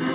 Hallo 0.00 0.08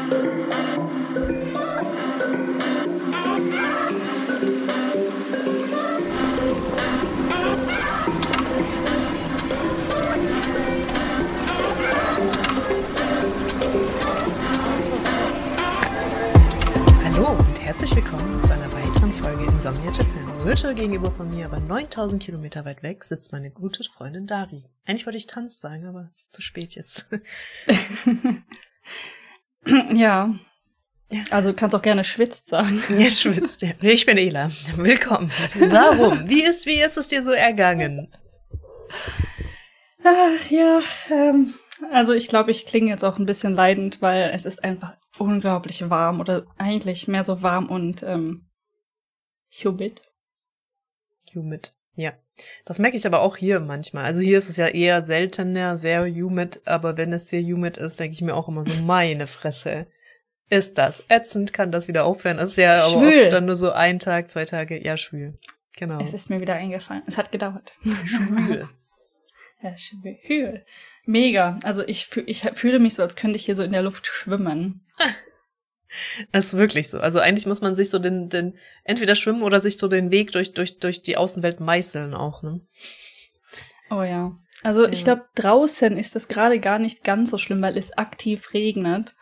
und 17.37 17.61
herzlich 17.61 17.95
willkommen 17.95 18.41
zu 18.41 18.53
einer 18.53 18.73
weiteren 18.73 19.13
Folge 19.13 19.45
Insomnia 19.45 19.91
Japan. 19.91 20.07
Virtual 20.43 20.73
gegenüber 20.73 21.11
von 21.11 21.29
mir, 21.29 21.45
aber 21.45 21.59
9000 21.59 22.23
Kilometer 22.23 22.65
weit 22.65 22.81
weg, 22.81 23.03
sitzt 23.03 23.31
meine 23.31 23.51
gute 23.51 23.83
Freundin 23.83 24.25
Dari. 24.25 24.65
Eigentlich 24.87 25.05
wollte 25.05 25.17
ich 25.17 25.27
Tanz 25.27 25.59
sagen, 25.59 25.85
aber 25.85 26.09
es 26.11 26.21
ist 26.21 26.33
zu 26.33 26.41
spät 26.41 26.73
jetzt. 26.73 27.05
ja. 29.93 30.29
Also 31.31 31.49
du 31.49 31.55
kannst 31.55 31.75
auch 31.75 31.81
gerne 31.81 32.03
schwitzt 32.03 32.49
sagen. 32.49 32.83
Ja, 32.97 33.09
schwitzt, 33.09 33.61
ja. 33.61 33.71
Ich 33.81 34.05
bin 34.05 34.17
Ela. 34.17 34.51
Willkommen. 34.75 35.31
Warum? 35.55 36.29
Wie 36.29 36.43
ist, 36.43 36.65
wie 36.65 36.81
ist 36.81 36.97
es 36.97 37.07
dir 37.07 37.23
so 37.23 37.31
ergangen? 37.31 38.13
Ach, 40.03 40.51
ja, 40.51 40.81
ähm, 41.09 41.53
also 41.91 42.13
ich 42.13 42.27
glaube, 42.27 42.51
ich 42.51 42.65
klinge 42.65 42.89
jetzt 42.89 43.03
auch 43.03 43.17
ein 43.17 43.25
bisschen 43.25 43.53
leidend, 43.53 44.01
weil 44.01 44.31
es 44.33 44.45
ist 44.45 44.63
einfach 44.63 44.93
unglaublich 45.17 45.89
warm 45.89 46.19
oder 46.19 46.45
eigentlich 46.57 47.07
mehr 47.07 47.25
so 47.25 47.41
warm 47.41 47.67
und 47.67 48.03
ähm, 48.03 48.47
humid. 49.63 50.01
Humid, 51.33 51.73
ja. 51.95 52.13
Das 52.65 52.79
merke 52.79 52.97
ich 52.97 53.05
aber 53.07 53.21
auch 53.21 53.37
hier 53.37 53.59
manchmal. 53.59 54.05
Also 54.05 54.19
hier 54.19 54.37
ist 54.37 54.49
es 54.49 54.57
ja 54.57 54.67
eher 54.67 55.01
seltener, 55.03 55.77
sehr 55.77 56.05
humid, 56.05 56.61
aber 56.65 56.97
wenn 56.97 57.13
es 57.13 57.29
sehr 57.29 57.41
humid 57.41 57.77
ist, 57.77 57.99
denke 57.99 58.13
ich 58.13 58.21
mir 58.21 58.35
auch 58.35 58.47
immer 58.47 58.65
so, 58.65 58.81
meine 58.81 59.27
Fresse. 59.27 59.87
Ist 60.49 60.77
das 60.77 61.03
ätzend? 61.09 61.53
Kann 61.53 61.71
das 61.71 61.87
wieder 61.87 62.05
aufhören? 62.05 62.37
Das 62.37 62.49
ist 62.51 62.57
ja 62.57 62.75
aber 62.85 62.99
Schwül. 62.99 63.23
oft 63.23 63.33
dann 63.33 63.45
nur 63.45 63.55
so 63.55 63.71
ein 63.71 63.99
Tag, 63.99 64.29
zwei 64.29 64.45
Tage, 64.45 64.83
ja, 64.83 64.95
schwül. 64.97 65.37
Genau. 65.77 65.99
Es 66.01 66.13
ist 66.13 66.29
mir 66.29 66.39
wieder 66.41 66.55
eingefallen. 66.55 67.03
Es 67.07 67.17
hat 67.17 67.31
gedauert. 67.31 67.73
schwül. 68.05 68.67
Ja, 69.61 69.75
schwül. 69.77 70.63
Mega. 71.07 71.57
Also 71.63 71.81
ich, 71.87 72.05
fühl- 72.05 72.25
ich 72.27 72.41
fühle 72.53 72.77
mich 72.77 72.93
so, 72.93 73.01
als 73.01 73.15
könnte 73.15 73.37
ich 73.37 73.45
hier 73.45 73.55
so 73.55 73.63
in 73.63 73.71
der 73.71 73.81
Luft 73.81 74.05
schwimmen. 74.05 74.85
Das 76.31 76.45
ist 76.45 76.57
wirklich 76.57 76.89
so. 76.89 76.99
Also 76.99 77.19
eigentlich 77.19 77.45
muss 77.45 77.61
man 77.61 77.75
sich 77.75 77.89
so 77.89 77.99
den, 77.99 78.29
den, 78.29 78.55
entweder 78.83 79.15
schwimmen 79.15 79.43
oder 79.43 79.59
sich 79.59 79.77
so 79.77 79.87
den 79.87 80.11
Weg 80.11 80.31
durch, 80.31 80.53
durch, 80.53 80.79
durch 80.79 81.01
die 81.03 81.17
Außenwelt 81.17 81.59
meißeln 81.59 82.13
auch, 82.13 82.43
ne? 82.43 82.61
Oh 83.89 84.01
ja. 84.03 84.35
Also 84.63 84.87
ich 84.87 84.99
Ja. 84.99 85.13
glaube, 85.15 85.25
draußen 85.35 85.95
ist 85.97 86.15
das 86.15 86.27
gerade 86.27 86.59
gar 86.59 86.79
nicht 86.79 87.03
ganz 87.03 87.31
so 87.31 87.37
schlimm, 87.37 87.61
weil 87.61 87.77
es 87.77 87.97
aktiv 87.97 88.53
regnet. 88.53 89.13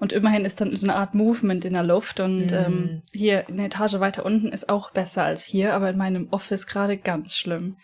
Und 0.00 0.12
immerhin 0.12 0.44
ist 0.44 0.60
dann 0.60 0.74
so 0.76 0.86
eine 0.86 0.94
Art 0.94 1.14
Movement 1.14 1.64
in 1.64 1.72
der 1.72 1.82
Luft. 1.82 2.20
Und 2.20 2.46
Mhm. 2.52 2.56
ähm, 2.56 3.02
hier 3.12 3.48
eine 3.48 3.66
Etage 3.66 3.94
weiter 4.00 4.24
unten 4.24 4.48
ist 4.52 4.68
auch 4.68 4.92
besser 4.92 5.24
als 5.24 5.42
hier, 5.42 5.74
aber 5.74 5.90
in 5.90 5.98
meinem 5.98 6.28
Office 6.30 6.66
gerade 6.66 6.96
ganz 6.96 7.36
schlimm. 7.36 7.76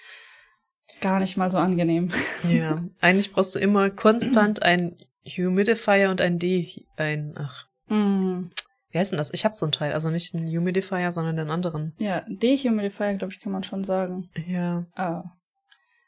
Gar 1.01 1.19
nicht 1.21 1.37
mal 1.37 1.51
so 1.51 1.59
angenehm. 1.59 2.12
Ja. 2.49 2.85
Eigentlich 3.01 3.33
brauchst 3.33 3.55
du 3.55 3.59
immer 3.59 3.91
konstant 3.91 4.62
ein 4.62 4.97
Humidifier 5.27 6.11
und 6.11 6.21
ein 6.21 6.39
D, 6.39 6.87
ein, 6.97 7.35
ach, 7.37 7.67
Mm. 7.87 8.51
wie 8.91 8.99
heißt 8.99 9.13
denn 9.13 9.19
das? 9.19 9.33
Ich 9.35 9.45
habe 9.45 9.55
so 9.55 9.67
ein 9.67 9.73
Teil. 9.73 9.93
Also 9.93 10.11
nicht 10.11 10.35
einen 10.35 10.49
Humidifier, 10.49 11.13
sondern 11.13 11.37
den 11.37 11.51
anderen. 11.51 11.95
Ja, 11.99 12.25
Dehumidifier, 12.29 13.15
glaube 13.15 13.33
ich, 13.33 13.41
kann 13.41 13.53
man 13.53 13.63
schon 13.63 13.85
sagen. 13.85 14.31
Ja. 14.47 14.87
Ah. 14.95 15.25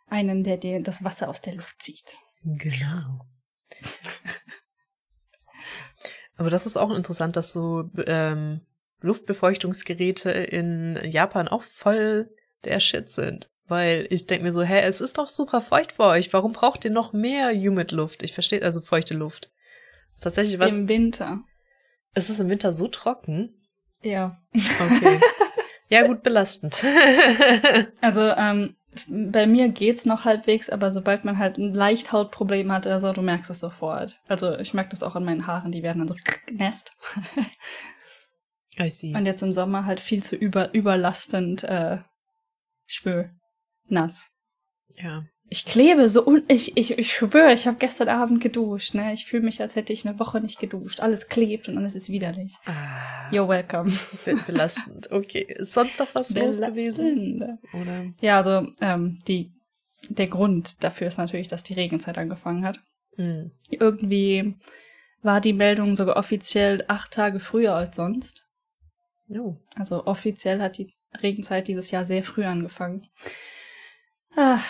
Einen, 0.09 0.45
der 0.45 0.57
dir 0.57 0.83
das 0.83 1.05
Wasser 1.05 1.29
aus 1.29 1.41
der 1.41 1.55
Luft 1.55 1.83
zieht. 1.83 2.17
Genau. 2.45 3.21
Aber 6.37 6.51
das 6.51 6.67
ist 6.67 6.77
auch 6.77 6.91
interessant, 6.91 7.37
dass 7.37 7.53
so 7.53 7.91
ähm, 8.07 8.61
Luftbefeuchtungsgeräte 9.01 10.31
in 10.31 11.01
Japan 11.05 11.49
auch 11.49 11.63
voll 11.63 12.31
der 12.65 12.81
Shit 12.81 13.09
sind. 13.09 13.51
Weil 13.69 14.07
ich 14.11 14.27
denke 14.27 14.45
mir 14.45 14.53
so, 14.53 14.63
hä, 14.63 14.83
es 14.83 15.01
ist 15.01 15.19
doch 15.19 15.29
super 15.29 15.61
feucht 15.61 15.97
bei 15.97 16.19
euch. 16.19 16.33
Warum 16.33 16.53
braucht 16.53 16.85
ihr 16.85 16.91
noch 16.91 17.13
mehr 17.13 17.53
Humid 17.53 17.91
Luft? 17.91 18.23
Ich 18.23 18.33
verstehe, 18.33 18.63
also 18.63 18.81
feuchte 18.81 19.15
Luft. 19.15 19.51
ist 20.15 20.23
tatsächlich 20.23 20.59
was. 20.61 20.79
Im 20.79 20.89
Winter. 20.89 21.41
Ist 22.17 22.31
es 22.31 22.41
im 22.41 22.49
Winter 22.49 22.73
so 22.73 22.89
trocken? 22.89 23.55
Ja. 24.03 24.43
Okay. 24.55 25.21
ja, 25.89 26.07
gut, 26.07 26.23
belastend. 26.23 26.83
Also, 28.01 28.23
ähm, 28.23 28.77
bei 29.09 29.47
mir 29.47 29.69
geht's 29.69 30.07
noch 30.07 30.25
halbwegs, 30.25 30.71
aber 30.71 30.91
sobald 30.91 31.25
man 31.25 31.39
halt 31.39 31.59
ein 31.59 31.75
leicht 31.75 32.13
Hautproblem 32.13 32.73
hat 32.73 32.87
oder 32.87 32.99
so, 33.01 33.13
du 33.13 33.21
merkst 33.21 33.51
es 33.51 33.61
sofort. 33.61 34.19
Also, 34.27 34.59
ich 34.59 34.73
merke 34.73 34.91
das 34.91 35.03
auch 35.03 35.15
an 35.15 35.25
meinen 35.25 35.47
Haaren, 35.47 35.73
die 35.73 35.83
werden 35.83 35.99
dann 35.99 36.09
so 36.09 36.17
nest. 36.51 36.97
I 38.79 38.89
see. 38.91 39.15
Und 39.15 39.27
jetzt 39.27 39.43
im 39.43 39.53
Sommer 39.53 39.85
halt 39.85 40.01
viel 40.01 40.23
zu 40.23 40.37
über, 40.37 40.73
überlastend, 40.73 41.65
äh, 41.65 41.99
schwül, 42.87 43.31
nass. 43.89 44.31
ja. 44.89 45.25
Ich 45.49 45.65
klebe 45.65 46.09
so 46.09 46.25
und 46.25 46.51
ich, 46.51 46.77
ich, 46.77 46.99
ich 46.99 47.13
schwöre, 47.13 47.53
ich 47.53 47.69
habe 47.69 47.77
gestern 47.79 48.09
Abend 48.09 48.41
geduscht, 48.41 48.95
ne? 48.95 49.13
Ich 49.13 49.27
fühle 49.27 49.45
mich, 49.45 49.61
als 49.61 49.77
hätte 49.77 49.93
ich 49.93 50.07
eine 50.07 50.19
Woche 50.19 50.41
nicht 50.41 50.59
geduscht. 50.59 51.01
Alles 51.01 51.29
klebt 51.29 51.69
und 51.69 51.79
alles 51.79 51.95
ist 51.95 52.11
widerlich. 52.11 52.57
Ah, 52.65 53.31
You're 53.31 53.49
welcome. 53.49 53.93
be 54.25 54.37
belastend. 54.47 55.11
Okay. 55.13 55.47
Ist 55.49 55.75
sonst 55.75 56.01
noch 56.01 56.13
was 56.15 56.35
los 56.35 56.61
gewesen? 56.61 57.39
Belastend. 57.39 57.75
Oder? 57.75 58.07
Ja, 58.21 58.39
also 58.39 58.69
ähm, 58.81 59.21
die, 59.29 59.53
der 60.09 60.27
Grund 60.27 60.83
dafür 60.83 61.07
ist 61.07 61.19
natürlich, 61.19 61.49
dass 61.49 61.63
die 61.63 61.75
Regenzeit 61.75 62.19
angefangen 62.19 62.65
hat. 62.65 62.81
Hm. 63.15 63.53
Irgendwie 63.71 64.57
war 65.23 65.41
die 65.41 65.53
Meldung 65.53 65.95
sogar 65.95 66.17
offiziell 66.17 66.85
acht 66.89 67.13
Tage 67.13 67.39
früher 67.39 67.75
als 67.75 67.97
sonst. 67.97 68.47
Oh. 69.29 69.57
Also 69.77 70.07
offiziell 70.07 70.61
hat 70.61 70.79
die 70.79 70.93
Regenzeit 71.23 71.69
dieses 71.69 71.91
Jahr 71.91 72.05
sehr 72.05 72.23
früh 72.23 72.45
angefangen. 72.45 73.07
Ah, 74.37 74.61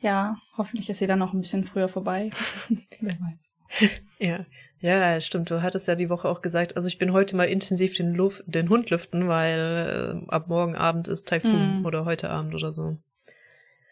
ja, 0.00 0.36
hoffentlich 0.56 0.88
ist 0.90 0.98
sie 0.98 1.06
dann 1.06 1.18
noch 1.18 1.32
ein 1.34 1.40
bisschen 1.40 1.64
früher 1.64 1.88
vorbei. 1.88 2.30
Wer 3.00 3.14
weiß. 3.20 3.90
Ja. 4.18 4.46
Ja, 4.80 5.20
stimmt. 5.20 5.50
Du 5.50 5.60
hattest 5.60 5.88
ja 5.88 5.96
die 5.96 6.08
Woche 6.08 6.28
auch 6.28 6.40
gesagt, 6.40 6.76
also 6.76 6.86
ich 6.86 6.98
bin 6.98 7.12
heute 7.12 7.34
mal 7.34 7.48
intensiv 7.48 7.94
den, 7.94 8.14
Luft, 8.14 8.44
den 8.46 8.68
Hund 8.68 8.90
lüften, 8.90 9.26
weil 9.26 10.22
äh, 10.28 10.30
ab 10.30 10.46
morgen 10.48 10.76
Abend 10.76 11.08
ist 11.08 11.26
Taifun 11.28 11.82
Mm. 11.82 11.86
oder 11.86 12.04
heute 12.04 12.30
Abend 12.30 12.54
oder 12.54 12.72
so. 12.72 12.96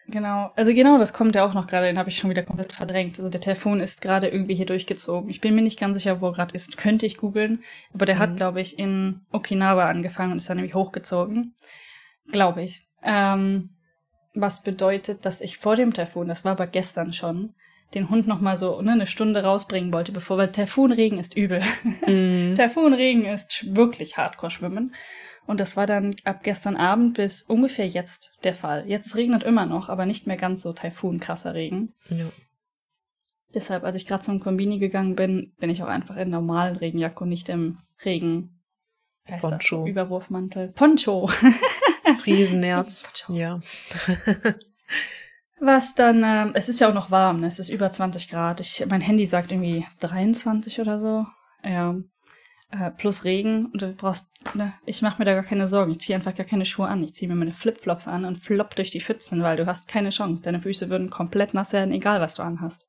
Genau, 0.09 0.53
also 0.55 0.73
genau, 0.73 0.99
das 0.99 1.13
kommt 1.13 1.35
ja 1.35 1.45
auch 1.45 1.55
noch 1.55 1.67
gerade, 1.67 1.87
den 1.89 1.99
habe 1.99 2.09
ich 2.11 2.17
schon 2.19 2.31
wieder 2.31 2.45
komplett 2.45 2.73
verdrängt. 2.73 3.19
Also 3.19 3.29
der 3.29 3.41
Telefon 3.41 3.81
ist 3.81 4.01
gerade 4.01 4.29
irgendwie 4.29 4.55
hier 4.55 4.67
durchgezogen. 4.67 5.29
Ich 5.29 5.41
bin 5.41 5.57
mir 5.57 5.63
nicht 5.63 5.81
ganz 5.81 5.97
sicher, 5.97 6.21
wo 6.21 6.29
er 6.29 6.33
gerade 6.35 6.55
ist. 6.55 6.77
Könnte 6.77 7.05
ich 7.07 7.17
googeln. 7.17 7.65
Aber 7.93 8.07
der 8.07 8.15
Mhm. 8.15 8.21
hat, 8.21 8.37
glaube 8.37 8.61
ich, 8.61 8.79
in 8.79 9.23
Okinawa 9.33 9.89
angefangen 9.89 10.31
und 10.31 10.39
ist 10.39 10.49
dann 10.49 10.59
nämlich 10.59 10.75
hochgezogen. 10.77 11.55
Glaube 12.31 12.63
ich. 12.63 12.87
Ähm, 13.03 13.71
was 14.37 14.63
bedeutet, 14.63 15.25
dass 15.25 15.41
ich 15.41 15.59
vor 15.59 15.77
dem 15.77 15.93
Taifun, 15.93 16.29
das 16.29 16.45
war 16.45 16.53
aber 16.53 16.67
gestern 16.67 17.13
schon, 17.13 17.55
den 17.95 18.11
Hund 18.11 18.27
noch 18.27 18.41
mal 18.41 18.59
so 18.59 18.81
ne, 18.83 18.93
eine 18.93 19.07
Stunde 19.07 19.43
rausbringen 19.43 19.93
wollte, 19.93 20.13
bevor, 20.13 20.37
weil 20.39 20.53
Taifunregen 20.53 21.19
ist 21.19 21.37
übel. 21.37 21.63
Mhm. 22.07 22.55
Taifunregen 22.57 23.25
ist 23.25 23.75
wirklich 23.75 24.17
hardcore 24.17 24.51
schwimmen. 24.51 24.95
Und 25.47 25.61
das 25.61 25.77
war 25.77 25.87
dann 25.87 26.15
ab 26.25 26.43
gestern 26.43 26.77
Abend 26.77 27.15
bis 27.15 27.43
ungefähr 27.43 27.87
jetzt 27.87 28.33
der 28.43 28.55
Fall. 28.55 28.85
Jetzt 28.89 29.15
regnet 29.15 29.45
immer 29.45 29.65
noch, 29.65 29.89
aber 29.89 30.05
nicht 30.05 30.27
mehr 30.27 30.37
ganz 30.37 30.63
so 30.63 30.73
Taifun-krasser 30.73 31.55
Regen. 31.55 31.95
ja. 32.09 32.27
Deshalb, 33.55 33.85
als 33.85 33.97
ich 33.97 34.07
gerade 34.07 34.23
zum 34.23 34.39
Kombini 34.39 34.79
gegangen 34.79 35.15
bin, 35.15 35.55
bin 35.59 35.71
ich 35.71 35.83
auch 35.83 35.89
einfach 35.89 36.17
in 36.17 36.29
normalen 36.29 36.77
Regenjacke 36.77 37.25
und 37.25 37.31
nicht 37.31 37.49
im 37.49 37.79
Regen. 38.05 38.61
Poncho. 39.41 39.87
Überwurfmantel. 39.87 40.73
Poncho. 40.75 41.31
Friesenerz. 42.15 43.09
Ja. 43.29 43.61
Was 45.59 45.95
dann, 45.95 46.23
ähm, 46.23 46.51
es 46.55 46.69
ist 46.69 46.81
ja 46.81 46.89
auch 46.89 46.95
noch 46.95 47.11
warm, 47.11 47.41
ne? 47.41 47.47
es 47.47 47.59
ist 47.59 47.71
über 47.71 47.91
20 47.91 48.29
Grad. 48.29 48.61
Ich, 48.61 48.85
mein 48.89 49.01
Handy 49.01 49.25
sagt 49.25 49.51
irgendwie 49.51 49.87
23 50.01 50.81
oder 50.81 50.99
so. 50.99 51.27
Ja. 51.65 51.97
Äh, 52.71 52.91
plus 52.91 53.25
Regen 53.25 53.67
und 53.67 53.81
du 53.81 53.93
brauchst, 53.95 54.33
ne, 54.55 54.75
ich 54.85 55.01
mache 55.01 55.19
mir 55.19 55.25
da 55.25 55.35
gar 55.35 55.45
keine 55.45 55.69
Sorgen. 55.69 55.93
Ich 55.93 56.01
ziehe 56.01 56.17
einfach 56.17 56.35
gar 56.35 56.47
keine 56.47 56.67
Schuhe 56.67 56.89
an. 56.89 57.03
Ich 57.03 57.15
ziehe 57.15 57.29
mir 57.29 57.37
meine 57.37 57.53
Flipflops 57.53 58.07
an 58.09 58.25
und 58.25 58.39
flopp 58.39 58.75
durch 58.75 58.91
die 58.91 59.01
Pfützen, 59.01 59.43
weil 59.43 59.57
du 59.57 59.67
hast 59.67 59.89
keine 59.89 60.11
Chance. 60.11 60.43
Deine 60.45 60.61
Füße 60.61 60.91
würden 60.91 61.09
komplett 61.09 61.55
nass 61.55 61.73
werden, 61.73 61.95
egal 61.95 62.21
was 62.21 62.35
du 62.35 62.43
anhast. 62.43 62.87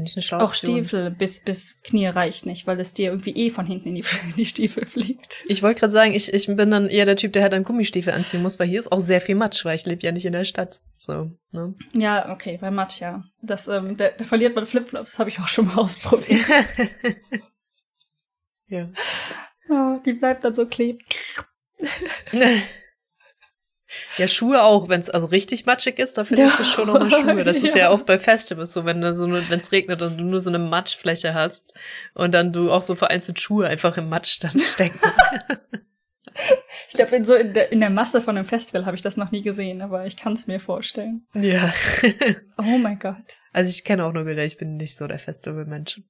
Finde 0.00 0.08
ich 0.08 0.16
eine 0.16 0.22
schlaue 0.22 0.44
Auch. 0.44 0.54
Stiefel 0.54 1.10
bis, 1.10 1.44
bis 1.44 1.82
Knie 1.82 2.06
reicht 2.06 2.46
nicht, 2.46 2.66
weil 2.66 2.80
es 2.80 2.94
dir 2.94 3.10
irgendwie 3.10 3.36
eh 3.36 3.50
von 3.50 3.66
hinten 3.66 3.88
in 3.88 3.96
die, 3.96 4.00
in 4.30 4.34
die 4.34 4.46
Stiefel 4.46 4.86
fliegt. 4.86 5.42
Ich 5.46 5.62
wollte 5.62 5.80
gerade 5.80 5.92
sagen, 5.92 6.14
ich, 6.14 6.32
ich 6.32 6.46
bin 6.46 6.70
dann 6.70 6.88
eher 6.88 7.04
der 7.04 7.16
Typ, 7.16 7.34
der 7.34 7.42
halt 7.42 7.52
dann 7.52 7.64
Gummistiefel 7.64 8.14
anziehen 8.14 8.40
muss, 8.40 8.58
weil 8.58 8.66
hier 8.66 8.78
ist 8.78 8.90
auch 8.90 9.00
sehr 9.00 9.20
viel 9.20 9.34
Matsch, 9.34 9.62
weil 9.66 9.74
ich 9.74 9.84
lebe 9.84 10.00
ja 10.00 10.12
nicht 10.12 10.24
in 10.24 10.32
der 10.32 10.44
Stadt. 10.44 10.80
So, 10.96 11.32
ne? 11.50 11.74
Ja, 11.92 12.32
okay, 12.32 12.56
bei 12.58 12.70
Matsch, 12.70 13.00
ja. 13.00 13.24
Das, 13.42 13.68
ähm, 13.68 13.98
da, 13.98 14.08
da 14.08 14.24
verliert 14.24 14.54
man 14.54 14.64
Flipflops, 14.64 15.18
habe 15.18 15.28
ich 15.28 15.38
auch 15.38 15.48
schon 15.48 15.66
mal 15.66 15.76
ausprobiert. 15.76 16.46
ja. 18.68 18.88
Ja, 19.68 20.00
die 20.04 20.14
bleibt 20.14 20.46
dann 20.46 20.54
so 20.54 20.64
kleben. 20.64 21.00
Ja, 24.20 24.28
Schuhe 24.28 24.62
auch, 24.62 24.90
wenn 24.90 25.00
es 25.00 25.08
also 25.08 25.28
richtig 25.28 25.64
matschig 25.64 25.98
ist, 25.98 26.18
da 26.18 26.24
findest 26.24 26.58
du 26.58 26.64
schon 26.64 26.88
nochmal 26.88 27.10
Schuhe. 27.10 27.42
Das 27.42 27.56
ist 27.62 27.74
ja. 27.74 27.84
ja 27.84 27.90
oft 27.90 28.04
bei 28.04 28.18
Festivals 28.18 28.74
so, 28.74 28.84
wenn 28.84 29.00
so 29.14 29.26
wenn 29.32 29.60
es 29.60 29.72
regnet 29.72 30.02
und 30.02 30.18
du 30.18 30.24
nur 30.24 30.42
so 30.42 30.50
eine 30.50 30.58
Matschfläche 30.58 31.32
hast 31.32 31.72
und 32.12 32.34
dann 32.34 32.52
du 32.52 32.70
auch 32.70 32.82
so 32.82 32.94
vereinzelt 32.96 33.40
Schuhe 33.40 33.66
einfach 33.66 33.96
im 33.96 34.10
Matsch 34.10 34.38
dann 34.42 34.58
stecken. 34.58 35.00
ich 36.86 36.94
glaube, 36.96 37.16
in 37.16 37.24
so 37.24 37.34
in 37.34 37.54
der, 37.54 37.72
in 37.72 37.80
der 37.80 37.88
Masse 37.88 38.20
von 38.20 38.36
einem 38.36 38.44
Festival 38.44 38.84
habe 38.84 38.94
ich 38.94 39.00
das 39.00 39.16
noch 39.16 39.30
nie 39.30 39.40
gesehen, 39.40 39.80
aber 39.80 40.04
ich 40.04 40.18
kann 40.18 40.34
es 40.34 40.46
mir 40.46 40.60
vorstellen. 40.60 41.26
Ja. 41.32 41.72
oh 42.58 42.76
mein 42.76 42.98
Gott. 42.98 43.38
Also 43.54 43.70
ich 43.70 43.84
kenne 43.84 44.04
auch 44.04 44.12
nur 44.12 44.24
Bilder, 44.24 44.44
ich 44.44 44.58
bin 44.58 44.76
nicht 44.76 44.98
so 44.98 45.06
der 45.06 45.18
Festival-Mensch. 45.18 46.02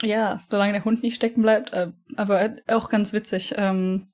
Ja, 0.00 0.40
solange 0.48 0.72
der 0.72 0.86
Hund 0.86 1.02
nicht 1.02 1.16
stecken 1.16 1.42
bleibt, 1.42 1.74
äh, 1.74 1.88
aber 2.16 2.56
auch 2.68 2.88
ganz 2.88 3.12
witzig. 3.12 3.52
Ähm, 3.58 4.08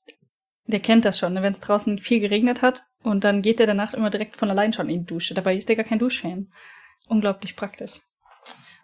der 0.67 0.81
kennt 0.81 1.05
das 1.05 1.19
schon, 1.19 1.33
ne? 1.33 1.43
wenn 1.43 1.53
es 1.53 1.61
draußen 1.61 1.99
viel 1.99 2.21
geregnet 2.21 2.63
hat 2.63 2.83
und 3.03 3.25
dann 3.25 3.43
geht 3.43 3.59
der 3.59 3.67
danach 3.67 3.95
immer 3.95 4.11
direkt 4.11 4.37
von 4.37 4.51
allein 4.51 4.73
schon 4.73 4.89
in 4.89 5.01
die 5.01 5.07
Dusche. 5.07 5.35
Dabei 5.35 5.57
ist 5.57 5.69
der 5.69 5.77
gar 5.77 5.85
kein 5.85 5.99
Duschfan. 5.99 6.53
Unglaublich 7.09 7.57
praktisch. 7.57 8.01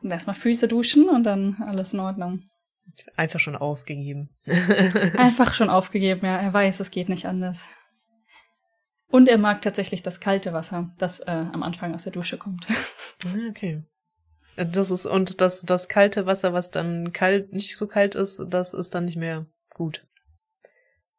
Und 0.02 0.11
erstmal 0.11 0.37
Füße 0.37 0.69
duschen 0.69 1.08
und 1.08 1.25
dann 1.25 1.62
alles 1.67 1.93
in 1.93 2.00
Ordnung. 2.00 2.43
Einfach 3.17 3.40
schon 3.40 3.56
aufgegeben. 3.56 4.31
Einfach 5.17 5.55
schon 5.55 5.70
aufgegeben, 5.70 6.25
ja. 6.25 6.37
Er 6.37 6.52
weiß, 6.52 6.81
es 6.81 6.90
geht 6.90 7.08
nicht 7.08 7.26
anders. 7.26 7.67
Und 9.08 9.29
er 9.29 9.38
mag 9.38 9.62
tatsächlich 9.62 10.02
das 10.02 10.20
kalte 10.20 10.52
Wasser, 10.52 10.93
das 10.99 11.20
äh, 11.20 11.31
am 11.31 11.62
Anfang 11.62 11.94
aus 11.94 12.05
der 12.05 12.12
Dusche 12.12 12.38
kommt. 12.38 12.67
Ah, 13.25 13.49
okay. 13.49 13.82
Das 14.56 14.90
ist, 14.90 15.06
und 15.06 15.40
das, 15.40 15.62
das 15.62 15.88
kalte 15.88 16.26
Wasser, 16.26 16.52
was 16.52 16.70
dann 16.70 17.14
kalt, 17.14 17.52
nicht 17.55 17.79
so 17.79 17.87
kalt 17.87 18.14
ist, 18.14 18.43
das 18.49 18.75
ist 18.75 18.94
dann 18.94 19.06
nicht 19.06 19.17
mehr 19.17 19.46
gut. 19.70 20.06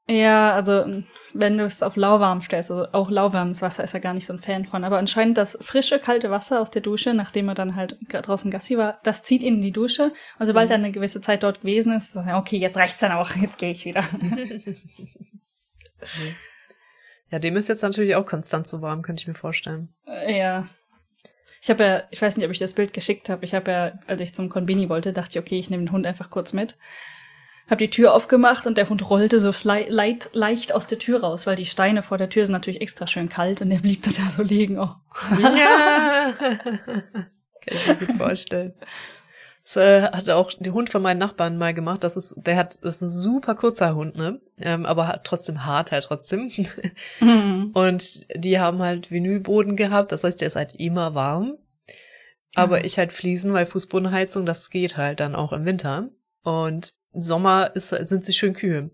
Ja, 0.10 0.54
also 0.54 1.04
wenn 1.34 1.58
du 1.58 1.66
es 1.66 1.84
auf 1.84 1.98
lauwarm 1.98 2.42
stellst, 2.42 2.72
also 2.72 2.88
auch 2.94 3.12
lauwarmes 3.12 3.62
Wasser 3.62 3.84
ist 3.84 3.94
er 3.94 4.00
gar 4.00 4.14
nicht 4.14 4.26
so 4.26 4.32
ein 4.34 4.40
Fan 4.40 4.64
von. 4.64 4.86
Aber 4.86 4.98
anscheinend 4.98 5.38
das 5.38 5.58
frische, 5.62 6.00
kalte 6.00 6.32
Wasser 6.32 6.62
aus 6.62 6.72
der 6.72 6.82
Dusche, 6.82 7.14
nachdem 7.14 7.50
er 7.50 7.56
dann 7.56 7.76
halt 7.76 7.98
draußen 8.10 8.50
Gassi 8.50 8.78
war, 8.78 9.00
das 9.04 9.24
zieht 9.24 9.44
ihn 9.44 9.56
in 9.56 9.62
die 9.62 9.74
Dusche. 9.74 10.14
Und 10.40 10.48
sobald 10.48 10.70
mhm. 10.70 10.72
er 10.72 10.76
eine 10.78 10.92
gewisse 10.92 11.20
Zeit 11.20 11.44
dort 11.44 11.60
gewesen 11.62 11.94
ist, 11.94 12.14
sagt 12.14 12.30
er, 12.30 12.38
okay, 12.38 12.58
jetzt 12.58 12.78
reicht's 12.78 13.00
dann 13.00 13.12
auch, 13.12 13.36
jetzt 13.36 13.58
gehe 13.58 13.72
ich 13.72 13.84
wieder. 13.84 14.02
ja, 17.30 17.40
dem 17.40 17.58
ist 17.58 17.68
jetzt 17.68 17.82
natürlich 17.82 18.16
auch 18.16 18.26
konstant 18.26 18.66
so 18.66 18.82
warm, 18.82 19.02
könnte 19.02 19.22
ich 19.22 19.28
mir 19.28 19.34
vorstellen. 19.34 19.94
Äh, 20.06 20.40
ja. 20.40 20.66
Ich 21.62 21.70
habe 21.70 21.84
ja, 21.84 22.04
ich 22.12 22.22
weiß 22.22 22.38
nicht, 22.38 22.46
ob 22.46 22.52
ich 22.52 22.60
das 22.60 22.76
Bild 22.76 22.94
geschickt 22.94 23.28
habe. 23.28 23.44
Ich 23.44 23.54
habe 23.54 23.70
ja, 23.72 24.00
als 24.08 24.22
ich 24.22 24.34
zum 24.34 24.48
Konbini 24.48 24.88
wollte, 24.88 25.12
dachte 25.12 25.38
ich, 25.38 25.40
okay, 25.44 25.60
ich 25.60 25.70
nehme 25.70 25.84
den 25.84 25.92
Hund 25.92 26.06
einfach 26.06 26.30
kurz 26.30 26.54
mit 26.54 26.78
habe 27.70 27.78
die 27.78 27.90
Tür 27.90 28.14
aufgemacht 28.14 28.66
und 28.66 28.78
der 28.78 28.90
Hund 28.90 29.10
rollte 29.10 29.40
so 29.40 29.52
leicht, 29.64 30.30
leicht 30.34 30.74
aus 30.74 30.88
der 30.88 31.00
Tür 31.00 31.22
raus, 31.22 31.48
weil 31.48 31.56
die 31.56 31.66
Steine 31.66 32.02
vor 32.02 32.18
der 32.18 32.30
Tür 32.30 32.46
sind 32.46 32.54
natürlich 32.54 32.82
extra 32.82 33.08
schön 33.08 33.30
kalt 33.30 33.62
und 33.62 33.70
der 33.70 33.80
blieb 33.80 34.04
da 34.04 34.12
so 34.32 34.42
liegen. 34.42 34.80
Oh. 34.80 34.92
Ja. 35.42 36.34
Kann 36.38 37.78
ich 37.78 37.88
mir 37.88 37.96
gut 37.96 38.16
vorstellen. 38.18 38.74
Das 39.68 39.76
äh, 39.76 40.04
hat 40.04 40.30
auch 40.30 40.54
der 40.58 40.72
Hund 40.72 40.90
von 40.90 41.02
meinen 41.02 41.18
Nachbarn 41.18 41.58
mal 41.58 41.74
gemacht. 41.74 42.02
Das 42.06 42.16
ist, 42.16 42.36
der 42.38 42.56
hat, 42.56 42.82
das 42.86 42.96
ist 42.96 43.02
ein 43.02 43.10
super 43.10 43.54
kurzer 43.54 43.96
Hund, 43.96 44.16
ne? 44.16 44.40
Ähm, 44.58 44.86
aber 44.86 45.10
hat 45.10 45.26
trotzdem 45.26 45.66
hart 45.66 45.92
halt 45.92 46.06
trotzdem. 46.06 46.50
Mhm. 47.20 47.72
Und 47.74 48.26
die 48.34 48.60
haben 48.60 48.80
halt 48.80 49.12
Vinylboden 49.12 49.76
gehabt. 49.76 50.14
Das 50.14 50.24
heißt, 50.24 50.40
der 50.40 50.48
ist 50.48 50.56
halt 50.56 50.76
immer 50.78 51.16
warm. 51.16 51.58
Aber 52.56 52.80
ja. 52.80 52.86
ich 52.86 52.98
halt 52.98 53.12
Fliesen, 53.12 53.52
weil 53.52 53.66
Fußbodenheizung, 53.66 54.46
das 54.46 54.70
geht 54.70 54.96
halt 54.96 55.20
dann 55.20 55.36
auch 55.36 55.52
im 55.52 55.66
Winter. 55.66 56.10
Und 56.48 56.94
Sommer 57.12 57.72
ist, 57.76 57.90
sind 57.90 58.24
sie 58.24 58.32
schön 58.32 58.54
kühl. 58.54 58.90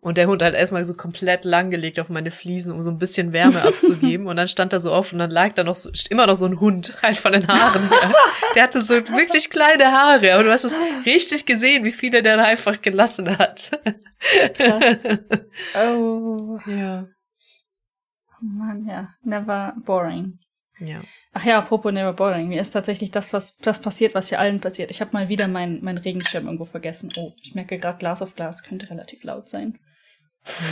Und 0.00 0.16
der 0.16 0.26
Hund 0.26 0.42
hat 0.42 0.54
erstmal 0.54 0.86
so 0.86 0.94
komplett 0.94 1.44
langgelegt 1.44 2.00
auf 2.00 2.08
meine 2.08 2.30
Fliesen, 2.30 2.72
um 2.72 2.82
so 2.82 2.90
ein 2.90 2.96
bisschen 2.96 3.34
Wärme 3.34 3.60
abzugeben. 3.60 4.26
Und 4.28 4.36
dann 4.36 4.48
stand 4.48 4.72
er 4.72 4.80
so 4.80 4.90
auf 4.90 5.12
und 5.12 5.18
dann 5.18 5.30
lag 5.30 5.52
da 5.52 5.64
noch 5.64 5.76
so, 5.76 5.90
immer 6.08 6.26
noch 6.26 6.36
so 6.36 6.46
ein 6.46 6.60
Hund 6.60 6.96
halt 7.02 7.18
von 7.18 7.32
den 7.32 7.46
Haaren. 7.46 7.90
Der, 7.90 8.12
der 8.54 8.62
hatte 8.62 8.80
so 8.80 8.94
wirklich 8.94 9.50
kleine 9.50 9.92
Haare. 9.92 10.32
Aber 10.32 10.44
du 10.44 10.50
hast 10.50 10.64
es 10.64 10.74
richtig 11.04 11.44
gesehen, 11.44 11.84
wie 11.84 11.92
viele 11.92 12.22
der 12.22 12.38
da 12.38 12.44
einfach 12.44 12.80
gelassen 12.80 13.36
hat. 13.36 13.70
Krass. 14.54 15.04
Oh. 15.76 16.58
Ja. 16.66 17.06
Oh 18.30 18.44
Mann, 18.44 18.86
ja. 18.86 19.08
Never 19.22 19.74
boring. 19.84 20.38
Ja. 20.80 21.02
Ach 21.32 21.44
ja, 21.44 21.58
apropos 21.58 21.92
Never 21.92 22.12
Boring. 22.12 22.48
Mir 22.48 22.60
ist 22.60 22.70
tatsächlich 22.70 23.10
das, 23.10 23.32
was 23.32 23.58
das 23.58 23.80
passiert, 23.80 24.14
was 24.14 24.28
hier 24.28 24.40
allen 24.40 24.60
passiert. 24.60 24.90
Ich 24.90 25.00
habe 25.00 25.12
mal 25.12 25.28
wieder 25.28 25.48
meinen 25.48 25.82
mein 25.82 25.98
Regenschirm 25.98 26.46
irgendwo 26.46 26.64
vergessen. 26.64 27.10
Oh, 27.16 27.32
ich 27.42 27.54
merke 27.54 27.78
gerade, 27.78 27.98
Glas 27.98 28.22
auf 28.22 28.34
Glas 28.34 28.62
könnte 28.62 28.90
relativ 28.90 29.22
laut 29.24 29.48
sein. 29.48 29.78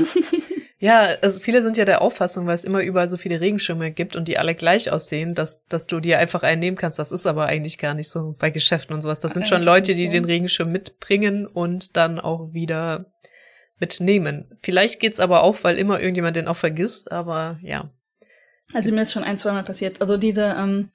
Ja. 0.79 1.15
also 1.23 1.39
viele 1.39 1.63
sind 1.63 1.77
ja 1.77 1.85
der 1.85 2.03
Auffassung, 2.03 2.49
weil 2.49 2.57
es 2.57 2.65
immer 2.65 2.83
überall 2.83 3.09
so 3.09 3.17
viele 3.17 3.41
Regenschirme 3.41 3.93
gibt 3.93 4.17
und 4.17 4.27
die 4.27 4.37
alle 4.37 4.57
gleich 4.57 4.91
aussehen, 4.91 5.33
dass, 5.37 5.65
dass 5.67 5.87
du 5.87 6.01
dir 6.01 6.19
einfach 6.19 6.43
einen 6.43 6.59
nehmen 6.59 6.77
kannst. 6.77 6.99
Das 6.99 7.13
ist 7.13 7.25
aber 7.25 7.47
eigentlich 7.47 7.79
gar 7.79 7.95
nicht 7.95 8.11
so 8.11 8.35
bei 8.37 8.51
Geschäften 8.51 8.93
und 8.93 9.01
sowas. 9.01 9.21
Das 9.21 9.33
sind 9.33 9.47
schon 9.47 9.63
Leute, 9.63 9.95
die 9.95 10.09
den 10.09 10.25
Regenschirm 10.25 10.73
mitbringen 10.73 11.47
und 11.47 11.97
dann 11.97 12.19
auch 12.19 12.53
wieder 12.53 13.13
mitnehmen. 13.79 14.59
Vielleicht 14.61 14.99
geht's 14.99 15.21
aber 15.21 15.45
auch, 15.45 15.63
weil 15.63 15.79
immer 15.79 16.01
irgendjemand 16.01 16.35
den 16.35 16.49
auch 16.49 16.57
vergisst, 16.57 17.13
aber 17.13 17.61
ja. 17.63 17.93
Also 18.73 18.93
mir 18.93 19.03
ist 19.03 19.13
schon 19.13 19.25
ein, 19.25 19.39
zweimal 19.39 19.65
passiert. 19.65 20.01
Also 20.01 20.17
diese 20.17 20.55
ähm, 20.59 20.91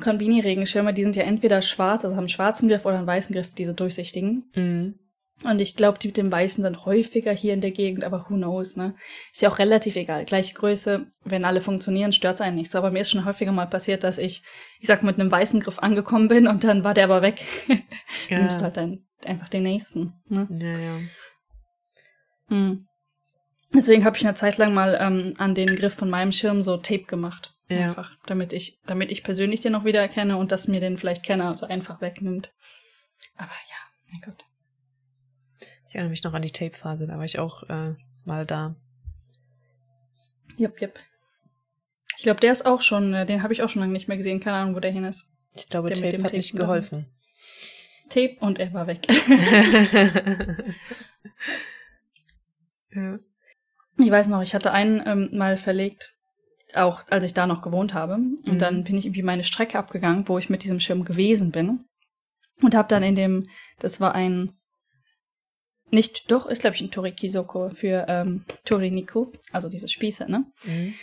Konbini-Regenschirme, 0.00 0.92
die 0.92 1.02
sind 1.02 1.16
ja 1.16 1.22
entweder 1.22 1.62
schwarz, 1.62 2.04
also 2.04 2.16
haben 2.16 2.22
einen 2.22 2.28
schwarzen 2.28 2.68
Griff 2.68 2.84
oder 2.84 2.98
einen 2.98 3.06
weißen 3.06 3.34
Griff, 3.34 3.54
diese 3.54 3.74
durchsichtigen. 3.74 4.50
Mhm. 4.54 4.94
Und 5.44 5.58
ich 5.60 5.74
glaube, 5.74 5.98
die 5.98 6.08
mit 6.08 6.16
dem 6.16 6.30
Weißen 6.30 6.62
sind 6.62 6.84
häufiger 6.84 7.32
hier 7.32 7.52
in 7.52 7.60
der 7.60 7.72
Gegend, 7.72 8.04
aber 8.04 8.26
who 8.28 8.34
knows, 8.34 8.76
ne? 8.76 8.94
Ist 9.32 9.42
ja 9.42 9.48
auch 9.48 9.58
relativ 9.58 9.96
egal. 9.96 10.24
Gleiche 10.24 10.54
Größe, 10.54 11.06
wenn 11.24 11.44
alle 11.44 11.60
funktionieren, 11.60 12.12
stört's 12.12 12.40
einen 12.40 12.56
nicht 12.56 12.70
so. 12.70 12.78
Aber 12.78 12.92
mir 12.92 13.00
ist 13.00 13.10
schon 13.10 13.24
häufiger 13.24 13.50
mal 13.50 13.66
passiert, 13.66 14.04
dass 14.04 14.18
ich, 14.18 14.42
ich 14.78 14.86
sag, 14.86 15.02
mit 15.02 15.18
einem 15.18 15.32
weißen 15.32 15.58
Griff 15.58 15.80
angekommen 15.80 16.28
bin 16.28 16.46
und 16.46 16.62
dann 16.62 16.84
war 16.84 16.94
der 16.94 17.04
aber 17.04 17.22
weg. 17.22 17.40
Ja. 18.28 18.36
Du 18.36 18.42
nimmst 18.44 18.62
halt 18.62 18.76
dann 18.76 19.04
einfach 19.24 19.48
den 19.48 19.64
nächsten, 19.64 20.12
ne? 20.28 20.46
Ja, 20.48 20.78
ja. 20.78 20.98
Hm. 22.48 22.86
Deswegen 23.74 24.04
habe 24.04 24.16
ich 24.16 24.26
eine 24.26 24.34
Zeit 24.34 24.58
lang 24.58 24.74
mal 24.74 24.98
ähm, 25.00 25.34
an 25.38 25.54
den 25.54 25.66
Griff 25.66 25.94
von 25.94 26.10
meinem 26.10 26.32
Schirm 26.32 26.62
so 26.62 26.76
Tape 26.76 27.04
gemacht. 27.04 27.54
Ja. 27.68 27.88
Einfach, 27.88 28.16
damit 28.26 28.52
ich, 28.52 28.78
damit 28.86 29.10
ich 29.10 29.24
persönlich 29.24 29.60
den 29.60 29.72
noch 29.72 29.84
wieder 29.84 30.00
erkenne 30.00 30.36
und 30.36 30.52
dass 30.52 30.68
mir 30.68 30.80
den 30.80 30.98
vielleicht 30.98 31.22
Kenner 31.22 31.56
so 31.56 31.66
einfach 31.66 32.00
wegnimmt. 32.02 32.52
Aber 33.36 33.50
ja, 33.50 33.76
mein 34.10 34.20
Gott. 34.20 34.44
Ich 35.88 35.94
erinnere 35.94 36.10
mich 36.10 36.22
noch 36.22 36.34
an 36.34 36.42
die 36.42 36.50
Tape-Phase, 36.50 37.06
da 37.06 37.16
war 37.16 37.24
ich 37.24 37.38
auch 37.38 37.62
äh, 37.68 37.94
mal 38.24 38.44
da. 38.44 38.76
Jupp, 40.56 40.80
jupp. 40.80 40.98
Ich 42.16 42.24
glaube, 42.24 42.40
der 42.40 42.52
ist 42.52 42.66
auch 42.66 42.82
schon, 42.82 43.14
äh, 43.14 43.26
den 43.26 43.42
habe 43.42 43.52
ich 43.52 43.62
auch 43.62 43.68
schon 43.68 43.80
lange 43.80 43.92
nicht 43.92 44.06
mehr 44.06 44.16
gesehen. 44.16 44.40
Keine 44.40 44.58
Ahnung, 44.58 44.74
wo 44.74 44.80
der 44.80 44.92
hin 44.92 45.04
ist. 45.04 45.24
Ich 45.54 45.68
glaube, 45.68 45.88
der 45.88 45.96
Tape 45.96 46.16
hat 46.18 46.22
Tape 46.22 46.36
nicht 46.36 46.54
geholfen. 46.54 47.06
Tape 48.10 48.36
und 48.40 48.58
er 48.58 48.72
war 48.74 48.86
weg. 48.86 49.06
ja. 52.94 53.18
Ich 54.02 54.10
weiß 54.10 54.28
noch, 54.28 54.42
ich 54.42 54.54
hatte 54.54 54.72
einen 54.72 55.02
ähm, 55.06 55.30
mal 55.32 55.56
verlegt, 55.56 56.14
auch 56.74 57.02
als 57.08 57.24
ich 57.24 57.34
da 57.34 57.46
noch 57.46 57.62
gewohnt 57.62 57.94
habe. 57.94 58.14
Und 58.14 58.46
mhm. 58.46 58.58
dann 58.58 58.84
bin 58.84 58.96
ich 58.96 59.06
irgendwie 59.06 59.22
meine 59.22 59.44
Strecke 59.44 59.78
abgegangen, 59.78 60.28
wo 60.28 60.38
ich 60.38 60.50
mit 60.50 60.64
diesem 60.64 60.80
Schirm 60.80 61.04
gewesen 61.04 61.50
bin. 61.50 61.84
Und 62.62 62.74
habe 62.74 62.88
dann 62.88 63.02
in 63.02 63.14
dem, 63.14 63.44
das 63.80 64.00
war 64.00 64.14
ein, 64.14 64.52
nicht, 65.90 66.30
doch, 66.30 66.46
ist 66.46 66.62
glaube 66.62 66.76
ich 66.76 66.82
ein 66.82 66.90
Torikisoko 66.90 67.70
für 67.70 68.06
ähm, 68.08 68.44
Toriniko, 68.64 69.32
also 69.50 69.68
diese 69.68 69.88
Spieße, 69.88 70.30
ne? 70.30 70.44
Mhm. 70.64 70.94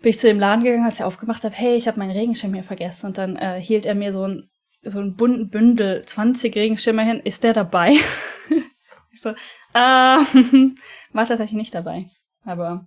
Bin 0.00 0.10
ich 0.10 0.18
zu 0.18 0.26
dem 0.26 0.40
Laden 0.40 0.64
gegangen, 0.64 0.84
als 0.84 1.00
er 1.00 1.06
aufgemacht 1.06 1.44
hat, 1.44 1.52
hey, 1.54 1.76
ich 1.76 1.86
habe 1.86 1.98
meinen 1.98 2.10
Regenschirm 2.10 2.52
hier 2.52 2.64
vergessen. 2.64 3.06
Und 3.06 3.18
dann 3.18 3.36
äh, 3.36 3.60
hielt 3.60 3.86
er 3.86 3.94
mir 3.94 4.12
so 4.12 4.26
ein 4.26 4.48
so 4.90 5.00
ein 5.00 5.16
bunten 5.16 5.48
Bündel, 5.50 6.04
20 6.04 6.54
Regenschirme 6.54 7.04
hin. 7.04 7.20
Ist 7.20 7.44
der 7.44 7.52
dabei? 7.52 7.96
ich 9.12 9.20
so, 9.20 9.34
ah, 9.72 10.20
war 11.12 11.26
tatsächlich 11.26 11.56
nicht 11.56 11.74
dabei. 11.74 12.06
Aber 12.44 12.86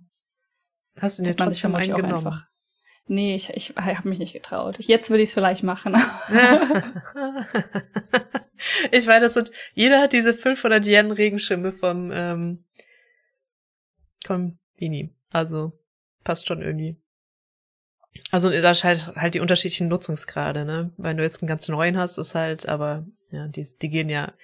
hast 0.96 1.18
du 1.18 1.24
dir 1.24 1.36
trotzdem 1.36 1.74
einen 1.74 1.94
genommen? 1.94 2.42
Nee, 3.10 3.34
ich, 3.34 3.50
ich 3.50 3.74
habe 3.76 4.08
mich 4.08 4.18
nicht 4.18 4.34
getraut. 4.34 4.78
Jetzt 4.80 5.08
würde 5.08 5.22
ich 5.22 5.30
es 5.30 5.34
vielleicht 5.34 5.62
machen. 5.62 5.94
ich 8.92 9.06
weiß, 9.06 9.22
das 9.22 9.32
sind, 9.32 9.50
jeder 9.72 10.02
hat 10.02 10.12
diese 10.12 10.34
500 10.34 10.86
Yen 10.86 11.10
Regenschirme 11.10 11.72
vom 11.72 12.10
ähm, 12.12 12.66
Kombini. 14.26 15.14
Also 15.30 15.72
passt 16.22 16.46
schon 16.46 16.60
irgendwie. 16.60 17.00
Also 18.30 18.50
da 18.50 18.70
ist 18.70 18.84
halt, 18.84 19.06
halt 19.16 19.34
die 19.34 19.40
unterschiedlichen 19.40 19.88
Nutzungsgrade, 19.88 20.66
ne? 20.66 20.92
Wenn 20.98 21.16
du 21.16 21.22
jetzt 21.22 21.42
einen 21.42 21.48
ganz 21.48 21.66
neuen 21.68 21.96
hast, 21.96 22.18
ist 22.18 22.34
halt, 22.34 22.68
aber 22.68 23.06
ja, 23.30 23.48
die, 23.48 23.66
die 23.80 23.88
gehen 23.88 24.10
ja 24.10 24.34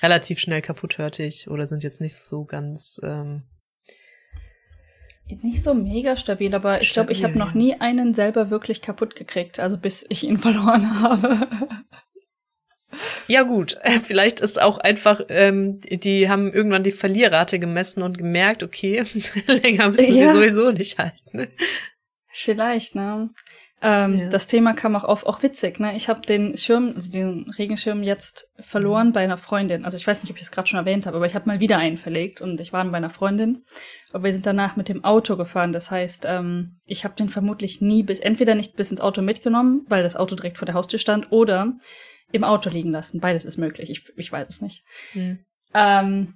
relativ 0.00 0.38
schnell 0.38 0.62
kaputt, 0.62 0.98
hörte 0.98 1.24
ich, 1.24 1.48
oder 1.48 1.66
sind 1.66 1.82
jetzt 1.82 2.00
nicht 2.00 2.16
so 2.16 2.44
ganz 2.44 3.00
ähm, 3.02 3.42
nicht 5.42 5.62
so 5.62 5.74
mega 5.74 6.16
stabil, 6.16 6.54
aber 6.54 6.80
ich 6.80 6.92
glaube, 6.92 7.12
ich 7.12 7.24
habe 7.24 7.38
noch 7.38 7.54
nie 7.54 7.74
einen 7.80 8.14
selber 8.14 8.50
wirklich 8.50 8.82
kaputt 8.82 9.14
gekriegt, 9.16 9.60
also 9.60 9.78
bis 9.78 10.04
ich 10.08 10.24
ihn 10.24 10.38
verloren 10.38 11.00
habe. 11.00 11.48
Ja 13.26 13.42
gut, 13.42 13.78
vielleicht 14.04 14.40
ist 14.40 14.60
auch 14.60 14.78
einfach, 14.78 15.20
ähm, 15.28 15.80
die 15.80 16.28
haben 16.28 16.52
irgendwann 16.52 16.82
die 16.82 16.90
Verlierrate 16.90 17.58
gemessen 17.58 18.02
und 18.02 18.18
gemerkt, 18.18 18.62
okay, 18.62 19.04
länger 19.46 19.88
müssen 19.90 20.14
ja. 20.14 20.32
sie 20.32 20.38
sowieso 20.38 20.70
nicht 20.72 20.98
halten. 20.98 21.48
Vielleicht, 22.28 22.94
ne? 22.94 23.30
Ähm, 23.84 24.18
ja. 24.20 24.28
Das 24.28 24.46
Thema 24.46 24.74
kam 24.74 24.94
auch 24.94 25.02
auf, 25.02 25.26
auch 25.26 25.42
witzig, 25.42 25.80
ne? 25.80 25.96
Ich 25.96 26.08
habe 26.08 26.22
den 26.22 26.56
Schirm, 26.56 26.92
also 26.94 27.10
den 27.10 27.50
Regenschirm 27.58 28.04
jetzt 28.04 28.54
verloren 28.60 29.12
bei 29.12 29.24
einer 29.24 29.36
Freundin. 29.36 29.84
Also 29.84 29.98
ich 29.98 30.06
weiß 30.06 30.22
nicht, 30.22 30.30
ob 30.30 30.36
ich 30.36 30.44
es 30.44 30.52
gerade 30.52 30.68
schon 30.68 30.78
erwähnt 30.78 31.06
habe, 31.06 31.16
aber 31.16 31.26
ich 31.26 31.34
habe 31.34 31.48
mal 31.48 31.58
wieder 31.58 31.78
einen 31.78 31.96
verlegt 31.96 32.40
und 32.40 32.60
ich 32.60 32.72
war 32.72 32.84
bei 32.84 32.96
einer 32.96 33.10
Freundin. 33.10 33.64
Aber 34.12 34.24
wir 34.24 34.32
sind 34.32 34.46
danach 34.46 34.76
mit 34.76 34.88
dem 34.88 35.04
Auto 35.04 35.36
gefahren. 35.36 35.72
Das 35.72 35.90
heißt, 35.90 36.26
ähm, 36.28 36.76
ich 36.86 37.04
habe 37.04 37.14
den 37.14 37.28
vermutlich 37.28 37.80
nie 37.80 38.02
bis, 38.02 38.20
entweder 38.20 38.54
nicht 38.54 38.76
bis 38.76 38.90
ins 38.90 39.00
Auto 39.00 39.22
mitgenommen, 39.22 39.84
weil 39.88 40.02
das 40.02 40.16
Auto 40.16 40.34
direkt 40.34 40.58
vor 40.58 40.66
der 40.66 40.74
Haustür 40.74 40.98
stand, 40.98 41.32
oder 41.32 41.74
im 42.30 42.44
Auto 42.44 42.70
liegen 42.70 42.90
lassen. 42.90 43.20
Beides 43.20 43.44
ist 43.44 43.58
möglich. 43.58 43.90
Ich, 43.90 44.04
ich 44.16 44.30
weiß 44.30 44.48
es 44.48 44.60
nicht. 44.60 44.84
Mhm. 45.14 45.44
Ähm, 45.74 46.34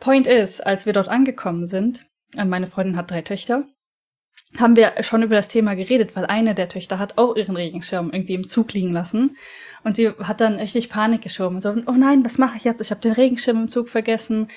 Point 0.00 0.26
ist, 0.26 0.60
als 0.60 0.86
wir 0.86 0.92
dort 0.92 1.08
angekommen 1.08 1.66
sind, 1.66 2.06
äh, 2.36 2.44
meine 2.44 2.66
Freundin 2.66 2.96
hat 2.96 3.10
drei 3.10 3.22
Töchter 3.22 3.66
haben 4.58 4.76
wir 4.76 4.92
schon 5.02 5.22
über 5.22 5.36
das 5.36 5.48
Thema 5.48 5.74
geredet, 5.74 6.14
weil 6.14 6.26
eine 6.26 6.54
der 6.54 6.68
Töchter 6.68 6.98
hat 6.98 7.16
auch 7.16 7.36
ihren 7.36 7.56
Regenschirm 7.56 8.10
irgendwie 8.12 8.34
im 8.34 8.46
Zug 8.46 8.72
liegen 8.74 8.92
lassen. 8.92 9.36
Und 9.82 9.96
sie 9.96 10.10
hat 10.10 10.40
dann 10.40 10.56
richtig 10.56 10.90
Panik 10.90 11.22
geschoben. 11.22 11.60
So, 11.60 11.74
oh 11.86 11.92
nein, 11.92 12.24
was 12.24 12.38
mache 12.38 12.58
ich 12.58 12.64
jetzt? 12.64 12.80
Ich 12.80 12.90
habe 12.90 13.00
den 13.00 13.12
Regenschirm 13.12 13.62
im 13.62 13.68
Zug 13.68 13.88
vergessen. 13.88 14.48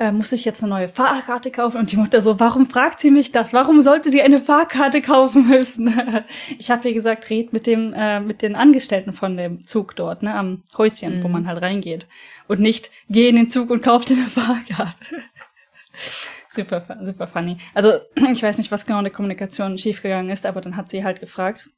Äh, 0.00 0.12
muss 0.12 0.32
ich 0.32 0.46
jetzt 0.46 0.62
eine 0.62 0.70
neue 0.70 0.88
Fahrkarte 0.88 1.50
kaufen? 1.50 1.76
Und 1.76 1.92
die 1.92 1.98
Mutter 1.98 2.22
so, 2.22 2.40
warum 2.40 2.64
fragt 2.64 3.00
sie 3.00 3.10
mich 3.10 3.32
das? 3.32 3.52
Warum 3.52 3.82
sollte 3.82 4.10
sie 4.10 4.22
eine 4.22 4.40
Fahrkarte 4.40 5.02
kaufen 5.02 5.46
müssen? 5.46 5.94
ich 6.58 6.70
habe 6.70 6.88
ihr 6.88 6.94
gesagt, 6.94 7.28
red 7.28 7.52
mit 7.52 7.66
dem, 7.66 7.92
äh, 7.92 8.18
mit 8.18 8.40
den 8.40 8.56
Angestellten 8.56 9.12
von 9.12 9.36
dem 9.36 9.62
Zug 9.66 9.94
dort, 9.96 10.22
ne, 10.22 10.34
am 10.34 10.62
Häuschen, 10.78 11.18
mhm. 11.18 11.22
wo 11.22 11.28
man 11.28 11.46
halt 11.46 11.60
reingeht. 11.60 12.08
Und 12.48 12.60
nicht, 12.60 12.90
geh 13.10 13.28
in 13.28 13.36
den 13.36 13.50
Zug 13.50 13.68
und 13.68 13.82
kauf 13.82 14.06
dir 14.06 14.16
eine 14.16 14.26
Fahrkarte. 14.26 15.04
Super, 16.52 16.84
super 17.02 17.28
funny. 17.28 17.58
Also 17.74 17.92
ich 18.32 18.42
weiß 18.42 18.58
nicht, 18.58 18.72
was 18.72 18.86
genau 18.86 18.98
in 18.98 19.04
der 19.04 19.12
Kommunikation 19.12 19.78
schiefgegangen 19.78 20.32
ist, 20.32 20.46
aber 20.46 20.62
dann 20.62 20.76
hat 20.76 20.90
sie 20.90 21.04
halt 21.04 21.20
gefragt, 21.20 21.68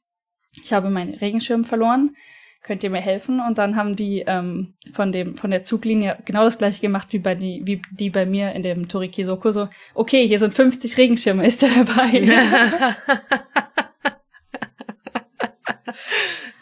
ich 0.63 0.71
habe 0.71 0.89
meinen 0.89 1.13
Regenschirm 1.13 1.63
verloren, 1.65 2.15
könnt 2.63 2.83
ihr 2.83 2.89
mir 2.89 3.01
helfen? 3.01 3.39
Und 3.45 3.57
dann 3.57 3.75
haben 3.75 3.95
die 3.95 4.23
ähm, 4.25 4.71
von 4.93 5.11
dem 5.11 5.35
von 5.35 5.51
der 5.51 5.63
Zuglinie 5.63 6.17
genau 6.25 6.43
das 6.45 6.57
gleiche 6.57 6.81
gemacht 6.81 7.09
wie 7.11 7.19
bei 7.19 7.35
die 7.35 7.61
wie 7.65 7.81
die 7.91 8.09
bei 8.09 8.25
mir 8.25 8.53
in 8.53 8.63
dem 8.63 8.87
Toriki 8.87 9.23
Soko 9.23 9.51
so. 9.51 9.69
Okay, 9.93 10.27
hier 10.27 10.39
sind 10.39 10.53
50 10.53 10.97
Regenschirme, 10.97 11.45
ist 11.47 11.61
der 11.61 11.69
dabei? 11.69 12.27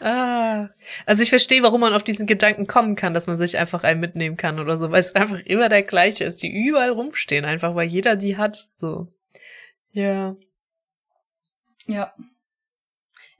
ah, 0.00 0.68
also 1.06 1.22
ich 1.22 1.30
verstehe, 1.30 1.62
warum 1.62 1.80
man 1.80 1.94
auf 1.94 2.02
diesen 2.02 2.26
Gedanken 2.26 2.66
kommen 2.66 2.96
kann, 2.96 3.14
dass 3.14 3.26
man 3.26 3.38
sich 3.38 3.56
einfach 3.56 3.84
einen 3.84 4.00
mitnehmen 4.00 4.36
kann 4.36 4.58
oder 4.58 4.76
so, 4.76 4.90
weil 4.90 5.00
es 5.00 5.14
einfach 5.14 5.38
immer 5.44 5.68
der 5.68 5.82
gleiche 5.82 6.24
ist, 6.24 6.42
die 6.42 6.52
überall 6.52 6.90
rumstehen, 6.90 7.44
einfach 7.44 7.74
weil 7.74 7.88
jeder 7.88 8.16
die 8.16 8.36
hat. 8.36 8.66
So. 8.72 9.06
Ja. 9.92 10.36
Ja. 11.86 12.12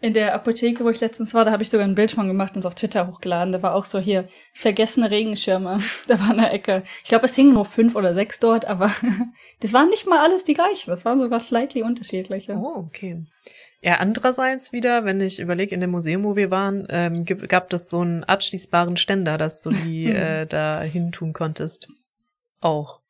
In 0.03 0.15
der 0.15 0.35
Apotheke, 0.35 0.85
wo 0.85 0.91
ich 0.91 1.01
letztens 1.01 1.33
war, 1.33 1.45
da 1.45 1.53
habe 1.53 1.63
ich 1.63 1.71
sogar 1.71 1.87
ein 1.87 1.95
Bild 1.95 2.11
von 2.11 2.27
gemacht 2.27 2.55
und 2.55 2.59
es 2.59 2.67
auf 2.67 2.75
Twitter 2.75 3.07
hochgeladen. 3.07 3.53
Da 3.53 3.63
war 3.63 3.77
auch 3.77 3.85
so 3.85 4.01
hier 4.01 4.27
vergessene 4.53 5.13
Regenschirme. 5.13 5.81
Da 6.09 6.19
war 6.19 6.31
eine 6.31 6.51
Ecke. 6.51 6.83
Ich 7.05 7.09
glaube, 7.09 7.27
es 7.27 7.37
hingen 7.37 7.55
nur 7.55 7.65
fünf 7.65 7.95
oder 7.95 8.13
sechs 8.13 8.41
dort, 8.41 8.65
aber 8.65 8.91
das 9.61 9.73
waren 9.73 9.89
nicht 9.91 10.09
mal 10.09 10.19
alles 10.19 10.43
die 10.43 10.55
gleichen. 10.55 10.91
Das 10.91 11.05
waren 11.05 11.21
sogar 11.21 11.39
slightly 11.39 11.83
unterschiedliche. 11.85 12.55
Oh, 12.55 12.85
okay. 12.89 13.25
Ja, 13.81 13.99
andererseits 13.99 14.73
wieder, 14.73 15.05
wenn 15.05 15.21
ich 15.21 15.39
überlege, 15.39 15.73
in 15.73 15.81
dem 15.81 15.91
Museum, 15.91 16.25
wo 16.25 16.35
wir 16.35 16.51
waren, 16.51 16.85
ähm, 16.91 17.25
gab 17.25 17.73
es 17.73 17.89
so 17.89 18.01
einen 18.01 18.25
abschließbaren 18.25 18.97
Ständer, 18.97 19.39
dass 19.39 19.61
du 19.61 19.71
die 19.71 20.07
äh, 20.13 20.47
da 20.47 20.83
hin 20.83 21.13
tun 21.13 21.33
konntest. 21.33 21.87
Auch. 22.61 23.01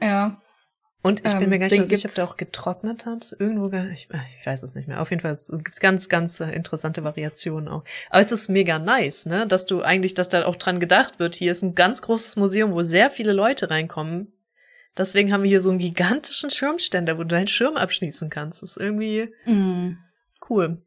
Ja. 0.00 0.40
Und 1.04 1.20
ich 1.26 1.34
bin 1.34 1.50
mir 1.50 1.56
ähm, 1.56 1.60
gar 1.60 1.68
nicht 1.68 1.86
sicher, 1.86 2.08
ob 2.08 2.14
der 2.14 2.24
auch 2.24 2.38
getrocknet 2.38 3.04
hat. 3.04 3.36
Irgendwo, 3.38 3.70
ich, 3.92 4.08
ich 4.38 4.46
weiß 4.46 4.62
es 4.62 4.74
nicht 4.74 4.88
mehr. 4.88 5.02
Auf 5.02 5.10
jeden 5.10 5.20
Fall, 5.20 5.32
es 5.32 5.52
gibt 5.52 5.78
ganz, 5.78 6.08
ganz 6.08 6.40
interessante 6.40 7.04
Variationen 7.04 7.68
auch. 7.68 7.84
Aber 8.08 8.22
es 8.22 8.32
ist 8.32 8.48
mega 8.48 8.78
nice, 8.78 9.26
ne, 9.26 9.46
dass 9.46 9.66
du 9.66 9.82
eigentlich, 9.82 10.14
dass 10.14 10.30
da 10.30 10.46
auch 10.46 10.56
dran 10.56 10.80
gedacht 10.80 11.18
wird. 11.18 11.34
Hier 11.34 11.52
ist 11.52 11.60
ein 11.60 11.74
ganz 11.74 12.00
großes 12.00 12.36
Museum, 12.36 12.74
wo 12.74 12.80
sehr 12.80 13.10
viele 13.10 13.34
Leute 13.34 13.68
reinkommen. 13.68 14.32
Deswegen 14.96 15.30
haben 15.30 15.42
wir 15.42 15.50
hier 15.50 15.60
so 15.60 15.68
einen 15.68 15.78
gigantischen 15.78 16.48
Schirmständer, 16.48 17.18
wo 17.18 17.22
du 17.24 17.28
deinen 17.28 17.48
Schirm 17.48 17.76
abschließen 17.76 18.30
kannst. 18.30 18.62
Das 18.62 18.70
ist 18.70 18.76
irgendwie 18.78 19.28
mm. 19.44 19.98
cool. 20.48 20.78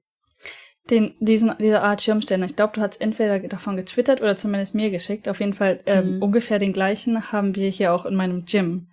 Den, 0.89 1.13
diesen, 1.19 1.53
diese 1.59 1.83
Art 1.83 2.01
Schirmständer, 2.01 2.47
ich 2.47 2.55
glaube, 2.55 2.73
du 2.73 2.81
hast 2.81 2.99
entweder 3.01 3.37
davon 3.37 3.77
getwittert 3.77 4.21
oder 4.21 4.35
zumindest 4.35 4.73
mir 4.73 4.89
geschickt. 4.89 5.29
Auf 5.29 5.41
jeden 5.41 5.53
Fall 5.53 5.81
ähm, 5.85 6.17
mm. 6.17 6.23
ungefähr 6.23 6.57
den 6.57 6.73
gleichen 6.73 7.31
haben 7.31 7.53
wir 7.53 7.69
hier 7.69 7.93
auch 7.93 8.07
in 8.07 8.15
meinem 8.15 8.45
Gym, 8.45 8.87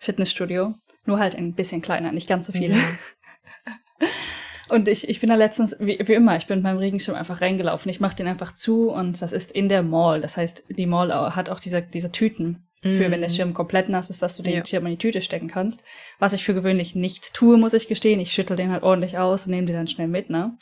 Fitnessstudio. 0.00 0.74
Nur 1.06 1.18
halt 1.18 1.36
ein 1.36 1.54
bisschen 1.54 1.80
kleiner, 1.80 2.10
nicht 2.10 2.28
ganz 2.28 2.46
so 2.46 2.52
viele. 2.52 2.74
Mm. 2.74 2.98
Und 4.68 4.86
ich, 4.86 5.08
ich 5.08 5.20
bin 5.20 5.30
da 5.30 5.34
letztens, 5.34 5.76
wie, 5.80 5.98
wie 6.06 6.14
immer, 6.14 6.36
ich 6.36 6.46
bin 6.46 6.58
mit 6.58 6.64
meinem 6.64 6.78
Regenschirm 6.78 7.16
einfach 7.16 7.40
reingelaufen. 7.40 7.90
Ich 7.90 7.98
mache 7.98 8.14
den 8.14 8.28
einfach 8.28 8.54
zu 8.54 8.90
und 8.92 9.20
das 9.20 9.32
ist 9.32 9.50
in 9.50 9.68
der 9.68 9.82
Mall. 9.82 10.20
Das 10.20 10.36
heißt, 10.36 10.66
die 10.68 10.86
Mall 10.86 11.12
hat 11.34 11.50
auch 11.50 11.58
diese, 11.58 11.82
diese 11.82 12.12
Tüten 12.12 12.70
für 12.82 13.10
wenn 13.10 13.20
der 13.20 13.28
mhm. 13.28 13.34
Schirm 13.34 13.54
komplett 13.54 13.90
nass 13.90 14.08
ist, 14.08 14.22
dass 14.22 14.36
du 14.36 14.42
den 14.42 14.54
ja. 14.54 14.64
Schirm 14.64 14.86
in 14.86 14.92
die 14.92 14.98
Tüte 14.98 15.20
stecken 15.20 15.48
kannst. 15.48 15.84
Was 16.18 16.32
ich 16.32 16.44
für 16.44 16.54
gewöhnlich 16.54 16.94
nicht 16.94 17.34
tue, 17.34 17.58
muss 17.58 17.74
ich 17.74 17.88
gestehen. 17.88 18.20
Ich 18.20 18.32
schüttel 18.32 18.56
den 18.56 18.70
halt 18.70 18.82
ordentlich 18.82 19.18
aus 19.18 19.44
und 19.44 19.50
nehme 19.50 19.66
den 19.66 19.76
dann 19.76 19.88
schnell 19.88 20.08
mit, 20.08 20.30
ne? 20.30 20.56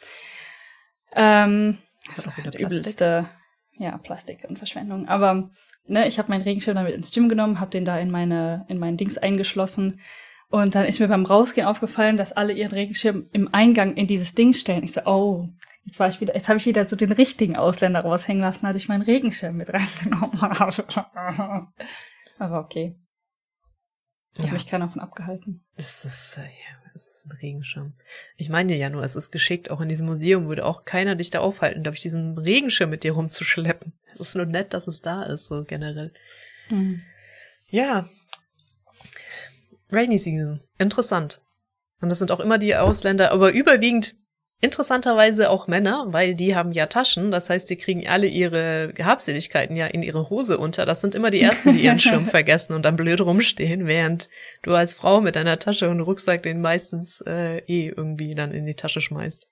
Ähm, 1.14 1.78
das 2.08 2.26
ist 2.26 2.36
halt 2.36 2.54
übelste, 2.56 3.28
ja, 3.74 3.96
Plastik 3.98 4.44
und 4.48 4.58
Verschwendung. 4.58 5.06
Aber 5.06 5.50
ne, 5.88 6.06
ich 6.06 6.18
habe 6.18 6.30
meinen 6.30 6.42
Regenschirm 6.42 6.76
damit 6.76 6.94
ins 6.94 7.10
Gym 7.10 7.28
genommen, 7.28 7.60
habe 7.60 7.70
den 7.70 7.84
da 7.84 7.98
in 7.98 8.10
meine 8.10 8.64
in 8.68 8.78
meinen 8.78 8.96
Dings 8.96 9.18
eingeschlossen 9.18 10.00
und 10.50 10.74
dann 10.74 10.86
ist 10.86 11.00
mir 11.00 11.08
beim 11.08 11.26
Rausgehen 11.26 11.66
aufgefallen, 11.66 12.16
dass 12.16 12.32
alle 12.32 12.52
ihren 12.52 12.72
Regenschirm 12.72 13.26
im 13.32 13.52
Eingang 13.52 13.94
in 13.94 14.06
dieses 14.06 14.34
Ding 14.34 14.54
stellen. 14.54 14.84
Ich 14.84 14.92
so, 14.92 15.02
oh, 15.04 15.48
Jetzt 15.88 16.00
war 16.00 16.08
ich 16.08 16.20
wieder, 16.20 16.34
jetzt 16.34 16.50
habe 16.50 16.58
ich 16.58 16.66
wieder 16.66 16.86
so 16.86 16.96
den 16.96 17.12
richtigen 17.12 17.56
Ausländer 17.56 18.00
raushängen 18.00 18.42
lassen, 18.42 18.66
als 18.66 18.76
ich 18.76 18.88
meinen 18.88 19.00
Regenschirm 19.00 19.56
mit 19.56 19.72
reingenommen 19.72 20.38
habe. 20.42 20.86
Aber 22.38 22.60
okay. 22.60 22.94
Hat 24.36 24.46
ja. 24.46 24.52
mich 24.52 24.66
keiner 24.66 24.88
von 24.88 25.00
abgehalten. 25.00 25.64
Es 25.76 26.04
ist, 26.04 26.36
äh, 26.38 26.42
ja, 26.42 26.92
es 26.94 27.06
ist 27.06 27.26
ein 27.26 27.32
Regenschirm. 27.32 27.94
Ich 28.36 28.48
meine 28.48 28.76
ja 28.76 28.90
nur, 28.90 29.02
es 29.02 29.16
ist 29.16 29.30
geschickt, 29.30 29.70
auch 29.70 29.80
in 29.80 29.88
diesem 29.88 30.06
Museum 30.06 30.48
würde 30.48 30.64
auch 30.64 30.84
keiner 30.84 31.16
dich 31.16 31.30
da 31.30 31.40
aufhalten, 31.40 31.82
glaube 31.82 31.96
ich, 31.96 32.02
diesen 32.02 32.38
Regenschirm 32.38 32.90
mit 32.90 33.04
dir 33.04 33.12
rumzuschleppen. 33.12 33.94
Es 34.12 34.20
ist 34.20 34.36
nur 34.36 34.46
nett, 34.46 34.74
dass 34.74 34.86
es 34.86 35.00
da 35.00 35.22
ist, 35.22 35.46
so 35.46 35.64
generell. 35.64 36.12
Mhm. 36.70 37.02
Ja. 37.68 38.08
Rainy 39.90 40.18
Season. 40.18 40.60
Interessant. 40.78 41.40
Und 42.00 42.10
das 42.10 42.18
sind 42.18 42.30
auch 42.30 42.40
immer 42.40 42.58
die 42.58 42.76
Ausländer, 42.76 43.32
aber 43.32 43.52
überwiegend 43.52 44.16
Interessanterweise 44.60 45.50
auch 45.50 45.68
Männer, 45.68 46.06
weil 46.08 46.34
die 46.34 46.56
haben 46.56 46.72
ja 46.72 46.86
Taschen, 46.86 47.30
das 47.30 47.48
heißt, 47.48 47.70
die 47.70 47.76
kriegen 47.76 48.08
alle 48.08 48.26
ihre 48.26 48.92
Habseligkeiten 48.98 49.76
ja 49.76 49.86
in 49.86 50.02
ihre 50.02 50.30
Hose 50.30 50.58
unter. 50.58 50.84
Das 50.84 51.00
sind 51.00 51.14
immer 51.14 51.30
die 51.30 51.40
ersten, 51.40 51.72
die 51.72 51.84
ihren 51.84 52.00
Schirm 52.00 52.26
vergessen 52.26 52.74
und 52.74 52.82
dann 52.82 52.96
blöd 52.96 53.20
rumstehen, 53.20 53.86
während 53.86 54.28
du 54.62 54.74
als 54.74 54.94
Frau 54.94 55.20
mit 55.20 55.36
deiner 55.36 55.60
Tasche 55.60 55.88
und 55.88 56.00
Rucksack 56.00 56.42
den 56.42 56.60
meistens 56.60 57.20
äh, 57.20 57.58
eh 57.66 57.92
irgendwie 57.96 58.34
dann 58.34 58.50
in 58.50 58.66
die 58.66 58.74
Tasche 58.74 59.00
schmeißt. 59.00 59.48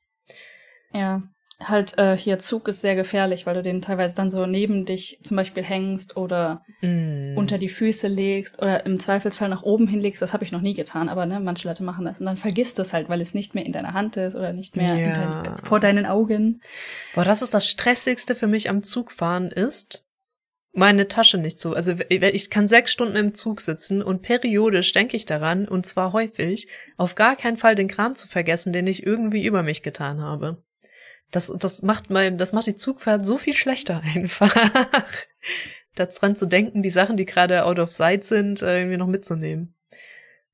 Ja, 0.92 1.22
halt 1.62 1.96
äh, 1.98 2.16
hier 2.16 2.38
Zug 2.38 2.68
ist 2.68 2.82
sehr 2.82 2.96
gefährlich, 2.96 3.46
weil 3.46 3.54
du 3.54 3.62
den 3.62 3.80
teilweise 3.80 4.14
dann 4.14 4.28
so 4.28 4.44
neben 4.46 4.84
dich 4.84 5.20
zum 5.22 5.36
Beispiel 5.36 5.62
hängst 5.62 6.16
oder 6.16 6.62
mm. 6.82 7.36
unter 7.36 7.56
die 7.56 7.70
Füße 7.70 8.08
legst 8.08 8.60
oder 8.60 8.84
im 8.84 8.98
Zweifelsfall 8.98 9.48
nach 9.48 9.62
oben 9.62 9.88
hinlegst. 9.88 10.20
Das 10.20 10.34
habe 10.34 10.44
ich 10.44 10.52
noch 10.52 10.60
nie 10.60 10.74
getan, 10.74 11.08
aber 11.08 11.24
ne, 11.24 11.40
manche 11.40 11.66
Leute 11.66 11.82
machen 11.82 12.04
das 12.04 12.20
und 12.20 12.26
dann 12.26 12.36
vergisst 12.36 12.78
du 12.78 12.82
es 12.82 12.92
halt, 12.92 13.08
weil 13.08 13.22
es 13.22 13.32
nicht 13.32 13.54
mehr 13.54 13.64
in 13.64 13.72
deiner 13.72 13.94
Hand 13.94 14.16
ist 14.18 14.36
oder 14.36 14.52
nicht 14.52 14.76
mehr 14.76 14.96
ja. 14.96 15.42
dein, 15.42 15.56
vor 15.58 15.80
deinen 15.80 16.04
Augen. 16.04 16.60
Boah, 17.14 17.24
das 17.24 17.40
ist 17.40 17.54
das 17.54 17.66
Stressigste 17.66 18.34
für 18.34 18.46
mich 18.46 18.68
am 18.68 18.82
Zugfahren 18.82 19.50
ist, 19.50 20.06
meine 20.76 21.08
Tasche 21.08 21.38
nicht 21.38 21.58
so. 21.58 21.72
Also 21.72 21.94
ich 22.10 22.50
kann 22.50 22.68
sechs 22.68 22.92
Stunden 22.92 23.16
im 23.16 23.34
Zug 23.34 23.62
sitzen 23.62 24.02
und 24.02 24.20
periodisch 24.20 24.92
denke 24.92 25.16
ich 25.16 25.24
daran, 25.24 25.66
und 25.66 25.86
zwar 25.86 26.12
häufig, 26.12 26.68
auf 26.98 27.14
gar 27.14 27.34
keinen 27.34 27.56
Fall 27.56 27.74
den 27.74 27.88
Kram 27.88 28.14
zu 28.14 28.28
vergessen, 28.28 28.74
den 28.74 28.86
ich 28.86 29.06
irgendwie 29.06 29.46
über 29.46 29.62
mich 29.62 29.82
getan 29.82 30.20
habe. 30.20 30.62
Das, 31.30 31.52
das 31.58 31.82
macht 31.82 32.10
mein, 32.10 32.38
das 32.38 32.52
macht 32.52 32.66
die 32.66 32.76
Zugfahrt 32.76 33.26
so 33.26 33.36
viel 33.36 33.52
schlechter 33.52 34.02
einfach. 34.14 34.54
Daran 35.94 36.36
zu 36.36 36.46
denken, 36.46 36.82
die 36.82 36.90
Sachen, 36.90 37.16
die 37.16 37.24
gerade 37.24 37.64
out 37.64 37.78
of 37.78 37.90
sight 37.90 38.22
sind, 38.22 38.62
äh, 38.62 38.80
irgendwie 38.80 38.98
noch 38.98 39.06
mitzunehmen. 39.06 39.74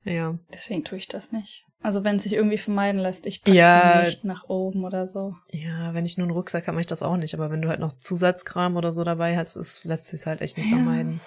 Ja. 0.03 0.37
Deswegen 0.53 0.83
tue 0.83 0.97
ich 0.97 1.07
das 1.07 1.31
nicht. 1.31 1.65
Also 1.81 2.05
wenn 2.05 2.15
es 2.15 2.23
sich 2.23 2.33
irgendwie 2.33 2.57
vermeiden 2.57 3.01
lässt, 3.01 3.25
ich 3.25 3.41
packe 3.41 3.57
ja, 3.57 4.03
nicht 4.05 4.23
nach 4.23 4.47
oben 4.47 4.85
oder 4.85 5.05
so. 5.05 5.35
Ja, 5.49 5.93
wenn 5.93 6.05
ich 6.05 6.17
nur 6.17 6.27
einen 6.27 6.35
Rucksack 6.35 6.65
habe, 6.65 6.75
mache 6.75 6.81
ich 6.81 6.87
das 6.87 7.03
auch 7.03 7.17
nicht. 7.17 7.33
Aber 7.33 7.51
wenn 7.51 7.61
du 7.61 7.67
halt 7.67 7.81
noch 7.81 7.91
Zusatzkram 7.99 8.77
oder 8.77 8.93
so 8.93 9.03
dabei 9.03 9.35
hast, 9.35 9.57
ist, 9.57 9.83
lässt 9.83 10.07
sich 10.07 10.25
halt 10.25 10.41
echt 10.41 10.57
nicht 10.57 10.69
ja. 10.69 10.77
vermeiden. 10.77 11.19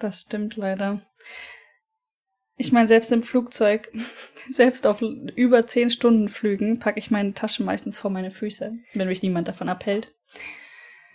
Das 0.00 0.22
stimmt 0.22 0.56
leider. 0.56 1.02
Ich 2.60 2.72
meine, 2.72 2.86
selbst 2.86 3.10
im 3.10 3.22
Flugzeug, 3.22 3.90
selbst 4.50 4.86
auf 4.86 5.00
über 5.00 5.66
zehn 5.66 5.90
Stunden 5.90 6.28
Flügen, 6.28 6.78
packe 6.78 6.98
ich 6.98 7.10
meine 7.10 7.32
Tasche 7.32 7.62
meistens 7.62 7.96
vor 7.96 8.10
meine 8.10 8.30
Füße, 8.30 8.74
wenn 8.92 9.08
mich 9.08 9.22
niemand 9.22 9.48
davon 9.48 9.70
abhält. 9.70 10.12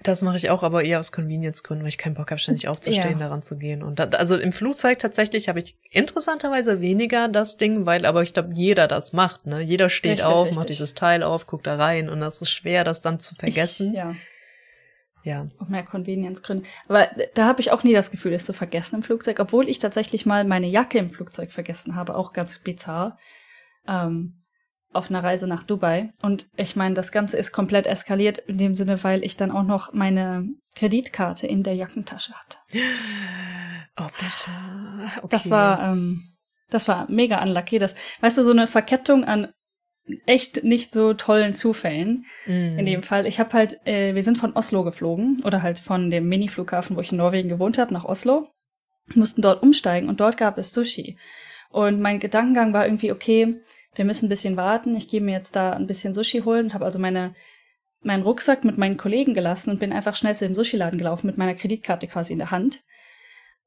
Das 0.02 0.24
mache 0.24 0.38
ich 0.38 0.50
auch, 0.50 0.64
aber 0.64 0.84
eher 0.84 1.00
aus 1.00 1.12
Convenience-Gründen, 1.12 1.84
weil 1.84 1.90
ich 1.90 2.00
keinen 2.00 2.16
Bock 2.16 2.32
habe, 2.32 2.40
ständig 2.40 2.68
aufzustehen, 2.68 3.20
ja. 3.20 3.28
daran 3.28 3.44
zu 3.44 3.60
gehen. 3.60 3.84
Und 3.84 4.00
da, 4.00 4.06
also 4.06 4.36
im 4.38 4.52
Flugzeug 4.52 4.98
tatsächlich 4.98 5.48
habe 5.48 5.60
ich 5.60 5.78
interessanterweise 5.92 6.82
weniger 6.82 7.28
das 7.28 7.58
Ding, 7.58 7.86
weil 7.86 8.08
aber 8.08 8.24
ich 8.24 8.34
glaube, 8.34 8.50
jeder 8.56 8.88
das 8.88 9.14
macht. 9.14 9.46
Ne? 9.46 9.62
Jeder 9.62 9.90
steht 9.90 10.14
richtig, 10.14 10.26
auf, 10.26 10.46
richtig. 10.46 10.58
macht 10.58 10.70
dieses 10.70 10.96
Teil 10.96 11.22
auf, 11.22 11.46
guckt 11.46 11.68
da 11.68 11.76
rein 11.76 12.10
und 12.10 12.22
das 12.22 12.42
ist 12.42 12.50
schwer, 12.50 12.84
das 12.84 13.04
dann 13.04 13.20
zu 13.20 13.36
vergessen. 13.36 13.90
Ich, 13.90 13.98
ja. 13.98 14.16
Ja. 15.26 15.48
Auch 15.60 15.68
mehr 15.68 15.84
Convenience-Gründe. 15.84 16.64
Aber 16.88 17.10
da 17.34 17.46
habe 17.46 17.60
ich 17.60 17.72
auch 17.72 17.84
nie 17.84 17.94
das 17.94 18.12
Gefühl, 18.12 18.34
es 18.34 18.46
zu 18.46 18.54
vergessen 18.54 18.98
im 18.98 19.04
Flugzeug, 19.04 19.40
obwohl 19.40 19.68
ich 19.68 19.80
tatsächlich 19.80 20.28
mal 20.28 20.46
meine 20.46 20.68
Jacke 20.68 21.00
im 21.00 21.10
Flugzeug 21.10 21.52
vergessen 21.52 21.96
habe, 21.96 22.16
auch 22.16 22.32
ganz 22.32 22.60
bizarr. 22.60 23.18
Ähm, 23.88 24.44
auf 24.94 25.10
einer 25.10 25.24
Reise 25.24 25.48
nach 25.48 25.64
Dubai. 25.64 26.12
Und 26.22 26.48
ich 26.56 26.76
meine, 26.76 26.96
das 26.96 27.12
Ganze 27.12 27.38
ist 27.38 27.52
komplett 27.52 27.88
eskaliert 27.88 28.38
in 28.38 28.58
dem 28.58 28.76
Sinne, 28.76 29.04
weil 29.04 29.26
ich 29.26 29.36
dann 29.36 29.52
auch 29.52 29.64
noch 29.64 29.94
meine 29.94 30.48
Kreditkarte 30.76 31.48
in 31.48 31.64
der 31.64 31.76
Jackentasche 31.76 32.34
hatte. 32.34 32.58
Oh, 33.98 34.08
bitte. 34.18 34.52
Okay. 35.18 35.28
Das 35.30 35.50
war, 35.50 35.92
ähm, 35.92 36.36
das 36.70 36.88
war 36.88 37.10
mega 37.10 37.42
unlucky. 37.42 37.80
Das, 37.80 37.96
weißt 38.22 38.38
du, 38.38 38.44
so 38.44 38.52
eine 38.52 38.68
Verkettung 38.68 39.26
an 39.26 39.52
echt 40.26 40.64
nicht 40.64 40.94
so 40.94 41.14
tollen 41.14 41.54
Zufällen. 41.54 42.26
Mm. 42.46 42.80
In 42.80 42.86
dem 42.86 43.04
Fall, 43.04 43.26
ich 43.26 43.40
habe 43.40 43.54
halt, 43.54 43.86
äh, 43.86 44.14
wir 44.16 44.24
sind 44.24 44.38
von 44.38 44.54
Oslo 44.54 44.84
geflogen 44.84 45.42
oder 45.44 45.62
halt 45.62 45.80
von 45.80 46.10
dem 46.10 46.28
Mini-Flughafen, 46.28 46.96
wo 46.96 47.02
ich 47.02 47.12
in 47.12 47.18
Norwegen 47.18 47.50
gewohnt 47.50 47.78
habe, 47.78 47.94
nach 47.94 48.06
Oslo, 48.06 48.48
mussten 49.14 49.42
dort 49.42 49.64
umsteigen 49.64 50.10
und 50.10 50.20
dort 50.20 50.38
gab 50.38 50.58
es 50.58 50.72
Sushi. 50.72 51.18
Und 51.70 52.00
mein 52.00 52.20
Gedankengang 52.20 52.74
war 52.74 52.86
irgendwie, 52.86 53.12
okay, 53.12 53.56
wir 53.96 54.06
müssen 54.06 54.26
ein 54.26 54.30
bisschen 54.30 54.58
warten. 54.58 54.96
Ich 54.96 55.08
gehe 55.08 55.22
mir 55.22 55.34
jetzt 55.34 55.56
da 55.56 55.74
ein 55.74 55.88
bisschen 55.88 56.14
Sushi 56.14 56.42
holen 56.42 56.66
und 56.66 56.74
habe 56.74 56.86
also 56.86 57.00
meine 57.00 57.34
meinen 58.06 58.24
Rucksack 58.24 58.64
mit 58.64 58.78
meinen 58.78 58.98
Kollegen 58.98 59.34
gelassen 59.34 59.72
und 59.72 59.80
bin 59.80 59.92
einfach 59.92 60.16
schnell 60.16 60.36
zu 60.36 60.46
dem 60.46 60.56
Sushi-Laden 60.56 61.00
gelaufen 61.00 61.28
mit 61.28 61.38
meiner 61.38 61.56
Kreditkarte 61.56 62.08
quasi 62.08 62.34
in 62.34 62.40
der 62.40 62.52
Hand. 62.52 62.84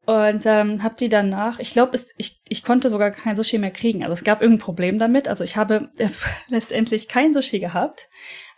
Und 0.08 0.46
ähm, 0.46 0.82
habe 0.82 0.94
die 0.98 1.10
danach, 1.10 1.58
ich 1.58 1.72
glaube, 1.72 1.98
ich, 2.16 2.40
ich 2.48 2.62
konnte 2.62 2.88
sogar 2.88 3.10
kein 3.10 3.36
Sushi 3.36 3.58
mehr 3.58 3.70
kriegen. 3.70 4.02
Also 4.02 4.14
es 4.14 4.24
gab 4.24 4.40
irgendein 4.40 4.64
Problem 4.64 4.98
damit. 4.98 5.28
Also 5.28 5.44
ich 5.44 5.56
habe 5.56 5.90
äh, 5.98 6.08
letztendlich 6.48 7.08
kein 7.08 7.34
Sushi 7.34 7.58
gehabt 7.58 8.08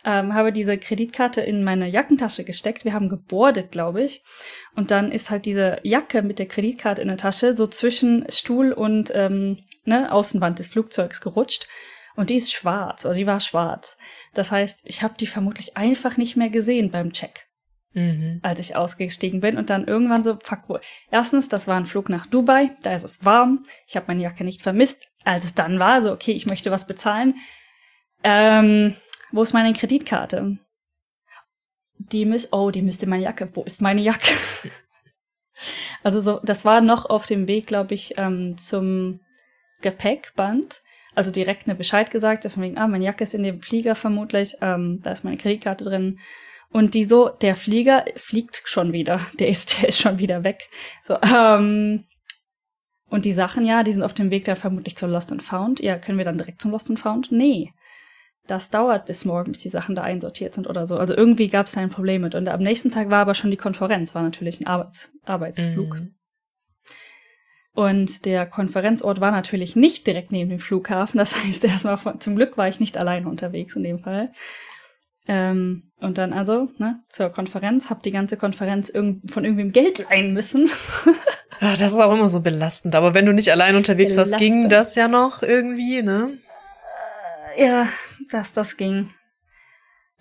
ähm, 0.03 0.33
habe 0.33 0.51
diese 0.51 0.77
Kreditkarte 0.77 1.41
in 1.41 1.63
meine 1.63 1.87
Jackentasche 1.87 2.43
gesteckt. 2.43 2.85
Wir 2.85 2.93
haben 2.93 3.09
gebordet, 3.09 3.71
glaube 3.71 4.03
ich. 4.03 4.23
Und 4.75 4.91
dann 4.91 5.11
ist 5.11 5.29
halt 5.29 5.45
diese 5.45 5.79
Jacke 5.83 6.21
mit 6.21 6.39
der 6.39 6.47
Kreditkarte 6.47 7.01
in 7.01 7.07
der 7.07 7.17
Tasche 7.17 7.55
so 7.55 7.67
zwischen 7.67 8.25
Stuhl 8.29 8.71
und 8.71 9.11
ähm, 9.13 9.57
ne, 9.85 10.11
Außenwand 10.11 10.59
des 10.59 10.69
Flugzeugs 10.69 11.21
gerutscht. 11.21 11.67
Und 12.15 12.29
die 12.29 12.35
ist 12.35 12.51
schwarz, 12.51 13.05
oder 13.05 13.15
die 13.15 13.27
war 13.27 13.39
schwarz. 13.39 13.97
Das 14.33 14.51
heißt, 14.51 14.81
ich 14.85 15.01
habe 15.01 15.13
die 15.19 15.27
vermutlich 15.27 15.77
einfach 15.77 16.17
nicht 16.17 16.35
mehr 16.35 16.49
gesehen 16.49 16.91
beim 16.91 17.13
Check. 17.13 17.47
Mhm. 17.93 18.39
als 18.41 18.59
ich 18.59 18.77
ausgestiegen 18.77 19.41
bin 19.41 19.57
und 19.57 19.69
dann 19.69 19.85
irgendwann 19.85 20.23
so, 20.23 20.37
fuck, 20.41 20.61
wo. 20.67 20.79
Erstens, 21.09 21.49
das 21.49 21.67
war 21.67 21.75
ein 21.75 21.85
Flug 21.85 22.07
nach 22.07 22.25
Dubai, 22.25 22.71
da 22.83 22.93
ist 22.93 23.03
es 23.03 23.25
warm, 23.25 23.65
ich 23.85 23.97
habe 23.97 24.05
meine 24.07 24.23
Jacke 24.23 24.45
nicht 24.45 24.61
vermisst. 24.61 25.03
Als 25.23 25.45
es 25.45 25.53
dann 25.53 25.77
war, 25.77 26.01
so, 26.01 26.11
okay, 26.11 26.31
ich 26.31 26.45
möchte 26.45 26.71
was 26.71 26.87
bezahlen. 26.87 27.35
Ähm, 28.23 28.95
wo 29.31 29.43
ist 29.43 29.53
meine 29.53 29.73
Kreditkarte? 29.73 30.57
Die 31.97 32.25
müsste, 32.25 32.55
oh, 32.55 32.71
die 32.71 32.81
müsste 32.81 33.07
meine 33.07 33.23
Jacke. 33.23 33.49
Wo 33.53 33.63
ist 33.63 33.81
meine 33.81 34.01
Jacke? 34.01 34.31
also 36.03 36.21
so, 36.21 36.39
das 36.43 36.65
war 36.65 36.81
noch 36.81 37.05
auf 37.05 37.27
dem 37.27 37.47
Weg, 37.47 37.67
glaube 37.67 37.93
ich, 37.93 38.17
ähm, 38.17 38.57
zum 38.57 39.19
Gepäckband. 39.81 40.81
Also 41.13 41.31
direkt 41.31 41.67
eine 41.67 41.75
Bescheid 41.75 42.09
gesagt, 42.09 42.45
von 42.45 42.63
wegen, 42.63 42.77
ah, 42.77 42.87
meine 42.87 43.05
Jacke 43.05 43.23
ist 43.23 43.33
in 43.33 43.43
dem 43.43 43.61
Flieger 43.61 43.95
vermutlich, 43.95 44.55
ähm, 44.61 45.01
da 45.03 45.11
ist 45.11 45.23
meine 45.23 45.37
Kreditkarte 45.37 45.83
drin. 45.83 46.19
Und 46.71 46.93
die 46.93 47.03
so, 47.03 47.29
der 47.29 47.55
Flieger 47.55 48.05
fliegt 48.15 48.63
schon 48.65 48.93
wieder, 48.93 49.21
der 49.39 49.49
ist, 49.49 49.81
der 49.81 49.89
ist 49.89 49.99
schon 49.99 50.19
wieder 50.19 50.43
weg. 50.43 50.69
So, 51.03 51.17
ähm, 51.35 52.05
und 53.09 53.25
die 53.25 53.33
Sachen, 53.33 53.65
ja, 53.65 53.83
die 53.83 53.91
sind 53.91 54.03
auf 54.03 54.13
dem 54.13 54.31
Weg 54.31 54.45
da 54.45 54.55
vermutlich 54.55 54.95
zur 54.95 55.09
Lost 55.09 55.31
and 55.33 55.43
Found. 55.43 55.81
Ja, 55.81 55.97
können 55.97 56.17
wir 56.17 56.25
dann 56.25 56.37
direkt 56.37 56.61
zum 56.61 56.71
Lost 56.71 56.89
and 56.89 56.99
Found? 56.99 57.31
Nee 57.31 57.73
das 58.47 58.69
dauert 58.69 59.05
bis 59.05 59.25
morgen, 59.25 59.51
bis 59.51 59.61
die 59.61 59.69
Sachen 59.69 59.95
da 59.95 60.03
einsortiert 60.03 60.53
sind 60.53 60.67
oder 60.67 60.87
so. 60.87 60.97
Also 60.97 61.15
irgendwie 61.15 61.47
gab 61.47 61.67
es 61.67 61.73
da 61.73 61.81
ein 61.81 61.89
Problem 61.89 62.21
mit. 62.21 62.35
Und 62.35 62.47
am 62.49 62.61
nächsten 62.61 62.91
Tag 62.91 63.09
war 63.09 63.19
aber 63.19 63.35
schon 63.35 63.51
die 63.51 63.57
Konferenz, 63.57 64.15
war 64.15 64.23
natürlich 64.23 64.59
ein 64.59 64.67
Arbeits 64.67 65.13
Arbeitsflug. 65.23 65.95
Mhm. 65.95 66.15
Und 67.73 68.25
der 68.25 68.45
Konferenzort 68.45 69.21
war 69.21 69.31
natürlich 69.31 69.77
nicht 69.77 70.05
direkt 70.05 70.31
neben 70.31 70.49
dem 70.49 70.59
Flughafen. 70.59 71.17
Das 71.17 71.41
heißt, 71.41 71.63
erstmal 71.63 71.97
von, 71.97 72.19
zum 72.19 72.35
Glück 72.35 72.57
war 72.57 72.67
ich 72.67 72.79
nicht 72.79 72.97
alleine 72.97 73.29
unterwegs 73.29 73.75
in 73.75 73.83
dem 73.83 73.99
Fall. 73.99 74.31
Ähm, 75.27 75.83
und 75.99 76.17
dann 76.17 76.33
also 76.33 76.69
ne, 76.77 76.99
zur 77.09 77.29
Konferenz, 77.29 77.89
hab 77.89 78.01
die 78.03 78.11
ganze 78.11 78.37
Konferenz 78.37 78.89
irgend, 78.89 79.29
von 79.31 79.43
irgendwem 79.43 79.71
Geld 79.71 80.05
leihen 80.09 80.33
müssen. 80.33 80.69
Ach, 81.59 81.77
das 81.77 81.93
ist 81.93 81.99
auch 81.99 82.13
immer 82.13 82.29
so 82.29 82.41
belastend. 82.41 82.95
Aber 82.95 83.13
wenn 83.13 83.25
du 83.25 83.33
nicht 83.33 83.51
allein 83.51 83.75
unterwegs 83.75 84.15
belastend. 84.15 84.41
warst, 84.41 84.43
ging 84.43 84.69
das 84.69 84.95
ja 84.95 85.07
noch 85.07 85.43
irgendwie, 85.43 86.01
ne? 86.01 86.39
Ja, 87.57 87.87
das, 88.31 88.53
das 88.53 88.77
ging. 88.77 89.13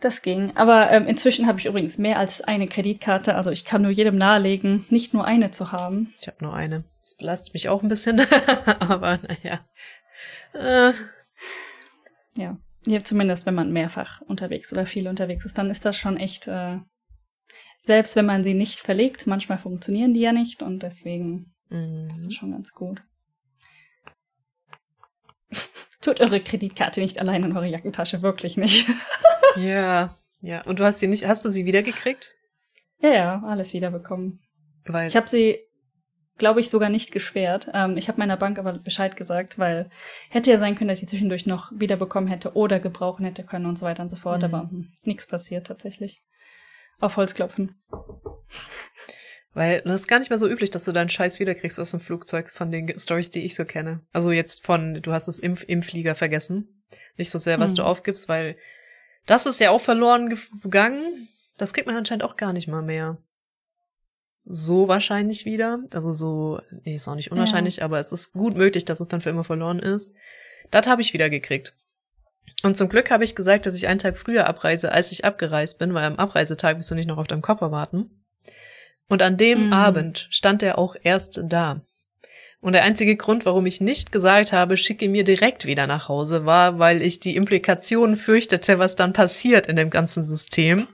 Das 0.01 0.23
ging. 0.23 0.57
Aber 0.57 0.91
ähm, 0.91 1.07
inzwischen 1.07 1.47
habe 1.47 1.59
ich 1.59 1.67
übrigens 1.67 1.99
mehr 1.99 2.19
als 2.19 2.41
eine 2.41 2.67
Kreditkarte. 2.67 3.35
Also 3.35 3.51
ich 3.51 3.65
kann 3.65 3.83
nur 3.83 3.91
jedem 3.91 4.17
nahelegen, 4.17 4.87
nicht 4.89 5.15
nur 5.15 5.25
eine 5.25 5.51
zu 5.51 5.73
haben. 5.73 6.15
Ich 6.19 6.27
habe 6.27 6.39
nur 6.41 6.55
eine. 6.55 6.85
Das 7.03 7.17
belastet 7.17 7.55
mich 7.55 7.69
auch 7.69 7.83
ein 7.83 7.89
bisschen. 7.89 8.21
Aber 8.81 9.19
naja. 9.19 9.61
Äh. 10.55 10.93
Ja. 12.35 12.57
Ja. 12.87 13.03
Zumindest 13.03 13.47
wenn 13.47 13.55
man 13.55 13.73
mehrfach 13.73 14.21
unterwegs 14.23 14.73
oder 14.73 14.87
viel 14.87 15.09
unterwegs 15.09 15.45
ist, 15.45 15.59
dann 15.59 15.71
ist 15.71 15.85
das 15.85 15.97
schon 15.97 16.17
echt. 16.17 16.47
Äh, 16.49 16.79
selbst 17.83 18.15
wenn 18.15 18.27
man 18.27 18.45
sie 18.45 18.55
nicht 18.55 18.79
verlegt, 18.79 19.27
manchmal 19.27 19.57
funktionieren 19.59 20.13
die 20.13 20.21
ja 20.21 20.33
nicht 20.33 20.63
und 20.63 20.83
deswegen 20.83 21.55
mhm. 21.71 22.09
das 22.11 22.21
ist 22.21 22.35
schon 22.35 22.53
ganz 22.53 22.75
gut. 22.75 23.03
Tut 26.01 26.21
eure 26.21 26.41
Kreditkarte 26.41 27.01
nicht 27.01 27.21
allein 27.21 27.43
in 27.43 27.57
eure 27.57 27.69
Jackentasche, 27.69 28.23
wirklich 28.23 28.57
nicht. 28.57 28.87
ja, 29.57 30.15
ja. 30.41 30.63
Und 30.63 30.79
du 30.79 30.85
hast 30.85 30.99
sie 30.99 31.09
nicht, 31.09 31.27
hast 31.27 31.45
du 31.45 31.49
sie 31.49 31.65
wiedergekriegt? 31.67 32.35
Ja, 32.99 33.11
ja, 33.11 33.43
alles 33.45 33.73
wiederbekommen. 33.73 34.41
Weil 34.85 35.09
ich 35.09 35.17
habe 35.17 35.29
sie, 35.29 35.59
glaube 36.41 36.59
ich, 36.59 36.71
sogar 36.71 36.89
nicht 36.89 37.13
gesperrt. 37.13 37.71
Ähm, 37.73 37.97
ich 37.97 38.09
habe 38.09 38.19
meiner 38.19 38.37
Bank 38.37 38.59
aber 38.59 38.73
Bescheid 38.73 39.17
gesagt, 39.17 39.59
weil 39.59 39.89
hätte 40.31 40.51
ja 40.51 40.59
sein 40.59 40.75
können, 40.75 40.89
dass 40.89 41.03
ich 41.03 41.09
zwischendurch 41.09 41.47
noch 41.47 41.71
wiederbekommen 41.73 42.29
hätte 42.29 42.57
oder 42.57 42.81
gebrauchen 42.81 43.25
hätte 43.25 43.45
können 43.45 43.67
und 43.67 43.79
so 43.79 43.87
weiter 43.87 44.03
und 44.03 44.09
so 44.09 44.17
fort. 44.17 44.43
Mhm. 44.43 44.45
Aber 44.47 44.71
hm, 44.71 44.93
nichts 45.05 45.29
passiert 45.29 45.69
tatsächlich. 45.69 46.25
Auf 46.99 47.17
Holz 47.17 47.35
klopfen. 47.35 47.81
Weil 49.53 49.83
das 49.83 50.01
ist 50.01 50.09
gar 50.09 50.19
nicht 50.19 50.31
mehr 50.31 50.39
so 50.39 50.49
üblich, 50.49 50.71
dass 50.71 50.85
du 50.85 50.93
deinen 50.93 51.09
Scheiß 51.09 51.39
wiederkriegst 51.41 51.79
aus 51.79 51.91
dem 51.91 52.01
Flugzeug 52.01 52.51
von 52.51 52.71
den 52.71 52.99
Stories, 52.99 53.31
die 53.31 53.45
ich 53.45 53.55
so 53.55 53.65
kenne. 53.65 54.01
Also 54.13 54.33
jetzt 54.33 54.65
von, 54.65 55.01
du 55.03 55.13
hast 55.13 55.29
es 55.29 55.39
im, 55.39 55.57
im 55.67 55.83
Flieger 55.83 56.15
vergessen. 56.15 56.83
Nicht 57.17 57.31
so 57.31 57.39
sehr, 57.39 57.61
was 57.61 57.73
mhm. 57.73 57.77
du 57.77 57.83
aufgibst, 57.85 58.29
weil 58.29 58.57
das 59.27 59.47
ist 59.47 59.61
ja 59.61 59.71
auch 59.71 59.81
verloren 59.81 60.29
gegangen. 60.63 61.29
Das 61.59 61.75
kriegt 61.75 61.87
man 61.87 61.97
anscheinend 61.97 62.25
auch 62.25 62.37
gar 62.37 62.53
nicht 62.53 62.69
mal 62.69 62.83
mehr. 62.83 63.19
So 64.45 64.89
wahrscheinlich 64.89 65.45
wieder. 65.45 65.81
Also 65.93 66.13
so, 66.13 66.61
nee, 66.85 66.95
ist 66.95 67.09
auch 67.09 67.15
nicht 67.15 67.31
unwahrscheinlich, 67.31 67.77
ja. 67.77 67.85
aber 67.85 67.99
es 67.99 68.13
ist 68.13 68.33
gut 68.33 68.57
möglich, 68.57 68.85
dass 68.85 69.01
es 69.01 69.09
dann 69.09 69.21
für 69.21 69.31
immer 69.31 69.45
verloren 69.45 69.79
ist. 69.79 70.15
Das 70.71 70.87
habe 70.87 71.03
ich 71.03 71.13
wieder 71.13 71.31
gekriegt. 71.31 71.75
Und 72.63 72.77
zum 72.77 72.89
Glück 72.89 73.11
habe 73.11 73.25
ich 73.25 73.35
gesagt, 73.35 73.67
dass 73.67 73.75
ich 73.75 73.89
einen 73.89 73.99
Tag 73.99 74.17
früher 74.17 74.47
abreise, 74.47 74.93
als 74.93 75.13
ich 75.13 75.25
abgereist 75.25 75.79
bin, 75.79 75.95
weil 75.95 76.05
am 76.05 76.17
Abreisetag 76.17 76.77
musst 76.77 76.91
du 76.91 76.95
nicht 76.95 77.07
noch 77.07 77.19
auf 77.19 77.27
deinem 77.27 77.43
Koffer 77.43 77.71
warten. 77.71 78.11
Und 79.09 79.23
an 79.23 79.37
dem 79.37 79.67
mhm. 79.67 79.73
Abend 79.73 80.29
stand 80.31 80.63
er 80.63 80.79
auch 80.79 80.95
erst 81.03 81.41
da. 81.45 81.81
Und 82.63 82.75
der 82.75 82.85
einzige 82.85 83.17
Grund, 83.17 83.47
warum 83.47 83.65
ich 83.65 83.81
nicht 83.81 84.13
gesagt 84.13 84.53
habe, 84.53 84.77
schicke 84.77 85.09
mir 85.09 85.25
direkt 85.25 85.65
wieder 85.65 85.87
nach 85.87 86.09
Hause, 86.09 86.45
war, 86.45 86.79
weil 86.79 87.01
ich 87.01 87.19
die 87.19 87.35
Implikationen 87.35 88.17
fürchtete, 88.17 88.79
was 88.79 88.97
dann 88.97 89.15
passiert 89.15 89.67
in 89.67 89.77
dem 89.77 89.89
ganzen 89.89 90.27
System. 90.27 90.87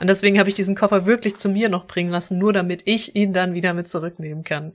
Und 0.00 0.10
deswegen 0.10 0.40
habe 0.40 0.48
ich 0.48 0.56
diesen 0.56 0.74
Koffer 0.74 1.06
wirklich 1.06 1.36
zu 1.36 1.48
mir 1.48 1.68
noch 1.68 1.86
bringen 1.86 2.10
lassen, 2.10 2.38
nur 2.38 2.52
damit 2.52 2.82
ich 2.86 3.14
ihn 3.14 3.32
dann 3.32 3.54
wieder 3.54 3.72
mit 3.72 3.88
zurücknehmen 3.88 4.42
kann. 4.42 4.74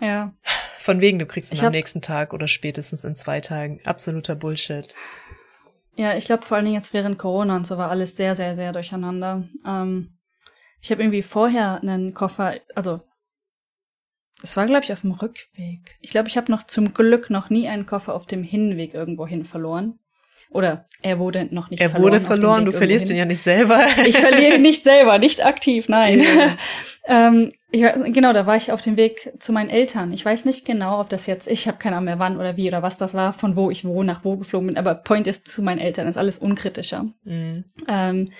Ja. 0.00 0.32
Von 0.78 1.00
wegen, 1.02 1.18
du 1.18 1.26
kriegst 1.26 1.52
ihn 1.52 1.62
am 1.64 1.72
nächsten 1.72 2.00
Tag 2.00 2.32
oder 2.32 2.48
spätestens 2.48 3.04
in 3.04 3.14
zwei 3.14 3.40
Tagen. 3.40 3.80
Absoluter 3.84 4.34
Bullshit. 4.34 4.94
Ja, 5.94 6.16
ich 6.16 6.26
glaube 6.26 6.42
vor 6.42 6.56
allen 6.56 6.66
Dingen 6.66 6.76
jetzt 6.76 6.94
während 6.94 7.18
Corona 7.18 7.56
und 7.56 7.66
so 7.66 7.76
war 7.76 7.90
alles 7.90 8.16
sehr, 8.16 8.34
sehr, 8.34 8.56
sehr 8.56 8.72
durcheinander. 8.72 9.44
Ähm 9.66 10.16
ich 10.80 10.90
habe 10.90 11.02
irgendwie 11.02 11.22
vorher 11.22 11.80
einen 11.80 12.14
Koffer, 12.14 12.60
also 12.74 13.00
es 14.42 14.56
war, 14.56 14.66
glaube 14.66 14.84
ich, 14.84 14.92
auf 14.92 15.00
dem 15.00 15.12
Rückweg. 15.12 15.96
Ich 16.00 16.10
glaube, 16.10 16.28
ich 16.28 16.36
habe 16.36 16.50
noch 16.52 16.64
zum 16.64 16.92
Glück 16.94 17.30
noch 17.30 17.50
nie 17.50 17.68
einen 17.68 17.86
Koffer 17.86 18.14
auf 18.14 18.26
dem 18.26 18.42
Hinweg 18.42 18.94
irgendwo 18.94 19.26
hin 19.26 19.44
verloren. 19.44 19.98
Oder 20.50 20.86
er 21.02 21.18
wurde 21.18 21.48
noch 21.50 21.70
nicht 21.70 21.80
er 21.80 21.90
verloren. 21.90 22.12
Er 22.12 22.20
wurde 22.20 22.26
verloren, 22.26 22.64
du 22.64 22.72
verlierst 22.72 23.10
ihn 23.10 23.16
ja 23.16 23.24
nicht 23.24 23.42
selber. 23.42 23.84
Ich 24.06 24.16
verliere 24.16 24.56
ihn 24.56 24.62
nicht 24.62 24.84
selber, 24.84 25.18
nicht 25.18 25.44
aktiv, 25.44 25.88
nein. 25.88 26.20
Ja. 26.20 26.56
ähm, 27.28 27.50
ich, 27.70 27.82
genau, 28.12 28.32
da 28.32 28.46
war 28.46 28.56
ich 28.56 28.70
auf 28.70 28.80
dem 28.80 28.96
Weg 28.96 29.32
zu 29.38 29.52
meinen 29.52 29.70
Eltern. 29.70 30.12
Ich 30.12 30.24
weiß 30.24 30.44
nicht 30.44 30.64
genau, 30.64 31.00
ob 31.00 31.08
das 31.08 31.26
jetzt, 31.26 31.48
ich 31.48 31.66
habe 31.66 31.78
keine 31.78 31.96
Ahnung 31.96 32.06
mehr 32.06 32.18
wann 32.18 32.36
oder 32.38 32.56
wie 32.56 32.68
oder 32.68 32.82
was 32.82 32.96
das 32.96 33.12
war, 33.14 33.32
von 33.32 33.56
wo 33.56 33.70
ich 33.70 33.84
wo 33.84 34.02
nach 34.02 34.24
wo 34.24 34.36
geflogen 34.36 34.68
bin, 34.68 34.78
aber 34.78 34.94
Point 34.94 35.26
ist 35.26 35.48
zu 35.48 35.62
meinen 35.62 35.78
Eltern, 35.78 36.06
ist 36.06 36.16
alles 36.16 36.38
unkritischer. 36.38 37.06
Mhm. 37.24 37.64
Ähm, 37.88 38.30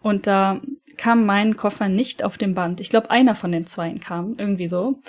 und 0.00 0.26
da 0.26 0.60
kam 0.98 1.24
mein 1.24 1.56
Koffer 1.56 1.88
nicht 1.88 2.22
auf 2.22 2.36
dem 2.36 2.54
Band. 2.54 2.80
Ich 2.80 2.90
glaube, 2.90 3.10
einer 3.10 3.34
von 3.34 3.50
den 3.50 3.66
zweien 3.66 4.00
kam, 4.00 4.34
irgendwie 4.38 4.68
so. 4.68 5.00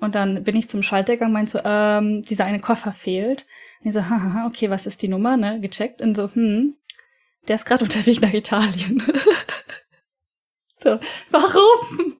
Und 0.00 0.14
dann 0.14 0.44
bin 0.44 0.56
ich 0.56 0.68
zum 0.68 0.82
Schalter 0.82 1.14
gegangen, 1.14 1.32
meinte 1.32 1.52
so, 1.52 1.60
ähm, 1.64 2.22
dieser 2.22 2.44
eine 2.44 2.60
Koffer 2.60 2.92
fehlt. 2.92 3.46
Und 3.80 3.88
ich 3.88 3.94
so, 3.94 4.08
haha, 4.08 4.46
okay, 4.46 4.70
was 4.70 4.86
ist 4.86 5.02
die 5.02 5.08
Nummer, 5.08 5.36
ne? 5.36 5.60
Gecheckt. 5.60 6.00
Und 6.00 6.16
so, 6.16 6.32
hm, 6.32 6.76
der 7.48 7.56
ist 7.56 7.64
gerade 7.64 7.84
unterwegs 7.84 8.20
nach 8.20 8.32
Italien. 8.32 9.02
so, 10.82 10.98
warum? 11.30 12.16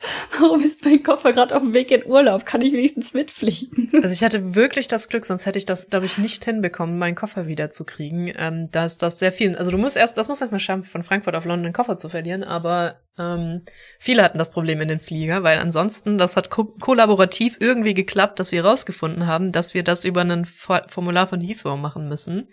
Warum 0.40 0.62
ist 0.62 0.84
mein 0.84 1.02
Koffer 1.02 1.32
gerade 1.32 1.54
auf 1.54 1.62
dem 1.62 1.74
Weg 1.74 1.90
in 1.90 2.06
Urlaub? 2.06 2.46
Kann 2.46 2.62
ich 2.62 2.72
wenigstens 2.72 3.12
mitfliegen? 3.12 3.90
Also 4.02 4.14
ich 4.14 4.24
hatte 4.24 4.54
wirklich 4.54 4.88
das 4.88 5.08
Glück, 5.08 5.26
sonst 5.26 5.44
hätte 5.44 5.58
ich 5.58 5.66
das, 5.66 5.90
glaube 5.90 6.06
ich, 6.06 6.16
nicht 6.16 6.42
hinbekommen, 6.44 6.98
meinen 6.98 7.14
Koffer 7.14 7.46
wiederzukriegen. 7.46 8.32
Ähm, 8.34 8.70
da 8.70 8.86
ist 8.86 9.02
das 9.02 9.18
sehr 9.18 9.30
viel. 9.30 9.56
Also 9.56 9.70
du 9.70 9.76
musst 9.76 9.96
erst, 9.96 10.16
das 10.16 10.28
muss 10.28 10.40
erstmal 10.40 10.60
schaffen, 10.60 10.84
von 10.84 11.02
Frankfurt 11.02 11.34
auf 11.34 11.44
London 11.44 11.66
einen 11.66 11.74
Koffer 11.74 11.96
zu 11.96 12.08
verlieren, 12.08 12.42
aber 12.42 13.00
ähm, 13.18 13.62
viele 13.98 14.22
hatten 14.22 14.38
das 14.38 14.50
Problem 14.50 14.80
in 14.80 14.88
den 14.88 15.00
Flieger, 15.00 15.42
weil 15.42 15.58
ansonsten, 15.58 16.16
das 16.16 16.36
hat 16.36 16.48
ko 16.48 16.64
kollaborativ 16.64 17.58
irgendwie 17.60 17.94
geklappt, 17.94 18.40
dass 18.40 18.52
wir 18.52 18.64
rausgefunden 18.64 19.26
haben, 19.26 19.52
dass 19.52 19.74
wir 19.74 19.82
das 19.82 20.06
über 20.06 20.22
ein 20.22 20.46
Formular 20.46 21.26
von 21.26 21.40
Heathrow 21.40 21.78
machen 21.78 22.08
müssen. 22.08 22.48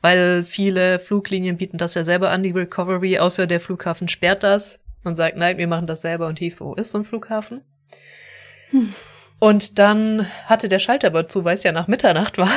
Weil 0.00 0.42
viele 0.42 0.98
Fluglinien 0.98 1.58
bieten 1.58 1.78
das 1.78 1.94
ja 1.94 2.02
selber 2.02 2.30
an, 2.30 2.42
die 2.42 2.50
Recovery, 2.50 3.18
außer 3.18 3.46
der 3.46 3.60
Flughafen 3.60 4.08
sperrt 4.08 4.42
das 4.42 4.82
und 5.04 5.16
sagt, 5.16 5.36
nein, 5.36 5.58
wir 5.58 5.68
machen 5.68 5.86
das 5.86 6.02
selber 6.02 6.26
und 6.26 6.40
Heathrow 6.40 6.76
ist 6.76 6.90
so 6.90 6.98
ein 6.98 7.04
Flughafen. 7.04 7.62
Hm. 8.70 8.94
Und 9.38 9.78
dann 9.78 10.26
hatte 10.46 10.68
der 10.68 10.78
Schalter 10.78 11.08
aber 11.08 11.26
zu, 11.26 11.44
weil 11.44 11.54
es 11.54 11.64
ja 11.64 11.72
nach 11.72 11.88
Mitternacht 11.88 12.38
war. 12.38 12.50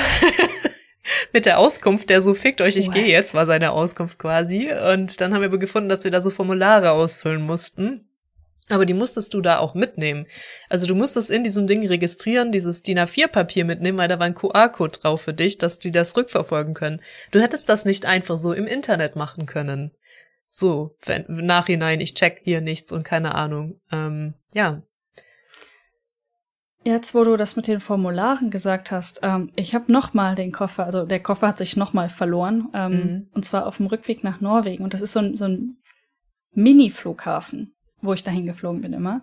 Mit 1.34 1.46
der 1.46 1.60
Auskunft, 1.60 2.10
der 2.10 2.22
so 2.22 2.34
fickt 2.34 2.62
euch, 2.62 2.78
ich 2.78 2.92
gehe 2.92 3.08
jetzt, 3.08 3.34
war 3.34 3.46
seine 3.46 3.72
Auskunft 3.72 4.20
quasi. 4.20 4.72
Und 4.72 5.20
dann 5.20 5.34
haben 5.34 5.42
wir 5.42 5.48
aber 5.48 5.58
gefunden, 5.58 5.90
dass 5.90 6.04
wir 6.04 6.12
da 6.12 6.22
so 6.22 6.30
Formulare 6.30 6.92
ausfüllen 6.92 7.42
mussten. 7.42 8.08
Aber 8.70 8.86
die 8.86 8.94
musstest 8.96 9.34
du 9.34 9.42
da 9.42 9.60
auch 9.60 9.76
mitnehmen. 9.76 10.26
Also 10.70 10.88
du 10.88 10.96
musstest 10.96 11.30
in 11.30 11.44
diesem 11.44 11.68
Ding 11.68 11.86
registrieren, 11.88 12.52
dieses 12.52 12.82
DIN 12.82 13.00
A4-Papier 13.00 13.64
mitnehmen, 13.64 13.98
weil 13.98 14.08
da 14.08 14.18
war 14.18 14.26
ein 14.26 14.34
QR-Code 14.34 15.00
drauf 15.00 15.22
für 15.22 15.34
dich, 15.34 15.60
dass 15.60 15.78
die 15.78 15.92
das 15.92 16.18
rückverfolgen 16.18 16.74
können. 16.74 17.02
Du 17.30 17.40
hättest 17.40 17.70
das 17.70 17.86
nicht 17.86 18.08
einfach 18.08 18.38
so 18.38 18.54
im 18.54 18.66
Internet 18.66 19.16
machen 19.16 19.46
können. 19.46 19.92
So, 20.58 20.96
wenn, 21.06 21.26
im 21.26 21.46
Nachhinein, 21.46 22.00
ich 22.00 22.14
check 22.14 22.40
hier 22.46 22.62
nichts 22.62 22.94
und 22.94 23.04
keine 23.04 23.36
Ahnung. 23.36 23.82
Ähm, 23.92 24.36
ja. 24.54 24.84
Jetzt, 26.86 27.14
wo 27.14 27.26
du 27.26 27.36
das 27.36 27.58
mit 27.58 27.68
den 27.68 27.82
Formularen 27.82 28.52
gesagt 28.52 28.90
hast, 28.90 29.20
ähm, 29.24 29.52
ich 29.58 29.76
habe 29.76 29.92
noch 29.92 30.14
mal 30.14 30.34
den 30.34 30.54
Koffer, 30.54 30.86
also 30.86 31.06
der 31.06 31.20
Koffer 31.20 31.50
hat 31.50 31.58
sich 31.58 31.76
noch 31.76 31.92
mal 31.92 32.08
verloren, 32.08 32.70
ähm, 32.74 32.92
mhm. 32.92 33.28
und 33.34 33.44
zwar 33.44 33.68
auf 33.68 33.78
dem 33.78 33.88
Rückweg 33.88 34.24
nach 34.24 34.40
Norwegen. 34.40 34.86
Und 34.86 34.94
das 34.94 35.02
ist 35.02 35.12
so 35.12 35.20
ein, 35.20 35.36
so 35.36 35.44
ein 35.44 35.76
Mini-Flughafen, 36.54 37.76
wo 38.02 38.14
ich 38.14 38.24
dahin 38.24 38.46
geflogen 38.46 38.80
bin 38.80 38.94
immer. 38.94 39.20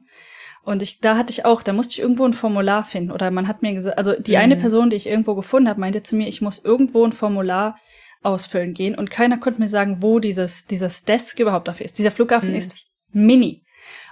Und 0.65 0.83
ich, 0.83 1.01
da 1.01 1.17
hatte 1.17 1.33
ich 1.33 1.47
auch, 1.47 1.63
da 1.63 1.73
musste 1.73 1.93
ich 1.93 2.01
irgendwo 2.01 2.27
ein 2.27 2.35
Formular 2.35 2.85
finden. 2.85 3.11
Oder 3.11 3.31
man 3.31 3.49
hat 3.49 3.63
mir 3.63 3.73
gesagt, 3.73 3.97
also 3.97 4.21
die 4.21 4.33
mhm. 4.33 4.39
eine 4.39 4.57
Person, 4.57 4.91
die 4.91 4.97
ich 4.97 5.07
irgendwo 5.07 5.35
gefunden 5.35 5.71
habe, 5.71 5.81
meinte 5.81 6.03
zu 6.03 6.15
mir, 6.15 6.29
ich 6.29 6.43
muss 6.43 6.63
irgendwo 6.63 7.07
ein 7.07 7.13
Formular 7.13 7.79
ausfüllen 8.23 8.75
gehen 8.75 8.95
und 8.95 9.11
keiner 9.11 9.39
konnte 9.39 9.61
mir 9.61 9.69
sagen, 9.69 9.99
wo 10.01 10.19
dieses, 10.19 10.67
dieses 10.67 11.05
Desk 11.05 11.39
überhaupt 11.39 11.69
dafür 11.69 11.87
ist. 11.87 11.99
Dieser 11.99 12.11
Flughafen 12.11 12.51
mhm. 12.51 12.57
ist 12.57 12.75
mini. 13.11 13.65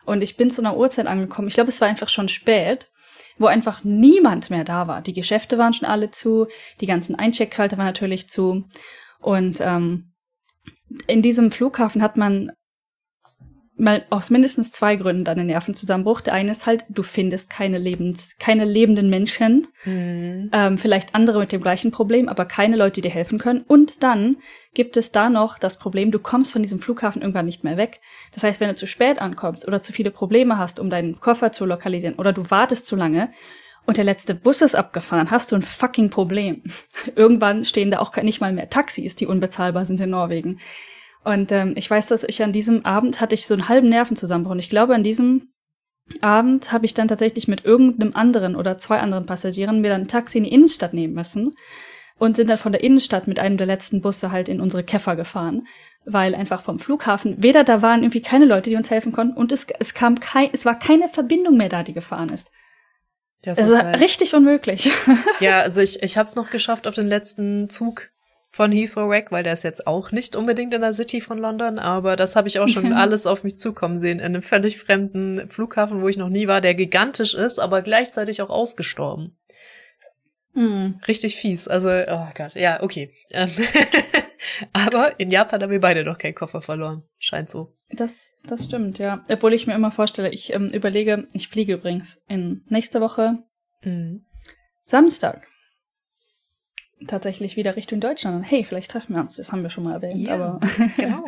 Und 0.04 0.22
ich 0.22 0.36
bin 0.36 0.50
zu 0.50 0.62
einer 0.62 0.76
Uhrzeit 0.76 1.06
angekommen. 1.06 1.48
Ich 1.48 1.54
glaube, 1.54 1.68
es 1.68 1.80
war 1.80 1.88
einfach 1.88 2.08
schon 2.08 2.28
spät, 2.28 2.90
wo 3.38 3.46
einfach 3.46 3.84
niemand 3.84 4.50
mehr 4.50 4.64
da 4.64 4.86
war. 4.86 5.00
Die 5.02 5.14
Geschäfte 5.14 5.58
waren 5.58 5.72
schon 5.72 5.88
alle 5.88 6.10
zu, 6.10 6.46
die 6.80 6.86
ganzen 6.86 7.14
Eincheckschalter 7.14 7.78
waren 7.78 7.86
natürlich 7.86 8.28
zu. 8.28 8.64
Und 9.20 9.60
ähm, 9.60 10.12
in 11.06 11.22
diesem 11.22 11.52
Flughafen 11.52 12.02
hat 12.02 12.16
man 12.16 12.50
mal 13.80 14.04
aus 14.10 14.30
mindestens 14.30 14.70
zwei 14.70 14.96
Gründen 14.96 15.24
deinen 15.24 15.46
Nervenzusammenbruch. 15.46 16.20
Der 16.20 16.34
eine 16.34 16.50
ist 16.50 16.66
halt, 16.66 16.84
du 16.88 17.02
findest 17.02 17.50
keine 17.50 17.78
Lebens, 17.78 18.38
keine 18.38 18.64
lebenden 18.64 19.10
Menschen, 19.10 19.68
mhm. 19.84 20.50
ähm, 20.52 20.78
vielleicht 20.78 21.14
andere 21.14 21.40
mit 21.40 21.52
dem 21.52 21.60
gleichen 21.60 21.90
Problem, 21.90 22.28
aber 22.28 22.44
keine 22.44 22.76
Leute, 22.76 22.94
die 22.94 23.08
dir 23.08 23.14
helfen 23.14 23.38
können. 23.38 23.64
Und 23.66 24.02
dann 24.02 24.36
gibt 24.74 24.96
es 24.96 25.12
da 25.12 25.30
noch 25.30 25.58
das 25.58 25.78
Problem, 25.78 26.10
du 26.10 26.18
kommst 26.18 26.52
von 26.52 26.62
diesem 26.62 26.80
Flughafen 26.80 27.22
irgendwann 27.22 27.46
nicht 27.46 27.64
mehr 27.64 27.76
weg. 27.76 28.00
Das 28.32 28.44
heißt, 28.44 28.60
wenn 28.60 28.68
du 28.68 28.74
zu 28.74 28.86
spät 28.86 29.20
ankommst 29.20 29.66
oder 29.66 29.82
zu 29.82 29.92
viele 29.92 30.10
Probleme 30.10 30.58
hast, 30.58 30.78
um 30.78 30.90
deinen 30.90 31.18
Koffer 31.20 31.50
zu 31.50 31.64
lokalisieren 31.64 32.16
oder 32.16 32.32
du 32.32 32.50
wartest 32.50 32.86
zu 32.86 32.96
lange, 32.96 33.30
und 33.86 33.96
der 33.96 34.04
letzte 34.04 34.34
Bus 34.34 34.62
ist 34.62 34.76
abgefahren, 34.76 35.30
hast 35.30 35.50
du 35.50 35.56
ein 35.56 35.62
fucking 35.62 36.10
Problem. 36.10 36.62
Irgendwann 37.16 37.64
stehen 37.64 37.90
da 37.90 37.98
auch 37.98 38.14
nicht 38.16 38.40
mal 38.40 38.52
mehr 38.52 38.70
Taxis, 38.70 39.16
die 39.16 39.26
unbezahlbar 39.26 39.84
sind 39.84 40.00
in 40.00 40.10
Norwegen. 40.10 40.60
Und 41.24 41.52
ähm, 41.52 41.74
ich 41.76 41.90
weiß, 41.90 42.06
dass 42.06 42.24
ich 42.24 42.42
an 42.42 42.52
diesem 42.52 42.84
Abend 42.84 43.20
hatte 43.20 43.34
ich 43.34 43.46
so 43.46 43.54
einen 43.54 43.68
halben 43.68 43.88
Nervenzusammenbruch. 43.88 44.52
Und 44.52 44.58
ich 44.58 44.70
glaube, 44.70 44.94
an 44.94 45.04
diesem 45.04 45.52
Abend 46.20 46.72
habe 46.72 46.86
ich 46.86 46.94
dann 46.94 47.08
tatsächlich 47.08 47.46
mit 47.46 47.64
irgendeinem 47.64 48.14
anderen 48.14 48.56
oder 48.56 48.78
zwei 48.78 48.98
anderen 48.98 49.26
Passagieren 49.26 49.80
mir 49.80 49.90
dann 49.90 50.02
ein 50.02 50.08
Taxi 50.08 50.38
in 50.38 50.44
die 50.44 50.52
Innenstadt 50.52 50.94
nehmen 50.94 51.14
müssen 51.14 51.54
und 52.18 52.36
sind 52.36 52.50
dann 52.50 52.58
von 52.58 52.72
der 52.72 52.82
Innenstadt 52.82 53.28
mit 53.28 53.38
einem 53.38 53.56
der 53.56 53.66
letzten 53.66 54.00
Busse 54.00 54.32
halt 54.32 54.48
in 54.48 54.60
unsere 54.60 54.82
Käfer 54.82 55.16
gefahren, 55.16 55.66
weil 56.04 56.34
einfach 56.34 56.62
vom 56.62 56.78
Flughafen 56.78 57.42
weder 57.42 57.64
da 57.64 57.82
waren 57.82 58.02
irgendwie 58.02 58.22
keine 58.22 58.44
Leute, 58.44 58.70
die 58.70 58.76
uns 58.76 58.90
helfen 58.90 59.12
konnten 59.12 59.36
und 59.36 59.52
es, 59.52 59.66
es 59.78 59.94
kam 59.94 60.20
kein, 60.20 60.50
es 60.52 60.64
war 60.64 60.78
keine 60.78 61.08
Verbindung 61.08 61.56
mehr 61.56 61.68
da, 61.68 61.82
die 61.82 61.94
gefahren 61.94 62.28
ist. 62.30 62.50
Das 63.42 63.56
es 63.56 63.70
ist 63.70 63.82
halt 63.82 64.00
richtig 64.00 64.34
unmöglich. 64.34 64.90
Ja, 65.40 65.60
also 65.60 65.80
ich, 65.80 66.02
ich 66.02 66.18
habe 66.18 66.28
es 66.28 66.34
noch 66.34 66.50
geschafft 66.50 66.86
auf 66.86 66.94
den 66.94 67.06
letzten 67.06 67.70
Zug 67.70 68.10
von 68.50 68.72
Heathrow 68.72 69.08
weg, 69.10 69.30
weil 69.30 69.44
der 69.44 69.52
ist 69.52 69.62
jetzt 69.62 69.86
auch 69.86 70.10
nicht 70.10 70.34
unbedingt 70.34 70.74
in 70.74 70.80
der 70.80 70.92
City 70.92 71.20
von 71.20 71.38
London, 71.38 71.78
aber 71.78 72.16
das 72.16 72.34
habe 72.34 72.48
ich 72.48 72.58
auch 72.58 72.68
schon 72.68 72.92
alles 72.92 73.26
auf 73.26 73.44
mich 73.44 73.58
zukommen 73.58 73.98
sehen 73.98 74.18
in 74.18 74.26
einem 74.26 74.42
völlig 74.42 74.78
fremden 74.78 75.48
Flughafen, 75.48 76.02
wo 76.02 76.08
ich 76.08 76.16
noch 76.16 76.28
nie 76.28 76.48
war, 76.48 76.60
der 76.60 76.74
gigantisch 76.74 77.34
ist, 77.34 77.60
aber 77.60 77.82
gleichzeitig 77.82 78.42
auch 78.42 78.50
ausgestorben. 78.50 79.36
Hm. 80.54 80.98
Richtig 81.06 81.36
fies. 81.36 81.68
Also, 81.68 81.90
oh 81.90 82.26
Gott, 82.34 82.54
ja, 82.54 82.82
okay. 82.82 83.14
Ähm, 83.30 83.50
aber 84.72 85.20
in 85.20 85.30
Japan 85.30 85.62
haben 85.62 85.70
wir 85.70 85.80
beide 85.80 86.04
noch 86.04 86.18
keinen 86.18 86.34
Koffer 86.34 86.60
verloren. 86.60 87.04
Scheint 87.18 87.50
so. 87.50 87.76
Das, 87.92 88.36
das 88.48 88.64
stimmt, 88.64 88.98
ja. 88.98 89.24
Obwohl 89.28 89.52
ich 89.52 89.68
mir 89.68 89.74
immer 89.74 89.92
vorstelle, 89.92 90.30
ich 90.30 90.52
ähm, 90.52 90.66
überlege, 90.68 91.28
ich 91.32 91.48
fliege 91.48 91.74
übrigens 91.74 92.22
in 92.26 92.64
nächste 92.68 93.00
Woche 93.00 93.38
mhm. 93.82 94.24
Samstag 94.82 95.46
tatsächlich 97.06 97.56
wieder 97.56 97.76
Richtung 97.76 98.00
Deutschland. 98.00 98.44
Hey, 98.48 98.64
vielleicht 98.64 98.90
treffen 98.90 99.14
wir 99.14 99.20
uns. 99.20 99.36
Das 99.36 99.52
haben 99.52 99.62
wir 99.62 99.70
schon 99.70 99.84
mal 99.84 99.94
erwähnt. 99.94 100.26
Ja, 100.26 100.34
aber 100.34 100.60
genau. 100.96 101.24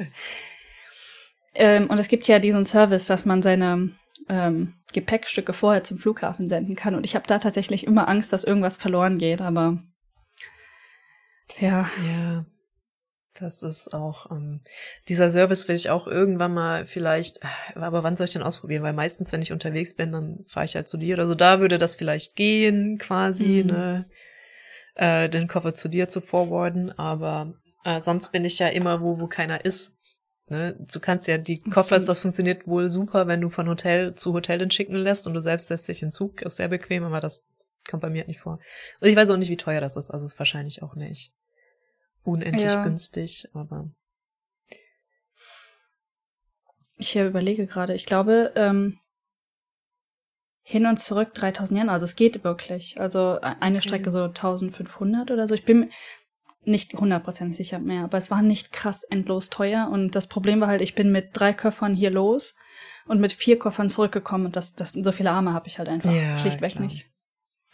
ähm, 1.55 1.89
und 1.89 1.99
es 1.99 2.09
gibt 2.09 2.27
ja 2.29 2.39
diesen 2.39 2.65
Service, 2.65 3.07
dass 3.07 3.25
man 3.25 3.43
seine 3.43 3.91
ähm, 4.29 4.75
Gepäckstücke 4.93 5.53
vorher 5.53 5.85
zum 5.85 5.99
Flughafen 5.99 6.49
senden 6.49 6.77
kann. 6.77 6.95
Und 6.95 7.05
ich 7.05 7.15
habe 7.15 7.27
da 7.27 7.39
tatsächlich 7.39 7.87
immer 7.87 8.09
Angst, 8.09 8.33
dass 8.33 8.45
irgendwas 8.45 8.77
verloren 8.77 9.19
geht. 9.19 9.41
Aber 9.41 9.83
ja. 11.59 11.89
Ja. 12.07 12.47
Das 13.35 13.63
ist 13.63 13.95
auch, 13.95 14.31
ähm, 14.31 14.61
dieser 15.09 15.31
Service 15.31 15.67
will 15.67 15.75
ich 15.75 15.89
auch 15.89 16.07
irgendwann 16.07 16.53
mal 16.53 16.85
vielleicht, 16.85 17.39
äh, 17.39 17.79
aber 17.79 18.03
wann 18.03 18.15
soll 18.17 18.27
ich 18.27 18.33
denn 18.35 18.43
ausprobieren? 18.43 18.83
Weil 18.83 18.93
meistens, 18.93 19.33
wenn 19.33 19.41
ich 19.41 19.53
unterwegs 19.53 19.95
bin, 19.95 20.13
dann 20.13 20.45
fahre 20.47 20.67
ich 20.67 20.75
halt 20.75 20.87
zu 20.87 20.99
dir 20.99 21.15
oder 21.15 21.27
so. 21.27 21.35
Da 21.35 21.59
würde 21.59 21.79
das 21.79 21.95
vielleicht 21.95 22.37
gehen, 22.37 22.99
quasi, 22.99 23.63
mhm. 23.63 23.71
ne? 23.71 24.11
Äh, 24.95 25.29
den 25.29 25.49
Koffer 25.49 25.75
zu 25.75 25.89
dir 25.89 26.09
zu 26.09 26.21
forwarden, 26.21 26.97
aber 26.99 27.55
äh, 27.85 28.01
sonst 28.01 28.33
bin 28.33 28.45
ich 28.45 28.59
ja 28.59 28.69
immer 28.69 29.01
wo, 29.01 29.19
wo 29.19 29.27
keiner 29.27 29.65
ist. 29.65 29.97
Ne? 30.49 30.77
Du 30.93 31.01
kannst 31.01 31.29
ja 31.29 31.39
die 31.39 31.61
Koffer, 31.61 31.99
das 31.99 32.21
funktioniert 32.21 32.67
wohl 32.67 32.89
super, 32.89 33.27
wenn 33.27 33.41
du 33.41 33.49
von 33.49 33.69
Hotel 33.69 34.15
zu 34.15 34.33
Hotel 34.33 34.71
schicken 34.71 34.97
lässt 34.97 35.27
und 35.27 35.35
du 35.35 35.41
selbst 35.41 35.71
lässt 35.71 35.89
dich 35.89 36.03
in 36.03 36.11
Zug, 36.11 36.43
ist 36.43 36.57
sehr 36.57 36.69
bequem, 36.69 37.05
aber 37.05 37.21
das 37.21 37.45
kommt 37.89 38.03
bei 38.03 38.11
mir 38.11 38.19
halt 38.19 38.29
nicht 38.29 38.41
vor. 38.41 38.61
Und 39.01 39.09
ich 39.09 39.17
weiß 39.17 39.31
auch 39.31 39.37
nicht, 39.37 39.51
wie 39.51 39.57
teuer 39.57 39.81
das 39.81 39.97
ist, 39.97 40.11
also 40.11 40.25
ist 40.27 40.39
wahrscheinlich 40.39 40.83
auch 40.83 40.95
nicht 40.95 41.33
unendlich 42.25 42.73
ja. 42.73 42.83
günstig, 42.83 43.49
aber. 43.53 43.91
Ich 46.99 47.17
überlege 47.17 47.67
gerade, 47.67 47.95
ich 47.95 48.07
glaube, 48.07 48.53
ähm, 48.55 48.99
hin 50.63 50.87
und 50.87 50.99
zurück 50.99 51.35
3000 51.35 51.81
Yen. 51.81 51.89
Also 51.89 52.05
es 52.05 52.17
geht 52.17 52.45
wirklich. 52.45 53.01
Also 53.01 53.37
e-, 53.37 53.57
eine 53.61 53.83
Strecke 53.83 54.11
so 54.11 54.25
1500 54.25 55.31
oder 55.31 55.47
so. 55.49 55.55
Ich 55.55 55.65
bin 55.65 55.91
nicht 56.65 56.95
hundertprozentig 56.95 57.57
sicher 57.57 57.81
mehr, 57.81 58.05
aber 58.05 58.19
es 58.19 58.31
war 58.31 58.41
nicht 58.43 58.71
krass 58.71 59.03
endlos 59.05 59.51
teuer. 59.51 59.89
Und 59.91 60.15
das 60.15 60.29
Problem 60.29 60.61
war 60.61 60.69
halt, 60.69 60.81
ich 60.81 60.95
bin 60.95 61.11
mit 61.11 61.31
drei 61.33 61.53
Koffern 61.53 61.95
hier 61.95 62.11
los 62.11 62.55
und 63.07 63.21
mit 63.21 63.33
vier 63.33 63.59
Koffern 63.59 63.91
zurückgekommen. 63.91 64.47
Und 64.47 64.57
das, 64.57 64.75
das 64.75 64.91
so 64.93 65.13
viele 65.13 65.33
Arme 65.33 65.53
habe 65.53 65.67
ich 65.67 65.79
halt 65.79 65.89
einfach 65.89 66.13
ja, 66.13 66.39
schlichtweg 66.39 66.73
klar. 66.73 66.85
nicht. 66.85 67.09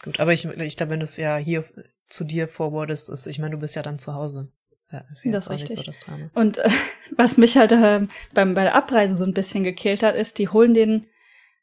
Gut, 0.03 0.19
aber 0.19 0.33
ich, 0.33 0.45
ich 0.45 0.77
glaube, 0.77 0.91
wenn 0.91 0.99
du 0.99 1.03
es 1.03 1.17
ja 1.17 1.37
hier 1.37 1.65
zu 2.07 2.23
dir 2.23 2.47
forwardest, 2.47 3.09
ist, 3.09 3.27
ich 3.27 3.37
meine, 3.37 3.51
du 3.51 3.59
bist 3.59 3.75
ja 3.75 3.83
dann 3.83 3.99
zu 3.99 4.15
Hause. 4.15 4.51
Ja, 4.91 5.03
ist 5.11 5.23
das 5.25 5.47
ist 5.47 5.51
richtig. 5.51 5.77
So 5.77 5.83
das 5.83 5.99
und 6.33 6.57
äh, 6.57 6.69
was 7.15 7.37
mich 7.37 7.57
halt 7.57 7.71
äh, 7.71 8.07
beim, 8.33 8.55
bei 8.55 8.63
der 8.63 8.73
Abreise 8.73 9.15
so 9.15 9.23
ein 9.23 9.33
bisschen 9.33 9.63
gekillt 9.63 10.01
hat, 10.01 10.15
ist, 10.15 10.39
die 10.39 10.49
holen 10.49 10.73
den 10.73 11.05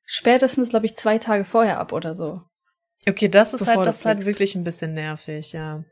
spätestens, 0.07 0.71
glaube 0.71 0.87
ich, 0.87 0.97
zwei 0.97 1.19
Tage 1.19 1.45
vorher 1.45 1.79
ab 1.79 1.93
oder 1.93 2.15
so. 2.15 2.41
Okay, 3.09 3.29
das 3.29 3.55
ist 3.55 3.67
halt, 3.67 3.87
das 3.87 3.99
ist 3.99 4.05
halt 4.05 4.27
wirklich 4.27 4.55
ein 4.55 4.65
bisschen 4.65 4.95
nervig, 4.95 5.53
ja. 5.53 5.85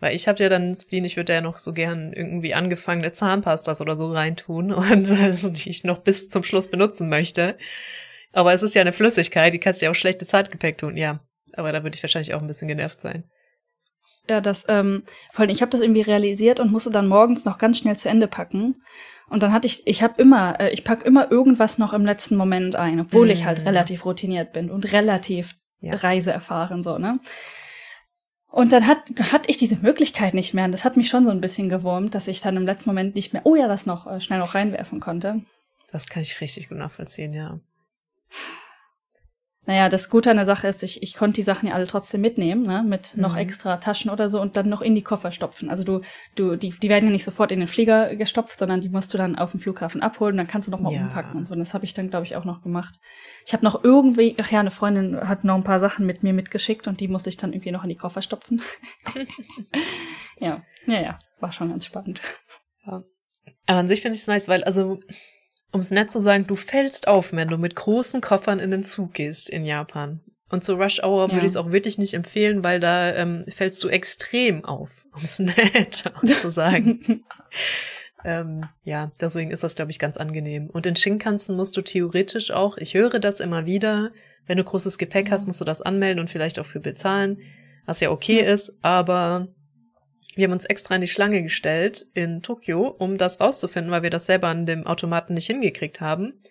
Weil 0.00 0.14
ich 0.14 0.28
habe 0.28 0.42
ja 0.42 0.48
dann 0.48 0.74
Spleen, 0.74 1.04
ich 1.04 1.16
würde 1.16 1.34
ja 1.34 1.40
noch 1.40 1.58
so 1.58 1.72
gern 1.72 2.12
irgendwie 2.12 2.54
angefangene 2.54 3.12
Zahnpastas 3.12 3.80
oder 3.80 3.96
so 3.96 4.10
reintun 4.10 4.72
und 4.72 5.10
also, 5.10 5.50
die 5.50 5.70
ich 5.70 5.84
noch 5.84 5.98
bis 5.98 6.28
zum 6.28 6.42
Schluss 6.42 6.68
benutzen 6.68 7.08
möchte. 7.08 7.56
Aber 8.32 8.52
es 8.52 8.62
ist 8.62 8.74
ja 8.74 8.80
eine 8.80 8.92
Flüssigkeit, 8.92 9.52
die 9.52 9.58
kannst 9.58 9.80
du 9.80 9.86
ja 9.86 9.90
auch 9.90 9.94
schlechte 9.96 10.26
Zeitgepäck 10.26 10.78
tun, 10.78 10.96
ja. 10.96 11.20
Aber 11.54 11.72
da 11.72 11.82
würde 11.82 11.96
ich 11.96 12.02
wahrscheinlich 12.02 12.34
auch 12.34 12.40
ein 12.40 12.46
bisschen 12.46 12.68
genervt 12.68 13.00
sein. 13.00 13.24
Ja, 14.28 14.40
das, 14.40 14.66
ähm, 14.68 15.02
vor 15.32 15.40
allem, 15.40 15.50
ich 15.50 15.60
habe 15.60 15.70
das 15.70 15.80
irgendwie 15.80 16.02
realisiert 16.02 16.60
und 16.60 16.70
musste 16.70 16.90
dann 16.90 17.08
morgens 17.08 17.44
noch 17.44 17.58
ganz 17.58 17.78
schnell 17.78 17.96
zu 17.96 18.08
Ende 18.08 18.28
packen. 18.28 18.82
Und 19.30 19.42
dann 19.42 19.52
hatte 19.52 19.66
ich, 19.66 19.86
ich 19.86 20.02
habe 20.02 20.20
immer, 20.20 20.60
äh, 20.60 20.70
ich 20.70 20.84
pack 20.84 21.04
immer 21.04 21.30
irgendwas 21.30 21.78
noch 21.78 21.92
im 21.92 22.04
letzten 22.04 22.36
Moment 22.36 22.76
ein, 22.76 23.00
obwohl 23.00 23.26
mhm. 23.26 23.32
ich 23.32 23.46
halt 23.46 23.64
relativ 23.64 24.04
routiniert 24.04 24.52
bin 24.52 24.70
und 24.70 24.92
relativ 24.92 25.56
ja. 25.80 25.94
reiseerfahren, 25.94 26.82
so, 26.82 26.98
ne? 26.98 27.20
Und 28.50 28.72
dann 28.72 28.88
hat, 28.88 28.98
hatte 29.32 29.48
ich 29.48 29.58
diese 29.58 29.76
Möglichkeit 29.76 30.34
nicht 30.34 30.54
mehr. 30.54 30.64
Und 30.64 30.72
das 30.72 30.84
hat 30.84 30.96
mich 30.96 31.08
schon 31.08 31.24
so 31.24 31.30
ein 31.30 31.40
bisschen 31.40 31.68
gewurmt, 31.68 32.16
dass 32.16 32.26
ich 32.26 32.40
dann 32.40 32.56
im 32.56 32.66
letzten 32.66 32.90
Moment 32.90 33.14
nicht 33.14 33.32
mehr, 33.32 33.42
oh 33.44 33.54
ja, 33.54 33.68
das 33.68 33.86
noch 33.86 34.08
äh, 34.08 34.20
schnell 34.20 34.40
noch 34.40 34.56
reinwerfen 34.56 34.98
konnte. 34.98 35.42
Das 35.92 36.08
kann 36.08 36.22
ich 36.22 36.40
richtig 36.40 36.68
gut 36.68 36.78
nachvollziehen, 36.78 37.32
ja. 37.32 37.60
Naja, 39.70 39.88
das 39.88 40.10
Gute 40.10 40.32
an 40.32 40.36
der 40.36 40.46
Sache 40.46 40.66
ist, 40.66 40.82
ich, 40.82 41.00
ich 41.00 41.14
konnte 41.14 41.36
die 41.36 41.42
Sachen 41.42 41.68
ja 41.68 41.74
alle 41.74 41.86
trotzdem 41.86 42.22
mitnehmen, 42.22 42.64
ne? 42.64 42.82
mit 42.84 43.16
noch 43.16 43.34
mhm. 43.34 43.38
extra 43.38 43.76
Taschen 43.76 44.10
oder 44.10 44.28
so 44.28 44.40
und 44.40 44.56
dann 44.56 44.68
noch 44.68 44.80
in 44.80 44.96
die 44.96 45.02
Koffer 45.02 45.30
stopfen. 45.30 45.70
Also 45.70 45.84
du, 45.84 46.00
du, 46.34 46.56
die, 46.56 46.70
die 46.70 46.88
werden 46.88 47.04
ja 47.04 47.12
nicht 47.12 47.22
sofort 47.22 47.52
in 47.52 47.60
den 47.60 47.68
Flieger 47.68 48.16
gestopft, 48.16 48.58
sondern 48.58 48.80
die 48.80 48.88
musst 48.88 49.14
du 49.14 49.16
dann 49.16 49.36
auf 49.36 49.52
dem 49.52 49.60
Flughafen 49.60 50.02
abholen 50.02 50.36
dann 50.36 50.48
kannst 50.48 50.66
du 50.66 50.72
noch 50.72 50.80
mal 50.80 50.92
ja. 50.92 51.02
umpacken 51.02 51.38
und 51.38 51.46
so. 51.46 51.52
Und 51.52 51.60
das 51.60 51.72
habe 51.72 51.84
ich 51.84 51.94
dann, 51.94 52.10
glaube 52.10 52.26
ich, 52.26 52.34
auch 52.34 52.44
noch 52.44 52.62
gemacht. 52.62 52.96
Ich 53.46 53.52
habe 53.52 53.64
noch 53.64 53.84
irgendwie, 53.84 54.34
ach 54.40 54.50
ja, 54.50 54.58
eine 54.58 54.72
Freundin 54.72 55.16
hat 55.28 55.44
noch 55.44 55.54
ein 55.54 55.62
paar 55.62 55.78
Sachen 55.78 56.04
mit 56.04 56.24
mir 56.24 56.32
mitgeschickt 56.32 56.88
und 56.88 56.98
die 56.98 57.06
musste 57.06 57.30
ich 57.30 57.36
dann 57.36 57.52
irgendwie 57.52 57.70
noch 57.70 57.84
in 57.84 57.90
die 57.90 57.96
Koffer 57.96 58.22
stopfen. 58.22 58.62
ja, 60.40 60.64
ja, 60.86 61.00
ja, 61.00 61.18
war 61.38 61.52
schon 61.52 61.68
ganz 61.68 61.86
spannend. 61.86 62.22
Ja. 62.84 63.04
Aber 63.68 63.78
an 63.78 63.86
sich 63.86 64.00
finde 64.00 64.16
ich 64.16 64.22
es 64.22 64.26
nice, 64.26 64.48
weil 64.48 64.64
also 64.64 64.98
um 65.72 65.80
es 65.80 65.90
nett 65.90 66.10
zu 66.10 66.20
sagen, 66.20 66.46
du 66.46 66.56
fällst 66.56 67.08
auf, 67.08 67.32
wenn 67.32 67.48
du 67.48 67.58
mit 67.58 67.74
großen 67.74 68.20
Koffern 68.20 68.58
in 68.58 68.70
den 68.70 68.82
Zug 68.82 69.14
gehst 69.14 69.50
in 69.50 69.64
Japan. 69.64 70.20
Und 70.50 70.64
zu 70.64 70.74
Rush 70.74 71.02
Hour 71.02 71.28
ja. 71.28 71.34
würde 71.34 71.46
ich 71.46 71.52
es 71.52 71.56
auch 71.56 71.70
wirklich 71.70 71.96
nicht 71.98 72.14
empfehlen, 72.14 72.64
weil 72.64 72.80
da 72.80 73.14
ähm, 73.14 73.44
fällst 73.48 73.82
du 73.84 73.88
extrem 73.88 74.64
auf, 74.64 74.90
um 75.14 75.22
es 75.22 75.38
nett 75.38 76.10
zu 76.24 76.50
sagen. 76.50 77.24
ähm, 78.24 78.64
ja, 78.84 79.12
deswegen 79.20 79.52
ist 79.52 79.62
das, 79.62 79.76
glaube 79.76 79.92
ich, 79.92 80.00
ganz 80.00 80.16
angenehm. 80.16 80.68
Und 80.68 80.86
in 80.86 80.96
Shinkansen 80.96 81.56
musst 81.56 81.76
du 81.76 81.82
theoretisch 81.82 82.50
auch, 82.50 82.76
ich 82.78 82.94
höre 82.94 83.20
das 83.20 83.38
immer 83.38 83.64
wieder, 83.64 84.10
wenn 84.46 84.56
du 84.56 84.64
großes 84.64 84.98
Gepäck 84.98 85.30
hast, 85.30 85.46
musst 85.46 85.60
du 85.60 85.64
das 85.64 85.82
anmelden 85.82 86.18
und 86.18 86.30
vielleicht 86.30 86.58
auch 86.58 86.66
für 86.66 86.80
bezahlen, 86.80 87.38
was 87.86 88.00
ja 88.00 88.10
okay 88.10 88.42
ja. 88.42 88.52
ist, 88.52 88.76
aber 88.82 89.46
wir 90.40 90.46
haben 90.46 90.52
uns 90.52 90.64
extra 90.64 90.94
in 90.94 91.02
die 91.02 91.06
Schlange 91.06 91.42
gestellt 91.42 92.06
in 92.14 92.40
Tokio, 92.40 92.88
um 92.88 93.18
das 93.18 93.40
rauszufinden, 93.40 93.92
weil 93.92 94.02
wir 94.02 94.10
das 94.10 94.24
selber 94.24 94.48
an 94.48 94.64
dem 94.64 94.86
Automaten 94.86 95.34
nicht 95.34 95.46
hingekriegt 95.46 96.00
haben. 96.00 96.42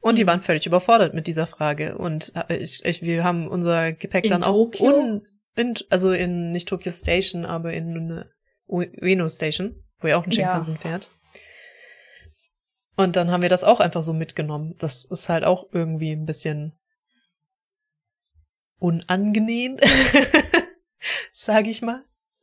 Und 0.00 0.16
die 0.18 0.24
mhm. 0.24 0.28
waren 0.28 0.40
völlig 0.40 0.66
überfordert 0.66 1.12
mit 1.12 1.26
dieser 1.26 1.46
Frage. 1.46 1.98
Und 1.98 2.32
äh, 2.34 2.56
ich, 2.56 2.84
ich, 2.84 3.02
wir 3.02 3.22
haben 3.22 3.46
unser 3.46 3.92
Gepäck 3.92 4.24
in 4.24 4.30
dann 4.30 4.42
Tokio? 4.42 4.86
auch 4.86 4.92
un, 4.92 5.26
in, 5.56 5.74
also 5.90 6.12
in 6.12 6.52
nicht 6.52 6.68
Tokyo 6.68 6.90
Station, 6.90 7.44
aber 7.44 7.74
in 7.74 8.24
Ueno 8.66 9.28
Station, 9.28 9.76
wo 10.00 10.08
ja 10.08 10.16
auch 10.16 10.24
ein 10.24 10.32
Shinkansen 10.32 10.76
ja. 10.76 10.80
fährt. 10.80 11.10
Und 12.96 13.16
dann 13.16 13.30
haben 13.30 13.42
wir 13.42 13.50
das 13.50 13.64
auch 13.64 13.80
einfach 13.80 14.02
so 14.02 14.14
mitgenommen. 14.14 14.74
Das 14.78 15.04
ist 15.04 15.28
halt 15.28 15.44
auch 15.44 15.66
irgendwie 15.72 16.12
ein 16.12 16.24
bisschen 16.24 16.72
unangenehm, 18.78 19.76
sage 21.32 21.68
ich 21.68 21.82
mal. 21.82 22.00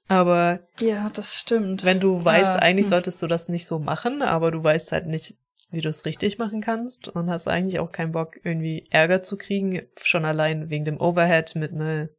Aber 0.08 0.60
ja, 0.80 1.10
das 1.10 1.36
stimmt. 1.36 1.86
Wenn 1.86 2.00
du 2.00 2.24
weißt, 2.24 2.56
ja. 2.56 2.60
eigentlich 2.60 2.86
hm. 2.86 2.92
solltest 2.92 3.22
du 3.22 3.28
das 3.28 3.50
nicht 3.50 3.66
so 3.66 3.80
machen, 3.80 4.22
aber 4.22 4.52
du 4.52 4.64
weißt 4.64 4.92
halt 4.92 5.08
nicht, 5.08 5.36
wie 5.70 5.82
du 5.82 5.90
es 5.90 6.06
richtig 6.06 6.38
machen 6.38 6.62
kannst 6.62 7.08
und 7.08 7.30
hast 7.30 7.48
eigentlich 7.48 7.80
auch 7.80 7.92
keinen 7.92 8.12
Bock, 8.12 8.38
irgendwie 8.44 8.86
Ärger 8.90 9.22
zu 9.22 9.38
kriegen, 9.38 9.84
schon 10.02 10.26
allein 10.26 10.70
wegen 10.70 10.86
dem 10.86 11.00
Overhead 11.00 11.56
mit 11.56 11.72
ne 11.74 12.10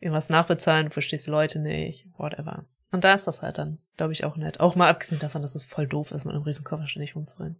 irgendwas 0.00 0.28
nachbezahlen, 0.28 0.86
du 0.86 0.92
verstehst 0.92 1.26
die 1.26 1.30
Leute 1.30 1.60
nicht, 1.60 2.06
whatever. 2.18 2.66
Und 2.90 3.04
da 3.04 3.14
ist 3.14 3.26
das 3.26 3.40
halt 3.40 3.56
dann, 3.56 3.78
glaube 3.96 4.12
ich, 4.12 4.24
auch 4.24 4.36
nett. 4.36 4.60
Auch 4.60 4.74
mal 4.74 4.90
abgesehen 4.90 5.20
davon, 5.20 5.42
dass 5.42 5.54
es 5.54 5.62
voll 5.62 5.86
doof 5.86 6.10
ist, 6.10 6.24
mit 6.24 6.34
einem 6.34 6.42
riesen 6.42 6.64
Koffer 6.64 6.86
ständig 6.86 7.16
rumzurennen. 7.16 7.58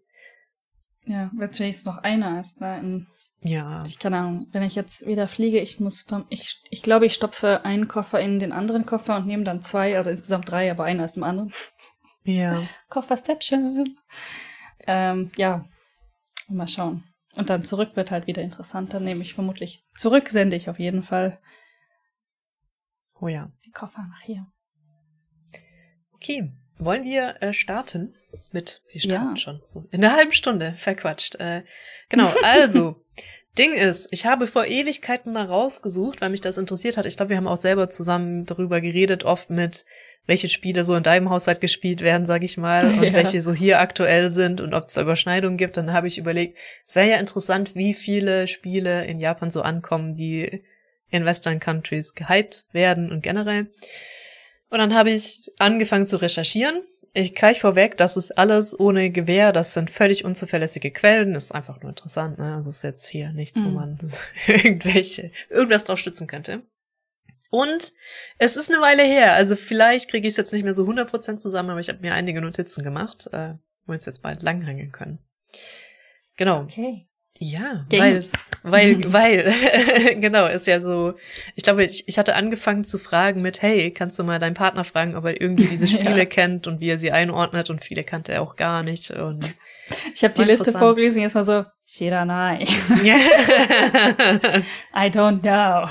Ja, 1.05 1.31
wenn 1.35 1.51
es 1.51 1.59
wenigstens 1.59 1.87
noch 1.87 1.99
einer 1.99 2.39
ist, 2.39 2.61
ne? 2.61 2.79
In 2.81 3.07
ja. 3.43 3.85
Ich 3.87 3.99
keine 3.99 4.19
Ahnung, 4.19 4.47
wenn 4.53 4.63
ich 4.63 4.75
jetzt 4.75 5.07
wieder 5.07 5.27
fliege, 5.27 5.59
ich 5.59 5.81
muss, 5.81 6.07
ich, 6.29 6.63
ich 6.71 6.83
glaube, 6.83 7.07
ich 7.07 7.15
stopfe 7.15 7.65
einen 7.65 7.89
Koffer 7.89 8.21
in 8.21 8.39
den 8.39 8.53
anderen 8.53 8.87
Koffer 8.87 9.17
und 9.17 9.27
nehme 9.27 9.43
dann 9.43 9.63
zwei, 9.63 9.97
also 9.97 10.11
insgesamt 10.11 10.51
drei, 10.51 10.71
aber 10.71 10.85
einer 10.85 11.05
ist 11.05 11.17
im 11.17 11.25
anderen. 11.25 11.53
Ja. 12.25 12.63
Kofferception. 12.89 13.99
Ähm, 14.87 15.31
ja, 15.37 15.65
mal 16.49 16.69
schauen. 16.69 17.05
Und 17.35 17.51
dann 17.51 17.65
zurück 17.65 17.97
wird 17.97 18.11
halt 18.11 18.27
wieder 18.27 18.43
interessant. 18.43 18.93
Dann 18.95 19.05
nehme 19.05 19.23
ich 19.23 19.35
vermutlich 19.35 19.85
zurück, 19.97 20.29
sende 20.29 20.57
ich 20.57 20.69
auf 20.69 20.79
jeden 20.79 21.03
Fall. 21.03 21.41
Oh 23.21 23.29
ja. 23.29 23.51
Die 23.65 23.71
Koffer 23.71 24.03
nach 24.03 24.21
hier. 24.23 24.47
Okay, 26.13 26.53
wollen 26.79 27.05
wir 27.05 27.43
äh, 27.43 27.53
starten 27.53 28.15
mit, 28.51 28.83
wir 28.93 29.01
starten 29.01 29.31
ja. 29.31 29.37
schon, 29.37 29.63
so 29.67 29.87
in 29.91 30.05
einer 30.05 30.15
halben 30.15 30.33
Stunde, 30.33 30.75
verquatscht. 30.77 31.37
Äh, 31.37 31.65
genau, 32.09 32.33
also, 32.43 33.02
Ding 33.59 33.75
ist, 33.75 34.09
ich 34.11 34.25
habe 34.25 34.47
vor 34.47 34.67
Ewigkeiten 34.67 35.33
mal 35.33 35.45
rausgesucht, 35.45 36.21
weil 36.21 36.31
mich 36.31 36.41
das 36.41 36.57
interessiert 36.57 36.97
hat. 36.97 37.05
Ich 37.05 37.17
glaube, 37.17 37.31
wir 37.31 37.37
haben 37.37 37.47
auch 37.47 37.59
selber 37.59 37.91
zusammen 37.91 38.47
darüber 38.47 38.81
geredet, 38.81 39.25
oft 39.25 39.51
mit 39.51 39.85
welche 40.27 40.49
Spiele 40.49 40.85
so 40.85 40.95
in 40.95 41.03
deinem 41.03 41.29
Haushalt 41.29 41.61
gespielt 41.61 42.01
werden, 42.01 42.27
sag 42.27 42.45
ich 42.45 42.57
mal, 42.57 42.87
und 42.99 43.03
ja. 43.03 43.13
welche 43.13 43.43
so 43.43 43.53
hier 43.53 43.81
aktuell 43.81 44.31
sind 44.31 44.61
und 44.63 44.73
ob 44.73 44.85
es 44.85 44.95
da 44.95 45.03
Überschneidungen 45.03 45.59
gibt. 45.59 45.77
Dann 45.77 45.93
habe 45.93 46.07
ich 46.07 46.17
überlegt, 46.17 46.57
es 46.87 46.97
wäre 46.97 47.11
ja 47.11 47.17
interessant, 47.19 47.75
wie 47.75 47.93
viele 47.93 48.49
Spiele 48.49 49.05
in 49.05 49.21
Japan 49.21 49.51
so 49.51 49.61
ankommen, 49.61 50.15
die 50.15 50.65
in 51.11 51.27
Western 51.27 51.61
Countries 51.61 52.15
gehypt 52.15 52.65
werden 52.73 53.13
und 53.13 53.23
generell. 53.23 53.71
Und 54.71 54.79
dann 54.79 54.95
habe 54.95 55.11
ich 55.11 55.51
angefangen 55.59 56.07
zu 56.07 56.17
recherchieren 56.17 56.83
ich 57.15 57.35
gleich 57.35 57.61
vorweg, 57.61 57.97
das 57.97 58.17
ist 58.17 58.33
alles 58.39 58.79
ohne 58.79 59.11
Gewehr, 59.11 59.53
das 59.53 59.75
sind 59.75 59.91
völlig 59.91 60.25
unzuverlässige 60.25 60.91
Quellen, 60.91 61.35
das 61.35 61.45
ist 61.45 61.53
einfach 61.53 61.81
nur 61.81 61.91
interessant, 61.91 62.39
ne? 62.39 62.55
Das 62.57 62.67
ist 62.67 62.83
jetzt 62.83 63.07
hier 63.07 63.33
nichts, 63.33 63.61
mhm. 63.61 63.65
wo 63.67 63.71
man 63.71 63.99
irgendwelche, 64.47 65.31
irgendwas 65.51 65.85
drauf 65.85 65.99
stützen 65.99 66.27
könnte. 66.27 66.63
Und 67.51 67.93
es 68.39 68.57
ist 68.57 68.71
eine 68.71 68.81
Weile 68.81 69.03
her, 69.03 69.35
also 69.35 69.57
vielleicht 69.57 70.09
kriege 70.09 70.27
ich 70.27 70.33
es 70.33 70.39
jetzt 70.39 70.55
nicht 70.55 70.65
mehr 70.65 70.73
so 70.73 70.85
100% 70.85 71.37
zusammen, 71.37 71.69
aber 71.69 71.81
ich 71.81 71.91
habe 71.91 72.01
mir 72.01 72.15
einige 72.15 72.41
Notizen 72.41 72.83
gemacht, 72.83 73.29
äh, 73.33 73.55
wo 73.85 73.89
wir 73.89 73.95
uns 73.95 74.07
jetzt 74.07 74.23
bald 74.23 74.43
langhangeln 74.43 74.91
können. 74.91 75.19
Genau. 76.37 76.63
Okay. 76.63 77.07
Ja, 77.39 77.87
weil, 77.91 78.23
weil, 78.63 79.01
weil, 79.13 79.53
genau, 80.21 80.47
ist 80.47 80.67
ja 80.67 80.81
so, 80.81 81.15
ich 81.55 81.63
glaube, 81.63 81.85
ich, 81.85 82.05
ich 82.07 82.19
hatte 82.19 82.35
angefangen 82.35 82.85
zu 82.85 82.99
fragen 82.99 83.43
mit, 83.43 83.63
hey, 83.63 83.91
kannst 83.91 84.19
du 84.19 84.25
mal 84.25 84.39
deinen 84.39 84.55
Partner 84.55 84.85
fragen, 84.85 85.17
ob 85.17 85.25
er 85.25 85.41
irgendwie 85.41 85.67
diese 85.67 85.87
Spiele 85.89 86.19
ja. 86.19 86.25
kennt 86.25 86.67
und 86.67 86.81
wie 86.81 86.89
er 86.89 86.99
sie 86.99 87.13
einordnet 87.13 87.71
und 87.71 87.85
viele 87.85 88.05
kannte 88.05 88.33
er 88.33 88.43
auch 88.43 88.57
gar 88.57 88.83
nicht 88.83 89.11
und 89.11 89.55
ich 90.15 90.25
habe 90.25 90.33
die 90.33 90.45
Liste 90.45 90.73
vorgelesen, 90.73 91.21
jetzt 91.21 91.35
mal 91.35 91.45
so, 91.45 91.65
Shiranai. 91.85 92.63
I 94.95 95.11
don't 95.11 95.41
know. 95.43 95.87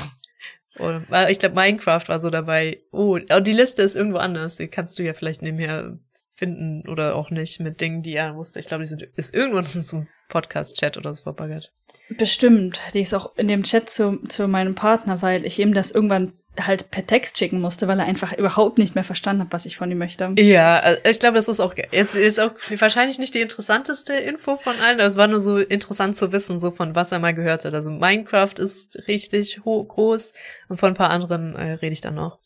Und, 0.79 1.05
ich 1.29 1.37
glaube, 1.37 1.53
Minecraft 1.55 2.07
war 2.07 2.19
so 2.19 2.31
dabei. 2.31 2.79
Oh, 2.91 3.19
die 3.19 3.51
Liste 3.51 3.83
ist 3.83 3.95
irgendwo 3.95 4.17
anders. 4.17 4.55
Die 4.55 4.69
kannst 4.69 4.97
du 4.97 5.03
ja 5.03 5.13
vielleicht 5.13 5.43
nebenher 5.43 5.99
finden 6.41 6.89
oder 6.89 7.15
auch 7.15 7.29
nicht 7.29 7.59
mit 7.59 7.81
Dingen, 7.81 8.01
die 8.01 8.15
er 8.15 8.35
wusste. 8.35 8.59
Ich 8.59 8.67
glaube, 8.67 8.81
die 8.81 8.87
sind, 8.87 9.03
ist 9.15 9.35
irgendwo 9.35 9.59
in 9.59 9.83
zum 9.83 10.07
Podcast-Chat 10.29 10.97
oder 10.97 11.13
so 11.13 11.21
verbaggert. 11.21 11.71
Bestimmt. 12.09 12.81
Die 12.95 13.01
ist 13.01 13.13
auch 13.13 13.35
in 13.37 13.47
dem 13.47 13.61
Chat 13.61 13.91
zu, 13.91 14.17
zu 14.27 14.47
meinem 14.47 14.73
Partner, 14.73 15.21
weil 15.21 15.45
ich 15.45 15.59
ihm 15.59 15.75
das 15.75 15.91
irgendwann 15.91 16.33
halt 16.59 16.89
per 16.89 17.05
Text 17.05 17.37
schicken 17.37 17.61
musste, 17.61 17.87
weil 17.87 17.99
er 17.99 18.07
einfach 18.07 18.33
überhaupt 18.33 18.79
nicht 18.79 18.95
mehr 18.95 19.03
verstanden 19.03 19.43
hat, 19.43 19.53
was 19.53 19.67
ich 19.67 19.77
von 19.77 19.89
ihm 19.91 19.99
möchte. 19.99 20.33
Ja, 20.37 20.79
also 20.79 20.99
ich 21.07 21.19
glaube, 21.19 21.35
das 21.35 21.47
ist 21.47 21.59
auch 21.59 21.75
jetzt 21.91 22.15
ist 22.15 22.39
auch 22.39 22.53
wahrscheinlich 22.77 23.19
nicht 23.19 23.35
die 23.35 23.39
interessanteste 23.39 24.15
Info 24.15 24.57
von 24.57 24.77
allen, 24.79 24.99
aber 24.99 25.07
es 25.07 25.15
war 25.15 25.27
nur 25.27 25.39
so 25.39 25.59
interessant 25.59 26.17
zu 26.17 26.31
wissen, 26.31 26.59
so 26.59 26.71
von 26.71 26.95
was 26.95 27.11
er 27.11 27.19
mal 27.19 27.35
gehört 27.35 27.63
hat. 27.63 27.73
Also 27.75 27.91
Minecraft 27.91 28.55
ist 28.57 29.07
richtig 29.07 29.61
groß 29.63 30.33
und 30.69 30.77
von 30.77 30.91
ein 30.91 30.95
paar 30.95 31.11
anderen 31.11 31.55
äh, 31.55 31.73
rede 31.73 31.93
ich 31.93 32.01
dann 32.01 32.15
noch. 32.15 32.39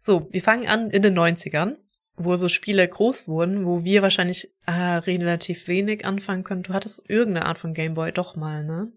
So, 0.00 0.28
wir 0.30 0.40
fangen 0.40 0.68
an 0.68 0.90
in 0.90 1.02
den 1.02 1.18
90ern 1.18 1.74
wo 2.16 2.36
so 2.36 2.48
Spiele 2.48 2.86
groß 2.86 3.28
wurden, 3.28 3.66
wo 3.66 3.84
wir 3.84 4.02
wahrscheinlich 4.02 4.50
äh, 4.66 4.72
relativ 4.72 5.68
wenig 5.68 6.04
anfangen 6.04 6.44
können. 6.44 6.62
Du 6.62 6.72
hattest 6.72 7.08
irgendeine 7.08 7.46
Art 7.46 7.58
von 7.58 7.74
Gameboy 7.74 8.12
doch 8.12 8.36
mal, 8.36 8.64
ne? 8.64 8.92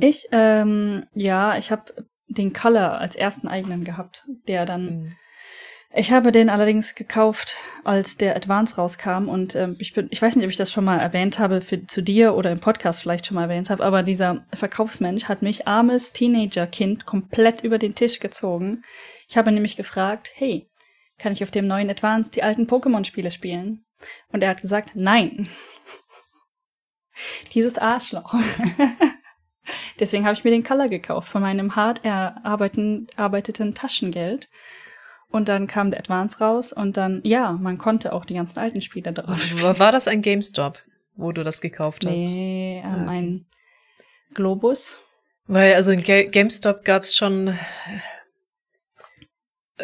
Ich, 0.00 0.28
ähm, 0.32 1.06
ja, 1.14 1.56
ich 1.56 1.70
habe 1.70 2.06
den 2.28 2.52
Color 2.52 2.98
als 2.98 3.16
ersten 3.16 3.48
eigenen 3.48 3.84
gehabt, 3.84 4.26
der 4.46 4.66
dann. 4.66 4.84
Mhm. 4.84 5.12
Ich 5.94 6.10
habe 6.12 6.32
den 6.32 6.50
allerdings 6.50 6.94
gekauft, 6.94 7.56
als 7.82 8.18
der 8.18 8.36
Advance 8.36 8.76
rauskam 8.76 9.30
und 9.30 9.54
ähm, 9.54 9.74
ich 9.80 9.94
bin, 9.94 10.08
ich 10.10 10.20
weiß 10.20 10.36
nicht, 10.36 10.44
ob 10.44 10.50
ich 10.50 10.58
das 10.58 10.70
schon 10.70 10.84
mal 10.84 10.98
erwähnt 10.98 11.38
habe 11.38 11.62
für, 11.62 11.86
zu 11.86 12.02
dir 12.02 12.34
oder 12.34 12.52
im 12.52 12.60
Podcast 12.60 13.00
vielleicht 13.00 13.24
schon 13.24 13.36
mal 13.36 13.44
erwähnt 13.44 13.70
habe, 13.70 13.82
aber 13.82 14.02
dieser 14.02 14.44
Verkaufsmensch 14.52 15.24
hat 15.24 15.40
mich 15.40 15.66
armes 15.66 16.12
Teenager-Kind 16.12 17.06
komplett 17.06 17.64
über 17.64 17.78
den 17.78 17.94
Tisch 17.94 18.20
gezogen. 18.20 18.82
Ich 19.28 19.38
habe 19.38 19.50
nämlich 19.50 19.78
gefragt, 19.78 20.30
hey, 20.34 20.68
kann 21.18 21.32
ich 21.32 21.42
auf 21.42 21.50
dem 21.50 21.66
neuen 21.66 21.90
Advance 21.90 22.30
die 22.30 22.42
alten 22.42 22.66
Pokémon-Spiele 22.66 23.30
spielen? 23.30 23.84
Und 24.32 24.42
er 24.42 24.50
hat 24.50 24.60
gesagt, 24.60 24.92
nein. 24.94 25.48
Dieses 27.54 27.78
Arschloch. 27.78 28.34
Deswegen 30.00 30.24
habe 30.24 30.34
ich 30.34 30.44
mir 30.44 30.50
den 30.50 30.62
Color 30.62 30.88
gekauft 30.88 31.28
von 31.28 31.42
meinem 31.42 31.76
hart 31.76 32.04
erarbeiteten 32.04 33.74
Taschengeld. 33.74 34.48
Und 35.30 35.48
dann 35.48 35.66
kam 35.66 35.90
der 35.90 36.00
Advance 36.00 36.38
raus 36.38 36.72
und 36.72 36.96
dann, 36.96 37.20
ja, 37.22 37.52
man 37.52 37.76
konnte 37.76 38.14
auch 38.14 38.24
die 38.24 38.34
ganzen 38.34 38.58
alten 38.58 38.80
Spiele 38.80 39.12
drauf 39.12 39.42
spielen. 39.42 39.78
War 39.78 39.92
das 39.92 40.08
ein 40.08 40.22
GameStop, 40.22 40.78
wo 41.16 41.32
du 41.32 41.44
das 41.44 41.60
gekauft 41.60 42.06
hast? 42.06 42.20
Nee, 42.20 42.82
ähm, 42.82 43.02
okay. 43.02 43.10
ein 43.10 43.46
Globus. 44.32 45.02
Weil, 45.46 45.74
also 45.74 45.92
in 45.92 46.02
Ga 46.02 46.22
GameStop 46.24 46.82
gab 46.84 47.02
es 47.02 47.14
schon, 47.14 47.54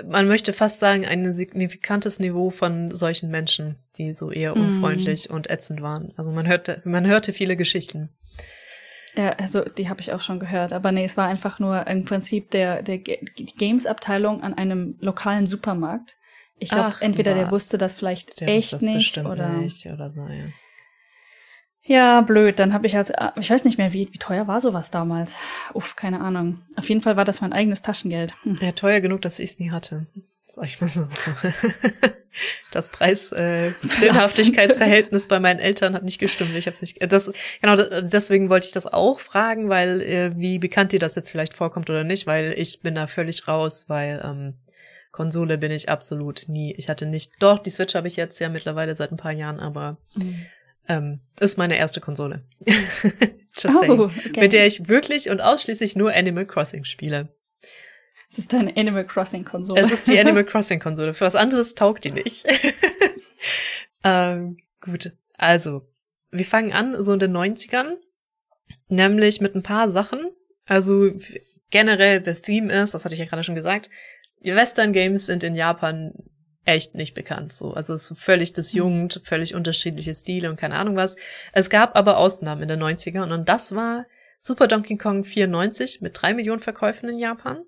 man 0.08 0.28
möchte 0.28 0.52
fast 0.52 0.80
sagen, 0.80 1.04
ein 1.04 1.32
signifikantes 1.32 2.18
Niveau 2.18 2.50
von 2.50 2.94
solchen 2.94 3.30
Menschen, 3.30 3.76
die 3.98 4.12
so 4.12 4.30
eher 4.30 4.54
mhm. 4.54 4.62
unfreundlich 4.62 5.28
mm. 5.28 5.34
und 5.34 5.50
ätzend 5.50 5.82
waren. 5.82 6.12
Also 6.16 6.30
man 6.32 6.46
hörte, 6.46 6.82
man 6.84 7.06
hörte 7.06 7.32
viele 7.32 7.56
Geschichten. 7.56 8.10
Ja, 9.16 9.30
also 9.30 9.62
die 9.62 9.88
habe 9.88 10.00
ich 10.00 10.12
auch 10.12 10.20
schon 10.20 10.40
gehört. 10.40 10.72
Aber 10.72 10.90
nee, 10.90 11.04
es 11.04 11.16
war 11.16 11.28
einfach 11.28 11.58
nur 11.58 11.86
im 11.86 12.04
Prinzip 12.04 12.50
der, 12.50 12.82
der 12.82 12.98
Games-Abteilung 12.98 14.42
an 14.42 14.54
einem 14.54 14.96
lokalen 15.00 15.46
Supermarkt. 15.46 16.16
Ich 16.58 16.70
glaube, 16.70 16.96
entweder 17.00 17.32
was. 17.32 17.38
der 17.38 17.50
wusste 17.50 17.78
das 17.78 17.94
vielleicht 17.94 18.40
der 18.40 18.48
echt 18.48 18.72
das 18.72 18.82
nicht 18.82 19.18
oder, 19.18 19.48
nicht 19.48 19.86
oder 19.86 20.10
so, 20.10 20.20
ja. 20.22 20.46
Ja, 21.86 22.22
blöd. 22.22 22.58
Dann 22.58 22.72
habe 22.72 22.86
ich 22.86 22.96
als, 22.96 23.12
ich 23.38 23.50
weiß 23.50 23.64
nicht 23.64 23.78
mehr, 23.78 23.92
wie, 23.92 24.08
wie 24.10 24.18
teuer 24.18 24.46
war 24.46 24.60
sowas 24.60 24.90
damals. 24.90 25.38
Uff, 25.74 25.96
keine 25.96 26.20
Ahnung. 26.20 26.62
Auf 26.76 26.88
jeden 26.88 27.02
Fall 27.02 27.16
war 27.16 27.24
das 27.24 27.40
mein 27.40 27.52
eigenes 27.52 27.82
Taschengeld. 27.82 28.32
Hm. 28.42 28.58
Ja, 28.60 28.72
teuer 28.72 29.00
genug, 29.00 29.22
dass 29.22 29.38
ich 29.38 29.50
es 29.50 29.58
nie 29.58 29.70
hatte. 29.70 30.06
Sag 30.48 30.64
ich 30.64 30.80
mal 30.80 30.88
so. 30.88 31.06
Das 32.70 32.88
Preis-Sinnhaftigkeitsverhältnis 32.88 35.26
äh, 35.26 35.28
bei 35.28 35.38
meinen 35.38 35.60
Eltern 35.60 35.94
hat 35.94 36.02
nicht 36.02 36.18
gestimmt. 36.18 36.56
Ich 36.56 36.66
habe 36.66 36.74
es 36.74 36.80
nicht. 36.80 36.96
Das 37.12 37.30
genau 37.60 37.76
deswegen 37.76 38.48
wollte 38.50 38.66
ich 38.66 38.72
das 38.72 38.86
auch 38.86 39.20
fragen, 39.20 39.68
weil 39.68 40.00
äh, 40.00 40.32
wie 40.36 40.58
bekannt 40.58 40.90
dir 40.92 40.98
das 40.98 41.14
jetzt 41.14 41.30
vielleicht 41.30 41.54
vorkommt 41.54 41.88
oder 41.90 42.02
nicht, 42.02 42.26
weil 42.26 42.52
ich 42.56 42.80
bin 42.80 42.96
da 42.96 43.06
völlig 43.06 43.46
raus, 43.46 43.88
weil 43.88 44.20
ähm, 44.24 44.54
Konsole 45.12 45.58
bin 45.58 45.70
ich 45.70 45.88
absolut 45.88 46.48
nie. 46.48 46.74
Ich 46.74 46.88
hatte 46.88 47.06
nicht. 47.06 47.30
Doch 47.38 47.60
die 47.60 47.70
Switch 47.70 47.94
habe 47.94 48.08
ich 48.08 48.16
jetzt 48.16 48.40
ja 48.40 48.48
mittlerweile 48.48 48.96
seit 48.96 49.12
ein 49.12 49.16
paar 49.16 49.30
Jahren, 49.30 49.60
aber 49.60 49.98
mhm. 50.16 50.46
ähm, 50.88 51.20
ist 51.40 51.58
meine 51.58 51.76
erste 51.76 52.00
Konsole. 52.00 52.44
Just 52.64 53.88
oh, 53.88 54.04
okay. 54.04 54.40
Mit 54.40 54.52
der 54.52 54.66
ich 54.66 54.88
wirklich 54.88 55.30
und 55.30 55.40
ausschließlich 55.40 55.96
nur 55.96 56.12
Animal 56.12 56.46
Crossing 56.46 56.84
spiele. 56.84 57.34
Es 58.30 58.38
ist 58.38 58.52
deine 58.52 58.76
Animal 58.76 59.06
Crossing 59.06 59.44
Konsole. 59.44 59.80
Es 59.80 59.92
ist 59.92 60.08
die 60.08 60.18
Animal 60.18 60.44
Crossing 60.46 60.80
Konsole. 60.80 61.14
Für 61.14 61.24
was 61.24 61.36
anderes 61.36 61.74
taugt 61.74 62.04
die 62.04 62.10
nicht. 62.10 62.44
ähm, 64.04 64.56
gut. 64.80 65.12
Also, 65.34 65.82
wir 66.30 66.44
fangen 66.44 66.72
an 66.72 67.00
so 67.00 67.12
in 67.12 67.20
den 67.20 67.36
90ern. 67.36 67.94
Nämlich 68.88 69.40
mit 69.40 69.54
ein 69.54 69.62
paar 69.62 69.88
Sachen. 69.88 70.30
Also, 70.66 71.12
generell 71.70 72.20
das 72.20 72.42
Theme 72.42 72.72
ist, 72.72 72.94
das 72.94 73.04
hatte 73.04 73.14
ich 73.14 73.20
ja 73.20 73.26
gerade 73.26 73.44
schon 73.44 73.54
gesagt, 73.54 73.88
Western 74.42 74.92
Games 74.92 75.26
sind 75.26 75.44
in 75.44 75.54
Japan 75.54 76.12
echt 76.64 76.94
nicht 76.94 77.14
bekannt. 77.14 77.52
So, 77.52 77.72
also 77.72 77.94
es 77.94 78.10
ist 78.10 78.18
völlig 78.18 78.52
disjunkt, 78.52 79.20
völlig 79.24 79.54
unterschiedliche 79.54 80.14
Stile 80.14 80.50
und 80.50 80.56
keine 80.56 80.76
Ahnung 80.76 80.96
was. 80.96 81.16
Es 81.52 81.70
gab 81.70 81.96
aber 81.96 82.18
Ausnahmen 82.18 82.62
in 82.62 82.68
den 82.68 82.82
90ern 82.82 83.32
und 83.32 83.48
das 83.48 83.74
war 83.74 84.06
Super 84.38 84.66
Donkey 84.66 84.96
Kong 84.96 85.24
94 85.24 86.00
mit 86.00 86.20
drei 86.20 86.34
Millionen 86.34 86.60
Verkäufen 86.60 87.08
in 87.08 87.18
Japan. 87.18 87.64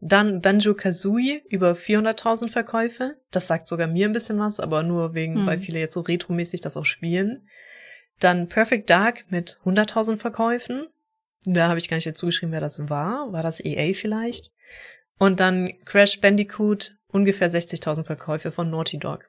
Dann 0.00 0.40
Banjo-Kazooie, 0.40 1.42
über 1.48 1.72
400.000 1.72 2.48
Verkäufe. 2.48 3.18
Das 3.30 3.46
sagt 3.46 3.68
sogar 3.68 3.86
mir 3.86 4.08
ein 4.08 4.12
bisschen 4.12 4.38
was, 4.38 4.58
aber 4.58 4.82
nur 4.82 5.14
wegen, 5.14 5.36
hm. 5.36 5.46
weil 5.46 5.58
viele 5.58 5.78
jetzt 5.78 5.94
so 5.94 6.00
retromäßig 6.00 6.60
das 6.60 6.76
auch 6.76 6.84
spielen. 6.84 7.46
Dann 8.18 8.48
Perfect 8.48 8.90
Dark 8.90 9.26
mit 9.30 9.58
100.000 9.64 10.18
Verkäufen. 10.18 10.86
Da 11.44 11.68
habe 11.68 11.78
ich 11.78 11.88
gar 11.88 11.96
nicht 11.96 12.06
dazu 12.06 12.26
geschrieben, 12.26 12.52
wer 12.52 12.60
das 12.60 12.88
war. 12.88 13.32
War 13.32 13.42
das 13.42 13.64
EA 13.64 13.92
vielleicht? 13.94 14.50
Und 15.18 15.38
dann 15.38 15.72
Crash 15.84 16.20
Bandicoot, 16.20 16.96
ungefähr 17.12 17.50
60.000 17.50 18.04
Verkäufe 18.04 18.50
von 18.50 18.70
Naughty 18.70 18.98
Dog. 18.98 19.28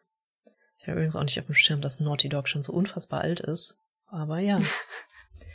Ich 0.77 0.87
habe 0.87 0.93
übrigens 0.93 1.15
auch 1.15 1.23
nicht 1.23 1.39
auf 1.39 1.45
dem 1.45 1.55
Schirm, 1.55 1.81
dass 1.81 1.99
Naughty 1.99 2.29
Dog 2.29 2.47
schon 2.47 2.61
so 2.61 2.73
unfassbar 2.73 3.21
alt 3.21 3.39
ist. 3.39 3.77
Aber 4.07 4.39
ja. 4.39 4.59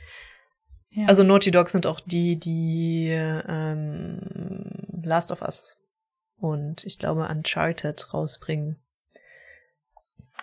ja. 0.91 1.07
Also 1.07 1.23
Naughty 1.23 1.51
Dog 1.51 1.71
sind 1.71 1.87
auch 1.87 2.01
die, 2.01 2.37
die 2.37 3.09
ähm, 3.11 4.21
Last 5.03 5.33
of 5.33 5.43
Us 5.43 5.77
und 6.37 6.85
ich 6.85 6.99
glaube 6.99 7.29
Uncharted 7.29 8.15
rausbringen. 8.15 8.77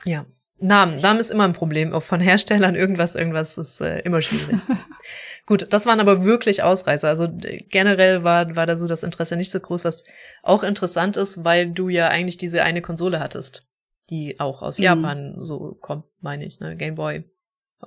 Ja. 0.04 0.26
Namen. 0.58 0.98
Namen 1.02 1.20
ist 1.20 1.32
immer 1.32 1.44
ein 1.44 1.54
Problem. 1.54 1.94
Auch 1.94 2.04
von 2.04 2.22
Herstellern 2.22 2.76
irgendwas, 2.76 3.16
irgendwas 3.16 3.58
ist 3.58 3.82
äh, 3.82 4.00
immer 4.00 4.22
schwierig. 4.22 4.60
Gut, 5.46 5.72
das 5.72 5.86
waren 5.86 6.00
aber 6.00 6.24
wirklich 6.24 6.64
Ausreißer. 6.64 7.08
Also 7.08 7.28
generell 7.70 8.24
war, 8.24 8.56
war 8.56 8.66
da 8.66 8.76
so 8.76 8.88
das 8.88 9.04
Interesse 9.04 9.36
nicht 9.36 9.52
so 9.52 9.60
groß, 9.60 9.86
was 9.86 10.04
auch 10.42 10.64
interessant 10.64 11.18
ist, 11.18 11.44
weil 11.44 11.70
du 11.72 11.90
ja 11.90 12.08
eigentlich 12.08 12.38
diese 12.38 12.64
eine 12.64 12.82
Konsole 12.82 13.20
hattest, 13.20 13.68
die 14.10 14.40
auch 14.40 14.62
aus 14.62 14.80
mhm. 14.80 14.86
Japan 14.86 15.36
so 15.40 15.78
kommt, 15.82 16.06
meine 16.22 16.46
ich, 16.46 16.60
ne? 16.60 16.76
Game 16.76 16.96
Boy, 16.96 17.26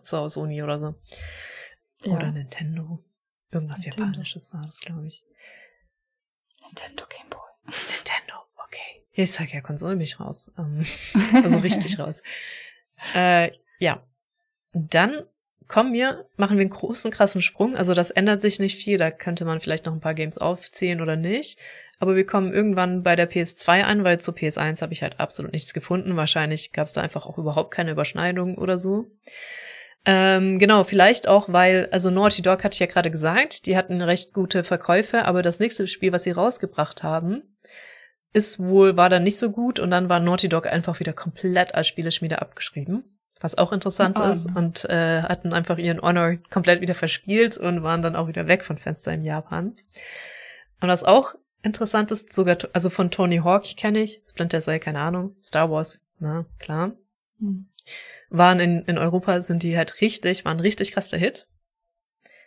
so 0.03 0.19
aus 0.19 0.35
Sony 0.35 0.63
oder 0.63 0.79
so. 0.79 0.95
Ja. 2.05 2.17
Oder 2.17 2.31
Nintendo. 2.31 3.05
Irgendwas 3.51 3.81
Nintendo. 3.81 4.07
Japanisches 4.07 4.53
war 4.53 4.63
das, 4.63 4.81
glaube 4.81 5.07
ich. 5.07 5.25
Nintendo 6.65 7.05
Game 7.09 7.31
Boy. 7.31 7.41
Nintendo, 7.65 8.18
Ich 9.25 9.33
sag 9.33 9.53
ja 9.53 9.61
Konsole 9.61 9.97
mich 9.97 10.21
raus. 10.21 10.49
Ähm, 10.57 10.81
also 11.43 11.59
richtig 11.59 11.99
raus. 11.99 12.23
Äh, 13.17 13.51
ja. 13.81 14.07
Dann 14.73 15.25
kommen 15.67 15.93
wir, 15.93 16.27
machen 16.37 16.57
wir 16.57 16.61
einen 16.61 16.71
großen, 16.71 17.11
krassen 17.11 17.43
Sprung. 17.43 17.77
Also 17.77 17.95
das 17.95 18.13
ändert 18.13 18.41
sich 18.41 18.61
nicht 18.61 18.77
viel. 18.77 18.97
Da 18.97 19.11
könnte 19.11 19.45
man 19.45 19.59
vielleicht 19.59 19.87
noch 19.87 19.93
ein 19.93 20.01
paar 20.01 20.15
Games 20.15 20.39
aufzählen 20.39 21.01
oder 21.01 21.17
nicht. 21.17 21.59
Aber 21.99 22.15
wir 22.15 22.25
kommen 22.25 22.53
irgendwann 22.53 23.03
bei 23.03 23.17
der 23.17 23.29
PS2 23.29 23.83
an, 23.83 24.05
weil 24.05 24.21
zur 24.21 24.35
PS1 24.35 24.83
habe 24.83 24.93
ich 24.93 25.03
halt 25.03 25.19
absolut 25.19 25.53
nichts 25.53 25.75
gefunden. 25.75 26.15
Wahrscheinlich 26.15 26.71
gab 26.71 26.87
es 26.87 26.93
da 26.93 27.01
einfach 27.01 27.27
auch 27.27 27.39
überhaupt 27.39 27.73
keine 27.73 27.91
Überschneidung 27.91 28.57
oder 28.57 28.79
so. 28.79 29.11
Ähm, 30.05 30.61
genau, 30.61 30.85
vielleicht 30.85 31.27
auch, 31.27 31.53
weil, 31.53 31.89
also 31.91 32.11
Naughty 32.11 32.43
Dog 32.43 32.63
hatte 32.63 32.75
ich 32.75 32.81
ja 32.81 32.87
gerade 32.87 33.11
gesagt, 33.11 33.67
die 33.67 33.77
hatten 33.77 34.01
recht 34.01 34.33
gute 34.33 34.63
Verkäufe, 34.63 35.25
aber 35.25 35.43
das 35.43 35.59
nächste 35.59 35.89
Spiel, 35.89 36.13
was 36.13 36.23
sie 36.23 36.31
rausgebracht 36.31 37.03
haben, 37.03 37.43
ist 38.33 38.61
wohl, 38.61 38.97
war 38.97 39.09
dann 39.09 39.25
nicht 39.25 39.39
so 39.39 39.51
gut 39.51 39.79
und 39.79 39.91
dann 39.91 40.09
war 40.09 40.21
Naughty 40.21 40.49
Dog 40.49 40.67
einfach 40.67 41.01
wieder 41.01 41.13
komplett 41.13 41.75
als 41.75 41.87
Spieleschmiede 41.87 42.41
abgeschrieben. 42.43 43.05
Was 43.41 43.57
auch 43.57 43.73
interessant 43.73 44.19
oh. 44.21 44.25
ist 44.25 44.47
und 44.55 44.85
äh, 44.87 45.23
hatten 45.23 45.53
einfach 45.53 45.79
ihren 45.79 46.01
Honor 46.01 46.37
komplett 46.51 46.81
wieder 46.81 46.95
verspielt 46.95 47.57
und 47.57 47.83
waren 47.83 48.03
dann 48.03 48.17
auch 48.17 48.27
wieder 48.27 48.49
weg 48.49 48.65
von 48.65 48.79
Fenster 48.79 49.13
in 49.13 49.25
Japan. 49.25 49.77
Und 50.81 50.89
was 50.89 51.05
auch 51.05 51.35
interessant 51.63 52.11
ist, 52.11 52.33
sogar, 52.33 52.59
also 52.73 52.91
von 52.91 53.11
Tony 53.11 53.39
Hawk 53.39 53.65
kenne 53.77 54.01
ich, 54.01 54.21
Splinter 54.27 54.61
Cell, 54.61 54.81
keine 54.81 55.01
Ahnung, 55.01 55.37
Star 55.41 55.71
Wars, 55.71 56.01
na 56.19 56.47
klar. 56.59 56.93
Hm 57.39 57.69
waren 58.31 58.61
in, 58.61 58.83
in 58.83 58.99
Europa, 58.99 59.41
sind 59.41 59.63
die 59.63 59.77
halt 59.77 60.01
richtig, 60.01 60.45
waren 60.45 60.61
richtig 60.61 60.93
krass 60.93 61.11
der 61.11 61.19
Hit. 61.19 61.49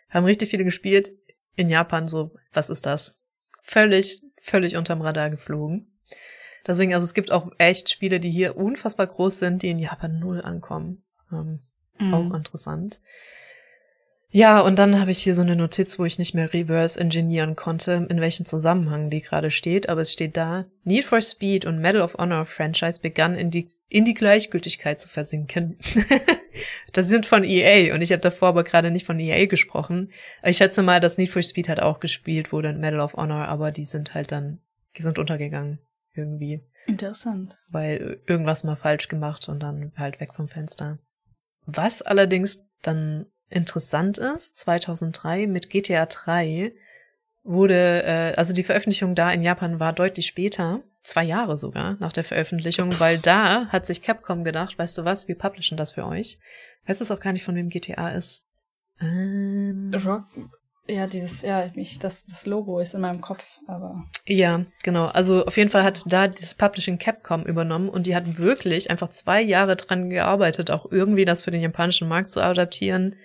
Haben 0.10 0.26
richtig 0.26 0.50
viele 0.50 0.64
gespielt. 0.64 1.12
In 1.56 1.70
Japan 1.70 2.08
so, 2.08 2.32
was 2.54 2.70
ist 2.70 2.86
das? 2.86 3.20
Völlig, 3.62 4.22
völlig 4.42 4.76
unterm 4.76 5.02
Radar 5.02 5.30
geflogen. 5.30 5.88
Deswegen, 6.68 6.94
also 6.94 7.06
es 7.06 7.14
gibt 7.14 7.32
auch 7.32 7.52
echt 7.58 7.90
Spiele, 7.90 8.20
die 8.20 8.30
hier 8.30 8.58
unfassbar 8.58 9.08
groß 9.08 9.40
sind, 9.40 9.64
die 9.64 9.70
in 9.70 9.80
Japan 9.80 10.20
null 10.20 10.42
ankommen. 10.42 11.04
Ähm, 11.32 11.60
mhm. 11.98 12.14
Auch 12.14 12.34
interessant. 12.34 13.02
Ja, 14.34 14.62
und 14.62 14.80
dann 14.80 14.98
habe 14.98 15.12
ich 15.12 15.20
hier 15.20 15.36
so 15.36 15.42
eine 15.42 15.58
Notiz, 15.58 16.00
wo 16.00 16.06
ich 16.06 16.18
nicht 16.18 16.34
mehr 16.34 16.54
reverse 16.54 16.98
engineeren 16.98 17.58
konnte, 17.58 18.08
in 18.10 18.22
welchem 18.22 18.46
Zusammenhang 18.46 19.10
die 19.10 19.22
gerade 19.22 19.52
steht, 19.52 19.90
aber 19.90 20.02
es 20.02 20.14
steht 20.14 20.38
da, 20.38 20.66
Need 20.86 21.04
for 21.04 21.22
Speed 21.22 21.66
und 21.66 21.80
Medal 21.80 22.02
of 22.02 22.16
Honor 22.18 22.46
Franchise 22.46 23.02
begann 23.02 23.36
in 23.36 23.52
die, 23.52 23.68
in 23.90 24.06
die 24.06 24.14
Gleichgültigkeit 24.14 25.02
zu 25.02 25.10
versinken. 25.10 25.78
das 26.94 27.10
sind 27.10 27.26
von 27.26 27.44
EA 27.44 27.94
und 27.94 28.02
ich 28.02 28.14
habe 28.14 28.22
davor 28.22 28.50
aber 28.50 28.64
gerade 28.64 28.90
nicht 28.90 29.06
von 29.06 29.20
EA 29.20 29.48
gesprochen. 29.48 30.12
Ich 30.44 30.58
schätze 30.58 30.82
mal, 30.82 31.02
dass 31.02 31.18
Need 31.18 31.30
for 31.30 31.42
Speed 31.42 31.68
halt 31.68 31.82
auch 31.82 32.00
gespielt 32.00 32.54
wurde 32.54 32.70
in 32.70 32.80
Medal 32.80 33.02
of 33.02 33.16
Honor, 33.16 33.50
aber 33.50 33.72
die 33.72 33.86
sind 33.86 34.14
halt 34.14 34.32
dann, 34.32 34.60
die 34.98 35.02
sind 35.02 35.20
untergegangen 35.20 35.80
irgendwie. 36.16 36.62
Interessant. 36.88 37.58
Weil 37.70 38.22
irgendwas 38.28 38.64
mal 38.64 38.78
falsch 38.78 39.10
gemacht 39.10 39.50
und 39.50 39.60
dann 39.60 39.92
halt 39.98 40.22
weg 40.22 40.34
vom 40.34 40.48
Fenster. 40.48 41.00
Was 41.66 42.02
allerdings 42.02 42.60
dann 42.82 43.26
interessant 43.52 44.18
ist, 44.18 44.56
2003 44.58 45.48
mit 45.48 45.70
GTA 45.70 46.06
3 46.06 46.74
wurde, 47.44 48.04
äh, 48.04 48.34
also 48.36 48.54
die 48.54 48.64
Veröffentlichung 48.64 49.16
da 49.16 49.32
in 49.32 49.42
Japan 49.42 49.80
war 49.80 49.94
deutlich 49.94 50.28
später, 50.28 50.82
zwei 51.04 51.24
Jahre 51.24 51.58
sogar 51.58 51.98
nach 52.00 52.14
der 52.14 52.24
Veröffentlichung, 52.24 52.92
weil 53.00 53.18
da 53.18 53.68
hat 53.68 53.86
sich 53.86 54.02
Capcom 54.02 54.44
gedacht, 54.44 54.78
weißt 54.78 54.98
du 54.98 55.06
was, 55.06 55.28
wir 55.28 55.38
publishen 55.38 55.78
das 55.78 55.92
für 55.92 56.06
euch. 56.06 56.38
Weißt 56.88 57.02
du 57.02 57.14
auch 57.14 57.20
gar 57.20 57.34
nicht, 57.34 57.44
von 57.44 57.56
wem 57.56 57.70
GTA 57.70 58.10
ist? 58.10 58.46
Ähm, 59.00 59.92
Rock, 60.06 60.26
ja, 60.88 61.08
dieses, 61.08 61.42
ja, 61.44 61.70
mich, 61.76 62.00
das, 62.00 62.26
das 62.26 62.46
Logo 62.46 62.80
ist 62.80 62.94
in 62.94 63.02
meinem 63.02 63.22
Kopf, 63.22 63.60
aber. 63.68 64.04
Ja, 64.26 64.66
genau. 64.84 65.06
Also 65.06 65.46
auf 65.46 65.58
jeden 65.58 65.70
Fall 65.70 65.84
hat 65.84 66.04
da 66.06 66.28
dieses 66.28 66.56
Publishing 66.56 66.98
Capcom 66.98 67.44
übernommen 67.44 67.88
und 67.88 68.08
die 68.08 68.16
hat 68.16 68.38
wirklich 68.38 68.90
einfach 68.90 69.10
zwei 69.10 69.42
Jahre 69.42 69.76
dran 69.76 70.10
gearbeitet, 70.10 70.70
auch 70.72 70.92
irgendwie 70.92 71.26
das 71.26 71.44
für 71.44 71.52
den 71.52 71.62
japanischen 71.62 72.08
Markt 72.08 72.30
zu 72.30 72.42
adaptieren, 72.42 73.16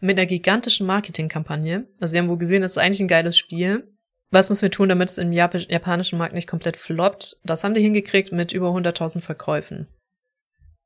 mit 0.00 0.18
einer 0.18 0.26
gigantischen 0.26 0.86
Marketingkampagne. 0.86 1.86
Also 2.00 2.12
sie 2.12 2.18
haben 2.18 2.28
wohl 2.28 2.38
gesehen, 2.38 2.62
es 2.62 2.72
ist 2.72 2.78
eigentlich 2.78 3.00
ein 3.00 3.08
geiles 3.08 3.36
Spiel. 3.36 3.92
Was 4.30 4.50
müssen 4.50 4.62
wir 4.62 4.70
tun, 4.70 4.88
damit 4.88 5.08
es 5.08 5.18
im 5.18 5.32
Jap 5.32 5.54
japanischen 5.54 6.18
Markt 6.18 6.34
nicht 6.34 6.48
komplett 6.48 6.76
floppt? 6.76 7.38
Das 7.44 7.64
haben 7.64 7.74
die 7.74 7.80
hingekriegt 7.80 8.30
mit 8.30 8.52
über 8.52 8.68
100.000 8.68 9.20
Verkäufen. 9.20 9.88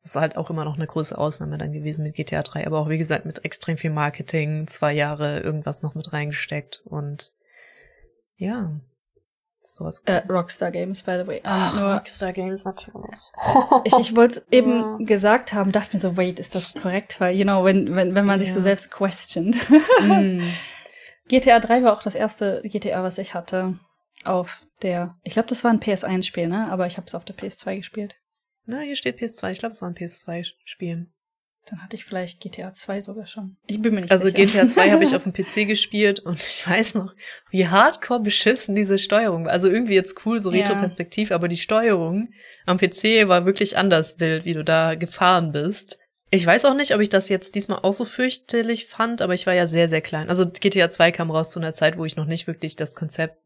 Das 0.03 0.13
ist 0.13 0.21
halt 0.21 0.37
auch 0.37 0.51
immer 0.51 0.65
noch 0.65 0.77
eine 0.77 0.87
große 0.87 1.17
Ausnahme 1.17 1.59
dann 1.59 1.73
gewesen 1.73 2.03
mit 2.03 2.15
GTA 2.15 2.43
3, 2.43 2.67
aber 2.67 2.81
auch 2.81 2.89
wie 2.89 2.99
gesagt 2.99 3.25
mit 3.25 3.45
extrem 3.45 3.77
viel 3.77 3.91
Marketing, 3.91 4.67
zwei 4.67 4.93
Jahre 4.93 5.41
irgendwas 5.41 5.83
noch 5.83 5.95
mit 5.95 6.13
reingesteckt 6.13 6.83
und 6.85 7.33
ja. 8.37 8.81
Ist 9.63 9.77
sowas 9.77 10.03
äh, 10.07 10.23
Rockstar 10.29 10.73
Games, 10.73 11.05
by 11.05 11.19
the 11.23 11.27
way. 11.27 11.41
Ach, 11.45 11.79
Nur, 11.79 11.95
Rockstar 11.95 12.33
Games 12.33 12.65
natürlich. 12.65 13.21
ich 13.85 13.97
ich 13.99 14.17
wollte 14.17 14.41
es 14.41 14.47
eben 14.51 14.81
ja. 14.81 14.97
gesagt 15.01 15.53
haben, 15.53 15.71
dachte 15.71 15.97
mir 15.97 16.01
so, 16.01 16.17
wait, 16.17 16.41
ist 16.41 16.55
das 16.57 16.75
korrekt? 16.75 17.21
Weil, 17.21 17.37
you 17.37 17.45
know, 17.45 17.65
wenn, 17.65 17.95
wenn, 17.95 18.15
wenn 18.15 18.27
man 18.27 18.41
sich 18.41 18.49
ja. 18.49 18.55
so 18.55 18.61
selbst 18.61 18.91
questioned. 18.91 19.57
mm. 20.01 20.43
GTA 21.29 21.59
3 21.61 21.85
war 21.85 21.93
auch 21.93 22.03
das 22.03 22.17
erste 22.17 22.61
GTA, 22.65 23.05
was 23.05 23.19
ich 23.19 23.35
hatte 23.35 23.79
auf 24.25 24.61
der, 24.83 25.17
ich 25.23 25.35
glaube, 25.35 25.49
das 25.49 25.63
war 25.63 25.71
ein 25.71 25.81
PS1-Spiel, 25.81 26.49
ne? 26.49 26.71
Aber 26.71 26.89
ich 26.89 26.97
habe 26.97 27.07
es 27.07 27.15
auf 27.15 27.25
der 27.25 27.37
PS2 27.37 27.77
gespielt. 27.77 28.17
Na, 28.65 28.81
hier 28.81 28.97
steht 28.97 29.21
PS2. 29.21 29.51
Ich 29.51 29.59
glaube, 29.59 29.73
es 29.73 29.83
war 29.83 29.89
ein 29.89 29.95
PS2-Spiel. 29.95 31.07
Dann 31.67 31.83
hatte 31.83 31.97
ich 31.97 32.05
vielleicht 32.05 32.41
GTA 32.41 32.73
2 32.73 33.03
sogar 33.03 33.27
schon. 33.27 33.57
Ich 33.67 33.81
bin 33.81 33.95
mir 33.95 34.01
nicht 34.01 34.11
also 34.11 34.25
sicher. 34.25 34.39
Also 34.39 34.53
GTA 34.53 34.69
2 34.69 34.91
habe 34.91 35.05
ich 35.05 35.15
auf 35.15 35.23
dem 35.23 35.33
PC 35.33 35.67
gespielt 35.67 36.21
und 36.21 36.43
ich 36.43 36.67
weiß 36.67 36.95
noch, 36.95 37.15
wie 37.51 37.69
hardcore 37.69 38.21
beschissen 38.21 38.75
diese 38.75 38.99
Steuerung 38.99 39.45
war. 39.45 39.53
Also 39.53 39.69
irgendwie 39.69 39.95
jetzt 39.95 40.27
cool, 40.27 40.41
so 40.41 40.51
Retro-Perspektiv, 40.51 41.31
aber 41.31 41.49
die 41.49 41.57
Steuerung 41.57 42.31
am 42.67 42.79
PC 42.79 43.29
war 43.29 43.47
wirklich 43.47 43.77
anders 43.77 44.19
wild, 44.19 44.45
wie 44.45 44.55
du 44.55 44.65
da 44.65 44.97
gefahren 44.97 45.53
bist. 45.53 45.99
Ich 46.31 46.47
weiß 46.47 46.65
auch 46.65 46.75
nicht, 46.75 46.95
ob 46.95 47.01
ich 47.01 47.11
das 47.11 47.29
jetzt 47.29 47.55
diesmal 47.55 47.81
auch 47.83 47.93
so 47.93 48.07
fürchterlich 48.07 48.87
fand, 48.87 49.21
aber 49.23 49.35
ich 49.35 49.47
war 49.47 49.55
ja 49.55 49.67
sehr, 49.67 49.87
sehr 49.87 50.01
klein. 50.01 50.29
Also 50.29 50.49
GTA 50.49 50.89
2 50.89 51.13
kam 51.13 51.31
raus 51.31 51.51
zu 51.51 51.61
einer 51.61 51.75
Zeit, 51.75 51.99
wo 51.99 52.05
ich 52.05 52.17
noch 52.17 52.25
nicht 52.25 52.47
wirklich 52.47 52.75
das 52.75 52.95
Konzept 52.95 53.37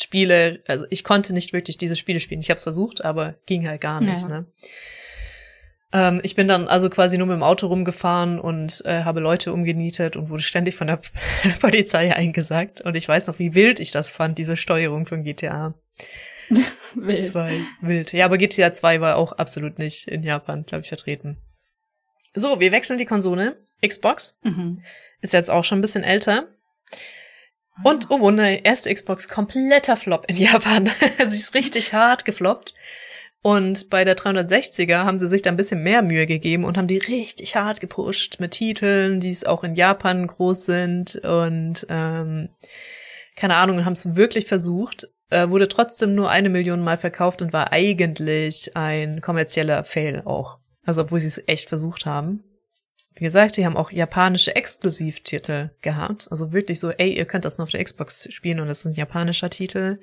Spiele, 0.00 0.62
also 0.66 0.86
ich 0.88 1.04
konnte 1.04 1.34
nicht 1.34 1.52
wirklich 1.52 1.76
diese 1.76 1.96
Spiele 1.96 2.18
spielen. 2.18 2.40
Ich 2.40 2.48
habe 2.48 2.56
es 2.56 2.62
versucht, 2.62 3.04
aber 3.04 3.34
ging 3.44 3.68
halt 3.68 3.82
gar 3.82 4.00
nicht. 4.00 4.22
Ja. 4.22 4.28
Ne? 4.28 4.46
Ähm, 5.92 6.20
ich 6.22 6.34
bin 6.34 6.48
dann 6.48 6.68
also 6.68 6.88
quasi 6.88 7.18
nur 7.18 7.26
mit 7.26 7.34
dem 7.34 7.42
Auto 7.42 7.66
rumgefahren 7.66 8.40
und 8.40 8.82
äh, 8.84 9.04
habe 9.04 9.20
Leute 9.20 9.52
umgenietet 9.52 10.16
und 10.16 10.30
wurde 10.30 10.42
ständig 10.42 10.74
von 10.74 10.86
der 10.86 11.00
Polizei 11.60 12.14
eingesagt. 12.14 12.80
Und 12.80 12.96
ich 12.96 13.06
weiß 13.06 13.26
noch, 13.26 13.38
wie 13.38 13.54
wild 13.54 13.80
ich 13.80 13.90
das 13.90 14.10
fand, 14.10 14.38
diese 14.38 14.56
Steuerung 14.56 15.06
von 15.06 15.24
GTA. 15.24 15.74
wild. 16.94 17.26
Zwei, 17.26 17.60
wild. 17.80 18.12
Ja, 18.12 18.24
aber 18.24 18.38
GTA 18.38 18.72
2 18.72 19.00
war 19.00 19.16
auch 19.16 19.32
absolut 19.32 19.78
nicht 19.78 20.08
in 20.08 20.22
Japan, 20.22 20.64
glaube 20.64 20.82
ich, 20.82 20.88
vertreten. 20.88 21.36
So, 22.34 22.60
wir 22.60 22.72
wechseln 22.72 22.98
die 22.98 23.04
Konsole. 23.04 23.56
Xbox 23.86 24.38
mhm. 24.42 24.82
ist 25.20 25.32
jetzt 25.32 25.50
auch 25.50 25.64
schon 25.64 25.78
ein 25.78 25.82
bisschen 25.82 26.04
älter. 26.04 26.46
Und, 27.84 28.10
oh 28.10 28.20
Wunder, 28.20 28.64
erste 28.64 28.92
Xbox 28.92 29.28
kompletter 29.28 29.96
Flop 29.96 30.26
in 30.28 30.36
Japan. 30.36 30.90
sie 31.18 31.38
ist 31.38 31.54
richtig 31.54 31.92
hart 31.92 32.24
gefloppt. 32.24 32.74
Und 33.42 33.90
bei 33.90 34.04
der 34.04 34.16
360er 34.16 34.98
haben 34.98 35.18
sie 35.18 35.26
sich 35.26 35.42
da 35.42 35.50
ein 35.50 35.56
bisschen 35.56 35.82
mehr 35.82 36.02
Mühe 36.02 36.26
gegeben 36.26 36.64
und 36.64 36.78
haben 36.78 36.86
die 36.86 36.98
richtig 36.98 37.56
hart 37.56 37.80
gepusht 37.80 38.38
mit 38.38 38.52
Titeln, 38.52 39.18
die 39.18 39.30
es 39.30 39.44
auch 39.44 39.64
in 39.64 39.74
Japan 39.74 40.28
groß 40.28 40.64
sind 40.64 41.16
und 41.16 41.84
ähm, 41.88 42.50
keine 43.34 43.56
Ahnung, 43.56 43.84
haben 43.84 43.94
es 43.94 44.14
wirklich 44.14 44.46
versucht, 44.46 45.08
äh, 45.30 45.48
wurde 45.48 45.66
trotzdem 45.66 46.14
nur 46.14 46.30
eine 46.30 46.50
Million 46.50 46.84
Mal 46.84 46.96
verkauft 46.96 47.42
und 47.42 47.52
war 47.52 47.72
eigentlich 47.72 48.76
ein 48.76 49.20
kommerzieller 49.20 49.82
Fail 49.82 50.22
auch. 50.24 50.58
Also 50.84 51.02
obwohl 51.02 51.18
sie 51.18 51.28
es 51.28 51.42
echt 51.46 51.68
versucht 51.68 52.06
haben. 52.06 52.44
Wie 53.14 53.24
gesagt, 53.24 53.56
die 53.56 53.66
haben 53.66 53.76
auch 53.76 53.90
japanische 53.90 54.54
Exklusivtitel 54.54 55.70
gehabt. 55.80 56.28
Also 56.30 56.52
wirklich 56.52 56.78
so, 56.78 56.90
ey, 56.90 57.16
ihr 57.16 57.24
könnt 57.24 57.44
das 57.44 57.58
nur 57.58 57.64
auf 57.64 57.70
der 57.70 57.82
Xbox 57.82 58.28
spielen 58.32 58.60
und 58.60 58.68
es 58.68 58.80
ist 58.80 58.86
ein 58.86 58.94
japanischer 58.94 59.50
Titel. 59.50 59.98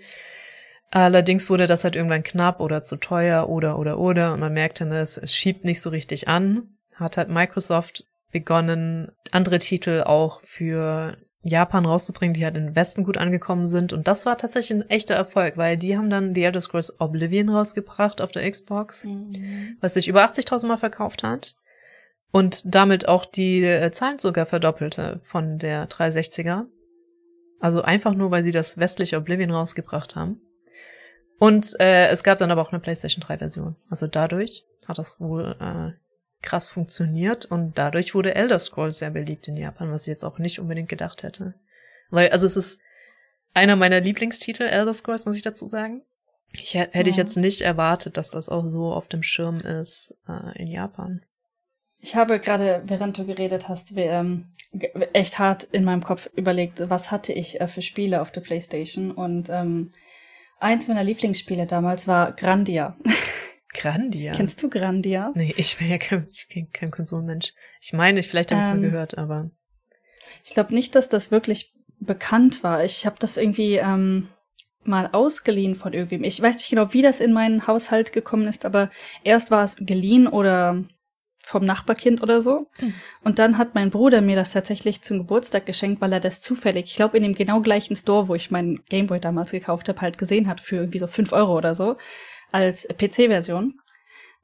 Allerdings 0.91 1.49
wurde 1.49 1.67
das 1.67 1.83
halt 1.83 1.95
irgendwann 1.95 2.23
knapp 2.23 2.59
oder 2.59 2.81
zu 2.81 2.95
teuer 2.95 3.47
oder 3.47 3.77
oder 3.77 3.99
oder 3.99 4.33
und 4.33 4.39
man 4.39 4.53
merkte, 4.53 4.85
ne, 4.85 4.99
es, 4.99 5.17
es 5.17 5.35
schiebt 5.35 5.63
nicht 5.63 5.81
so 5.81 5.89
richtig 5.89 6.27
an. 6.27 6.77
Hat 6.95 7.17
halt 7.17 7.29
Microsoft 7.29 8.05
begonnen, 8.31 9.11
andere 9.31 9.59
Titel 9.59 10.03
auch 10.05 10.41
für 10.43 11.17
Japan 11.43 11.85
rauszubringen, 11.85 12.33
die 12.33 12.43
halt 12.43 12.57
in 12.57 12.65
den 12.65 12.75
Westen 12.75 13.03
gut 13.03 13.17
angekommen 13.17 13.67
sind. 13.67 13.93
Und 13.93 14.07
das 14.07 14.25
war 14.25 14.37
tatsächlich 14.37 14.77
ein 14.77 14.89
echter 14.89 15.15
Erfolg, 15.15 15.57
weil 15.57 15.77
die 15.77 15.95
haben 15.95 16.09
dann 16.09 16.35
The 16.35 16.43
Elder 16.43 16.59
Scrolls 16.59 16.99
Oblivion 16.99 17.49
rausgebracht 17.49 18.19
auf 18.21 18.31
der 18.31 18.49
Xbox, 18.49 19.05
mhm. 19.05 19.77
was 19.79 19.93
sich 19.93 20.07
über 20.07 20.23
80.000 20.25 20.67
Mal 20.67 20.77
verkauft 20.77 21.23
hat 21.23 21.55
und 22.31 22.61
damit 22.65 23.07
auch 23.07 23.25
die 23.25 23.63
äh, 23.63 23.91
Zahlen 23.91 24.19
sogar 24.19 24.45
verdoppelte 24.45 25.21
von 25.23 25.59
der 25.59 25.87
360er. 25.87 26.65
Also 27.59 27.81
einfach 27.81 28.13
nur, 28.13 28.31
weil 28.31 28.43
sie 28.43 28.51
das 28.51 28.77
westliche 28.77 29.17
Oblivion 29.17 29.51
rausgebracht 29.51 30.15
haben. 30.15 30.41
Und 31.39 31.79
äh, 31.79 32.07
es 32.09 32.23
gab 32.23 32.37
dann 32.37 32.51
aber 32.51 32.61
auch 32.61 32.71
eine 32.71 32.81
PlayStation 32.81 33.21
3 33.21 33.37
Version. 33.37 33.75
Also 33.89 34.07
dadurch 34.07 34.65
hat 34.85 34.97
das 34.97 35.19
wohl 35.19 35.55
äh, 35.59 35.91
krass 36.41 36.69
funktioniert 36.69 37.45
und 37.45 37.77
dadurch 37.77 38.13
wurde 38.13 38.35
Elder 38.35 38.59
Scrolls 38.59 38.99
sehr 38.99 39.11
beliebt 39.11 39.47
in 39.47 39.57
Japan, 39.57 39.91
was 39.91 40.03
ich 40.03 40.11
jetzt 40.11 40.23
auch 40.23 40.37
nicht 40.37 40.59
unbedingt 40.59 40.89
gedacht 40.89 41.23
hätte. 41.23 41.53
Weil, 42.09 42.29
also 42.29 42.45
es 42.45 42.57
ist 42.57 42.79
einer 43.53 43.75
meiner 43.75 44.01
Lieblingstitel, 44.01 44.63
Elder 44.63 44.93
Scrolls, 44.93 45.25
muss 45.25 45.35
ich 45.35 45.41
dazu 45.41 45.67
sagen. 45.67 46.01
Ich, 46.51 46.73
hätte 46.73 46.97
ja. 46.97 47.07
ich 47.07 47.15
jetzt 47.15 47.37
nicht 47.37 47.61
erwartet, 47.61 48.17
dass 48.17 48.29
das 48.29 48.49
auch 48.49 48.65
so 48.65 48.91
auf 48.91 49.07
dem 49.07 49.23
Schirm 49.23 49.59
ist 49.59 50.17
äh, 50.27 50.59
in 50.59 50.67
Japan. 50.67 51.23
Ich 51.99 52.15
habe 52.15 52.39
gerade, 52.39 52.81
während 52.85 53.17
du 53.17 53.25
geredet 53.25 53.67
hast, 53.67 53.93
ähm, 53.95 54.47
echt 55.13 55.37
hart 55.37 55.65
in 55.65 55.83
meinem 55.83 56.03
Kopf 56.03 56.29
überlegt, 56.35 56.89
was 56.89 57.11
hatte 57.11 57.33
ich 57.33 57.59
äh, 57.59 57.67
für 57.67 57.81
Spiele 57.81 58.21
auf 58.21 58.31
der 58.31 58.41
Playstation. 58.41 59.11
Und 59.11 59.49
ähm, 59.49 59.91
eins 60.59 60.87
meiner 60.87 61.03
Lieblingsspiele 61.03 61.65
damals 61.65 62.07
war 62.07 62.33
Grandia. 62.33 62.97
Grandia? 63.73 64.33
Kennst 64.33 64.61
du 64.63 64.69
Grandia? 64.69 65.31
Nee, 65.35 65.53
ich 65.55 65.77
bin 65.77 65.89
ja 65.89 65.97
kein, 65.97 66.27
ich 66.29 66.47
bin 66.53 66.71
kein 66.71 66.91
Konsumensch. 66.91 67.53
Ich 67.81 67.93
meine, 67.93 68.19
ich, 68.19 68.27
vielleicht 68.27 68.51
habe 68.51 68.59
ich 68.59 68.65
es 68.65 68.71
ähm, 68.71 68.81
mal 68.81 68.89
gehört, 68.89 69.17
aber. 69.17 69.51
Ich 70.43 70.53
glaube 70.53 70.73
nicht, 70.73 70.95
dass 70.95 71.09
das 71.09 71.31
wirklich 71.31 71.73
bekannt 71.99 72.63
war. 72.63 72.83
Ich 72.83 73.05
habe 73.05 73.17
das 73.19 73.37
irgendwie 73.37 73.75
ähm, 73.75 74.29
mal 74.83 75.09
ausgeliehen 75.11 75.75
von 75.75 75.93
irgendwem. 75.93 76.23
Ich 76.23 76.41
weiß 76.41 76.55
nicht 76.57 76.69
genau, 76.69 76.93
wie 76.93 77.01
das 77.01 77.19
in 77.19 77.31
meinen 77.31 77.67
Haushalt 77.67 78.11
gekommen 78.11 78.47
ist, 78.47 78.65
aber 78.65 78.89
erst 79.23 79.51
war 79.51 79.63
es 79.63 79.75
geliehen 79.75 80.27
oder 80.27 80.83
vom 81.49 81.65
Nachbarkind 81.65 82.21
oder 82.21 82.41
so. 82.41 82.67
Mhm. 82.79 82.93
Und 83.23 83.39
dann 83.39 83.57
hat 83.57 83.73
mein 83.73 83.89
Bruder 83.89 84.21
mir 84.21 84.35
das 84.35 84.51
tatsächlich 84.51 85.01
zum 85.01 85.17
Geburtstag 85.17 85.65
geschenkt, 85.65 85.99
weil 85.99 86.13
er 86.13 86.19
das 86.19 86.41
zufällig, 86.41 86.85
ich 86.85 86.95
glaube, 86.95 87.17
in 87.17 87.23
dem 87.23 87.33
genau 87.33 87.59
gleichen 87.61 87.95
Store, 87.95 88.27
wo 88.27 88.35
ich 88.35 88.51
meinen 88.51 88.83
Gameboy 88.89 89.19
damals 89.19 89.51
gekauft 89.51 89.89
habe, 89.89 90.01
halt 90.01 90.19
gesehen 90.19 90.47
hat 90.47 90.61
für 90.61 90.75
irgendwie 90.75 90.99
so 90.99 91.07
fünf 91.07 91.33
Euro 91.33 91.57
oder 91.57 91.73
so, 91.73 91.97
als 92.51 92.87
PC-Version. 92.87 93.79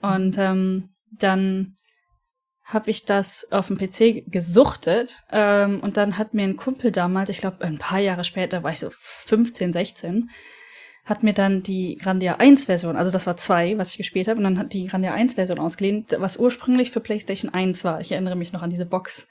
Und 0.02 0.38
ähm, 0.40 0.90
dann 1.12 1.76
habe 2.64 2.90
ich 2.90 3.06
das 3.06 3.52
auf 3.52 3.68
dem 3.68 3.78
PC 3.78 4.24
gesuchtet 4.26 5.22
ähm, 5.32 5.82
und 5.82 5.98
dann 5.98 6.18
hat 6.18 6.34
mir 6.34 6.44
ein 6.44 6.58
Kumpel 6.58 6.92
damals, 6.92 7.30
ich 7.30 7.38
glaube 7.38 7.64
ein 7.64 7.78
paar 7.78 8.00
Jahre 8.00 8.24
später, 8.24 8.64
war 8.64 8.72
ich 8.72 8.80
so 8.80 8.90
15, 8.90 9.74
16, 9.74 10.32
hat 11.06 11.22
mir 11.22 11.34
dann 11.34 11.62
die 11.62 11.96
Grandia 11.96 12.36
1 12.36 12.66
Version, 12.66 12.96
also 12.96 13.12
das 13.12 13.28
war 13.28 13.38
zwei, 13.38 13.78
was 13.78 13.92
ich 13.92 13.98
gespielt 13.98 14.28
habe, 14.28 14.40
und 14.40 14.44
dann 14.44 14.58
hat 14.58 14.74
die 14.74 14.88
Grandia 14.88 15.14
1 15.14 15.36
Version 15.36 15.60
ausgeliehen, 15.60 16.06
was 16.18 16.38
ursprünglich 16.38 16.92
für 16.92 17.00
PlayStation 17.00 17.54
1 17.54 17.84
war. 17.84 18.02
Ich 18.02 18.12
erinnere 18.12 18.36
mich 18.36 18.52
noch 18.52 18.64
an 18.64 18.72
diese 18.72 18.86
Box. 18.86 19.28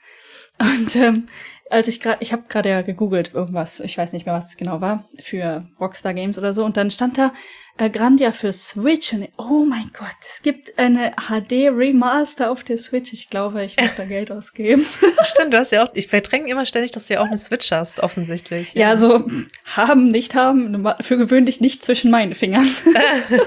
Und 0.57 0.95
ähm, 0.95 1.27
als 1.69 1.87
ich 1.87 1.99
gerade, 1.99 2.17
ich 2.21 2.31
habe 2.31 2.43
gerade 2.47 2.69
ja 2.69 2.81
gegoogelt 2.81 3.33
irgendwas, 3.33 3.79
ich 3.79 3.97
weiß 3.97 4.13
nicht 4.13 4.25
mehr, 4.25 4.35
was 4.35 4.49
es 4.49 4.57
genau 4.57 4.81
war, 4.81 5.05
für 5.21 5.67
Rockstar 5.79 6.13
Games 6.13 6.37
oder 6.37 6.53
so, 6.53 6.63
und 6.63 6.77
dann 6.77 6.91
stand 6.91 7.17
da 7.17 7.33
äh, 7.77 7.89
Grandia 7.89 8.31
für 8.31 8.53
Switch 8.53 9.11
und 9.13 9.27
oh 9.37 9.65
mein 9.67 9.91
Gott, 9.97 10.15
es 10.21 10.41
gibt 10.41 10.77
eine 10.77 11.13
HD 11.27 11.69
Remaster 11.75 12.49
auf 12.49 12.63
der 12.63 12.77
Switch. 12.77 13.11
Ich 13.11 13.29
glaube, 13.29 13.63
ich 13.63 13.77
muss 13.77 13.95
da 13.95 14.05
Geld 14.05 14.31
ausgeben. 14.31 14.85
Stimmt, 15.23 15.53
du 15.53 15.57
hast 15.57 15.71
ja 15.71 15.83
auch, 15.83 15.89
ich 15.93 16.07
verdränge 16.07 16.47
immer 16.49 16.65
ständig, 16.65 16.91
dass 16.91 17.07
du 17.07 17.15
ja 17.15 17.21
auch 17.21 17.25
eine 17.25 17.37
Switch 17.37 17.71
hast, 17.71 17.99
offensichtlich. 17.99 18.73
Ja, 18.73 18.89
ja 18.89 18.97
so 18.97 19.25
haben, 19.65 20.07
nicht 20.07 20.35
haben, 20.35 20.87
für 21.01 21.17
gewöhnlich 21.17 21.59
nicht 21.59 21.83
zwischen 21.83 22.11
meinen 22.11 22.35
Fingern. 22.35 22.67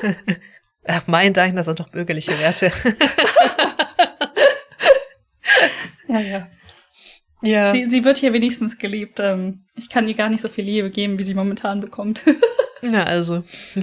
Ach, 0.85 1.07
mein 1.07 1.33
Dank, 1.35 1.55
das 1.57 1.67
sind 1.67 1.81
doch 1.81 1.89
bürgerliche 1.89 2.39
Werte. 2.39 2.73
ja, 6.09 6.21
ja. 6.21 6.49
Ja. 7.43 7.71
Sie, 7.71 7.89
sie 7.89 8.05
wird 8.05 8.19
hier 8.19 8.33
wenigstens 8.33 8.79
geliebt. 8.79 9.21
Ähm, 9.21 9.63
ich 9.75 9.89
kann 9.89 10.09
ihr 10.09 10.15
gar 10.15 10.29
nicht 10.29 10.41
so 10.41 10.49
viel 10.49 10.65
Liebe 10.65 10.91
geben, 10.91 11.19
wie 11.19 11.25
sie 11.25 11.35
momentan 11.35 11.81
bekommt. 11.81 12.23
Na, 12.83 13.05
also. 13.05 13.45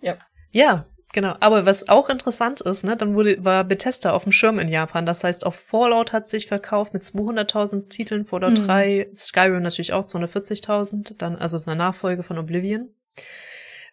ja. 0.00 0.18
Ja, 0.52 0.86
Genau, 1.12 1.34
aber 1.40 1.66
was 1.66 1.88
auch 1.88 2.08
interessant 2.08 2.60
ist, 2.60 2.84
ne, 2.84 2.96
dann 2.96 3.14
wurde, 3.14 3.44
war 3.44 3.64
Bethesda 3.64 4.12
auf 4.12 4.22
dem 4.22 4.32
Schirm 4.32 4.60
in 4.60 4.68
Japan. 4.68 5.06
Das 5.06 5.24
heißt, 5.24 5.44
auch 5.44 5.54
Fallout 5.54 6.12
hat 6.12 6.26
sich 6.26 6.46
verkauft 6.46 6.94
mit 6.94 7.02
200.000 7.02 7.88
Titeln, 7.88 8.24
Fallout 8.24 8.58
Hm. 8.58 8.66
3, 8.66 9.08
Skyrim 9.12 9.62
natürlich 9.62 9.92
auch 9.92 10.04
240.000, 10.04 11.16
dann 11.18 11.34
also 11.34 11.58
eine 11.66 11.74
Nachfolge 11.74 12.22
von 12.22 12.38
Oblivion. 12.38 12.90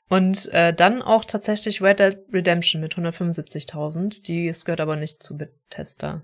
Und 0.10 0.48
äh, 0.54 0.74
dann 0.74 1.02
auch 1.02 1.26
tatsächlich 1.26 1.82
Red 1.82 2.00
Dead 2.00 2.18
Redemption 2.32 2.82
mit 2.82 2.94
175.000. 2.94 4.24
Die 4.24 4.48
es 4.48 4.64
gehört 4.64 4.80
aber 4.80 4.96
nicht 4.96 5.22
zu 5.22 5.38
Bethesda. 5.38 6.22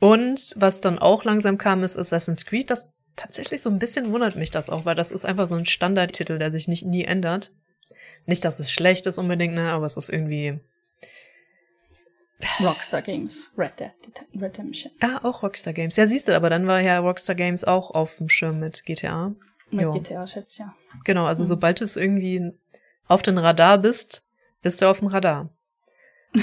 Und 0.00 0.54
was 0.56 0.80
dann 0.80 0.98
auch 0.98 1.24
langsam 1.24 1.58
kam, 1.58 1.82
ist 1.82 1.98
Assassin's 1.98 2.46
Creed. 2.46 2.70
Das 2.70 2.92
tatsächlich 3.16 3.62
so 3.62 3.70
ein 3.70 3.78
bisschen 3.78 4.12
wundert 4.12 4.36
mich 4.36 4.50
das 4.50 4.70
auch, 4.70 4.84
weil 4.84 4.94
das 4.94 5.10
ist 5.12 5.24
einfach 5.24 5.46
so 5.46 5.56
ein 5.56 5.66
Standardtitel, 5.66 6.38
der 6.38 6.50
sich 6.50 6.68
nicht 6.68 6.84
nie 6.86 7.04
ändert. 7.04 7.50
Nicht, 8.26 8.44
dass 8.44 8.60
es 8.60 8.70
schlecht 8.70 9.06
ist 9.06 9.18
unbedingt, 9.18 9.54
ne, 9.54 9.72
aber 9.72 9.86
es 9.86 9.96
ist 9.96 10.08
irgendwie. 10.08 10.60
Rockstar 12.60 13.02
Games, 13.02 13.50
Red 13.58 13.80
Dead 13.80 13.90
Redemption. 14.40 14.92
Ah, 15.00 15.18
auch 15.24 15.42
Rockstar 15.42 15.72
Games. 15.72 15.96
Ja, 15.96 16.06
siehst 16.06 16.28
du, 16.28 16.36
aber 16.36 16.50
dann 16.50 16.68
war 16.68 16.80
ja 16.80 17.00
Rockstar 17.00 17.34
Games 17.34 17.64
auch 17.64 17.90
auf 17.90 18.14
dem 18.16 18.28
Schirm 18.28 18.60
mit 18.60 18.84
GTA. 18.84 19.34
Mit 19.70 19.82
Jo. 19.82 19.92
GTA, 19.94 20.24
schätze 20.26 20.52
ich 20.52 20.58
ja. 20.60 20.74
Genau, 21.04 21.24
also 21.24 21.42
Mhm. 21.42 21.48
sobald 21.48 21.80
du 21.80 21.84
es 21.84 21.96
irgendwie 21.96 22.52
auf 23.08 23.22
den 23.22 23.38
Radar 23.38 23.78
bist, 23.78 24.24
bist 24.62 24.80
du 24.80 24.86
auf 24.88 25.00
dem 25.00 25.08
Radar. 25.08 25.50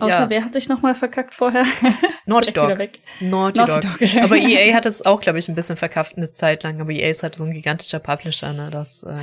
Außer 0.00 0.20
ja, 0.24 0.30
wer 0.30 0.44
hat 0.44 0.52
sich 0.52 0.68
nochmal 0.68 0.94
verkackt 0.94 1.34
vorher? 1.34 1.64
Naughty 2.26 2.52
Dog. 2.52 2.68
Naughty, 2.68 2.90
Naughty 3.20 3.56
Dog. 3.56 3.80
Dog. 3.98 4.14
Aber 4.22 4.36
EA 4.36 4.74
hat 4.74 4.84
es 4.86 5.04
auch, 5.06 5.20
glaube 5.20 5.38
ich, 5.38 5.48
ein 5.48 5.54
bisschen 5.54 5.76
verkauft 5.76 6.16
eine 6.16 6.28
Zeit 6.30 6.62
lang. 6.62 6.80
Aber 6.80 6.90
EA 6.90 7.08
ist 7.10 7.22
halt 7.22 7.34
so 7.36 7.44
ein 7.44 7.52
gigantischer 7.52 7.98
Publisher, 7.98 8.52
ne? 8.52 8.68
Das, 8.70 9.02
äh, 9.02 9.16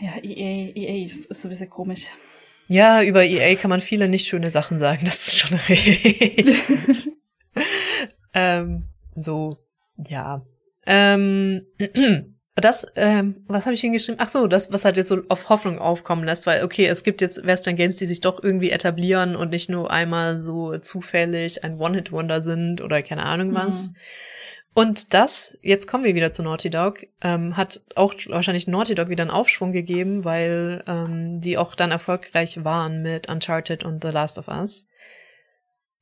Ja, 0.00 0.12
EA, 0.22 0.72
EA 0.76 1.04
ist, 1.04 1.26
ist 1.26 1.42
so 1.42 1.48
ein 1.48 1.50
bisschen 1.50 1.68
komisch. 1.70 2.06
ja, 2.68 3.02
über 3.02 3.24
EA 3.24 3.56
kann 3.56 3.70
man 3.70 3.80
viele 3.80 4.08
nicht 4.08 4.26
schöne 4.28 4.50
Sachen 4.52 4.78
sagen. 4.78 5.04
Das 5.04 5.26
ist 5.26 5.36
schon 5.38 5.58
richtig. 5.68 7.10
ähm, 8.34 8.84
so, 9.14 9.58
ja. 9.96 10.42
Ähm, 10.86 11.62
das, 12.56 12.86
ähm, 12.94 13.44
was 13.48 13.66
habe 13.66 13.74
ich 13.74 13.80
hingeschrieben? 13.80 14.20
Ach 14.20 14.28
so, 14.28 14.46
das, 14.46 14.72
was 14.72 14.84
halt 14.84 14.96
jetzt 14.96 15.08
so 15.08 15.22
auf 15.28 15.48
Hoffnung 15.48 15.80
aufkommen 15.80 16.24
lässt, 16.24 16.46
weil, 16.46 16.62
okay, 16.62 16.86
es 16.86 17.02
gibt 17.02 17.20
jetzt 17.20 17.44
Western 17.44 17.74
Games, 17.74 17.96
die 17.96 18.06
sich 18.06 18.20
doch 18.20 18.42
irgendwie 18.42 18.70
etablieren 18.70 19.34
und 19.34 19.50
nicht 19.50 19.68
nur 19.68 19.90
einmal 19.90 20.36
so 20.36 20.78
zufällig 20.78 21.64
ein 21.64 21.80
One-Hit-Wonder 21.80 22.40
sind 22.40 22.80
oder 22.80 23.02
keine 23.02 23.24
Ahnung 23.24 23.54
was. 23.54 23.90
Mhm. 23.90 23.96
Und 24.74 25.14
das, 25.14 25.56
jetzt 25.62 25.86
kommen 25.86 26.04
wir 26.04 26.14
wieder 26.16 26.32
zu 26.32 26.42
Naughty 26.42 26.68
Dog, 26.70 27.06
ähm, 27.22 27.56
hat 27.56 27.80
auch 27.94 28.14
wahrscheinlich 28.26 28.66
Naughty 28.66 28.94
Dog 28.96 29.08
wieder 29.08 29.22
einen 29.22 29.30
Aufschwung 29.30 29.70
gegeben, 29.70 30.24
weil 30.24 30.82
ähm, 30.88 31.40
die 31.40 31.58
auch 31.58 31.76
dann 31.76 31.92
erfolgreich 31.92 32.64
waren 32.64 33.02
mit 33.02 33.28
Uncharted 33.28 33.84
und 33.84 34.02
The 34.02 34.10
Last 34.10 34.38
of 34.38 34.48
Us, 34.48 34.88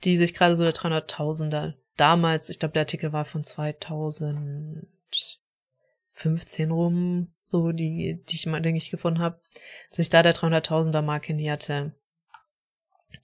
die 0.04 0.16
sich 0.16 0.32
gerade 0.32 0.56
so 0.56 0.62
der 0.62 0.72
300.000er 0.74 1.74
damals, 1.96 2.48
ich 2.48 2.58
glaube 2.58 2.72
der 2.72 2.82
Artikel 2.82 3.12
war 3.12 3.26
von 3.26 3.44
2015 6.14 6.70
rum, 6.70 7.32
so 7.44 7.72
die, 7.72 8.22
die 8.28 8.34
ich 8.34 8.46
mal, 8.46 8.60
denke 8.60 8.78
ich, 8.78 8.90
gefunden 8.90 9.20
habe, 9.20 9.40
sich 9.90 10.08
da 10.08 10.22
der 10.22 10.34
300.000er 10.34 11.02
Marke 11.02 11.34
näherte. 11.34 11.92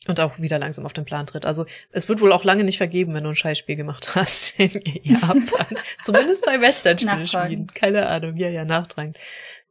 Und 0.06 0.20
auch 0.20 0.38
wieder 0.38 0.58
langsam 0.58 0.86
auf 0.86 0.92
den 0.92 1.04
Plan 1.04 1.26
tritt. 1.26 1.44
Also 1.44 1.66
es 1.90 2.08
wird 2.08 2.20
wohl 2.20 2.32
auch 2.32 2.44
lange 2.44 2.62
nicht 2.62 2.78
vergeben, 2.78 3.14
wenn 3.14 3.24
du 3.24 3.30
ein 3.30 3.34
Scheißspiel 3.34 3.76
gemacht 3.76 4.14
hast 4.14 4.58
in 4.58 4.70
Japan. 5.02 5.48
Zumindest 6.02 6.44
bei 6.44 6.60
Western-Spielschmieden. 6.60 7.24
Nachtragend. 7.24 7.74
Keine 7.74 8.06
Ahnung. 8.06 8.36
Ja, 8.36 8.48
ja, 8.48 8.64
nachtragend. 8.64 9.18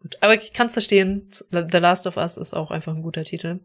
Gut. 0.01 0.17
Aber 0.21 0.33
ich 0.35 0.53
kann 0.53 0.67
es 0.67 0.73
verstehen. 0.73 1.29
The 1.49 1.77
Last 1.77 2.07
of 2.07 2.17
Us 2.17 2.37
ist 2.37 2.53
auch 2.53 2.71
einfach 2.71 2.93
ein 2.93 3.03
guter 3.03 3.23
Titel. 3.23 3.61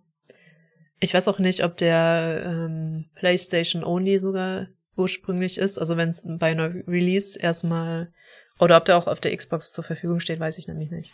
Ich 1.01 1.13
weiß 1.15 1.29
auch 1.29 1.41
nicht, 1.41 1.65
ob 1.65 1.77
der 1.77 2.43
ähm, 2.47 3.11
PlayStation 3.17 3.83
Only 3.83 4.19
sogar 4.19 4.69
ursprünglich 4.97 5.59
ist. 5.59 5.79
Also 5.79 5.97
wenn 5.97 6.11
es 6.11 6.25
bei 6.27 6.53
einer 6.53 6.73
Release 6.87 7.39
erstmal 7.39 8.13
oder 8.63 8.77
ob 8.77 8.85
der 8.85 8.97
auch 8.97 9.09
auf 9.09 9.21
der 9.21 9.37
Xbox 9.37 9.73
zur 9.73 9.83
Verfügung 9.83 10.21
steht, 10.21 10.39
weiß 10.39 10.57
ich 10.59 10.69
nämlich 10.69 10.93
nicht. 10.93 11.13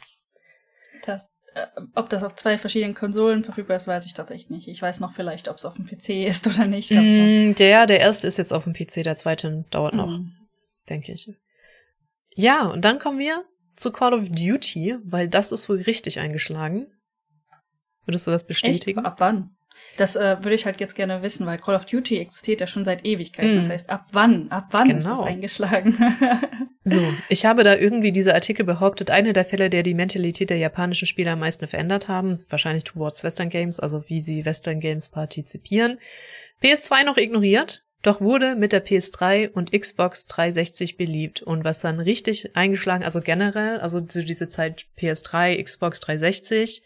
Das, 1.06 1.30
äh, 1.54 1.66
ob 1.94 2.10
das 2.10 2.22
auf 2.22 2.34
zwei 2.34 2.58
verschiedenen 2.58 2.94
Konsolen 2.94 3.42
verfügbar 3.42 3.78
ist, 3.78 3.86
weiß 3.88 4.04
ich 4.04 4.12
tatsächlich 4.12 4.50
nicht. 4.50 4.68
Ich 4.68 4.82
weiß 4.82 5.00
noch 5.00 5.14
vielleicht, 5.14 5.48
ob 5.48 5.56
es 5.56 5.64
auf 5.64 5.74
dem 5.74 5.86
PC 5.86 6.26
ist 6.26 6.46
oder 6.46 6.66
nicht. 6.66 6.90
Mm, 6.90 7.54
der, 7.54 7.86
der 7.86 8.00
erste 8.00 8.26
ist 8.26 8.36
jetzt 8.36 8.52
auf 8.52 8.64
dem 8.64 8.74
PC, 8.74 9.02
der 9.02 9.14
zweite 9.14 9.64
dauert 9.70 9.94
noch. 9.94 10.18
Mhm. 10.18 10.34
denke 10.90 11.12
ich. 11.12 11.30
Ja, 12.34 12.66
und 12.66 12.84
dann 12.84 12.98
kommen 12.98 13.18
wir 13.18 13.44
zu 13.76 13.92
Call 13.92 14.12
of 14.12 14.28
Duty, 14.28 14.96
weil 15.04 15.28
das 15.28 15.50
ist 15.50 15.70
wohl 15.70 15.80
richtig 15.80 16.18
eingeschlagen. 16.18 16.86
Würdest 18.04 18.26
du 18.26 18.30
das 18.30 18.46
bestätigen? 18.46 18.98
Echt? 18.98 19.06
Ab 19.06 19.20
wann? 19.20 19.56
Das 19.96 20.16
äh, 20.16 20.36
würde 20.40 20.54
ich 20.54 20.66
halt 20.66 20.80
jetzt 20.80 20.94
gerne 20.94 21.22
wissen, 21.22 21.46
weil 21.46 21.58
Call 21.58 21.74
of 21.74 21.84
Duty 21.84 22.18
existiert 22.18 22.60
ja 22.60 22.66
schon 22.66 22.84
seit 22.84 23.04
Ewigkeiten. 23.04 23.54
Mhm. 23.54 23.58
Das 23.58 23.68
heißt, 23.70 23.90
ab 23.90 24.06
wann? 24.12 24.50
Ab 24.50 24.68
wann 24.70 24.90
ist 24.90 25.04
das 25.04 25.14
Genau. 25.18 25.24
eingeschlagen? 25.24 25.96
So, 26.84 27.02
ich 27.28 27.44
habe 27.44 27.64
da 27.64 27.76
irgendwie 27.76 28.12
diese 28.12 28.32
Artikel 28.32 28.64
behauptet, 28.64 29.10
eine 29.10 29.34
der 29.34 29.44
Fälle, 29.44 29.68
der 29.68 29.82
die 29.82 29.92
Mentalität 29.92 30.48
der 30.48 30.56
japanischen 30.56 31.04
Spieler 31.04 31.32
am 31.32 31.40
meisten 31.40 31.66
verändert 31.66 32.08
haben, 32.08 32.38
wahrscheinlich 32.48 32.84
towards 32.84 33.22
Western 33.22 33.50
Games, 33.50 33.78
also 33.78 34.04
wie 34.06 34.22
sie 34.22 34.46
Western 34.46 34.80
Games 34.80 35.10
partizipieren. 35.10 35.98
PS2 36.62 37.04
noch 37.04 37.18
ignoriert, 37.18 37.82
doch 38.00 38.22
wurde 38.22 38.56
mit 38.56 38.72
der 38.72 38.82
PS3 38.82 39.50
und 39.50 39.72
Xbox 39.72 40.26
360 40.28 40.96
beliebt 40.96 41.42
und 41.42 41.62
was 41.64 41.80
dann 41.80 42.00
richtig 42.00 42.56
eingeschlagen, 42.56 43.04
also 43.04 43.20
generell, 43.20 43.80
also 43.80 44.00
zu 44.00 44.24
diese 44.24 44.48
Zeit 44.48 44.86
PS3, 44.98 45.62
Xbox 45.62 46.00
360, 46.00 46.82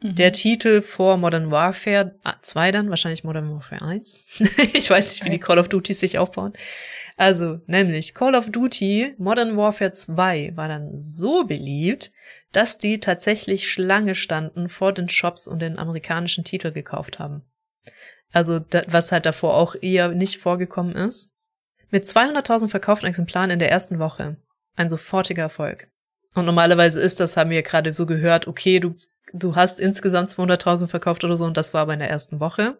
Mhm. 0.00 0.14
Der 0.14 0.32
Titel 0.32 0.80
vor 0.80 1.16
Modern 1.16 1.50
Warfare 1.50 2.14
2 2.42 2.72
dann, 2.72 2.90
wahrscheinlich 2.90 3.24
Modern 3.24 3.50
Warfare 3.52 3.84
1. 3.84 4.20
ich 4.72 4.88
weiß 4.88 5.10
nicht, 5.10 5.24
wie 5.24 5.30
die 5.30 5.38
Call 5.38 5.58
of 5.58 5.68
Duties 5.68 6.00
sich 6.00 6.18
aufbauen. 6.18 6.52
Also, 7.16 7.60
nämlich 7.66 8.14
Call 8.14 8.34
of 8.34 8.50
Duty 8.50 9.14
Modern 9.18 9.56
Warfare 9.56 9.92
2 9.92 10.52
war 10.56 10.68
dann 10.68 10.96
so 10.96 11.44
beliebt, 11.44 12.12
dass 12.52 12.78
die 12.78 12.98
tatsächlich 12.98 13.70
Schlange 13.70 14.14
standen 14.14 14.68
vor 14.68 14.92
den 14.92 15.08
Shops 15.08 15.46
und 15.46 15.60
den 15.60 15.78
amerikanischen 15.78 16.44
Titel 16.44 16.72
gekauft 16.72 17.18
haben. 17.18 17.42
Also, 18.32 18.60
was 18.86 19.12
halt 19.12 19.26
davor 19.26 19.56
auch 19.56 19.76
eher 19.80 20.08
nicht 20.08 20.38
vorgekommen 20.38 20.94
ist. 20.94 21.30
Mit 21.90 22.04
200.000 22.04 22.68
verkauften 22.68 23.08
Exemplaren 23.08 23.50
in 23.50 23.58
der 23.58 23.70
ersten 23.70 23.98
Woche. 23.98 24.36
Ein 24.76 24.88
sofortiger 24.88 25.42
Erfolg. 25.42 25.88
Und 26.34 26.46
normalerweise 26.46 27.00
ist 27.00 27.18
das, 27.18 27.36
haben 27.36 27.50
wir 27.50 27.62
gerade 27.62 27.92
so 27.92 28.06
gehört, 28.06 28.46
okay, 28.46 28.78
du 28.78 28.94
du 29.32 29.56
hast 29.56 29.80
insgesamt 29.80 30.30
200.000 30.30 30.88
verkauft 30.88 31.24
oder 31.24 31.36
so 31.36 31.44
und 31.44 31.56
das 31.56 31.74
war 31.74 31.82
aber 31.82 31.92
in 31.94 31.98
der 32.00 32.10
ersten 32.10 32.40
Woche. 32.40 32.78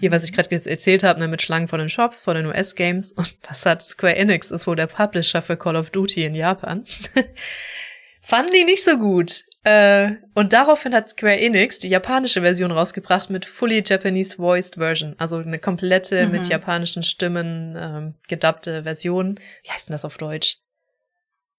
Hier, 0.00 0.10
was 0.10 0.22
ich 0.22 0.34
gerade 0.34 0.50
jetzt 0.50 0.66
erzählt 0.66 1.02
habe, 1.02 1.18
ne, 1.18 1.28
mit 1.28 1.40
Schlangen 1.40 1.66
vor 1.66 1.78
den 1.78 1.88
Shops, 1.88 2.24
vor 2.24 2.34
den 2.34 2.44
US-Games 2.44 3.12
und 3.12 3.36
das 3.48 3.64
hat 3.64 3.80
Square 3.80 4.16
Enix, 4.16 4.50
ist 4.50 4.66
wohl 4.66 4.76
der 4.76 4.86
Publisher 4.86 5.40
für 5.40 5.56
Call 5.56 5.76
of 5.76 5.88
Duty 5.90 6.24
in 6.24 6.34
Japan. 6.34 6.84
Fanden 8.20 8.52
die 8.52 8.64
nicht 8.64 8.84
so 8.84 8.98
gut. 8.98 9.44
Äh, 9.64 10.16
und 10.34 10.52
daraufhin 10.52 10.94
hat 10.94 11.08
Square 11.08 11.40
Enix 11.40 11.78
die 11.78 11.88
japanische 11.88 12.42
Version 12.42 12.70
rausgebracht 12.70 13.30
mit 13.30 13.46
fully 13.46 13.82
Japanese 13.84 14.36
voiced 14.36 14.74
Version, 14.76 15.14
also 15.18 15.38
eine 15.38 15.58
komplette 15.58 16.26
Mhm. 16.26 16.32
mit 16.32 16.48
japanischen 16.48 17.02
Stimmen 17.02 17.74
ähm, 17.78 18.14
gedubbte 18.28 18.82
Version. 18.82 19.40
Wie 19.64 19.70
heißt 19.70 19.88
denn 19.88 19.94
das 19.94 20.04
auf 20.04 20.18
Deutsch? 20.18 20.58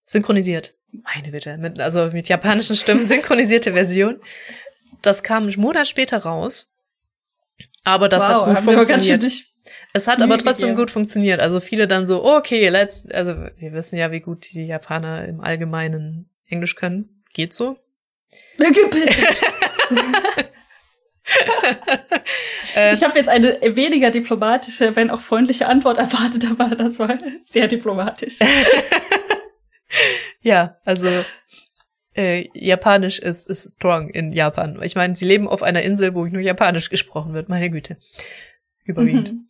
Synchronisiert. 0.06 0.76
Meine 0.92 1.32
Bitte. 1.32 1.58
Mit, 1.58 1.80
also 1.80 2.10
mit 2.12 2.30
japanischen 2.30 2.76
Stimmen 2.76 3.08
synchronisierte 3.08 3.74
Version. 3.74 4.20
Das 5.02 5.24
kam 5.24 5.44
einen 5.44 5.60
Monat 5.60 5.88
später 5.88 6.18
raus. 6.18 6.70
Aber 7.84 8.10
das 8.10 8.28
hat 8.28 8.46
gut 8.46 8.60
funktioniert. 8.60 9.26
Es 9.94 10.08
hat 10.08 10.22
aber 10.22 10.38
trotzdem 10.38 10.70
gegeben. 10.70 10.82
gut 10.82 10.92
funktioniert. 10.92 11.40
Also 11.40 11.60
viele 11.60 11.88
dann 11.88 12.06
so, 12.06 12.24
okay, 12.24 12.68
let's, 12.70 13.08
also 13.10 13.36
wir 13.58 13.74
wissen 13.74 13.98
ja, 13.98 14.12
wie 14.12 14.20
gut 14.20 14.54
die 14.54 14.66
Japaner 14.66 15.26
im 15.26 15.42
Allgemeinen 15.42 16.30
Englisch 16.48 16.76
können. 16.76 17.24
Geht 17.34 17.54
so. 17.54 17.78
Ich 22.94 23.04
habe 23.04 23.18
jetzt 23.18 23.30
eine 23.30 23.60
weniger 23.76 24.12
diplomatische, 24.12 24.96
wenn 24.96 25.10
auch 25.10 25.22
freundliche 25.22 25.68
Antwort 25.68 25.98
erwartet, 25.98 26.46
aber 26.50 26.76
das 26.76 27.00
war 27.00 27.18
sehr 27.46 27.68
diplomatisch. 27.68 28.38
ja, 30.42 30.78
also 30.86 31.08
äh, 32.16 32.48
Japanisch 32.54 33.20
ist, 33.20 33.48
ist 33.50 33.74
strong 33.74 34.10
in 34.10 34.34
Japan. 34.34 34.80
Ich 34.82 34.96
meine, 34.96 35.16
sie 35.16 35.26
leben 35.26 35.48
auf 35.48 35.64
einer 35.64 35.82
Insel, 35.82 36.16
wo 36.16 36.26
nur 36.26 36.42
Japanisch 36.42 36.90
gesprochen 36.90 37.34
wird. 37.34 37.50
Meine 37.50 37.70
Güte. 37.70 37.98
Überwiegend. 38.84 39.34
Mhm. 39.34 39.48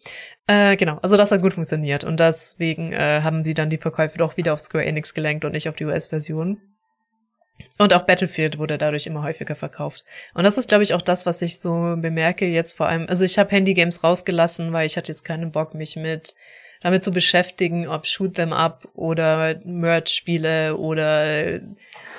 Äh, 0.48 0.76
genau, 0.76 0.98
also 0.98 1.16
das 1.16 1.32
hat 1.32 1.42
gut 1.42 1.54
funktioniert 1.54 2.04
und 2.04 2.20
deswegen 2.20 2.92
äh, 2.92 3.22
haben 3.22 3.44
sie 3.44 3.54
dann 3.54 3.70
die 3.70 3.78
Verkäufe 3.78 4.18
doch 4.18 4.36
wieder 4.36 4.54
auf 4.54 4.60
Square 4.60 4.86
Enix 4.86 5.14
gelenkt 5.14 5.46
und 5.46 5.54
nicht 5.54 5.70
auf 5.70 5.76
die 5.76 5.86
US-Version. 5.86 6.60
Und 7.78 7.94
auch 7.94 8.04
Battlefield 8.04 8.58
wurde 8.58 8.78
dadurch 8.78 9.08
immer 9.08 9.24
häufiger 9.24 9.56
verkauft. 9.56 10.04
Und 10.34 10.44
das 10.44 10.58
ist, 10.58 10.68
glaube 10.68 10.84
ich, 10.84 10.94
auch 10.94 11.02
das, 11.02 11.26
was 11.26 11.42
ich 11.42 11.60
so 11.60 11.96
bemerke 11.98 12.46
jetzt 12.46 12.76
vor 12.76 12.88
allem. 12.88 13.06
Also 13.08 13.24
ich 13.26 13.40
habe 13.40 13.52
Handy-Games 13.52 14.04
rausgelassen, 14.04 14.74
weil 14.74 14.86
ich 14.86 14.98
hatte 14.98 15.12
jetzt 15.12 15.24
keinen 15.24 15.52
Bock, 15.52 15.74
mich 15.74 15.96
mit 15.96 16.36
damit 16.82 17.04
zu 17.04 17.12
beschäftigen, 17.12 17.88
ob 17.88 18.06
Shoot 18.06 18.36
Them 18.36 18.54
Up 18.54 18.88
oder 18.94 19.60
Merch-Spiele 19.66 20.78
oder 20.78 21.60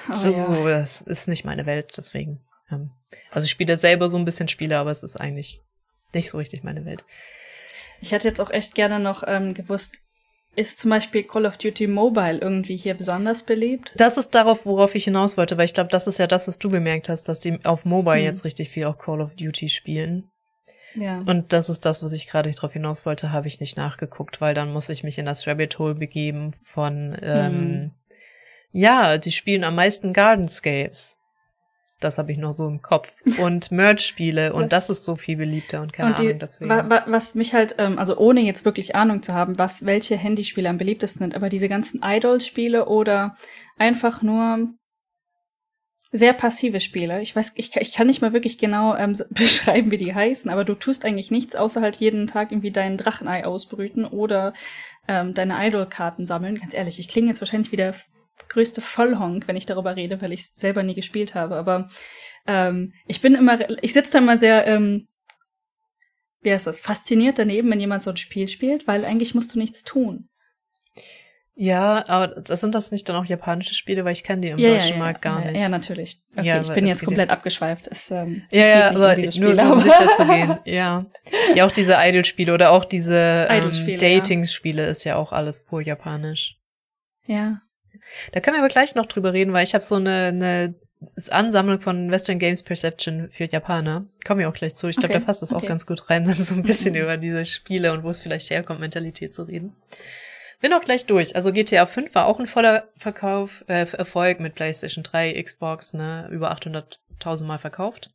Oh, 0.08 0.12
das, 0.12 0.24
ja. 0.24 0.32
so, 0.32 0.68
das 0.68 1.00
ist 1.02 1.28
nicht 1.28 1.44
meine 1.44 1.66
Welt, 1.66 1.92
deswegen. 1.96 2.40
Ähm. 2.70 2.90
Also 3.30 3.44
ich 3.44 3.50
spiele 3.50 3.76
selber 3.76 4.08
so 4.08 4.18
ein 4.18 4.24
bisschen 4.24 4.48
Spiele, 4.48 4.78
aber 4.78 4.90
es 4.90 5.02
ist 5.02 5.16
eigentlich 5.16 5.60
nicht 6.12 6.30
so 6.30 6.38
richtig 6.38 6.64
meine 6.64 6.84
Welt. 6.84 7.04
Ich 8.00 8.12
hätte 8.12 8.26
jetzt 8.26 8.40
auch 8.40 8.50
echt 8.50 8.74
gerne 8.74 8.98
noch 8.98 9.22
ähm, 9.26 9.54
gewusst, 9.54 9.98
ist 10.56 10.78
zum 10.78 10.90
Beispiel 10.90 11.22
Call 11.22 11.46
of 11.46 11.58
Duty 11.58 11.86
Mobile 11.86 12.38
irgendwie 12.38 12.76
hier 12.76 12.94
besonders 12.94 13.44
beliebt? 13.44 13.92
Das 13.96 14.18
ist 14.18 14.34
darauf, 14.34 14.66
worauf 14.66 14.94
ich 14.96 15.04
hinaus 15.04 15.36
wollte, 15.36 15.56
weil 15.56 15.66
ich 15.66 15.74
glaube, 15.74 15.90
das 15.90 16.08
ist 16.08 16.18
ja 16.18 16.26
das, 16.26 16.48
was 16.48 16.58
du 16.58 16.70
bemerkt 16.70 17.08
hast, 17.08 17.28
dass 17.28 17.38
die 17.40 17.64
auf 17.64 17.84
Mobile 17.84 18.18
hm. 18.18 18.24
jetzt 18.24 18.44
richtig 18.44 18.70
viel 18.70 18.86
auch 18.86 18.98
Call 18.98 19.20
of 19.20 19.36
Duty 19.36 19.68
spielen. 19.68 20.28
Ja. 20.94 21.18
Und 21.18 21.52
das 21.52 21.68
ist 21.68 21.84
das, 21.84 22.02
was 22.02 22.12
ich 22.12 22.26
gerade 22.26 22.50
darauf 22.50 22.72
hinaus 22.72 23.06
wollte, 23.06 23.32
habe 23.32 23.46
ich 23.46 23.60
nicht 23.60 23.76
nachgeguckt, 23.76 24.40
weil 24.40 24.54
dann 24.54 24.72
muss 24.72 24.88
ich 24.88 25.04
mich 25.04 25.18
in 25.18 25.26
das 25.26 25.46
Rabbit 25.46 25.78
Hole 25.78 25.94
begeben 25.94 26.52
von, 26.62 27.16
ähm, 27.22 27.52
hm. 27.52 27.90
ja, 28.72 29.18
die 29.18 29.32
spielen 29.32 29.64
am 29.64 29.76
meisten 29.76 30.12
Gardenscapes. 30.12 31.16
Das 32.00 32.16
habe 32.16 32.32
ich 32.32 32.38
noch 32.38 32.52
so 32.52 32.66
im 32.66 32.80
Kopf. 32.80 33.12
Und 33.38 33.70
Merch-Spiele 33.70 34.54
und 34.54 34.72
das 34.72 34.88
ist 34.88 35.04
so 35.04 35.16
viel 35.16 35.36
beliebter 35.36 35.82
und 35.82 35.92
keine 35.92 36.10
und 36.10 36.18
die, 36.18 36.28
Ahnung 36.28 36.38
deswegen. 36.38 36.70
Wa, 36.70 36.88
wa, 36.88 37.04
was 37.06 37.34
mich 37.34 37.52
halt, 37.52 37.74
ähm, 37.78 37.98
also 37.98 38.16
ohne 38.16 38.40
jetzt 38.40 38.64
wirklich 38.64 38.94
Ahnung 38.94 39.22
zu 39.22 39.34
haben, 39.34 39.58
was 39.58 39.84
welche 39.84 40.16
Handyspiele 40.16 40.68
am 40.68 40.78
beliebtesten 40.78 41.20
sind, 41.20 41.34
aber 41.34 41.50
diese 41.50 41.68
ganzen 41.68 42.00
Idol-Spiele 42.02 42.86
oder 42.86 43.36
einfach 43.76 44.22
nur 44.22 44.70
sehr 46.12 46.32
passive 46.32 46.80
Spiele. 46.80 47.22
Ich 47.22 47.36
weiß, 47.36 47.52
ich, 47.54 47.76
ich 47.76 47.92
kann 47.92 48.08
nicht 48.08 48.20
mal 48.20 48.32
wirklich 48.32 48.58
genau 48.58 48.96
ähm, 48.96 49.16
beschreiben, 49.30 49.90
wie 49.90 49.98
die 49.98 50.14
heißen, 50.14 50.50
aber 50.50 50.64
du 50.64 50.74
tust 50.74 51.04
eigentlich 51.04 51.30
nichts, 51.30 51.54
außer 51.54 51.80
halt 51.80 51.96
jeden 51.96 52.26
Tag 52.26 52.50
irgendwie 52.50 52.72
dein 52.72 52.96
Drachenei 52.96 53.44
ausbrüten 53.44 54.04
oder 54.04 54.52
ähm, 55.06 55.34
deine 55.34 55.56
Idol-Karten 55.66 56.26
sammeln. 56.26 56.58
Ganz 56.58 56.74
ehrlich, 56.74 56.98
ich 56.98 57.08
klinge 57.08 57.28
jetzt 57.28 57.40
wahrscheinlich 57.40 57.72
wieder 57.72 57.94
größte 58.48 58.80
Vollhonk, 58.80 59.46
wenn 59.46 59.56
ich 59.56 59.66
darüber 59.66 59.96
rede, 59.96 60.20
weil 60.20 60.32
ich 60.32 60.48
selber 60.52 60.82
nie 60.82 60.94
gespielt 60.94 61.34
habe. 61.34 61.56
Aber 61.56 61.88
ähm, 62.46 62.92
ich 63.06 63.20
bin 63.20 63.34
immer, 63.34 63.70
ich 63.82 63.92
sitze 63.92 64.12
da 64.12 64.18
immer 64.18 64.38
sehr, 64.38 64.66
ähm, 64.66 65.06
wie 66.40 66.52
heißt 66.52 66.66
das, 66.66 66.80
fasziniert 66.80 67.38
daneben, 67.38 67.70
wenn 67.70 67.80
jemand 67.80 68.02
so 68.02 68.10
ein 68.10 68.16
Spiel 68.16 68.48
spielt, 68.48 68.88
weil 68.88 69.04
eigentlich 69.04 69.34
musst 69.34 69.54
du 69.54 69.58
nichts 69.58 69.84
tun. 69.84 70.29
Ja, 71.62 72.08
aber 72.08 72.42
sind 72.56 72.74
das 72.74 72.90
nicht 72.90 73.06
dann 73.06 73.16
auch 73.16 73.26
japanische 73.26 73.74
Spiele, 73.74 74.06
weil 74.06 74.14
ich 74.14 74.24
kenne 74.24 74.40
die 74.40 74.48
im 74.48 74.58
ja, 74.58 74.70
deutschen 74.70 74.94
ja, 74.94 74.98
Markt 74.98 75.20
gar 75.20 75.44
nicht. 75.44 75.60
Ja, 75.60 75.68
natürlich. 75.68 76.16
Okay, 76.34 76.46
ja, 76.46 76.62
ich 76.62 76.72
bin 76.72 76.86
jetzt 76.86 77.04
komplett 77.04 77.28
abgeschweift. 77.28 77.86
Es, 77.86 78.10
ähm, 78.10 78.44
ja, 78.50 78.64
ja, 78.64 78.88
aber 78.88 79.14
um 79.14 79.40
nur 79.40 79.72
um 79.72 79.78
sicher 79.78 80.10
zu 80.16 80.24
gehen. 80.24 80.58
Ja, 80.64 81.04
ja, 81.54 81.66
auch 81.66 81.70
diese 81.70 81.96
Idol-Spiele 81.98 82.54
oder 82.54 82.70
auch 82.70 82.86
diese 82.86 83.46
ähm, 83.50 83.98
Dating-Spiele 83.98 84.86
ist 84.86 85.04
ja 85.04 85.16
auch 85.16 85.32
alles 85.32 85.62
pur 85.62 85.82
japanisch. 85.82 86.56
Ja. 87.26 87.60
Da 88.32 88.40
können 88.40 88.56
wir 88.56 88.60
aber 88.60 88.72
gleich 88.72 88.94
noch 88.94 89.04
drüber 89.04 89.34
reden, 89.34 89.52
weil 89.52 89.64
ich 89.64 89.74
habe 89.74 89.84
so 89.84 89.96
eine, 89.96 90.28
eine 90.28 90.74
Ansammlung 91.28 91.80
von 91.82 92.10
Western 92.10 92.38
Games 92.38 92.62
Perception 92.62 93.28
für 93.28 93.44
Japaner. 93.44 94.06
Kommen 94.24 94.40
wir 94.40 94.48
auch 94.48 94.54
gleich 94.54 94.76
zu. 94.76 94.88
Ich 94.88 94.96
glaube, 94.96 95.12
okay. 95.12 95.20
da 95.20 95.26
passt 95.26 95.42
das 95.42 95.52
okay. 95.52 95.62
auch 95.62 95.68
ganz 95.68 95.84
gut 95.84 96.08
rein, 96.08 96.24
so 96.32 96.54
ein 96.54 96.62
bisschen 96.62 96.94
über 96.94 97.18
diese 97.18 97.44
Spiele 97.44 97.92
und 97.92 98.02
wo 98.02 98.08
es 98.08 98.20
vielleicht 98.20 98.48
herkommt, 98.48 98.80
Mentalität 98.80 99.34
zu 99.34 99.42
reden. 99.42 99.76
Bin 100.60 100.72
auch 100.74 100.82
gleich 100.82 101.06
durch. 101.06 101.34
Also 101.34 101.52
GTA 101.52 101.86
5 101.86 102.14
war 102.14 102.26
auch 102.26 102.38
ein 102.38 102.46
voller 102.46 102.88
Verkauf, 102.96 103.64
äh, 103.68 103.86
Erfolg 103.92 104.40
mit 104.40 104.54
PlayStation 104.54 105.02
3, 105.02 105.42
Xbox, 105.42 105.94
ne, 105.94 106.28
über 106.30 106.52
800.000 106.52 107.46
Mal 107.46 107.58
verkauft. 107.58 108.10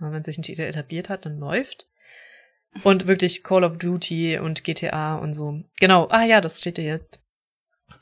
Und 0.00 0.12
wenn 0.12 0.24
sich 0.24 0.36
ein 0.36 0.42
Titel 0.42 0.62
etabliert 0.62 1.08
hat, 1.08 1.24
dann 1.24 1.38
läuft. 1.38 1.86
Und 2.82 3.06
wirklich 3.06 3.44
Call 3.44 3.62
of 3.62 3.78
Duty 3.78 4.38
und 4.38 4.64
GTA 4.64 5.16
und 5.16 5.32
so. 5.32 5.62
Genau. 5.78 6.08
Ah 6.10 6.24
ja, 6.24 6.40
das 6.40 6.58
steht 6.58 6.76
hier 6.76 6.86
jetzt. 6.86 7.20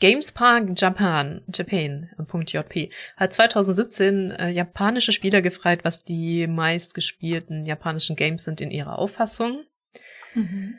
GamesPark 0.00 0.70
Japan, 0.74 1.42
Japan.jp 1.52 2.90
hat 3.16 3.32
2017 3.32 4.30
äh, 4.30 4.48
japanische 4.48 5.12
Spieler 5.12 5.42
gefragt, 5.42 5.84
was 5.84 6.02
die 6.02 6.46
meistgespielten 6.46 7.66
japanischen 7.66 8.16
Games 8.16 8.44
sind 8.44 8.60
in 8.60 8.70
ihrer 8.70 8.98
Auffassung. 8.98 9.64
Mhm. 10.34 10.78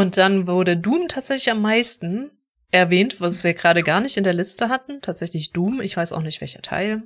Und 0.00 0.16
dann 0.16 0.46
wurde 0.46 0.78
Doom 0.78 1.08
tatsächlich 1.08 1.50
am 1.50 1.60
meisten 1.60 2.30
erwähnt, 2.70 3.20
was 3.20 3.44
wir 3.44 3.52
gerade 3.52 3.82
gar 3.82 4.00
nicht 4.00 4.16
in 4.16 4.24
der 4.24 4.32
Liste 4.32 4.68
hatten. 4.68 5.02
Tatsächlich 5.02 5.52
Doom, 5.52 5.80
ich 5.80 5.96
weiß 5.96 6.12
auch 6.14 6.22
nicht 6.22 6.40
welcher 6.40 6.62
Teil. 6.62 7.02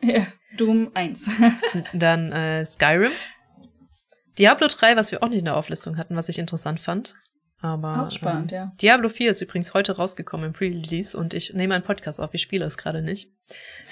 Ja, 0.00 0.26
Doom 0.56 0.90
1. 0.94 1.30
dann 1.92 2.32
äh, 2.32 2.64
Skyrim. 2.64 3.12
Diablo 4.38 4.68
3, 4.68 4.96
was 4.96 5.12
wir 5.12 5.22
auch 5.22 5.28
nicht 5.28 5.40
in 5.40 5.44
der 5.44 5.56
Auflistung 5.56 5.98
hatten, 5.98 6.16
was 6.16 6.30
ich 6.30 6.38
interessant 6.38 6.80
fand. 6.80 7.14
Aber 7.62 8.06
auch 8.06 8.10
spannend, 8.10 8.50
ähm, 8.50 8.56
ja. 8.56 8.72
Diablo 8.82 9.08
4 9.08 9.30
ist 9.30 9.40
übrigens 9.40 9.72
heute 9.72 9.92
rausgekommen 9.92 10.46
im 10.46 10.52
Pre-Release 10.52 11.16
und 11.16 11.32
ich 11.32 11.54
nehme 11.54 11.74
einen 11.74 11.84
Podcast 11.84 12.20
auf. 12.20 12.34
Ich 12.34 12.42
spiele 12.42 12.64
es 12.64 12.76
gerade 12.76 13.02
nicht. 13.02 13.30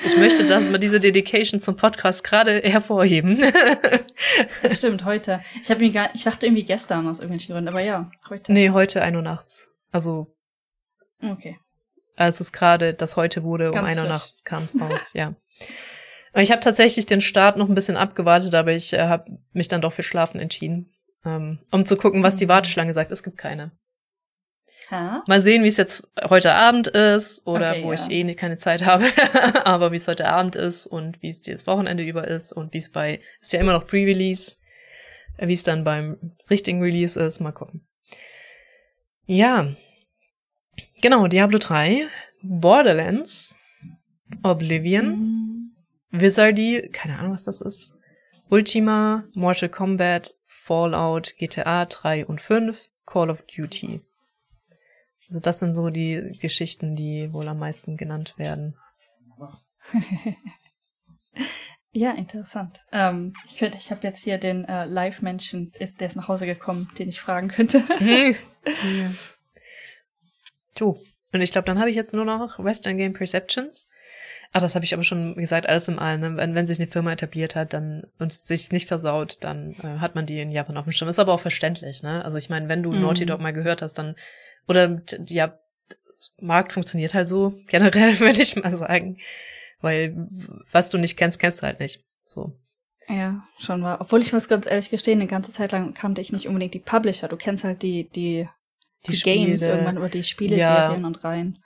Ich 0.04 0.16
möchte 0.16 0.44
dass 0.44 0.68
wir 0.68 0.78
diese 0.78 0.98
Dedication 0.98 1.60
zum 1.60 1.76
Podcast 1.76 2.24
gerade 2.24 2.62
hervorheben. 2.62 3.40
das 4.62 4.78
stimmt, 4.78 5.04
heute. 5.04 5.40
Ich 5.62 5.70
habe 5.70 5.80
mir 5.80 5.92
gar, 5.92 6.12
ich 6.16 6.24
dachte 6.24 6.46
irgendwie 6.46 6.64
gestern 6.64 7.06
aus 7.06 7.20
irgendwelchen 7.20 7.54
Gründen, 7.54 7.68
aber 7.68 7.80
ja, 7.80 8.10
heute. 8.28 8.52
Nee, 8.52 8.70
heute 8.70 9.02
ein 9.02 9.14
Uhr 9.14 9.22
nachts. 9.22 9.68
Also. 9.92 10.34
Okay. 11.22 11.56
Es 12.16 12.40
ist 12.40 12.50
gerade, 12.50 12.92
das 12.92 13.16
heute 13.16 13.44
wurde, 13.44 13.70
Ganz 13.70 13.78
um 13.78 13.84
ein 13.84 14.04
Uhr 14.04 14.12
nachts 14.12 14.42
kam 14.42 14.64
es 14.64 14.80
raus, 14.80 15.12
ja. 15.14 15.36
Ich 16.34 16.50
habe 16.50 16.60
tatsächlich 16.60 17.06
den 17.06 17.20
Start 17.20 17.56
noch 17.56 17.68
ein 17.68 17.74
bisschen 17.74 17.96
abgewartet, 17.96 18.54
aber 18.54 18.72
ich 18.72 18.92
äh, 18.92 19.06
habe 19.06 19.38
mich 19.52 19.68
dann 19.68 19.80
doch 19.80 19.92
für 19.92 20.02
Schlafen 20.02 20.40
entschieden. 20.40 20.92
Ähm, 21.24 21.58
um 21.70 21.84
zu 21.84 21.96
gucken, 21.96 22.22
was 22.22 22.36
die 22.36 22.46
mhm. 22.46 22.50
Warteschlange 22.50 22.92
sagt. 22.92 23.12
Es 23.12 23.22
gibt 23.22 23.36
keine. 23.36 23.72
Ha? 24.90 25.22
Mal 25.28 25.40
sehen, 25.40 25.62
wie 25.62 25.68
es 25.68 25.76
jetzt 25.76 26.08
heute 26.28 26.52
Abend 26.52 26.88
ist 26.88 27.46
oder 27.46 27.70
okay, 27.70 27.84
wo 27.84 27.92
ja. 27.92 27.94
ich 27.94 28.10
eh 28.10 28.34
keine 28.34 28.58
Zeit 28.58 28.84
habe, 28.84 29.04
aber 29.64 29.92
wie 29.92 29.96
es 29.96 30.08
heute 30.08 30.26
Abend 30.26 30.56
ist 30.56 30.86
und 30.86 31.22
wie 31.22 31.28
es 31.28 31.40
dieses 31.40 31.66
Wochenende 31.66 32.02
über 32.02 32.26
ist 32.26 32.52
und 32.52 32.72
wie 32.72 32.78
es 32.78 32.90
bei, 32.90 33.20
ist 33.40 33.52
ja 33.52 33.60
immer 33.60 33.72
noch 33.72 33.86
Pre-Release, 33.86 34.56
äh, 35.36 35.46
wie 35.46 35.52
es 35.52 35.62
dann 35.62 35.84
beim 35.84 36.34
richtigen 36.48 36.82
Release 36.82 37.20
ist. 37.20 37.40
Mal 37.40 37.52
gucken. 37.52 37.86
Ja. 39.26 39.76
Genau, 41.02 41.28
Diablo 41.28 41.58
3, 41.58 42.08
Borderlands, 42.42 43.58
Oblivion, 44.42 45.06
mhm. 45.06 45.76
Wizardy, 46.10 46.88
keine 46.92 47.18
Ahnung, 47.18 47.32
was 47.32 47.44
das 47.44 47.60
ist, 47.60 47.94
Ultima, 48.48 49.24
Mortal 49.34 49.68
Kombat, 49.68 50.34
Fallout, 50.70 51.34
GTA 51.36 51.84
3 51.84 52.26
und 52.26 52.40
5, 52.40 52.90
Call 53.04 53.28
of 53.28 53.42
Duty. 53.42 54.02
Also 55.26 55.40
das 55.40 55.58
sind 55.58 55.72
so 55.72 55.90
die 55.90 56.38
Geschichten, 56.40 56.94
die 56.94 57.32
wohl 57.32 57.48
am 57.48 57.58
meisten 57.58 57.96
genannt 57.96 58.34
werden. 58.36 58.76
ja, 61.90 62.12
interessant. 62.12 62.84
Ähm, 62.92 63.32
ich 63.46 63.56
könnte, 63.56 63.78
ich 63.78 63.90
habe 63.90 64.06
jetzt 64.06 64.22
hier 64.22 64.38
den 64.38 64.64
äh, 64.64 64.84
Live-Menschen, 64.84 65.72
der 65.72 66.06
ist 66.06 66.14
nach 66.14 66.28
Hause 66.28 66.46
gekommen, 66.46 66.88
den 66.96 67.08
ich 67.08 67.20
fragen 67.20 67.48
könnte. 67.48 67.78
ja. 67.98 69.10
Du, 70.76 71.02
und 71.32 71.40
ich 71.40 71.50
glaube, 71.50 71.66
dann 71.66 71.80
habe 71.80 71.90
ich 71.90 71.96
jetzt 71.96 72.14
nur 72.14 72.24
noch 72.24 72.62
Western 72.62 72.96
Game 72.96 73.14
Perceptions. 73.14 73.90
Ach, 74.52 74.60
das 74.60 74.74
habe 74.74 74.84
ich 74.84 74.92
aber 74.94 75.04
schon 75.04 75.36
gesagt, 75.36 75.68
alles 75.68 75.86
im 75.86 76.00
Allen. 76.00 76.20
Ne? 76.20 76.36
Wenn, 76.36 76.54
wenn 76.56 76.66
sich 76.66 76.80
eine 76.80 76.90
Firma 76.90 77.12
etabliert 77.12 77.54
hat 77.54 77.72
dann 77.72 78.04
und 78.18 78.32
sich 78.32 78.72
nicht 78.72 78.88
versaut, 78.88 79.38
dann 79.42 79.74
äh, 79.82 79.98
hat 79.98 80.16
man 80.16 80.26
die 80.26 80.40
in 80.40 80.50
Japan 80.50 80.76
auf 80.76 80.84
dem 80.84 80.92
Schirm. 80.92 81.08
Ist 81.08 81.20
aber 81.20 81.32
auch 81.32 81.40
verständlich, 81.40 82.02
ne? 82.02 82.24
Also 82.24 82.36
ich 82.36 82.50
meine, 82.50 82.68
wenn 82.68 82.82
du 82.82 82.90
mm. 82.90 83.00
Naughty 83.00 83.26
Dog 83.26 83.40
mal 83.40 83.52
gehört 83.52 83.80
hast, 83.80 83.94
dann 83.94 84.16
oder 84.66 85.02
ja, 85.26 85.56
Markt 86.40 86.72
funktioniert 86.72 87.14
halt 87.14 87.28
so 87.28 87.54
generell, 87.68 88.18
würde 88.18 88.42
ich 88.42 88.56
mal 88.56 88.74
sagen, 88.74 89.18
weil 89.80 90.28
was 90.72 90.90
du 90.90 90.98
nicht 90.98 91.16
kennst, 91.16 91.38
kennst 91.38 91.62
du 91.62 91.66
halt 91.66 91.78
nicht. 91.78 92.02
So. 92.26 92.52
Ja, 93.08 93.44
schon 93.58 93.82
war. 93.82 94.00
Obwohl 94.00 94.20
ich 94.20 94.32
muss 94.32 94.48
ganz 94.48 94.66
ehrlich 94.66 94.90
gestehen, 94.90 95.20
eine 95.20 95.28
ganze 95.28 95.52
Zeit 95.52 95.70
lang 95.70 95.94
kannte 95.94 96.20
ich 96.20 96.32
nicht 96.32 96.48
unbedingt 96.48 96.74
die 96.74 96.80
Publisher. 96.80 97.28
Du 97.28 97.36
kennst 97.36 97.62
halt 97.62 97.82
die 97.82 98.08
die 98.10 98.48
die, 99.06 99.12
die 99.12 99.20
Games 99.20 99.62
irgendwann 99.62 99.98
oder 99.98 100.08
die 100.08 100.22
Spieleserien 100.24 101.00
ja. 101.00 101.06
und 101.06 101.24
rein. 101.24 101.58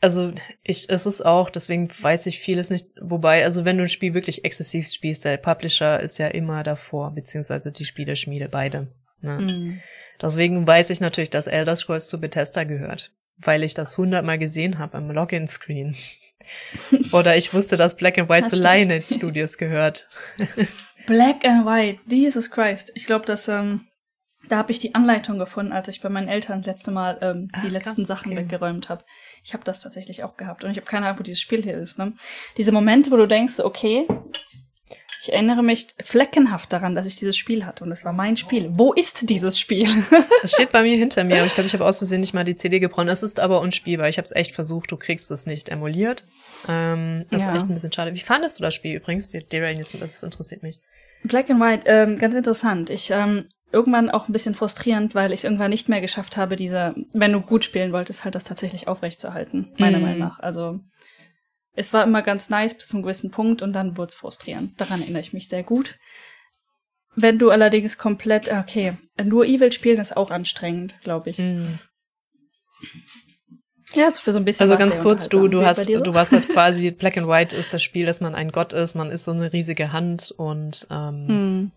Also 0.00 0.32
ich, 0.62 0.88
es 0.90 1.06
ist 1.06 1.24
auch, 1.24 1.50
deswegen 1.50 1.88
weiß 1.90 2.26
ich 2.26 2.38
vieles 2.38 2.70
nicht. 2.70 2.88
Wobei, 3.00 3.44
also 3.44 3.64
wenn 3.64 3.78
du 3.78 3.84
ein 3.84 3.88
Spiel 3.88 4.14
wirklich 4.14 4.44
exzessiv 4.44 4.88
spielst, 4.88 5.24
der 5.24 5.36
Publisher 5.38 6.00
ist 6.00 6.18
ja 6.18 6.28
immer 6.28 6.62
davor, 6.62 7.14
beziehungsweise 7.14 7.72
die 7.72 7.84
Spieleschmiede, 7.84 8.48
beide. 8.48 8.88
Ne? 9.20 9.38
Mhm. 9.40 9.80
Deswegen 10.20 10.66
weiß 10.66 10.90
ich 10.90 11.00
natürlich, 11.00 11.30
dass 11.30 11.46
Elder 11.46 11.74
Scrolls 11.76 12.08
zu 12.08 12.20
Bethesda 12.20 12.64
gehört, 12.64 13.12
weil 13.38 13.62
ich 13.62 13.74
das 13.74 13.96
hundertmal 13.98 14.38
gesehen 14.38 14.78
habe 14.78 14.98
am 14.98 15.10
Login-Screen. 15.10 15.96
Oder 17.12 17.36
ich 17.36 17.54
wusste, 17.54 17.76
dass 17.76 17.96
Black 17.96 18.18
and 18.18 18.28
White 18.28 18.48
zu 18.48 18.56
Lionhead 18.56 19.06
Studios 19.06 19.56
gehört. 19.56 20.08
Black 21.06 21.44
and 21.44 21.66
White, 21.66 22.00
Jesus 22.06 22.50
Christ. 22.50 22.92
Ich 22.94 23.06
glaube, 23.06 23.26
dass 23.26 23.48
ähm, 23.48 23.86
da 24.48 24.56
habe 24.58 24.72
ich 24.72 24.78
die 24.78 24.94
Anleitung 24.94 25.38
gefunden, 25.38 25.72
als 25.72 25.88
ich 25.88 26.00
bei 26.00 26.08
meinen 26.08 26.28
Eltern 26.28 26.60
das 26.60 26.66
letzte 26.66 26.90
Mal 26.90 27.18
ähm, 27.22 27.48
die 27.62 27.68
Ach, 27.68 27.70
letzten 27.70 28.02
krass, 28.02 28.08
Sachen 28.08 28.32
okay. 28.32 28.42
weggeräumt 28.42 28.88
habe. 28.88 29.04
Ich 29.42 29.52
habe 29.54 29.64
das 29.64 29.82
tatsächlich 29.82 30.22
auch 30.24 30.36
gehabt 30.36 30.64
und 30.64 30.70
ich 30.70 30.76
habe 30.76 30.86
keine 30.86 31.06
Ahnung, 31.06 31.20
wo 31.20 31.22
dieses 31.22 31.40
Spiel 31.40 31.62
hier 31.62 31.78
ist. 31.78 31.98
Ne? 31.98 32.12
Diese 32.56 32.72
Momente, 32.72 33.10
wo 33.10 33.16
du 33.16 33.26
denkst, 33.26 33.60
okay, 33.60 34.06
Ich 35.26 35.32
erinnere 35.32 35.62
mich 35.62 35.86
fleckenhaft 36.02 36.70
daran, 36.70 36.94
dass 36.94 37.06
ich 37.06 37.16
dieses 37.16 37.34
Spiel 37.34 37.64
hatte 37.64 37.82
und 37.84 37.90
es 37.92 38.04
war 38.04 38.12
mein 38.12 38.36
Spiel. 38.36 38.68
Wo 38.72 38.92
ist 38.92 39.30
dieses 39.30 39.58
Spiel? 39.58 39.88
Das 40.42 40.52
steht 40.52 40.72
bei 40.72 40.82
mir 40.82 40.98
hinter 40.98 41.24
mir, 41.24 41.36
aber 41.38 41.46
ich 41.46 41.54
glaube, 41.54 41.66
ich 41.66 41.72
habe 41.72 41.86
aus 41.86 41.96
Versehen 41.96 42.20
nicht 42.20 42.34
mal 42.34 42.44
die 42.44 42.54
CD 42.56 42.78
gebrannt. 42.78 43.08
Es 43.10 43.22
ist 43.22 43.40
aber 43.40 43.62
unspielbar. 43.62 44.10
Ich 44.10 44.18
habe 44.18 44.24
es 44.26 44.32
echt 44.32 44.54
versucht. 44.54 44.92
Du 44.92 44.98
kriegst 44.98 45.30
es 45.30 45.46
nicht 45.46 45.70
emuliert. 45.70 46.26
Ähm, 46.68 47.24
das 47.30 47.46
Ja. 47.46 47.52
ist 47.52 47.56
echt 47.62 47.70
ein 47.70 47.74
bisschen 47.74 47.92
schade. 47.92 48.14
Wie 48.14 48.20
fandest 48.20 48.58
du 48.58 48.62
das 48.62 48.74
Spiel 48.74 48.94
übrigens? 48.96 49.32
Wir 49.32 49.40
deraillen 49.40 49.78
jetzt, 49.78 49.98
das 49.98 50.22
interessiert 50.22 50.62
mich. 50.62 50.80
Black 51.22 51.48
and 51.48 51.58
White, 51.62 51.84
ähm, 51.86 52.18
ganz 52.18 52.34
interessant. 52.34 52.90
Ich 52.90 53.10
ähm, 53.10 53.48
irgendwann 53.74 54.08
auch 54.10 54.28
ein 54.28 54.32
bisschen 54.32 54.54
frustrierend, 54.54 55.14
weil 55.14 55.32
ich 55.32 55.40
es 55.40 55.44
irgendwann 55.44 55.70
nicht 55.70 55.88
mehr 55.88 56.00
geschafft 56.00 56.36
habe, 56.36 56.56
diese, 56.56 56.94
wenn 57.12 57.32
du 57.32 57.40
gut 57.40 57.64
spielen 57.64 57.92
wolltest, 57.92 58.24
halt 58.24 58.34
das 58.34 58.44
tatsächlich 58.44 58.88
aufrechtzuerhalten, 58.88 59.72
meiner 59.78 59.98
Mhm. 59.98 60.04
Meinung 60.04 60.18
nach. 60.20 60.38
Also 60.40 60.80
es 61.74 61.92
war 61.92 62.04
immer 62.04 62.22
ganz 62.22 62.48
nice 62.48 62.74
bis 62.74 62.88
zu 62.88 62.96
einem 62.96 63.02
gewissen 63.02 63.30
Punkt 63.30 63.60
und 63.60 63.72
dann 63.72 63.96
wurde 63.96 64.08
es 64.10 64.14
frustrierend. 64.14 64.80
Daran 64.80 65.00
erinnere 65.02 65.20
ich 65.22 65.32
mich 65.32 65.48
sehr 65.48 65.62
gut. 65.64 65.98
Wenn 67.16 67.38
du 67.38 67.50
allerdings 67.50 67.98
komplett, 67.98 68.50
okay, 68.52 68.94
nur 69.22 69.44
Evil 69.44 69.72
spielen 69.72 70.00
ist 70.00 70.16
auch 70.16 70.30
anstrengend, 70.30 70.94
glaube 71.02 71.30
ich. 71.30 71.38
Mhm. 71.38 71.78
Ja, 73.94 74.12
so 74.12 74.20
für 74.20 74.32
so 74.32 74.38
ein 74.38 74.44
bisschen. 74.44 74.64
Also 74.64 74.76
ganz 74.76 74.98
kurz, 74.98 75.28
du, 75.28 75.46
du 75.46 75.64
hast, 75.64 75.84
so? 75.84 76.00
du 76.00 76.14
warst 76.14 76.32
halt 76.32 76.48
quasi, 76.52 76.90
Black 76.90 77.16
and 77.16 77.28
White 77.28 77.56
ist 77.56 77.72
das 77.72 77.82
Spiel, 77.82 78.06
dass 78.06 78.20
man 78.20 78.34
ein 78.34 78.50
Gott 78.50 78.72
ist, 78.72 78.94
man 78.94 79.10
ist 79.10 79.24
so 79.24 79.30
eine 79.30 79.52
riesige 79.52 79.92
Hand 79.92 80.32
und 80.36 80.86
ähm, 80.90 81.26
Hm. 81.28 81.72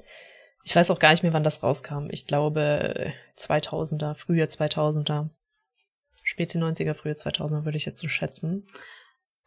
Ich 0.68 0.76
weiß 0.76 0.92
auch 0.92 1.00
gar 1.00 1.12
nicht 1.12 1.24
mehr, 1.24 1.32
wann 1.32 1.46
das 1.46 1.64
rauskam. 1.64 2.08
Ich 2.10 2.28
glaube 2.28 3.14
2000er, 3.38 4.16
frühe 4.16 4.44
2000er, 4.44 5.30
späte 6.24 6.60
90er, 6.60 6.94
frühe 6.94 7.14
2000er 7.14 7.64
würde 7.64 7.78
ich 7.78 7.86
jetzt 7.86 8.02
so 8.02 8.10
schätzen. 8.10 8.68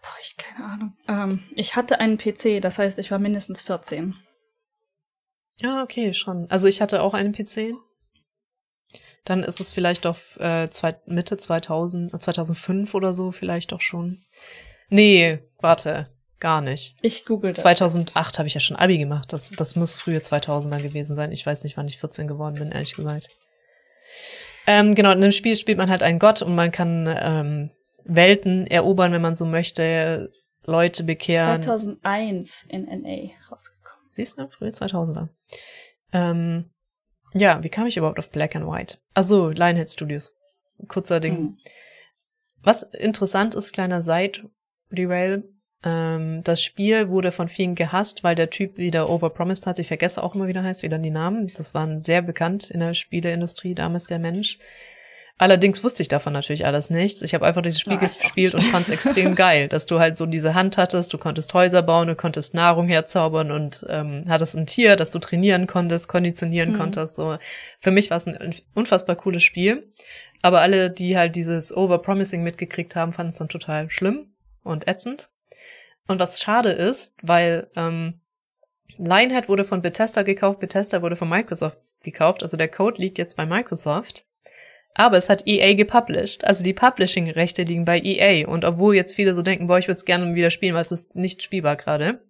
Boah, 0.00 0.16
ich 0.22 0.38
keine 0.38 0.64
Ahnung. 0.64 0.96
Ähm, 1.08 1.44
ich 1.54 1.76
hatte 1.76 2.00
einen 2.00 2.16
PC, 2.16 2.62
das 2.62 2.78
heißt, 2.78 2.98
ich 2.98 3.10
war 3.10 3.18
mindestens 3.18 3.60
14. 3.60 4.16
Ja, 5.58 5.82
okay, 5.82 6.14
schon. 6.14 6.50
Also 6.50 6.68
ich 6.68 6.80
hatte 6.80 7.02
auch 7.02 7.12
einen 7.12 7.34
PC. 7.34 7.74
Dann 9.26 9.42
ist 9.42 9.60
es 9.60 9.74
vielleicht 9.74 10.06
doch 10.06 10.16
äh, 10.38 10.70
zwei, 10.70 10.98
Mitte 11.04 11.36
2000, 11.36 12.14
äh, 12.14 12.18
2005 12.18 12.94
oder 12.94 13.12
so 13.12 13.30
vielleicht 13.30 13.72
doch 13.72 13.82
schon. 13.82 14.24
Nee, 14.88 15.40
warte, 15.58 16.08
gar 16.40 16.60
nicht. 16.60 16.96
Ich 17.02 17.24
google 17.24 17.52
das. 17.52 17.60
2008 17.60 18.38
habe 18.38 18.48
ich 18.48 18.54
ja 18.54 18.60
schon 18.60 18.76
Abi 18.76 18.98
gemacht. 18.98 19.32
Das, 19.32 19.50
das 19.50 19.76
muss 19.76 19.96
frühe 19.96 20.18
2000er 20.18 20.82
gewesen 20.82 21.16
sein. 21.16 21.32
Ich 21.32 21.44
weiß 21.46 21.64
nicht, 21.64 21.76
wann 21.76 21.86
ich 21.86 21.98
14 21.98 22.26
geworden 22.26 22.56
bin, 22.56 22.72
ehrlich 22.72 22.94
gesagt. 22.94 23.28
Ähm, 24.66 24.94
genau, 24.94 25.12
in 25.12 25.20
dem 25.20 25.32
Spiel 25.32 25.56
spielt 25.56 25.78
man 25.78 25.90
halt 25.90 26.02
einen 26.02 26.18
Gott 26.18 26.42
und 26.42 26.54
man 26.54 26.70
kann 26.70 27.08
ähm, 27.08 27.70
Welten 28.04 28.66
erobern, 28.66 29.12
wenn 29.12 29.22
man 29.22 29.36
so 29.36 29.46
möchte, 29.46 30.32
Leute 30.64 31.04
bekehren. 31.04 31.62
2001 31.62 32.66
in 32.68 32.84
NA 32.84 33.30
rausgekommen. 33.50 34.06
Siehst 34.10 34.38
du, 34.38 34.48
frühe 34.48 34.70
2000er. 34.70 35.28
Ähm, 36.12 36.70
ja, 37.32 37.62
wie 37.62 37.68
kam 37.68 37.86
ich 37.86 37.96
überhaupt 37.96 38.18
auf 38.18 38.30
Black 38.30 38.56
and 38.56 38.66
White? 38.66 38.98
Also 39.14 39.50
Lionhead 39.50 39.90
Studios. 39.90 40.34
Kurzer 40.88 41.20
Ding. 41.20 41.36
Hm. 41.36 41.58
Was 42.62 42.82
interessant 42.82 43.54
ist, 43.54 43.72
kleiner 43.72 44.02
Side-Derail, 44.02 45.44
ähm, 45.84 46.42
das 46.44 46.62
Spiel 46.62 47.08
wurde 47.08 47.32
von 47.32 47.48
vielen 47.48 47.74
gehasst, 47.74 48.22
weil 48.22 48.34
der 48.34 48.50
Typ 48.50 48.76
wieder 48.76 49.08
overpromised 49.08 49.66
hat. 49.66 49.78
Ich 49.78 49.88
vergesse 49.88 50.22
auch 50.22 50.34
immer 50.34 50.46
wieder 50.48 50.62
heißt, 50.62 50.82
wieder 50.82 50.98
die 50.98 51.10
Namen. 51.10 51.50
Das 51.56 51.74
waren 51.74 51.98
sehr 51.98 52.22
bekannt 52.22 52.70
in 52.70 52.80
der 52.80 52.94
Spieleindustrie 52.94 53.74
damals, 53.74 54.04
der 54.04 54.18
Mensch. 54.18 54.58
Allerdings 55.38 55.82
wusste 55.82 56.02
ich 56.02 56.08
davon 56.08 56.34
natürlich 56.34 56.66
alles 56.66 56.90
nichts. 56.90 57.22
Ich 57.22 57.32
habe 57.32 57.46
einfach 57.46 57.62
dieses 57.62 57.80
Spiel 57.80 57.94
Ja, 57.94 58.00
gespielt 58.08 58.54
und 58.54 58.62
fand 58.62 58.84
es 58.84 58.90
extrem 58.92 59.34
geil, 59.34 59.68
dass 59.68 59.86
du 59.86 59.98
halt 59.98 60.18
so 60.18 60.26
diese 60.26 60.52
Hand 60.52 60.76
hattest, 60.76 61.14
du 61.14 61.16
konntest 61.16 61.54
Häuser 61.54 61.80
bauen, 61.82 62.08
du 62.08 62.14
konntest 62.14 62.52
Nahrung 62.52 62.88
herzaubern 62.88 63.50
und 63.50 63.86
ähm, 63.88 64.26
hattest 64.28 64.54
ein 64.54 64.66
Tier, 64.66 64.96
das 64.96 65.12
du 65.12 65.18
trainieren 65.18 65.66
konntest, 65.66 66.08
konditionieren 66.08 66.72
Mhm. 66.72 66.76
konntest. 66.76 67.14
So 67.14 67.38
für 67.78 67.90
mich 67.90 68.10
war 68.10 68.18
es 68.18 68.26
ein 68.26 68.54
unfassbar 68.74 69.16
cooles 69.16 69.42
Spiel. 69.42 69.90
Aber 70.42 70.60
alle, 70.60 70.90
die 70.90 71.16
halt 71.16 71.36
dieses 71.36 71.74
Overpromising 71.74 72.42
mitgekriegt 72.42 72.94
haben, 72.94 73.14
fanden 73.14 73.30
es 73.30 73.38
dann 73.38 73.48
total 73.48 73.90
schlimm 73.90 74.26
und 74.62 74.88
ätzend. 74.88 75.29
Und 76.06 76.18
was 76.18 76.40
schade 76.40 76.70
ist, 76.70 77.14
weil 77.22 77.68
ähm, 77.76 78.20
Lionhead 78.96 79.48
wurde 79.48 79.64
von 79.64 79.82
Bethesda 79.82 80.22
gekauft, 80.22 80.60
Bethesda 80.60 81.02
wurde 81.02 81.16
von 81.16 81.28
Microsoft 81.28 81.78
gekauft, 82.02 82.42
also 82.42 82.56
der 82.56 82.68
Code 82.68 83.00
liegt 83.00 83.18
jetzt 83.18 83.36
bei 83.36 83.46
Microsoft. 83.46 84.24
Aber 84.94 85.16
es 85.16 85.28
hat 85.28 85.46
EA 85.46 85.74
gepublished. 85.74 86.44
Also 86.44 86.64
die 86.64 86.74
Publishing-Rechte 86.74 87.62
liegen 87.62 87.84
bei 87.84 88.00
EA. 88.00 88.48
Und 88.48 88.64
obwohl 88.64 88.96
jetzt 88.96 89.14
viele 89.14 89.34
so 89.34 89.42
denken, 89.42 89.66
boah, 89.66 89.78
ich 89.78 89.86
würde 89.86 89.96
es 89.96 90.04
gerne 90.04 90.34
wieder 90.34 90.50
spielen, 90.50 90.74
weil 90.74 90.82
es 90.82 90.92
ist 90.92 91.14
nicht 91.14 91.42
spielbar 91.42 91.76
gerade, 91.76 92.20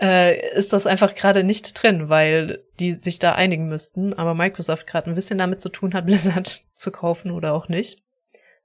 äh, 0.00 0.56
ist 0.56 0.72
das 0.72 0.86
einfach 0.86 1.14
gerade 1.14 1.44
nicht 1.44 1.80
drin, 1.82 2.08
weil 2.08 2.64
die 2.80 2.92
sich 2.92 3.18
da 3.18 3.34
einigen 3.34 3.68
müssten. 3.68 4.14
Aber 4.14 4.34
Microsoft 4.34 4.86
gerade 4.86 5.10
ein 5.10 5.14
bisschen 5.14 5.38
damit 5.38 5.60
zu 5.60 5.68
tun 5.68 5.94
hat, 5.94 6.06
Blizzard 6.06 6.64
zu 6.74 6.90
kaufen 6.90 7.30
oder 7.30 7.52
auch 7.52 7.68
nicht. 7.68 8.02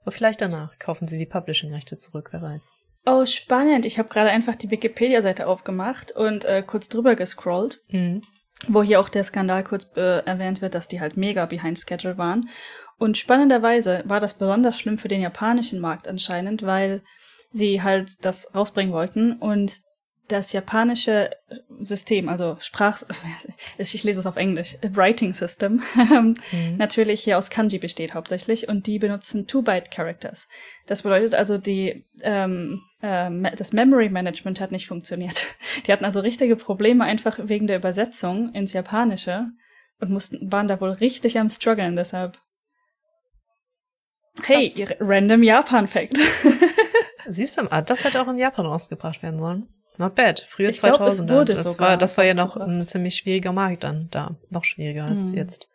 Aber 0.02 0.12
vielleicht 0.12 0.42
danach 0.42 0.80
kaufen 0.80 1.08
sie 1.08 1.18
die 1.18 1.26
Publishing-Rechte 1.26 1.98
zurück, 1.98 2.30
wer 2.32 2.42
weiß. 2.42 2.72
Oh, 3.06 3.26
spannend. 3.26 3.86
Ich 3.86 3.98
habe 3.98 4.10
gerade 4.10 4.30
einfach 4.30 4.56
die 4.56 4.70
Wikipedia-Seite 4.72 5.48
aufgemacht 5.48 6.12
und 6.12 6.46
äh, 6.46 6.64
kurz 6.66 6.90
drüber 6.90 7.16
gescrollt, 7.16 7.82
Mhm. 7.90 8.22
wo 8.68 8.84
hier 8.84 9.00
auch 9.00 9.10
der 9.10 9.24
Skandal 9.24 9.64
kurz 9.64 9.90
äh, 9.96 10.20
erwähnt 10.26 10.62
wird, 10.62 10.76
dass 10.76 10.88
die 10.88 11.00
halt 11.00 11.18
mega 11.18 11.46
behind 11.46 11.80
schedule 11.80 12.18
waren. 12.18 12.50
Und 12.98 13.18
spannenderweise 13.18 14.04
war 14.06 14.20
das 14.20 14.34
besonders 14.38 14.78
schlimm 14.78 14.98
für 14.98 15.08
den 15.08 15.22
japanischen 15.22 15.80
Markt 15.80 16.08
anscheinend, 16.08 16.64
weil 16.64 17.02
sie 17.52 17.82
halt 17.82 18.26
das 18.26 18.54
rausbringen 18.54 18.94
wollten 18.94 19.34
und 19.38 19.72
das 20.28 20.52
japanische 20.52 21.32
System, 21.82 22.30
also 22.30 22.58
Sprach, 22.60 23.02
ich 23.80 24.04
lese 24.04 24.20
es 24.20 24.28
auf 24.28 24.36
Englisch, 24.36 24.76
Writing 24.92 25.34
System, 25.34 25.82
Mhm. 26.52 26.78
natürlich 26.78 27.24
hier 27.24 27.38
aus 27.38 27.50
Kanji 27.50 27.80
besteht 27.80 28.14
hauptsächlich 28.14 28.68
und 28.68 28.86
die 28.86 29.00
benutzen 29.00 29.48
Two-Byte-Characters. 29.48 30.48
Das 30.86 31.02
bedeutet 31.02 31.34
also, 31.34 31.58
die, 31.58 32.06
ähm, 32.22 32.82
ähm, 32.82 32.82
das 33.02 33.72
Memory 33.72 34.10
Management 34.10 34.60
hat 34.60 34.72
nicht 34.72 34.88
funktioniert. 34.88 35.48
Die 35.88 35.94
hatten 35.94 36.06
also 36.06 36.20
richtige 36.20 36.56
Probleme 36.56 37.06
einfach 37.06 37.40
wegen 37.42 37.68
der 37.68 37.78
Übersetzung 37.78 38.54
ins 38.54 38.74
Japanische 38.74 39.48
und 40.00 40.12
mussten, 40.12 40.52
waren 40.52 40.68
da 40.68 40.82
wohl 40.82 40.92
richtig 40.92 41.40
am 41.40 41.50
struggeln 41.50 41.96
deshalb. 41.96 42.38
Hey, 44.44 44.72
ihr 44.76 44.96
random 45.00 45.44
Japan-Fact. 45.44 46.18
Siehst 47.28 47.58
du, 47.58 47.72
ah, 47.72 47.82
das 47.82 48.04
hätte 48.04 48.22
auch 48.22 48.28
in 48.28 48.38
Japan 48.38 48.66
rausgebracht 48.66 49.22
werden 49.22 49.40
sollen. 49.40 49.68
Not 49.98 50.16
bad. 50.16 50.40
Frühe 50.40 50.70
Ich 50.70 50.80
glaub, 50.80 50.94
es 50.94 51.18
2000 51.18 51.30
wurde 51.30 51.54
das 51.56 51.74
sogar 51.74 51.90
war, 51.90 51.98
das 51.98 52.18
war 52.18 52.24
ja 52.24 52.34
noch 52.34 52.56
ein 52.56 52.82
ziemlich 52.82 53.16
schwieriger 53.16 53.52
Markt 53.52 53.84
dann 53.84 54.08
da. 54.12 54.38
Noch 54.50 54.64
schwieriger 54.64 55.06
als 55.06 55.32
Hm. 55.32 55.34
jetzt. 55.36 55.70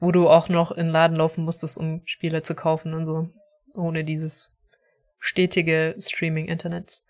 Wo 0.00 0.10
du 0.10 0.28
auch 0.28 0.48
noch 0.48 0.70
in 0.70 0.86
den 0.86 0.92
Laden 0.92 1.16
laufen 1.16 1.44
musstest, 1.44 1.76
um 1.76 2.00
Spiele 2.06 2.42
zu 2.42 2.54
kaufen 2.54 2.94
und 2.94 3.04
so. 3.04 3.28
Ohne 3.76 4.04
dieses 4.04 4.57
stetige 5.18 5.94
Streaming-Internets. 5.98 7.04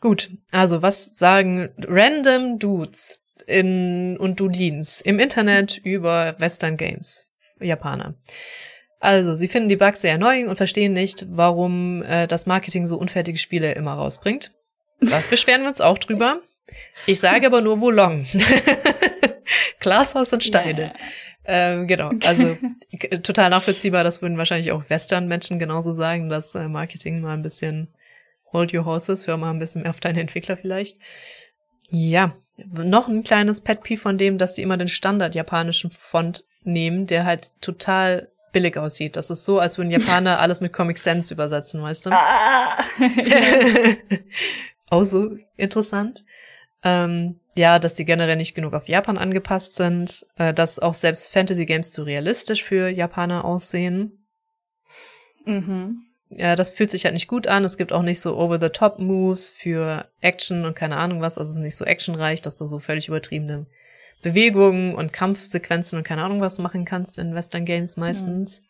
Gut, 0.00 0.30
also 0.50 0.82
was 0.82 1.16
sagen 1.16 1.70
random 1.78 2.58
Dudes 2.58 3.24
in, 3.46 4.16
und 4.16 4.38
Dudins 4.38 5.00
im 5.00 5.18
Internet 5.18 5.78
über 5.78 6.36
Western 6.38 6.76
Games, 6.76 7.26
Japaner? 7.60 8.14
Also, 9.00 9.36
sie 9.36 9.48
finden 9.48 9.68
die 9.68 9.76
Bugs 9.76 10.00
sehr 10.00 10.14
annoying 10.14 10.48
und 10.48 10.56
verstehen 10.56 10.92
nicht, 10.92 11.26
warum 11.30 12.02
äh, 12.02 12.26
das 12.26 12.46
Marketing 12.46 12.86
so 12.88 12.96
unfertige 12.96 13.38
Spiele 13.38 13.72
immer 13.72 13.92
rausbringt. 13.92 14.52
Das 15.00 15.26
beschweren 15.30 15.62
wir 15.62 15.68
uns 15.68 15.80
auch 15.80 15.98
drüber. 15.98 16.40
Ich 17.06 17.20
sage 17.20 17.46
aber 17.46 17.60
nur 17.60 17.80
Wolong. 17.80 18.26
Glashaus 19.80 20.32
und 20.32 20.44
Steine. 20.44 20.92
Ähm, 21.50 21.86
genau, 21.86 22.12
also 22.26 22.54
k- 22.98 23.18
total 23.22 23.48
nachvollziehbar. 23.48 24.04
Das 24.04 24.20
würden 24.20 24.36
wahrscheinlich 24.36 24.70
auch 24.70 24.88
Western-Menschen 24.90 25.58
genauso 25.58 25.92
sagen, 25.92 26.28
dass 26.28 26.54
äh, 26.54 26.68
Marketing 26.68 27.22
mal 27.22 27.32
ein 27.32 27.42
bisschen 27.42 27.88
hold 28.52 28.74
your 28.74 28.84
horses, 28.84 29.26
hör 29.26 29.38
mal 29.38 29.50
ein 29.50 29.58
bisschen 29.58 29.82
mehr 29.82 29.90
auf 29.90 30.00
deine 30.00 30.20
Entwickler 30.20 30.56
vielleicht. 30.58 30.98
Ja, 31.88 32.36
noch 32.74 33.08
ein 33.08 33.22
kleines 33.24 33.62
Pet 33.62 33.82
Peeve 33.82 34.00
von 34.00 34.18
dem, 34.18 34.36
dass 34.36 34.54
sie 34.56 34.62
immer 34.62 34.76
den 34.76 34.88
Standard 34.88 35.34
japanischen 35.34 35.90
Font 35.90 36.44
nehmen, 36.64 37.06
der 37.06 37.24
halt 37.24 37.52
total 37.62 38.28
billig 38.52 38.76
aussieht. 38.76 39.16
Das 39.16 39.30
ist 39.30 39.44
so, 39.46 39.58
als 39.58 39.78
würden 39.78 39.90
Japaner 39.90 40.38
alles 40.40 40.60
mit 40.60 40.72
Comic 40.74 40.98
Sans 40.98 41.30
übersetzen, 41.30 41.80
weißt 41.82 42.06
du? 42.06 42.10
Ah! 42.12 42.78
auch 44.90 45.04
so 45.04 45.34
interessant. 45.56 46.24
Ähm, 46.84 47.40
ja, 47.56 47.78
dass 47.78 47.94
die 47.94 48.04
generell 48.04 48.36
nicht 48.36 48.54
genug 48.54 48.72
auf 48.72 48.88
Japan 48.88 49.18
angepasst 49.18 49.74
sind, 49.74 50.24
äh, 50.36 50.54
dass 50.54 50.78
auch 50.78 50.94
selbst 50.94 51.32
Fantasy-Games 51.32 51.90
zu 51.90 52.04
realistisch 52.04 52.62
für 52.62 52.88
Japaner 52.88 53.44
aussehen. 53.44 54.24
mhm. 55.44 56.04
Ja, 56.30 56.56
das 56.56 56.70
fühlt 56.70 56.90
sich 56.90 57.04
halt 57.04 57.14
nicht 57.14 57.26
gut 57.26 57.46
an. 57.46 57.64
Es 57.64 57.78
gibt 57.78 57.90
auch 57.90 58.02
nicht 58.02 58.20
so 58.20 58.36
over-the-top-Moves 58.36 59.48
für 59.48 60.08
Action 60.20 60.66
und 60.66 60.74
keine 60.74 60.98
Ahnung 60.98 61.22
was. 61.22 61.38
Also 61.38 61.52
es 61.52 61.56
ist 61.56 61.62
nicht 61.62 61.76
so 61.76 61.86
actionreich, 61.86 62.42
dass 62.42 62.58
du 62.58 62.66
so 62.66 62.78
völlig 62.78 63.08
übertriebene 63.08 63.64
Bewegungen 64.22 64.94
und 64.94 65.12
Kampfsequenzen 65.12 65.96
und 65.96 66.04
keine 66.04 66.24
Ahnung 66.24 66.40
was 66.40 66.58
machen 66.58 66.84
kannst 66.84 67.18
in 67.18 67.34
Western 67.34 67.64
Games 67.64 67.96
meistens. 67.96 68.62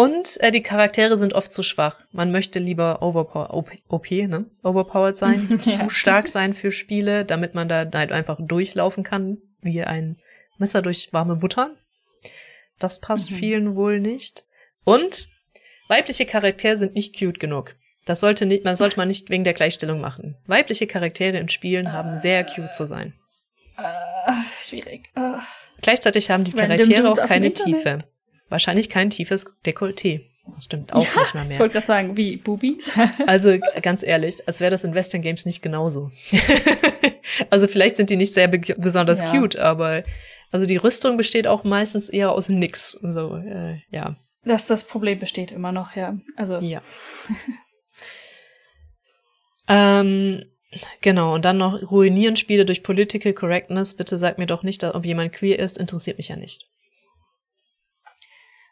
Und 0.00 0.40
äh, 0.40 0.50
die 0.50 0.62
Charaktere 0.62 1.18
sind 1.18 1.34
oft 1.34 1.52
zu 1.52 1.62
schwach. 1.62 2.06
Man 2.10 2.32
möchte 2.32 2.58
lieber 2.58 3.02
overpower, 3.02 3.52
OP, 3.52 3.70
OP 3.88 4.10
ne? 4.10 4.46
overpowered 4.62 5.14
sein, 5.14 5.60
ja. 5.66 5.72
zu 5.72 5.90
stark 5.90 6.26
sein 6.26 6.54
für 6.54 6.72
Spiele, 6.72 7.26
damit 7.26 7.54
man 7.54 7.68
da 7.68 7.86
halt 7.92 8.10
einfach 8.10 8.38
durchlaufen 8.40 9.04
kann, 9.04 9.36
wie 9.60 9.82
ein 9.82 10.16
Messer 10.56 10.80
durch 10.80 11.12
warme 11.12 11.36
Butter. 11.36 11.76
Das 12.78 12.98
passt 13.00 13.30
mhm. 13.30 13.34
vielen 13.34 13.76
wohl 13.76 14.00
nicht. 14.00 14.46
Und 14.84 15.28
weibliche 15.88 16.24
Charaktere 16.24 16.78
sind 16.78 16.94
nicht 16.94 17.18
cute 17.18 17.38
genug. 17.38 17.76
Das 18.06 18.20
sollte 18.20 18.46
nicht, 18.46 18.64
man 18.64 18.76
sollte 18.76 18.96
man 18.96 19.08
nicht 19.08 19.28
wegen 19.28 19.44
der 19.44 19.52
Gleichstellung 19.52 20.00
machen. 20.00 20.38
Weibliche 20.46 20.86
Charaktere 20.86 21.36
in 21.36 21.50
Spielen 21.50 21.86
uh, 21.86 21.90
haben 21.90 22.16
sehr 22.16 22.44
cute 22.44 22.72
zu 22.72 22.86
sein. 22.86 23.12
Uh, 23.78 24.32
schwierig. 24.58 25.10
Uh. 25.14 25.40
Gleichzeitig 25.82 26.30
haben 26.30 26.44
die 26.44 26.52
Charaktere 26.52 27.10
auch 27.10 27.18
keine 27.18 27.52
Tiefe. 27.52 28.04
Wahrscheinlich 28.50 28.90
kein 28.90 29.08
tiefes 29.08 29.46
Dekolleté. 29.64 30.26
Das 30.54 30.64
stimmt 30.64 30.92
auch 30.92 31.04
ja, 31.04 31.20
nicht 31.20 31.34
mal 31.34 31.44
mehr. 31.44 31.54
Ich 31.54 31.60
wollte 31.60 31.74
gerade 31.74 31.86
sagen, 31.86 32.16
wie 32.16 32.36
Boobies. 32.36 32.92
also 33.26 33.56
ganz 33.80 34.02
ehrlich, 34.02 34.46
als 34.46 34.60
wäre 34.60 34.70
das 34.70 34.84
in 34.84 34.94
Western 34.94 35.22
Games 35.22 35.46
nicht 35.46 35.62
genauso. 35.62 36.10
also 37.50 37.68
vielleicht 37.68 37.96
sind 37.96 38.10
die 38.10 38.16
nicht 38.16 38.34
sehr 38.34 38.48
besonders 38.48 39.20
ja. 39.20 39.30
cute, 39.30 39.56
aber 39.56 40.02
also 40.50 40.66
die 40.66 40.76
Rüstung 40.76 41.16
besteht 41.16 41.46
auch 41.46 41.64
meistens 41.64 42.08
eher 42.08 42.32
aus 42.32 42.48
nix. 42.48 42.98
So, 43.02 43.36
äh, 43.36 43.80
ja. 43.90 44.16
Das, 44.44 44.66
das 44.66 44.84
Problem 44.84 45.18
besteht 45.18 45.52
immer 45.52 45.70
noch, 45.72 45.94
ja. 45.94 46.18
Also. 46.36 46.58
Ja. 46.58 46.82
ähm, 49.68 50.44
genau, 51.00 51.34
und 51.34 51.44
dann 51.44 51.58
noch 51.58 51.80
ruinieren 51.90 52.36
Spiele 52.36 52.64
durch 52.64 52.82
Political 52.82 53.34
Correctness. 53.34 53.94
Bitte 53.94 54.18
sag 54.18 54.38
mir 54.38 54.46
doch 54.46 54.62
nicht, 54.62 54.82
ob 54.82 55.04
jemand 55.04 55.32
queer 55.32 55.58
ist, 55.58 55.78
interessiert 55.78 56.16
mich 56.16 56.28
ja 56.28 56.36
nicht. 56.36 56.66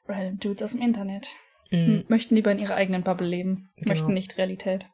Random 0.08 0.38
Dudes 0.38 0.62
aus 0.62 0.72
dem 0.72 0.82
Internet. 0.82 1.28
Mhm. 1.70 2.04
Möchten 2.08 2.34
lieber 2.34 2.50
in 2.50 2.58
ihrer 2.58 2.74
eigenen 2.74 3.02
Bubble 3.02 3.26
leben, 3.26 3.70
genau. 3.76 3.92
möchten 3.92 4.14
nicht 4.14 4.38
Realität. 4.38 4.86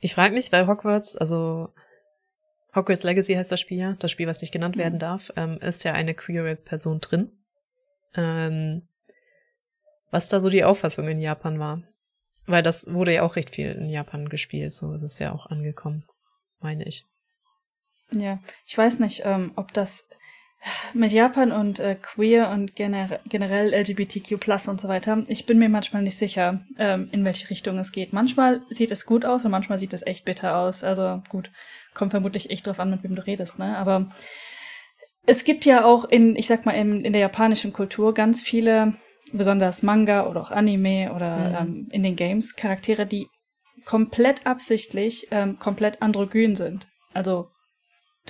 Ich 0.00 0.14
frage 0.14 0.34
mich, 0.34 0.50
weil 0.52 0.66
Hogwarts, 0.66 1.16
also 1.16 1.68
Hogwarts 2.74 3.02
Legacy 3.02 3.34
heißt 3.34 3.52
das 3.52 3.60
Spiel 3.60 3.78
ja, 3.78 3.96
das 3.98 4.10
Spiel, 4.10 4.26
was 4.26 4.40
nicht 4.40 4.52
genannt 4.52 4.76
mhm. 4.76 4.80
werden 4.80 4.98
darf, 4.98 5.30
ähm, 5.36 5.58
ist 5.60 5.84
ja 5.84 5.92
eine 5.92 6.14
queere 6.14 6.56
Person 6.56 7.00
drin. 7.00 7.32
Ähm, 8.14 8.82
was 10.10 10.28
da 10.28 10.40
so 10.40 10.50
die 10.50 10.64
Auffassung 10.64 11.08
in 11.08 11.20
Japan 11.20 11.58
war. 11.58 11.82
Weil 12.46 12.62
das 12.62 12.92
wurde 12.92 13.14
ja 13.14 13.22
auch 13.22 13.36
recht 13.36 13.54
viel 13.54 13.70
in 13.72 13.88
Japan 13.88 14.28
gespielt, 14.28 14.72
so 14.72 14.92
ist 14.94 15.02
es 15.02 15.18
ja 15.18 15.32
auch 15.32 15.46
angekommen, 15.46 16.04
meine 16.58 16.84
ich. 16.84 17.06
Ja, 18.10 18.40
ich 18.66 18.76
weiß 18.76 18.98
nicht, 18.98 19.22
ähm, 19.24 19.52
ob 19.54 19.72
das 19.72 20.08
mit 20.92 21.12
Japan 21.12 21.52
und 21.52 21.78
äh, 21.78 21.96
queer 22.00 22.50
und 22.50 22.76
gener 22.76 23.20
generell 23.26 23.72
LGBTQ 23.72 24.38
plus 24.38 24.68
und 24.68 24.80
so 24.80 24.88
weiter. 24.88 25.24
Ich 25.28 25.46
bin 25.46 25.58
mir 25.58 25.68
manchmal 25.68 26.02
nicht 26.02 26.18
sicher, 26.18 26.60
ähm, 26.78 27.08
in 27.12 27.24
welche 27.24 27.48
Richtung 27.50 27.78
es 27.78 27.92
geht. 27.92 28.12
Manchmal 28.12 28.62
sieht 28.68 28.90
es 28.90 29.06
gut 29.06 29.24
aus 29.24 29.44
und 29.44 29.50
manchmal 29.50 29.78
sieht 29.78 29.94
es 29.94 30.06
echt 30.06 30.24
bitter 30.24 30.58
aus. 30.58 30.84
Also 30.84 31.22
gut, 31.28 31.50
kommt 31.94 32.10
vermutlich 32.10 32.50
echt 32.50 32.66
drauf 32.66 32.80
an, 32.80 32.90
mit 32.90 33.02
wem 33.02 33.14
du 33.14 33.26
redest, 33.26 33.58
ne? 33.58 33.76
Aber 33.76 34.10
es 35.26 35.44
gibt 35.44 35.64
ja 35.64 35.84
auch 35.84 36.04
in, 36.04 36.36
ich 36.36 36.46
sag 36.46 36.66
mal, 36.66 36.72
in, 36.72 37.04
in 37.04 37.12
der 37.12 37.22
japanischen 37.22 37.72
Kultur 37.72 38.14
ganz 38.14 38.42
viele, 38.42 38.94
besonders 39.32 39.82
Manga 39.82 40.26
oder 40.26 40.40
auch 40.40 40.50
Anime 40.50 41.12
oder 41.14 41.36
mhm. 41.36 41.56
ähm, 41.56 41.88
in 41.90 42.02
den 42.02 42.16
Games, 42.16 42.56
Charaktere, 42.56 43.06
die 43.06 43.28
komplett 43.84 44.46
absichtlich 44.46 45.28
ähm, 45.30 45.58
komplett 45.58 46.02
androgyn 46.02 46.54
sind. 46.54 46.88
Also 47.14 47.48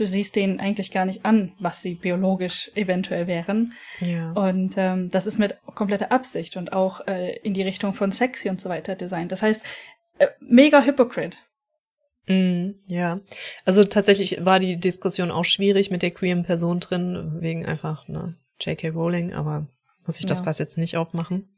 du 0.00 0.06
siehst 0.06 0.34
denen 0.36 0.60
eigentlich 0.60 0.90
gar 0.90 1.04
nicht 1.04 1.24
an, 1.24 1.52
was 1.58 1.82
sie 1.82 1.94
biologisch 1.94 2.70
eventuell 2.74 3.26
wären. 3.26 3.74
Ja. 4.00 4.32
Und 4.32 4.74
ähm, 4.76 5.10
das 5.10 5.26
ist 5.26 5.38
mit 5.38 5.56
kompletter 5.74 6.10
Absicht 6.10 6.56
und 6.56 6.72
auch 6.72 7.06
äh, 7.06 7.36
in 7.38 7.54
die 7.54 7.62
Richtung 7.62 7.92
von 7.92 8.10
sexy 8.10 8.48
und 8.48 8.60
so 8.60 8.68
weiter 8.68 8.96
designt. 8.96 9.32
Das 9.32 9.42
heißt, 9.42 9.64
äh, 10.18 10.28
mega 10.40 10.82
hypocrite. 10.82 11.36
Mm, 12.26 12.72
ja, 12.86 13.20
also 13.64 13.84
tatsächlich 13.84 14.44
war 14.44 14.58
die 14.58 14.78
Diskussion 14.78 15.30
auch 15.30 15.44
schwierig 15.44 15.90
mit 15.90 16.02
der 16.02 16.10
queeren 16.10 16.44
Person 16.44 16.80
drin, 16.80 17.36
wegen 17.40 17.66
einfach 17.66 18.08
ne, 18.08 18.36
J.K. 18.60 18.90
Rowling, 18.90 19.32
aber 19.32 19.66
muss 20.06 20.20
ich 20.20 20.26
das 20.26 20.40
Fass 20.40 20.58
jetzt 20.58 20.78
nicht 20.78 20.96
aufmachen. 20.96 21.48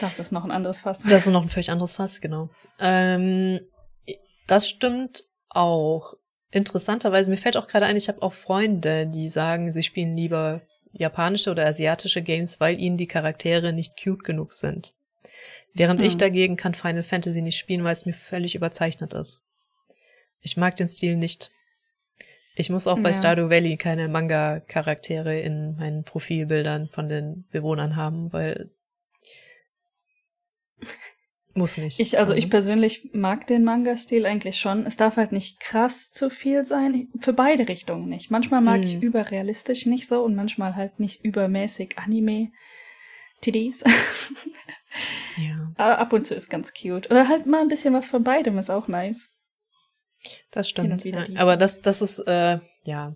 Das 0.00 0.18
ist 0.18 0.32
noch 0.32 0.44
ein 0.44 0.50
anderes 0.50 0.80
Fass. 0.80 0.98
Das 1.00 1.26
ist 1.26 1.32
noch 1.32 1.42
ein 1.42 1.48
völlig 1.48 1.70
anderes 1.70 1.94
Fass, 1.94 2.20
genau. 2.20 2.50
Ähm, 2.78 3.60
das 4.46 4.68
stimmt 4.68 5.24
auch 5.48 6.14
interessanterweise, 6.52 7.30
mir 7.30 7.36
fällt 7.36 7.56
auch 7.56 7.66
gerade 7.66 7.86
ein, 7.86 7.96
ich 7.96 8.08
habe 8.08 8.22
auch 8.22 8.32
Freunde, 8.32 9.06
die 9.06 9.28
sagen, 9.28 9.72
sie 9.72 9.82
spielen 9.82 10.16
lieber 10.16 10.60
japanische 10.92 11.50
oder 11.50 11.66
asiatische 11.66 12.22
Games, 12.22 12.60
weil 12.60 12.78
ihnen 12.78 12.98
die 12.98 13.06
Charaktere 13.06 13.72
nicht 13.72 13.94
cute 14.02 14.22
genug 14.22 14.54
sind. 14.54 14.94
Während 15.74 16.00
hm. 16.00 16.06
ich 16.06 16.16
dagegen 16.16 16.56
kann 16.56 16.74
Final 16.74 17.02
Fantasy 17.02 17.40
nicht 17.40 17.58
spielen, 17.58 17.82
weil 17.82 17.92
es 17.92 18.06
mir 18.06 18.12
völlig 18.12 18.54
überzeichnet 18.54 19.14
ist. 19.14 19.42
Ich 20.40 20.56
mag 20.56 20.76
den 20.76 20.88
Stil 20.88 21.16
nicht. 21.16 21.50
Ich 22.54 22.68
muss 22.68 22.86
auch 22.86 22.98
ja. 22.98 23.02
bei 23.02 23.12
Stardew 23.14 23.48
Valley 23.48 23.78
keine 23.78 24.08
Manga-Charaktere 24.08 25.40
in 25.40 25.76
meinen 25.76 26.04
Profilbildern 26.04 26.88
von 26.88 27.08
den 27.08 27.46
Bewohnern 27.50 27.96
haben, 27.96 28.30
weil 28.32 28.70
muss 31.54 31.76
nicht. 31.76 32.00
Ich, 32.00 32.18
also 32.18 32.32
ich 32.32 32.48
persönlich 32.48 33.10
mag 33.12 33.46
den 33.46 33.64
Manga-Stil 33.64 34.26
eigentlich 34.26 34.58
schon. 34.58 34.86
Es 34.86 34.96
darf 34.96 35.16
halt 35.16 35.32
nicht 35.32 35.60
krass 35.60 36.12
zu 36.12 36.30
viel 36.30 36.64
sein. 36.64 37.08
Für 37.20 37.32
beide 37.32 37.68
Richtungen 37.68 38.08
nicht. 38.08 38.30
Manchmal 38.30 38.60
mag 38.60 38.76
hm. 38.76 38.84
ich 38.84 39.02
überrealistisch 39.02 39.86
nicht 39.86 40.08
so 40.08 40.22
und 40.22 40.34
manchmal 40.34 40.76
halt 40.76 40.98
nicht 40.98 41.24
übermäßig 41.24 41.98
Anime. 41.98 42.50
TDs. 43.42 43.84
ja. 45.36 45.72
Aber 45.76 45.98
ab 45.98 46.12
und 46.12 46.24
zu 46.24 46.34
ist 46.34 46.48
ganz 46.48 46.72
cute. 46.72 47.10
Oder 47.10 47.28
halt 47.28 47.46
mal 47.46 47.60
ein 47.60 47.68
bisschen 47.68 47.92
was 47.92 48.08
von 48.08 48.24
beidem 48.24 48.56
ist 48.58 48.70
auch 48.70 48.88
nice. 48.88 49.30
Das 50.52 50.68
stimmt. 50.68 51.04
Ja. 51.04 51.26
Aber 51.36 51.56
das, 51.56 51.82
das 51.82 52.00
ist, 52.00 52.20
äh, 52.20 52.60
ja. 52.84 53.14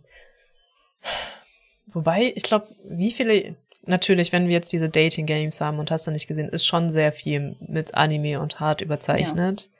Wobei, 1.86 2.32
ich 2.34 2.42
glaube, 2.42 2.66
wie 2.90 3.12
viele 3.12 3.56
natürlich, 3.86 4.32
wenn 4.32 4.46
wir 4.46 4.54
jetzt 4.54 4.72
diese 4.72 4.88
Dating-Games 4.88 5.60
haben 5.60 5.78
und 5.78 5.90
hast 5.90 6.06
du 6.06 6.10
nicht 6.10 6.26
gesehen, 6.26 6.48
ist 6.48 6.66
schon 6.66 6.90
sehr 6.90 7.12
viel 7.12 7.56
mit 7.60 7.94
Anime 7.94 8.40
und 8.40 8.60
hart 8.60 8.80
überzeichnet. 8.80 9.70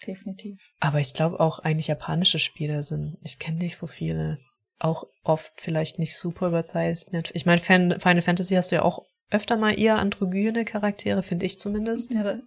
Ja, 0.00 0.14
definitiv. 0.14 0.60
Aber 0.80 1.00
ich 1.00 1.12
glaube 1.12 1.40
auch 1.40 1.58
eigentlich 1.58 1.88
japanische 1.88 2.38
Spiele 2.38 2.82
sind, 2.82 3.18
ich 3.22 3.38
kenne 3.38 3.58
nicht 3.58 3.76
so 3.76 3.86
viele, 3.86 4.38
auch 4.78 5.04
oft 5.24 5.52
vielleicht 5.56 5.98
nicht 5.98 6.16
super 6.16 6.48
überzeichnet. 6.48 7.30
Ich 7.34 7.46
meine, 7.46 7.60
Final 7.60 8.20
Fantasy 8.20 8.54
hast 8.54 8.70
du 8.70 8.76
ja 8.76 8.82
auch 8.82 9.04
öfter 9.30 9.56
mal 9.56 9.78
eher 9.78 9.96
androgyne 9.96 10.64
Charaktere, 10.64 11.22
finde 11.22 11.46
ich 11.46 11.58
zumindest. 11.58 12.14
Ja, 12.14 12.38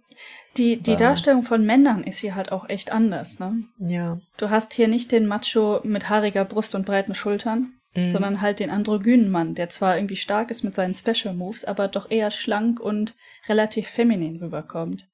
die, 0.56 0.80
die 0.80 0.96
Darstellung 0.96 1.42
von 1.42 1.64
Männern 1.64 2.04
ist 2.04 2.20
hier 2.20 2.34
halt 2.34 2.52
auch 2.52 2.68
echt 2.68 2.90
anders, 2.90 3.38
ne? 3.38 3.64
Ja. 3.78 4.20
Du 4.38 4.48
hast 4.48 4.72
hier 4.72 4.88
nicht 4.88 5.12
den 5.12 5.26
Macho 5.26 5.80
mit 5.84 6.08
haariger 6.08 6.44
Brust 6.44 6.74
und 6.74 6.86
breiten 6.86 7.14
Schultern, 7.14 7.74
mhm. 7.94 8.10
sondern 8.10 8.40
halt 8.40 8.60
den 8.60 8.70
androgynen 8.70 9.30
Mann, 9.30 9.54
der 9.54 9.68
zwar 9.68 9.96
irgendwie 9.96 10.16
stark 10.16 10.50
ist 10.50 10.62
mit 10.62 10.74
seinen 10.74 10.94
Special 10.94 11.34
Moves, 11.34 11.64
aber 11.64 11.88
doch 11.88 12.10
eher 12.10 12.30
schlank 12.30 12.80
und 12.80 13.14
relativ 13.48 13.88
feminin 13.88 14.36
rüberkommt. 14.36 15.06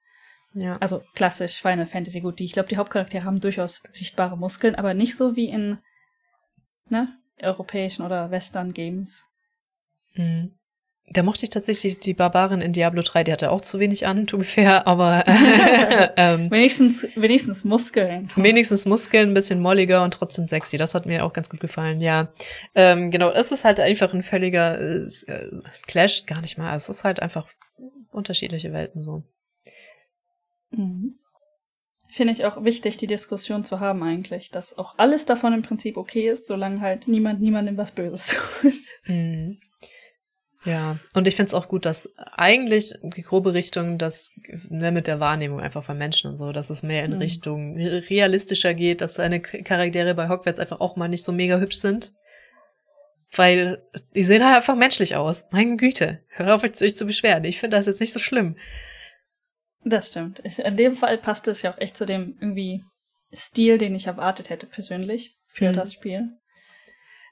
Ja. 0.55 0.79
Also 0.79 1.03
klassisch 1.15 1.61
Final 1.61 1.87
Fantasy 1.87 2.21
gut. 2.21 2.39
Die, 2.39 2.45
ich 2.45 2.53
glaube, 2.53 2.69
die 2.69 2.79
Hauptcharaktere 2.79 3.25
haben 3.25 3.41
durchaus 3.41 3.83
sichtbare 3.91 4.39
Muskeln, 4.39 4.75
aber 4.75 4.95
nicht 4.95 5.17
so 5.17 5.37
wie 5.37 5.51
in 5.51 5.79
ne, 6.89 7.09
europäischen 7.41 8.03
oder 8.03 8.31
Western 8.31 8.73
Games. 8.73 9.27
Mhm. 10.15 10.53
Da 11.09 11.23
mochte 11.23 11.45
ich 11.45 11.51
tatsächlich 11.51 12.01
die 12.01 12.15
Barbarin 12.15 12.61
in 12.61 12.73
Diablo 12.73 13.01
3, 13.01 13.23
die 13.23 13.33
hatte 13.33 13.53
auch 13.53 13.61
zu 13.61 13.79
wenig 13.79 14.07
an, 14.07 14.27
to 14.27 14.39
be 14.39 14.45
fair, 14.45 14.89
aber 14.89 15.25
äh, 15.27 16.09
ähm, 16.17 16.51
wenigstens, 16.51 17.07
wenigstens 17.15 17.65
Muskeln. 17.65 18.33
Wenigstens 18.35 18.87
Muskeln, 18.87 19.31
ein 19.31 19.35
bisschen 19.35 19.61
molliger 19.61 20.03
und 20.03 20.15
trotzdem 20.15 20.47
sexy. 20.47 20.79
Das 20.79 20.95
hat 20.95 21.07
mir 21.07 21.25
auch 21.25 21.33
ganz 21.33 21.49
gut 21.49 21.61
gefallen, 21.61 22.01
ja. 22.01 22.33
Ähm, 22.75 23.13
genau, 23.13 23.31
es 23.31 23.53
ist 23.53 23.65
halt 23.65 23.79
einfach 23.79 24.13
ein 24.15 24.23
völliger 24.23 24.81
äh, 24.81 25.07
Clash, 25.87 26.27
gar 26.27 26.41
nicht 26.41 26.59
mal. 26.59 26.75
Es 26.75 26.89
ist 26.89 27.05
halt 27.05 27.23
einfach 27.23 27.47
unterschiedliche 28.11 28.73
Welten 28.73 29.03
so. 29.03 29.23
Mhm. 30.71 31.21
Finde 32.09 32.33
ich 32.33 32.45
auch 32.47 32.65
wichtig, 32.65 32.97
die 32.97 33.07
Diskussion 33.07 33.63
zu 33.63 33.79
haben 33.79 34.03
eigentlich, 34.03 34.51
dass 34.51 34.77
auch 34.79 34.95
alles 34.97 35.27
davon 35.27 35.53
im 35.53 35.63
Prinzip 35.63 35.97
okay 35.97 36.29
ist, 36.29 36.47
solange 36.47 36.81
halt 36.81 37.07
niemand 37.09 37.41
niemandem 37.41 37.77
was 37.77 37.93
Böses 37.93 38.35
tut. 38.61 38.75
Mhm. 39.07 39.61
Ja, 40.67 40.99
und 41.15 41.29
ich 41.29 41.37
finde 41.37 41.47
es 41.47 41.55
auch 41.55 41.69
gut, 41.69 41.87
dass 41.87 42.13
eigentlich 42.17 42.93
die 43.01 43.23
grobe 43.23 43.55
Richtung, 43.55 43.99
das 43.99 44.33
ne, 44.69 44.91
mit 44.91 45.07
der 45.07 45.21
Wahrnehmung 45.21 45.61
einfach 45.61 45.85
von 45.85 45.97
Menschen 45.97 46.29
und 46.29 46.37
so, 46.37 46.51
dass 46.51 46.71
es 46.71 46.83
mehr 46.83 47.05
in 47.05 47.13
mhm. 47.13 47.19
Richtung 47.19 47.77
realistischer 47.77 48.75
geht, 48.75 49.01
dass 49.01 49.15
seine 49.15 49.41
Charaktere 49.41 50.15
bei 50.17 50.29
Hogwarts 50.29 50.59
einfach 50.59 50.81
auch 50.81 50.97
mal 50.97 51.09
nicht 51.09 51.23
so 51.23 51.31
mega 51.31 51.59
hübsch 51.59 51.77
sind. 51.77 52.13
Weil 53.33 53.81
die 54.15 54.25
sehen 54.25 54.45
halt 54.45 54.57
einfach 54.57 54.75
menschlich 54.75 55.15
aus. 55.15 55.45
Meine 55.53 55.77
Güte, 55.77 56.21
hör 56.31 56.55
auf, 56.55 56.65
euch 56.65 56.97
zu 56.97 57.07
beschweren. 57.07 57.45
Ich 57.45 57.61
finde 57.61 57.77
das 57.77 57.87
jetzt 57.87 58.01
nicht 58.01 58.13
so 58.13 58.19
schlimm. 58.19 58.57
Das 59.85 60.09
stimmt. 60.09 60.41
In 60.41 60.77
dem 60.77 60.97
Fall 60.97 61.17
passt 61.17 61.47
es 61.47 61.63
ja 61.63 61.73
auch 61.73 61.79
echt 61.79 61.97
zu 61.97 62.07
dem 62.07 62.37
irgendwie 62.41 62.83
Stil, 63.33 63.79
den 63.79 63.95
ich 63.95 64.09
erwartet 64.09 64.51
hätte 64.51 64.67
persönlich 64.67 65.37
für 65.47 65.71
mhm. 65.71 65.77
das 65.77 65.93
Spiel. 65.93 66.31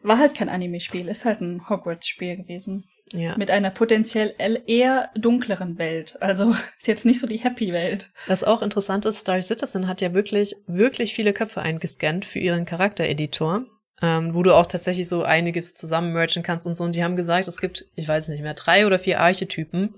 War 0.02 0.18
halt 0.18 0.34
kein 0.34 0.48
Anime-Spiel, 0.48 1.08
ist 1.08 1.24
halt 1.24 1.40
ein 1.40 1.68
Hogwarts-Spiel 1.68 2.36
gewesen. 2.36 2.84
Ja. 3.14 3.36
Mit 3.38 3.50
einer 3.50 3.70
potenziell 3.70 4.34
eher 4.66 5.10
dunkleren 5.16 5.78
Welt. 5.78 6.20
Also 6.20 6.50
ist 6.78 6.88
jetzt 6.88 7.06
nicht 7.06 7.20
so 7.20 7.26
die 7.26 7.38
Happy 7.38 7.72
Welt. 7.72 8.10
Was 8.26 8.44
auch 8.44 8.60
interessant 8.60 9.06
ist, 9.06 9.20
Star 9.20 9.40
Citizen 9.40 9.86
hat 9.86 10.00
ja 10.00 10.12
wirklich, 10.14 10.56
wirklich 10.66 11.14
viele 11.14 11.32
Köpfe 11.32 11.60
eingescannt 11.60 12.24
für 12.24 12.40
ihren 12.40 12.64
Charaktereditor. 12.64 13.66
Ähm, 14.02 14.34
wo 14.34 14.42
du 14.42 14.52
auch 14.52 14.66
tatsächlich 14.66 15.08
so 15.08 15.22
einiges 15.22 15.74
zusammen 15.74 16.12
merchen 16.12 16.42
kannst 16.42 16.66
und 16.66 16.74
so. 16.74 16.82
Und 16.82 16.96
die 16.96 17.04
haben 17.04 17.14
gesagt, 17.14 17.46
es 17.46 17.60
gibt, 17.60 17.86
ich 17.94 18.08
weiß 18.08 18.28
nicht 18.28 18.42
mehr, 18.42 18.54
drei 18.54 18.86
oder 18.86 18.98
vier 18.98 19.20
Archetypen. 19.20 19.94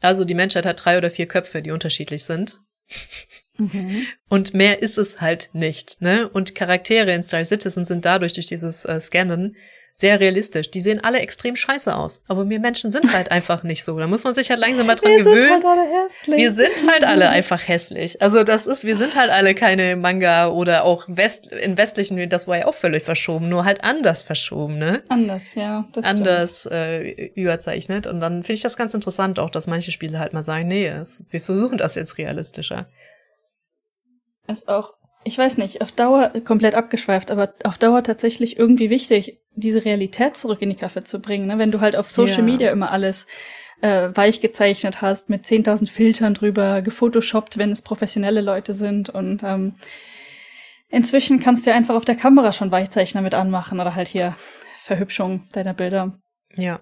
Also 0.00 0.24
die 0.24 0.34
Menschheit 0.34 0.64
hat 0.64 0.84
drei 0.84 0.96
oder 0.96 1.10
vier 1.10 1.26
Köpfe, 1.26 1.60
die 1.60 1.72
unterschiedlich 1.72 2.22
sind. 2.22 2.60
Mhm. 3.58 4.06
Und 4.28 4.54
mehr 4.54 4.80
ist 4.80 4.96
es 4.96 5.20
halt 5.20 5.50
nicht, 5.52 6.00
ne? 6.00 6.28
Und 6.28 6.54
Charaktere 6.54 7.12
in 7.12 7.22
Star 7.22 7.44
Citizen 7.44 7.84
sind 7.84 8.04
dadurch 8.04 8.32
durch 8.32 8.46
dieses 8.46 8.84
äh, 8.84 9.00
Scannen 9.00 9.56
sehr 9.94 10.20
realistisch. 10.20 10.70
Die 10.70 10.80
sehen 10.80 11.04
alle 11.04 11.18
extrem 11.20 11.54
scheiße 11.54 11.94
aus. 11.94 12.22
Aber 12.26 12.48
wir 12.48 12.60
Menschen 12.60 12.90
sind 12.90 13.14
halt 13.14 13.30
einfach 13.30 13.62
nicht 13.62 13.84
so. 13.84 13.98
Da 13.98 14.06
muss 14.06 14.24
man 14.24 14.32
sich 14.32 14.48
halt 14.50 14.58
langsam 14.58 14.86
mal 14.86 14.94
dran 14.94 15.10
wir 15.10 15.18
gewöhnen. 15.18 15.42
Sind 15.42 15.52
halt 15.52 15.64
alle 15.64 15.82
hässlich. 15.82 16.36
Wir 16.38 16.50
sind 16.52 16.90
halt 16.90 17.04
alle 17.04 17.28
einfach 17.28 17.68
hässlich. 17.68 18.22
Also 18.22 18.42
das 18.42 18.66
ist, 18.66 18.84
wir 18.84 18.96
sind 18.96 19.16
halt 19.16 19.30
alle 19.30 19.54
keine 19.54 19.96
Manga 19.96 20.48
oder 20.48 20.84
auch 20.84 21.04
West, 21.08 21.46
in 21.46 21.76
westlichen, 21.76 22.28
das 22.28 22.48
war 22.48 22.58
ja 22.58 22.66
auch 22.66 22.74
völlig 22.74 23.02
verschoben, 23.02 23.48
nur 23.48 23.64
halt 23.64 23.84
anders 23.84 24.22
verschoben, 24.22 24.78
ne? 24.78 25.02
Anders, 25.08 25.54
ja. 25.54 25.86
Das 25.92 26.06
anders 26.06 26.66
äh, 26.66 27.30
überzeichnet. 27.34 28.06
Und 28.06 28.20
dann 28.20 28.44
finde 28.44 28.54
ich 28.54 28.62
das 28.62 28.76
ganz 28.76 28.94
interessant 28.94 29.38
auch, 29.38 29.50
dass 29.50 29.66
manche 29.66 29.90
Spiele 29.90 30.18
halt 30.18 30.32
mal 30.32 30.42
sagen, 30.42 30.68
nee, 30.68 30.86
es, 30.86 31.24
wir 31.30 31.40
versuchen 31.40 31.76
das 31.76 31.96
jetzt 31.96 32.16
realistischer. 32.16 32.86
Ist 34.48 34.68
auch 34.68 34.94
ich 35.24 35.38
weiß 35.38 35.58
nicht, 35.58 35.80
auf 35.80 35.92
Dauer 35.92 36.32
komplett 36.44 36.74
abgeschweift, 36.74 37.30
aber 37.30 37.54
auf 37.64 37.78
Dauer 37.78 38.02
tatsächlich 38.02 38.58
irgendwie 38.58 38.90
wichtig, 38.90 39.40
diese 39.54 39.84
Realität 39.84 40.36
zurück 40.36 40.62
in 40.62 40.70
die 40.70 40.76
Kaffee 40.76 41.04
zu 41.04 41.20
bringen. 41.20 41.46
Ne? 41.46 41.58
Wenn 41.58 41.70
du 41.70 41.80
halt 41.80 41.96
auf 41.96 42.10
Social 42.10 42.38
ja. 42.38 42.44
Media 42.44 42.70
immer 42.70 42.90
alles 42.90 43.26
äh, 43.80 44.10
weich 44.14 44.40
gezeichnet 44.40 45.02
hast, 45.02 45.28
mit 45.28 45.44
10.000 45.44 45.90
Filtern 45.90 46.34
drüber, 46.34 46.82
gefotoshoppt, 46.82 47.58
wenn 47.58 47.70
es 47.70 47.82
professionelle 47.82 48.40
Leute 48.40 48.74
sind 48.74 49.10
und 49.10 49.42
ähm, 49.42 49.74
inzwischen 50.88 51.40
kannst 51.40 51.66
du 51.66 51.70
ja 51.70 51.76
einfach 51.76 51.96
auf 51.96 52.04
der 52.04 52.16
Kamera 52.16 52.52
schon 52.52 52.70
Weichzeichner 52.70 53.22
mit 53.22 53.34
anmachen 53.34 53.80
oder 53.80 53.94
halt 53.94 54.08
hier 54.08 54.36
Verhübschung 54.80 55.48
deiner 55.52 55.74
Bilder. 55.74 56.18
Ja. 56.54 56.80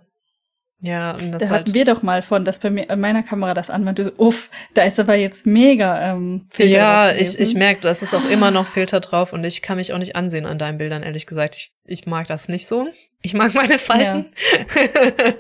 Ja, 0.82 1.12
und 1.12 1.32
das 1.32 1.42
da 1.42 1.50
halt 1.50 1.60
hatten 1.60 1.74
wir 1.74 1.84
doch 1.84 2.02
mal 2.02 2.22
von, 2.22 2.44
dass 2.44 2.58
bei 2.58 2.70
mir, 2.70 2.96
meiner 2.96 3.22
Kamera 3.22 3.52
das 3.52 3.68
an, 3.68 3.94
du 3.94 4.04
so, 4.04 4.12
uff, 4.16 4.48
da 4.72 4.82
ist 4.82 4.98
aber 4.98 5.14
jetzt 5.14 5.46
mega 5.46 6.12
ähm, 6.12 6.46
Filter 6.50 6.76
Ja, 6.76 7.12
ich, 7.12 7.38
ich 7.38 7.54
merke, 7.54 7.82
da 7.82 7.90
ist 7.90 8.14
auch 8.14 8.24
immer 8.24 8.50
noch 8.50 8.66
Filter 8.66 9.00
drauf 9.00 9.32
und 9.32 9.44
ich 9.44 9.60
kann 9.60 9.76
mich 9.76 9.92
auch 9.92 9.98
nicht 9.98 10.16
ansehen 10.16 10.46
an 10.46 10.58
deinen 10.58 10.78
Bildern, 10.78 11.02
ehrlich 11.02 11.26
gesagt. 11.26 11.56
Ich, 11.56 11.72
ich 11.84 12.06
mag 12.06 12.28
das 12.28 12.48
nicht 12.48 12.66
so. 12.66 12.88
Ich 13.22 13.34
mag 13.34 13.54
meine 13.54 13.78
Falten. 13.78 14.32
Ja. 14.74 15.34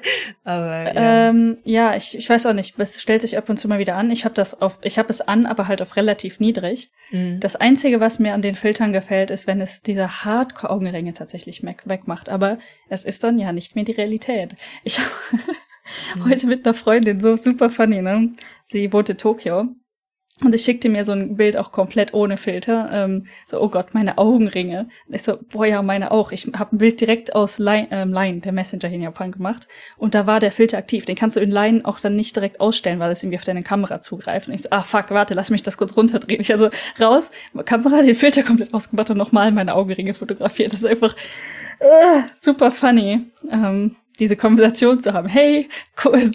aber 0.44 0.94
ja, 0.94 1.28
ähm, 1.28 1.58
ja 1.64 1.96
ich, 1.96 2.16
ich 2.16 2.28
weiß 2.28 2.44
auch 2.46 2.52
nicht, 2.52 2.78
es 2.78 3.00
stellt 3.00 3.22
sich 3.22 3.38
ab 3.38 3.48
und 3.48 3.56
zu 3.56 3.68
mal 3.68 3.78
wieder 3.78 3.96
an. 3.96 4.10
Ich 4.10 4.24
habe 4.24 4.34
das 4.34 4.60
auf, 4.60 4.78
ich 4.82 4.98
habe 4.98 5.08
es 5.08 5.22
an, 5.22 5.46
aber 5.46 5.66
halt 5.66 5.80
auf 5.80 5.96
relativ 5.96 6.40
niedrig. 6.40 6.90
Mhm. 7.10 7.40
Das 7.40 7.56
einzige, 7.56 7.98
was 8.00 8.18
mir 8.18 8.34
an 8.34 8.42
den 8.42 8.54
Filtern 8.54 8.92
gefällt, 8.92 9.30
ist, 9.30 9.46
wenn 9.46 9.62
es 9.62 9.80
diese 9.80 10.24
Hardcore-Augenringe 10.24 11.14
tatsächlich 11.14 11.62
wegmacht. 11.62 12.28
Aber 12.28 12.58
es 12.90 13.04
ist 13.04 13.24
dann 13.24 13.38
ja 13.38 13.52
nicht 13.52 13.74
mehr 13.74 13.84
die 13.84 13.92
Realität. 13.92 14.56
Ich 14.84 14.98
habe 14.98 15.10
mhm. 16.16 16.28
heute 16.28 16.46
mit 16.48 16.66
einer 16.66 16.74
Freundin 16.74 17.18
so 17.18 17.36
super 17.36 17.70
funny, 17.70 18.02
ne? 18.02 18.34
Sie 18.66 18.92
wohnt 18.92 19.08
in 19.08 19.16
Tokio 19.16 19.68
und 20.42 20.54
ich 20.54 20.62
schickte 20.62 20.88
mir 20.88 21.04
so 21.04 21.12
ein 21.12 21.36
Bild 21.36 21.56
auch 21.56 21.70
komplett 21.70 22.14
ohne 22.14 22.36
Filter. 22.36 22.90
Ähm, 22.92 23.26
so, 23.46 23.60
oh 23.60 23.68
Gott, 23.68 23.92
meine 23.92 24.16
Augenringe. 24.16 24.88
Und 25.06 25.14
ich 25.14 25.22
so, 25.22 25.38
boah, 25.50 25.66
ja, 25.66 25.82
meine 25.82 26.10
auch. 26.10 26.32
Ich 26.32 26.46
habe 26.54 26.76
ein 26.76 26.78
Bild 26.78 27.00
direkt 27.00 27.34
aus 27.34 27.58
Line, 27.58 27.88
ähm, 27.90 28.12
Line, 28.12 28.40
der 28.40 28.52
Messenger 28.52 28.88
hier 28.88 28.96
in 28.96 29.02
Japan 29.02 29.32
gemacht. 29.32 29.68
Und 29.98 30.14
da 30.14 30.26
war 30.26 30.40
der 30.40 30.52
Filter 30.52 30.78
aktiv. 30.78 31.04
Den 31.04 31.16
kannst 31.16 31.36
du 31.36 31.40
in 31.40 31.50
Line 31.50 31.82
auch 31.84 32.00
dann 32.00 32.16
nicht 32.16 32.34
direkt 32.36 32.60
ausstellen, 32.60 33.00
weil 33.00 33.10
es 33.12 33.22
irgendwie 33.22 33.38
auf 33.38 33.44
deine 33.44 33.62
Kamera 33.62 34.00
zugreift. 34.00 34.48
Und 34.48 34.54
ich 34.54 34.62
so, 34.62 34.70
ah, 34.70 34.82
fuck, 34.82 35.10
warte, 35.10 35.34
lass 35.34 35.50
mich 35.50 35.62
das 35.62 35.76
kurz 35.76 35.96
runterdrehen. 35.96 36.40
Ich 36.40 36.52
also 36.52 36.70
raus, 36.98 37.30
Kamera, 37.66 38.02
den 38.02 38.14
Filter 38.14 38.42
komplett 38.42 38.72
ausgemacht 38.72 39.10
und 39.10 39.18
nochmal 39.18 39.52
meine 39.52 39.74
Augenringe 39.74 40.14
fotografiert. 40.14 40.72
Das 40.72 40.80
ist 40.80 40.86
einfach 40.86 41.14
äh, 41.80 42.22
super 42.38 42.72
funny. 42.72 43.26
Ähm, 43.50 43.96
diese 44.18 44.36
Konversation 44.36 45.00
zu 45.02 45.12
haben. 45.14 45.28
Hey, 45.28 45.68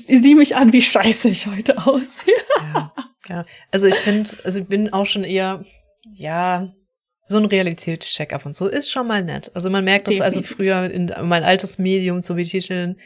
sieh 0.08 0.36
mich 0.36 0.56
an, 0.56 0.74
wie 0.74 0.82
scheiße 0.82 1.30
ich 1.30 1.47
heute 1.47 1.78
aussehe. 1.86 2.36
Ja. 2.74 2.91
Ja, 3.28 3.45
also 3.71 3.88
ich 3.88 3.95
finde, 3.95 4.30
also 4.43 4.61
ich 4.61 4.67
bin 4.67 4.93
auch 4.93 5.05
schon 5.05 5.23
eher, 5.23 5.63
ja, 6.11 6.69
so 7.28 7.38
ein 7.38 7.45
Realitätscheck 7.45 8.34
ab 8.34 8.45
und 8.45 8.55
so 8.55 8.67
ist 8.67 8.91
schon 8.91 9.07
mal 9.07 9.23
nett. 9.23 9.51
Also 9.55 9.69
man 9.69 9.84
merkt 9.84 10.07
das 10.07 10.21
also 10.21 10.43
früher 10.43 10.89
in 10.91 11.11
mein 11.23 11.43
altes 11.43 11.80
Medium, 11.80 12.21
so 12.21 12.38
wie 12.38 12.43
Titeln, 12.43 12.99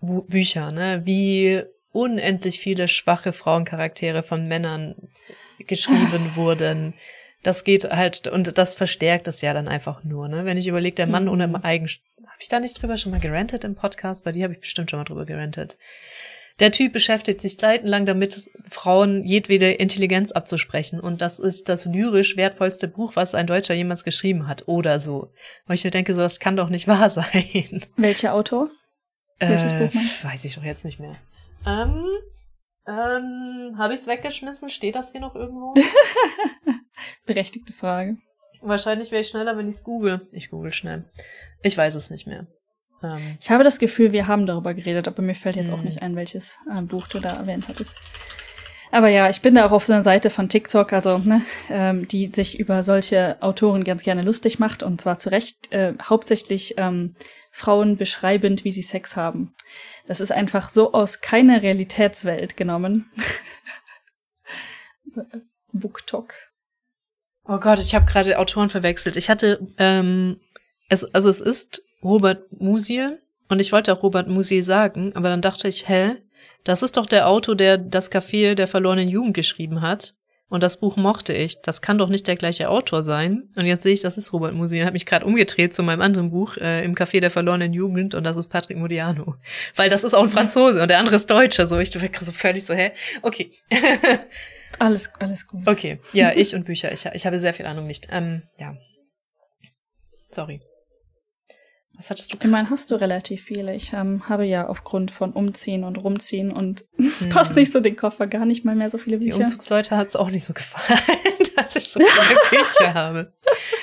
Bücher, 0.00 0.72
ne, 0.72 1.02
wie 1.04 1.62
unendlich 1.92 2.58
viele 2.58 2.88
schwache 2.88 3.32
Frauencharaktere 3.32 4.22
von 4.22 4.48
Männern 4.48 4.96
geschrieben 5.60 6.32
wurden. 6.34 6.94
Das 7.44 7.62
geht 7.62 7.84
halt, 7.84 8.26
und 8.26 8.58
das 8.58 8.74
verstärkt 8.74 9.28
es 9.28 9.42
ja 9.42 9.54
dann 9.54 9.68
einfach 9.68 10.02
nur, 10.02 10.28
ne? 10.28 10.44
Wenn 10.44 10.56
ich 10.56 10.66
überlege, 10.66 10.96
der 10.96 11.06
Mann 11.06 11.24
mhm. 11.24 11.30
ohne 11.30 11.64
Eigen, 11.64 11.86
habe 11.86 12.40
ich 12.40 12.48
da 12.48 12.58
nicht 12.58 12.80
drüber 12.80 12.96
schon 12.96 13.12
mal 13.12 13.20
gerantet 13.20 13.64
im 13.64 13.76
Podcast? 13.76 14.24
Bei 14.24 14.32
dir 14.32 14.44
habe 14.44 14.54
ich 14.54 14.60
bestimmt 14.60 14.90
schon 14.90 14.98
mal 14.98 15.04
drüber 15.04 15.24
gerantet. 15.26 15.76
Der 16.60 16.70
Typ 16.70 16.92
beschäftigt 16.92 17.40
sich 17.40 17.56
seitenlang 17.56 18.06
damit, 18.06 18.48
Frauen 18.68 19.24
jedwede 19.24 19.72
Intelligenz 19.72 20.32
abzusprechen. 20.32 21.00
Und 21.00 21.20
das 21.20 21.38
ist 21.38 21.68
das 21.68 21.84
lyrisch 21.84 22.36
wertvollste 22.36 22.88
Buch, 22.88 23.16
was 23.16 23.34
ein 23.34 23.46
Deutscher 23.46 23.74
jemals 23.74 24.04
geschrieben 24.04 24.46
hat. 24.46 24.68
Oder 24.68 24.98
so. 24.98 25.32
Weil 25.66 25.74
ich 25.74 25.84
mir 25.84 25.90
denke, 25.90 26.14
so, 26.14 26.20
das 26.20 26.40
kann 26.40 26.56
doch 26.56 26.68
nicht 26.68 26.86
wahr 26.88 27.10
sein. 27.10 27.84
Welcher 27.96 28.34
Autor? 28.34 28.70
Welches 29.38 29.72
äh, 29.72 29.78
Buch? 29.78 29.94
Man? 29.94 30.32
Weiß 30.32 30.44
ich 30.44 30.54
doch 30.54 30.62
jetzt 30.62 30.84
nicht 30.84 31.00
mehr. 31.00 31.16
Ähm, 31.66 32.04
ähm, 32.86 33.74
Habe 33.76 33.94
ich 33.94 34.00
es 34.00 34.06
weggeschmissen? 34.06 34.68
Steht 34.68 34.94
das 34.94 35.12
hier 35.12 35.20
noch 35.20 35.34
irgendwo? 35.34 35.74
Berechtigte 37.26 37.72
Frage. 37.72 38.16
Wahrscheinlich 38.60 39.10
wäre 39.10 39.22
ich 39.22 39.28
schneller, 39.28 39.56
wenn 39.56 39.68
ich 39.68 39.76
es 39.76 39.84
google. 39.84 40.26
Ich 40.32 40.50
google 40.50 40.72
schnell. 40.72 41.04
Ich 41.62 41.76
weiß 41.76 41.94
es 41.96 42.10
nicht 42.10 42.26
mehr. 42.26 42.46
Ähm, 43.04 43.36
ich 43.40 43.50
habe 43.50 43.64
das 43.64 43.78
Gefühl, 43.78 44.12
wir 44.12 44.26
haben 44.26 44.46
darüber 44.46 44.74
geredet, 44.74 45.06
aber 45.06 45.22
mir 45.22 45.34
fällt 45.34 45.56
jetzt 45.56 45.70
auch 45.70 45.78
mhm. 45.78 45.84
nicht 45.84 46.02
ein, 46.02 46.16
welches 46.16 46.58
äh, 46.70 46.80
Buch 46.82 47.06
du 47.08 47.20
da 47.20 47.34
erwähnt 47.34 47.68
hattest. 47.68 47.98
Aber 48.90 49.08
ja, 49.08 49.28
ich 49.28 49.40
bin 49.40 49.56
da 49.56 49.66
auch 49.66 49.72
auf 49.72 49.90
einer 49.90 50.04
Seite 50.04 50.30
von 50.30 50.48
TikTok, 50.48 50.92
also 50.92 51.18
ne, 51.18 51.42
ähm, 51.68 52.06
die 52.06 52.30
sich 52.32 52.60
über 52.60 52.84
solche 52.84 53.42
Autoren 53.42 53.82
ganz 53.82 54.04
gerne 54.04 54.22
lustig 54.22 54.60
macht 54.60 54.84
und 54.84 55.00
zwar 55.00 55.18
zu 55.18 55.30
Recht 55.30 55.72
äh, 55.72 55.94
hauptsächlich 56.00 56.74
ähm, 56.76 57.16
Frauen 57.50 57.96
beschreibend, 57.96 58.64
wie 58.64 58.70
sie 58.70 58.82
Sex 58.82 59.16
haben. 59.16 59.52
Das 60.06 60.20
ist 60.20 60.30
einfach 60.30 60.70
so 60.70 60.92
aus 60.92 61.20
keiner 61.20 61.62
Realitätswelt 61.62 62.56
genommen. 62.56 63.10
BookTok. 65.72 66.34
Oh 67.46 67.58
Gott, 67.58 67.78
ich 67.78 67.94
habe 67.94 68.06
gerade 68.06 68.38
Autoren 68.38 68.68
verwechselt. 68.68 69.16
Ich 69.16 69.28
hatte, 69.28 69.66
ähm, 69.78 70.40
es, 70.88 71.04
also 71.14 71.28
es 71.28 71.40
ist 71.40 71.82
Robert 72.04 72.52
Musil. 72.52 73.18
Und 73.48 73.60
ich 73.60 73.72
wollte 73.72 73.92
auch 73.92 74.02
Robert 74.02 74.28
Musil 74.28 74.62
sagen, 74.62 75.12
aber 75.14 75.28
dann 75.28 75.42
dachte 75.42 75.68
ich, 75.68 75.88
hä? 75.88 76.16
Das 76.62 76.82
ist 76.82 76.96
doch 76.96 77.06
der 77.06 77.28
Autor, 77.28 77.56
der 77.56 77.76
das 77.76 78.10
Café 78.10 78.54
der 78.54 78.66
verlorenen 78.66 79.08
Jugend 79.08 79.34
geschrieben 79.34 79.82
hat. 79.82 80.14
Und 80.48 80.62
das 80.62 80.78
Buch 80.78 80.96
mochte 80.96 81.32
ich. 81.32 81.60
Das 81.62 81.82
kann 81.82 81.98
doch 81.98 82.08
nicht 82.08 82.26
der 82.26 82.36
gleiche 82.36 82.68
Autor 82.68 83.02
sein. 83.02 83.48
Und 83.56 83.66
jetzt 83.66 83.82
sehe 83.82 83.92
ich, 83.92 84.02
das 84.02 84.18
ist 84.18 84.32
Robert 84.32 84.54
Musil. 84.54 84.78
Ich 84.78 84.84
habe 84.84 84.92
mich 84.92 85.06
gerade 85.06 85.26
umgedreht 85.26 85.74
zu 85.74 85.82
meinem 85.82 86.00
anderen 86.00 86.30
Buch 86.30 86.56
äh, 86.58 86.84
im 86.84 86.94
Café 86.94 87.20
der 87.20 87.30
verlorenen 87.30 87.72
Jugend 87.72 88.14
und 88.14 88.24
das 88.24 88.36
ist 88.36 88.48
Patrick 88.48 88.76
Modiano. 88.76 89.36
Weil 89.74 89.90
das 89.90 90.04
ist 90.04 90.14
auch 90.14 90.22
ein 90.22 90.28
Franzose 90.28 90.80
und 90.80 90.88
der 90.88 90.98
andere 90.98 91.16
ist 91.16 91.28
Deutscher. 91.28 91.66
So, 91.66 91.78
ich 91.78 91.90
du 91.90 91.98
so 91.98 92.32
völlig 92.32 92.64
so, 92.64 92.74
hä? 92.74 92.92
Okay. 93.22 93.50
alles, 94.78 95.12
alles 95.18 95.48
gut. 95.48 95.66
Okay. 95.66 95.98
Ja, 96.12 96.32
ich 96.32 96.54
und 96.54 96.64
Bücher. 96.64 96.92
Ich, 96.92 97.04
ich 97.04 97.26
habe 97.26 97.38
sehr 97.38 97.54
viel 97.54 97.66
Ahnung 97.66 97.86
nicht. 97.86 98.08
Ähm, 98.10 98.42
ja. 98.58 98.76
Sorry. 100.30 100.60
Was 101.96 102.10
hattest 102.10 102.32
du? 102.32 102.38
Ich 102.40 102.50
meine, 102.50 102.70
hast 102.70 102.90
du 102.90 102.96
relativ 102.96 103.44
viele. 103.44 103.74
Ich 103.74 103.92
ähm, 103.92 104.28
habe 104.28 104.44
ja 104.44 104.66
aufgrund 104.66 105.10
von 105.10 105.32
Umziehen 105.32 105.84
und 105.84 105.96
Rumziehen 105.96 106.50
und 106.50 106.84
hm. 106.96 107.28
passt 107.28 107.54
nicht 107.54 107.70
so 107.70 107.80
den 107.80 107.96
Koffer 107.96 108.26
gar 108.26 108.46
nicht 108.46 108.64
mal 108.64 108.74
mehr 108.74 108.90
so 108.90 108.98
viele 108.98 109.18
Bücher. 109.18 109.36
Die 109.36 109.42
Umzugsleute 109.42 109.96
hat 109.96 110.08
es 110.08 110.16
auch 110.16 110.30
nicht 110.30 110.44
so 110.44 110.52
gefallen, 110.54 110.98
dass 111.56 111.76
ich 111.76 111.88
so 111.88 112.00
viele 112.00 112.40
Bücher 112.62 112.94
habe. 112.94 113.32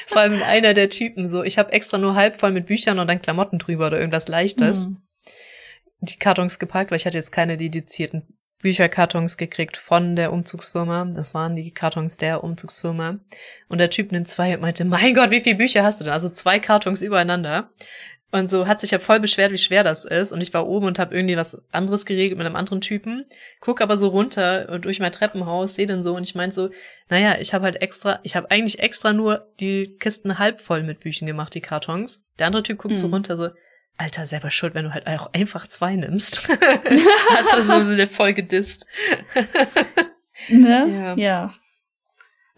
Vor 0.08 0.18
allem 0.18 0.42
einer 0.44 0.74
der 0.74 0.90
Typen 0.90 1.28
so, 1.28 1.44
ich 1.44 1.58
habe 1.58 1.72
extra 1.72 1.98
nur 1.98 2.16
halb 2.16 2.40
voll 2.40 2.52
mit 2.52 2.66
Büchern 2.66 3.00
und 3.00 3.08
dann 3.08 3.22
Klamotten 3.22 3.60
drüber 3.60 3.88
oder 3.88 4.00
irgendwas 4.00 4.28
Leichtes. 4.28 4.88
Mhm. 4.88 4.98
Die 6.02 6.18
Kartons 6.18 6.60
gepackt, 6.60 6.92
weil 6.92 6.98
ich 6.98 7.06
hatte 7.06 7.18
jetzt 7.18 7.32
keine 7.32 7.58
dedizierten 7.58 8.24
Bücherkartons 8.62 9.38
gekriegt 9.38 9.78
von 9.78 10.16
der 10.16 10.32
Umzugsfirma. 10.32 11.06
Das 11.16 11.34
waren 11.34 11.56
die 11.56 11.72
Kartons 11.72 12.18
der 12.18 12.44
Umzugsfirma. 12.44 13.20
Und 13.68 13.78
der 13.78 13.90
Typ 13.90 14.12
nimmt 14.12 14.28
zwei 14.28 14.54
und 14.54 14.62
meinte, 14.62 14.86
mein 14.86 15.14
Gott, 15.14 15.32
wie 15.32 15.42
viele 15.42 15.56
Bücher 15.56 15.84
hast 15.84 16.00
du 16.00 16.06
denn? 16.06 16.14
Also 16.14 16.30
zwei 16.30 16.60
Kartons 16.60 17.02
übereinander. 17.02 17.70
Und 18.32 18.50
so 18.50 18.66
hat 18.66 18.80
sich 18.80 18.92
ja 18.92 19.00
voll 19.00 19.20
beschwert, 19.20 19.52
wie 19.52 19.58
schwer 19.58 19.84
das 19.84 20.06
ist. 20.06 20.32
Und 20.32 20.40
ich 20.40 20.54
war 20.54 20.66
oben 20.66 20.86
und 20.86 21.00
habe 21.00 21.14
irgendwie 21.14 21.36
was 21.36 21.62
anderes 21.72 22.06
geregelt 22.06 22.38
mit 22.38 22.48
einem 22.48 22.56
anderen 22.56 22.80
Typen. 22.80 23.26
Guck 23.60 23.82
aber 23.82 23.98
so 23.98 24.08
runter 24.08 24.80
durch 24.80 25.02
mein 25.02 25.12
Treppenhaus, 25.12 25.76
sehe 25.76 25.88
dann 25.88 26.02
so 26.02 26.16
und 26.16 26.24
ich 26.24 26.34
meinte 26.34 26.56
so, 26.56 26.70
naja, 27.10 27.38
ich 27.40 27.54
habe 27.54 27.66
halt 27.66 27.82
extra, 27.82 28.20
ich 28.24 28.38
habe 28.38 28.50
eigentlich 28.50 28.80
extra 28.80 29.12
nur 29.12 29.48
die 29.60 29.98
Kisten 30.00 30.40
halb 30.40 30.62
voll 30.62 30.84
mit 30.84 31.02
Büchern 31.02 31.26
gemacht, 31.26 31.54
die 31.54 31.62
Kartons. 31.62 32.26
Der 32.40 32.48
andere 32.48 32.64
Typ 32.64 32.78
guckt 32.78 32.94
hm. 32.94 32.98
so 33.00 33.08
runter 33.08 33.36
so, 33.36 33.50
Alter, 33.98 34.26
selber 34.26 34.50
schuld, 34.50 34.74
wenn 34.74 34.86
du 34.86 34.94
halt 34.94 35.08
auch 35.08 35.32
einfach 35.34 35.68
zwei 35.68 35.96
nimmst. 35.96 36.48
Hast 36.50 37.54
du 37.54 37.62
so, 37.62 37.96
so 37.96 38.08
voll 38.08 38.34
gedisst. 38.34 38.88
Ne? 40.50 41.16
Ja. 41.16 41.16
ja. 41.16 41.54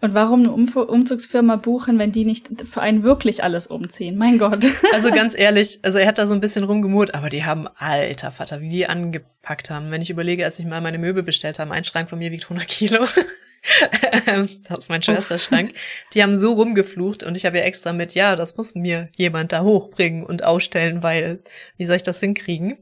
Und 0.04 0.14
warum 0.14 0.42
eine 0.42 0.52
um 0.52 0.68
Umzugsfirma 0.68 1.56
buchen, 1.56 1.98
wenn 1.98 2.12
die 2.12 2.26
nicht 2.26 2.50
für 2.70 2.82
einen 2.82 3.04
wirklich 3.04 3.42
alles 3.42 3.68
umziehen? 3.68 4.18
Mein 4.18 4.38
Gott. 4.38 4.66
Also 4.94 5.12
ganz 5.12 5.34
ehrlich, 5.38 5.80
also 5.82 5.98
er 5.98 6.08
hat 6.08 6.18
da 6.18 6.28
so 6.28 6.34
ein 6.34 6.42
bisschen 6.42 6.66
rumgemut, 6.66 7.14
aber 7.14 7.30
die 7.30 7.46
haben, 7.46 7.68
alter 7.78 8.32
Vater, 8.32 8.60
wie 8.60 8.70
die 8.70 8.86
angepackt 8.86 9.70
haben. 9.70 9.92
Wenn 9.92 10.02
ich 10.02 10.10
überlege, 10.10 10.44
als 10.44 10.60
ich 10.60 10.66
mal 10.66 10.82
meine 10.82 10.98
Möbel 10.98 11.24
bestellt 11.24 11.58
habe, 11.58 11.72
ein 11.72 11.86
Schrank 11.86 12.10
von 12.10 12.20
mir 12.20 12.32
wiegt 12.32 12.44
100 12.44 12.68
Kilo. 12.68 13.06
das 14.68 14.80
ist 14.80 14.90
mein 14.90 15.04
Schwesterschrank. 15.04 15.74
Die 16.14 16.22
haben 16.22 16.38
so 16.38 16.54
rumgeflucht 16.54 17.24
und 17.24 17.38
ich 17.38 17.46
habe 17.46 17.58
ja 17.58 17.64
extra 17.64 17.94
mit, 17.94 18.14
ja, 18.14 18.36
das 18.36 18.58
muss 18.58 18.76
mir 18.76 19.10
jemand 19.16 19.52
da 19.52 19.64
hochbringen 19.64 20.26
und 20.26 20.44
ausstellen, 20.44 21.04
weil 21.04 21.42
wie 21.78 21.86
soll 21.86 21.96
ich 21.96 22.04
das 22.04 22.20
hinkriegen? 22.20 22.78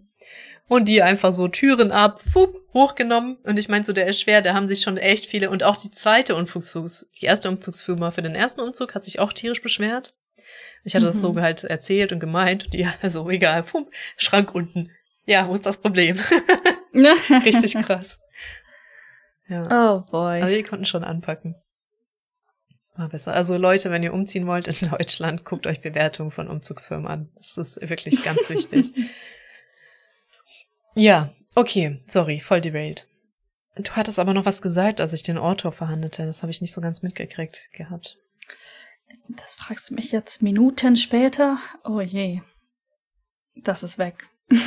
Und 0.68 0.88
die 0.88 1.02
einfach 1.02 1.34
so 1.34 1.50
Türen 1.50 1.92
ab, 1.92 2.22
fupp, 2.22 2.62
hochgenommen. 2.74 3.38
Und 3.44 3.60
ich 3.60 3.68
meine, 3.68 3.84
so 3.84 3.92
der 3.92 4.08
ist 4.08 4.22
schwer, 4.22 4.42
da 4.42 4.54
haben 4.54 4.68
sich 4.68 4.82
schon 4.82 4.96
echt 4.96 5.26
viele. 5.26 5.50
Und 5.50 5.64
auch 5.64 5.76
die 5.76 5.92
zweite 5.92 6.36
Umzugs, 6.36 7.10
die 7.20 7.26
erste 7.26 7.50
Umzugsfirma 7.50 8.12
für 8.12 8.22
den 8.22 8.36
ersten 8.36 8.62
Umzug 8.62 8.96
hat 8.96 9.04
sich 9.04 9.20
auch 9.20 9.34
tierisch 9.34 9.62
beschwert. 9.62 10.14
Ich 10.86 10.96
hatte 10.96 11.06
mhm. 11.06 11.10
das 11.10 11.22
so 11.22 11.34
Mhm. 11.34 11.42
halt 11.42 11.64
erzählt 11.66 12.14
und 12.14 12.20
gemeint. 12.20 12.66
Und 12.66 12.74
die, 12.74 12.88
also 13.02 13.30
egal, 13.30 13.64
fupp, 13.64 13.92
Schrank 14.18 14.56
unten. 14.56 14.92
Ja, 15.26 15.48
wo 15.48 15.54
ist 15.54 15.66
das 15.66 15.82
Problem? 15.82 16.18
Richtig 17.46 17.74
krass. 17.74 18.20
Ja. 19.52 19.66
Oh 19.66 20.06
boy. 20.10 20.42
Aber 20.42 20.50
wir 20.50 20.64
konnten 20.64 20.86
schon 20.86 21.04
anpacken. 21.04 21.56
War 22.96 23.10
besser. 23.10 23.34
Also 23.34 23.58
Leute, 23.58 23.92
wenn 23.92 24.02
ihr 24.02 24.14
umziehen 24.14 24.48
wollt 24.48 24.70
in 24.70 24.90
Deutschland, 24.92 25.44
guckt 25.44 25.68
euch 25.68 25.82
Bewertungen 25.82 26.32
von 26.32 26.48
Umzugsfirmen 26.48 27.06
an. 27.08 27.30
Das 27.36 27.58
ist 27.58 27.90
wirklich 27.90 28.24
ganz 28.24 28.50
wichtig. 28.50 28.94
Ja, 30.94 31.34
okay, 31.56 32.02
sorry, 32.06 32.42
voll 32.42 32.60
derailed. 32.60 33.08
Du 33.78 33.92
hattest 33.94 34.20
aber 34.20 34.34
noch 34.34 34.44
was 34.44 34.62
gesagt, 34.62 35.00
als 35.00 35.14
ich 35.14 35.24
den 35.24 35.38
Autor 35.38 35.72
verhandelte. 35.72 36.26
Das 36.26 36.44
habe 36.44 36.52
ich 36.52 36.60
nicht 36.60 36.74
so 36.74 36.82
ganz 36.82 37.02
mitgekriegt 37.02 37.70
gehabt. 37.72 38.18
Das 39.30 39.56
fragst 39.56 39.90
du 39.90 39.96
mich 39.96 40.12
jetzt 40.12 40.42
Minuten 40.42 40.98
später? 40.98 41.60
Oh 41.86 42.02
je. 42.02 42.42
Das 43.56 43.84
ist 43.84 44.00
weg. 44.00 44.28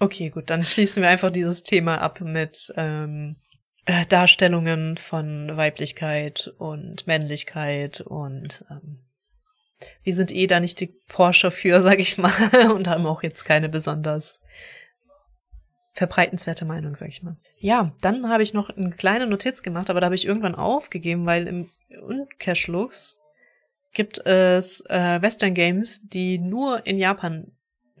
Okay, 0.00 0.28
gut, 0.30 0.50
dann 0.50 0.64
schließen 0.64 1.02
wir 1.02 1.08
einfach 1.08 1.30
dieses 1.30 1.62
Thema 1.62 2.00
ab 2.00 2.20
mit 2.20 2.72
ähm, 2.76 3.36
äh, 3.86 4.06
Darstellungen 4.06 4.96
von 4.96 5.56
Weiblichkeit 5.56 6.52
und 6.58 7.06
Männlichkeit 7.06 8.00
und 8.00 8.64
ähm, 8.70 9.00
wir 10.02 10.14
sind 10.14 10.32
eh 10.32 10.46
da 10.46 10.60
nicht 10.60 10.80
die 10.80 10.94
Forscher 11.06 11.50
für, 11.50 11.80
sag 11.82 11.98
ich 12.00 12.18
mal, 12.18 12.32
und 12.72 12.88
haben 12.88 13.06
auch 13.06 13.22
jetzt 13.22 13.44
keine 13.44 13.68
besonders 13.68 14.40
verbreitenswerte 15.92 16.64
Meinung, 16.64 16.96
sag 16.96 17.08
ich 17.08 17.22
mal. 17.22 17.36
Ja, 17.58 17.94
dann 18.00 18.28
habe 18.28 18.42
ich 18.42 18.52
noch 18.52 18.68
eine 18.68 18.90
kleine 18.90 19.26
Notiz 19.26 19.62
gemacht, 19.62 19.90
aber 19.90 20.00
da 20.00 20.06
habe 20.06 20.16
ich 20.16 20.26
irgendwann 20.26 20.56
aufgegeben, 20.56 21.24
weil 21.24 21.46
im 21.46 21.70
Umkehrschluss 22.02 23.20
gibt 23.92 24.18
es 24.26 24.84
äh, 24.88 25.22
Western 25.22 25.54
Games, 25.54 26.02
die 26.08 26.38
nur 26.38 26.84
in 26.84 26.98
Japan 26.98 27.52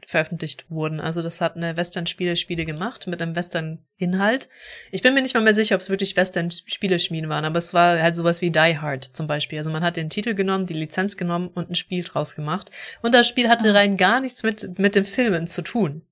veröffentlicht 0.06 0.66
wurden. 0.68 1.00
Also 1.00 1.22
das 1.22 1.40
hat 1.40 1.56
eine 1.56 1.76
Western-Spiele-Spiele 1.76 2.64
gemacht 2.64 3.06
mit 3.06 3.20
einem 3.22 3.34
Western-Inhalt. 3.36 4.48
Ich 4.92 5.02
bin 5.02 5.14
mir 5.14 5.22
nicht 5.22 5.34
mal 5.34 5.42
mehr 5.42 5.54
sicher, 5.54 5.74
ob 5.74 5.80
es 5.80 5.90
wirklich 5.90 6.16
Western-Spieleschmieden 6.16 7.30
waren, 7.30 7.44
aber 7.44 7.58
es 7.58 7.74
war 7.74 8.00
halt 8.00 8.14
sowas 8.14 8.40
wie 8.40 8.50
Die 8.50 8.78
Hard 8.78 9.04
zum 9.04 9.26
Beispiel. 9.26 9.58
Also 9.58 9.70
man 9.70 9.82
hat 9.82 9.96
den 9.96 10.10
Titel 10.10 10.34
genommen, 10.34 10.66
die 10.66 10.74
Lizenz 10.74 11.16
genommen 11.16 11.48
und 11.48 11.70
ein 11.70 11.74
Spiel 11.74 12.02
draus 12.04 12.36
gemacht. 12.36 12.70
Und 13.02 13.14
das 13.14 13.26
Spiel 13.28 13.48
hatte 13.48 13.70
Ah. 13.70 13.72
rein 13.72 13.96
gar 13.96 14.20
nichts 14.20 14.42
mit, 14.42 14.78
mit 14.78 14.94
den 14.94 15.04
Filmen 15.04 15.46
zu 15.46 15.62
tun. 15.62 16.02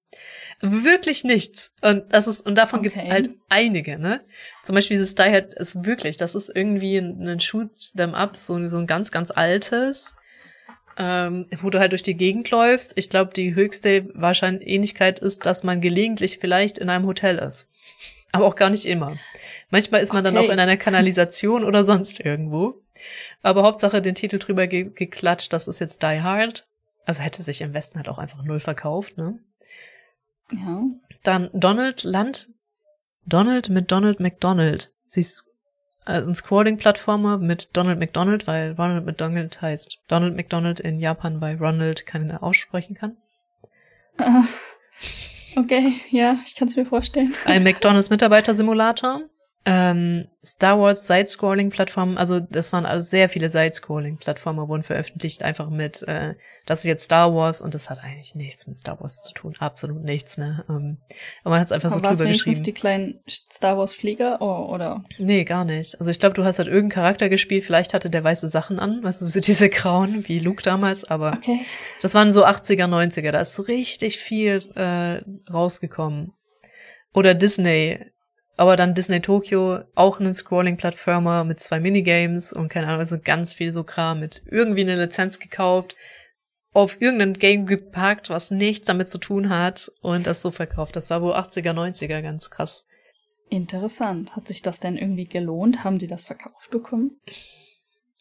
Wirklich 0.60 1.24
nichts. 1.24 1.72
Und 1.80 2.12
das 2.12 2.28
ist, 2.28 2.40
und 2.40 2.56
davon 2.56 2.80
Okay. 2.86 3.10
halt 3.10 3.30
einige, 3.48 3.98
ne? 3.98 4.20
Zum 4.62 4.76
Beispiel 4.76 4.96
dieses 4.96 5.14
Die 5.16 5.22
Hard 5.22 5.54
ist 5.54 5.84
wirklich, 5.84 6.16
das 6.16 6.34
ist 6.36 6.54
irgendwie 6.54 6.96
ein, 6.98 7.26
ein 7.26 7.40
Shoot 7.40 7.70
them 7.96 8.14
up, 8.14 8.36
so, 8.36 8.68
so 8.68 8.78
ein 8.78 8.86
ganz, 8.86 9.10
ganz 9.10 9.32
altes, 9.32 10.14
ähm, 10.96 11.46
wo 11.60 11.70
du 11.70 11.78
halt 11.78 11.92
durch 11.92 12.02
die 12.02 12.16
Gegend 12.16 12.50
läufst. 12.50 12.92
Ich 12.96 13.10
glaube, 13.10 13.32
die 13.32 13.54
höchste 13.54 14.08
Wahrscheinlichkeit 14.14 15.18
ist, 15.20 15.46
dass 15.46 15.64
man 15.64 15.80
gelegentlich 15.80 16.38
vielleicht 16.38 16.78
in 16.78 16.88
einem 16.88 17.06
Hotel 17.06 17.38
ist. 17.38 17.68
Aber 18.32 18.46
auch 18.46 18.54
gar 18.56 18.70
nicht 18.70 18.86
immer. 18.86 19.16
Manchmal 19.70 20.02
ist 20.02 20.12
man 20.12 20.24
dann 20.24 20.36
Okay. 20.36 20.46
auch 20.48 20.52
in 20.52 20.58
einer 20.58 20.76
Kanalisation 20.76 21.64
oder 21.64 21.84
sonst 21.84 22.20
irgendwo. 22.20 22.74
Aber 23.42 23.62
Hauptsache 23.62 24.00
den 24.00 24.14
Titel 24.14 24.38
drüber 24.38 24.66
ge 24.66 24.90
geklatscht, 24.94 25.52
das 25.52 25.68
ist 25.68 25.80
jetzt 25.80 26.02
Die 26.02 26.20
Hard. 26.20 26.66
Also 27.04 27.22
hätte 27.22 27.42
sich 27.42 27.60
im 27.60 27.74
Westen 27.74 27.98
halt 27.98 28.08
auch 28.08 28.18
einfach 28.18 28.42
null 28.44 28.60
verkauft, 28.60 29.18
ne? 29.18 29.38
Ja. 30.54 30.82
Dann 31.24 31.50
Donald 31.52 32.04
Land. 32.04 32.48
Donald 33.26 33.68
mit 33.68 33.90
Donald 33.90 34.20
McDonald. 34.20 34.92
Sie 35.04 35.20
ist 35.20 35.44
äh, 36.06 36.20
ein 36.20 36.34
Scrolling-Plattformer 36.34 37.38
mit 37.38 37.76
Donald 37.76 37.98
McDonald, 37.98 38.46
weil 38.46 38.72
Ronald 38.72 39.06
McDonald 39.06 39.60
heißt 39.60 39.98
Donald 40.08 40.36
McDonald 40.36 40.80
in 40.80 40.98
Japan, 40.98 41.40
weil 41.40 41.56
Ronald 41.56 42.06
keiner 42.06 42.42
aussprechen 42.42 42.94
kann. 42.94 43.16
Ah. 44.18 44.44
Okay, 45.56 45.94
ja, 46.10 46.38
ich 46.46 46.56
kann 46.56 46.68
es 46.68 46.76
mir 46.76 46.86
vorstellen. 46.86 47.34
Ein 47.44 47.62
McDonalds-Mitarbeiter-Simulator. 47.64 49.22
Ähm, 49.64 50.26
Star 50.44 50.80
Wars 50.80 51.06
Side-Scrolling-Plattformen, 51.06 52.18
also 52.18 52.40
das 52.40 52.72
waren 52.72 52.84
also 52.84 53.08
sehr 53.08 53.28
viele 53.28 53.48
Side-Scrolling-Plattformen, 53.48 54.66
wurden 54.68 54.82
veröffentlicht, 54.82 55.44
einfach 55.44 55.70
mit, 55.70 56.02
äh, 56.08 56.34
das 56.66 56.80
ist 56.80 56.84
jetzt 56.86 57.04
Star 57.04 57.32
Wars 57.32 57.60
und 57.62 57.72
das 57.74 57.88
hat 57.88 58.02
eigentlich 58.02 58.34
nichts 58.34 58.66
mit 58.66 58.76
Star 58.76 59.00
Wars 59.00 59.22
zu 59.22 59.32
tun, 59.34 59.54
absolut 59.60 60.02
nichts, 60.02 60.36
ne? 60.36 60.64
Ähm, 60.68 60.98
aber 61.44 61.50
man 61.50 61.60
hat 61.60 61.66
es 61.66 61.72
einfach 61.72 61.90
so 61.90 61.96
Aber 61.98 62.08
war's 62.08 62.18
drüber 62.18 62.30
geschrieben. 62.30 62.62
die 62.64 62.72
kleinen 62.72 63.20
Star 63.28 63.78
Wars 63.78 63.94
Flieger? 63.94 64.38
Oh, 64.40 64.72
oder? 64.72 65.04
Nee, 65.18 65.44
gar 65.44 65.64
nicht. 65.64 65.96
Also 66.00 66.10
ich 66.10 66.18
glaube, 66.18 66.34
du 66.34 66.42
hast 66.42 66.58
halt 66.58 66.66
irgendeinen 66.66 66.90
Charakter 66.90 67.28
gespielt, 67.28 67.62
vielleicht 67.62 67.94
hatte 67.94 68.10
der 68.10 68.24
weiße 68.24 68.48
Sachen 68.48 68.80
an, 68.80 69.04
weißt 69.04 69.20
du, 69.20 69.26
so 69.26 69.38
diese 69.46 69.68
grauen, 69.68 70.26
wie 70.26 70.40
Luke 70.40 70.62
damals, 70.64 71.04
aber 71.04 71.34
Okay. 71.34 71.60
das 72.00 72.14
waren 72.14 72.32
so 72.32 72.44
80er, 72.44 72.86
90er, 72.88 73.30
da 73.30 73.40
ist 73.40 73.54
so 73.54 73.62
richtig 73.62 74.18
viel 74.18 74.58
äh, 74.74 75.22
rausgekommen. 75.52 76.32
Oder 77.14 77.34
Disney, 77.34 78.00
aber 78.62 78.76
dann 78.76 78.94
Disney 78.94 79.20
Tokyo, 79.20 79.80
auch 79.96 80.20
einen 80.20 80.32
Scrolling-Plattformer 80.32 81.42
mit 81.42 81.58
zwei 81.58 81.80
Minigames 81.80 82.52
und 82.52 82.68
keine 82.68 82.86
Ahnung, 82.86 83.00
also 83.00 83.18
ganz 83.18 83.54
viel 83.54 83.72
so 83.72 83.82
Kram 83.82 84.20
mit 84.20 84.40
irgendwie 84.48 84.82
eine 84.82 84.94
Lizenz 84.94 85.40
gekauft, 85.40 85.96
auf 86.72 87.00
irgendein 87.00 87.32
Game 87.32 87.66
gepackt, 87.66 88.30
was 88.30 88.52
nichts 88.52 88.86
damit 88.86 89.10
zu 89.10 89.18
tun 89.18 89.48
hat 89.48 89.90
und 90.00 90.28
das 90.28 90.42
so 90.42 90.52
verkauft. 90.52 90.94
Das 90.94 91.10
war 91.10 91.22
wohl 91.22 91.32
80er, 91.32 91.72
90er, 91.72 92.22
ganz 92.22 92.50
krass. 92.50 92.86
Interessant. 93.50 94.36
Hat 94.36 94.46
sich 94.46 94.62
das 94.62 94.78
denn 94.78 94.96
irgendwie 94.96 95.26
gelohnt? 95.26 95.82
Haben 95.82 95.98
die 95.98 96.06
das 96.06 96.22
verkauft 96.22 96.70
bekommen? 96.70 97.20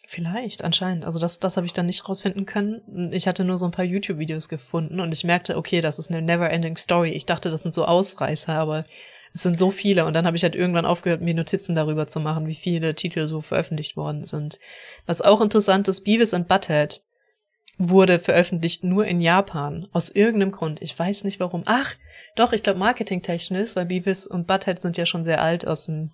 Vielleicht, 0.08 0.64
anscheinend. 0.64 1.06
Also 1.06 1.20
das, 1.20 1.38
das 1.38 1.56
habe 1.56 1.68
ich 1.68 1.74
dann 1.74 1.86
nicht 1.86 2.10
rausfinden 2.10 2.48
können. 2.48 3.14
Ich 3.14 3.28
hatte 3.28 3.44
nur 3.44 3.60
so 3.60 3.66
ein 3.66 3.72
paar 3.72 3.86
YouTube-Videos 3.86 4.50
gefunden 4.50 5.02
und 5.02 5.14
ich 5.14 5.24
merkte, 5.24 5.56
okay, 5.56 5.82
das 5.82 6.00
ist 6.00 6.10
eine 6.10 6.24
never-ending 6.24 6.78
Story. 6.78 7.12
Ich 7.12 7.28
dachte, 7.28 7.52
das 7.52 7.62
sind 7.62 7.76
so 7.76 7.86
Ausreißer, 7.86 8.56
aber 8.56 8.86
es 9.34 9.44
sind 9.44 9.58
so 9.58 9.72
viele. 9.72 10.06
Und 10.06 10.14
dann 10.14 10.26
habe 10.26 10.36
ich 10.36 10.44
halt 10.44 10.56
irgendwann 10.56 10.86
aufgehört, 10.86 11.22
mir 11.22 11.34
Notizen 11.34 11.76
darüber 11.76 12.08
zu 12.08 12.20
machen, 12.20 12.48
wie 12.48 12.56
viele 12.56 12.96
Titel 12.96 13.28
so 13.28 13.42
veröffentlicht 13.42 13.96
worden 13.96 14.26
sind. 14.26 14.60
Was 15.06 15.22
auch 15.22 15.42
interessant 15.42 15.88
ist, 15.88 16.04
Beavis 16.04 16.34
and 16.34 16.48
Butthead 16.48 17.02
wurde 17.78 18.20
veröffentlicht 18.20 18.84
nur 18.84 19.06
in 19.06 19.22
Japan. 19.22 19.88
Aus 19.92 20.12
irgendeinem 20.12 20.52
Grund. 20.52 20.82
Ich 20.82 20.98
weiß 20.98 21.24
nicht 21.24 21.40
warum. 21.40 21.64
Ach, 21.66 21.96
doch, 22.36 22.54
ich 22.54 22.64
glaube 22.64 22.80
marketingtechnisch, 22.80 23.76
weil 23.76 23.86
Beavis 23.86 24.28
und 24.28 24.48
Butthead 24.48 24.82
sind 24.82 24.98
ja 24.98 25.06
schon 25.06 25.24
sehr 25.24 25.42
alt 25.42 25.66
aus 25.66 25.86
den 25.86 26.12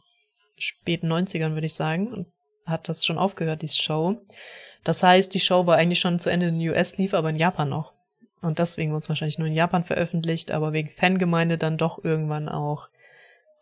späten 0.57 1.11
90ern, 1.11 1.53
würde 1.53 1.65
ich 1.65 1.73
sagen. 1.73 2.13
Und 2.13 2.27
hat 2.65 2.89
das 2.89 3.05
schon 3.05 3.17
aufgehört, 3.17 3.61
diese 3.61 3.81
Show. 3.81 4.21
Das 4.83 5.01
heißt, 5.01 5.33
die 5.33 5.39
Show 5.39 5.65
war 5.65 5.77
eigentlich 5.77 5.99
schon 5.99 6.19
zu 6.19 6.29
Ende 6.29 6.47
in 6.47 6.59
den 6.59 6.69
US, 6.69 6.97
lief 6.97 7.13
aber 7.13 7.29
in 7.29 7.35
Japan 7.35 7.69
noch. 7.69 7.93
Und 8.41 8.59
deswegen 8.59 8.91
wurde 8.91 8.99
es 8.99 9.09
wahrscheinlich 9.09 9.39
nur 9.39 9.47
in 9.47 9.53
Japan 9.53 9.83
veröffentlicht, 9.83 10.51
aber 10.51 10.71
wegen 10.71 10.89
Fangemeinde 10.89 11.57
dann 11.57 11.77
doch 11.77 12.03
irgendwann 12.03 12.47
auch 12.47 12.89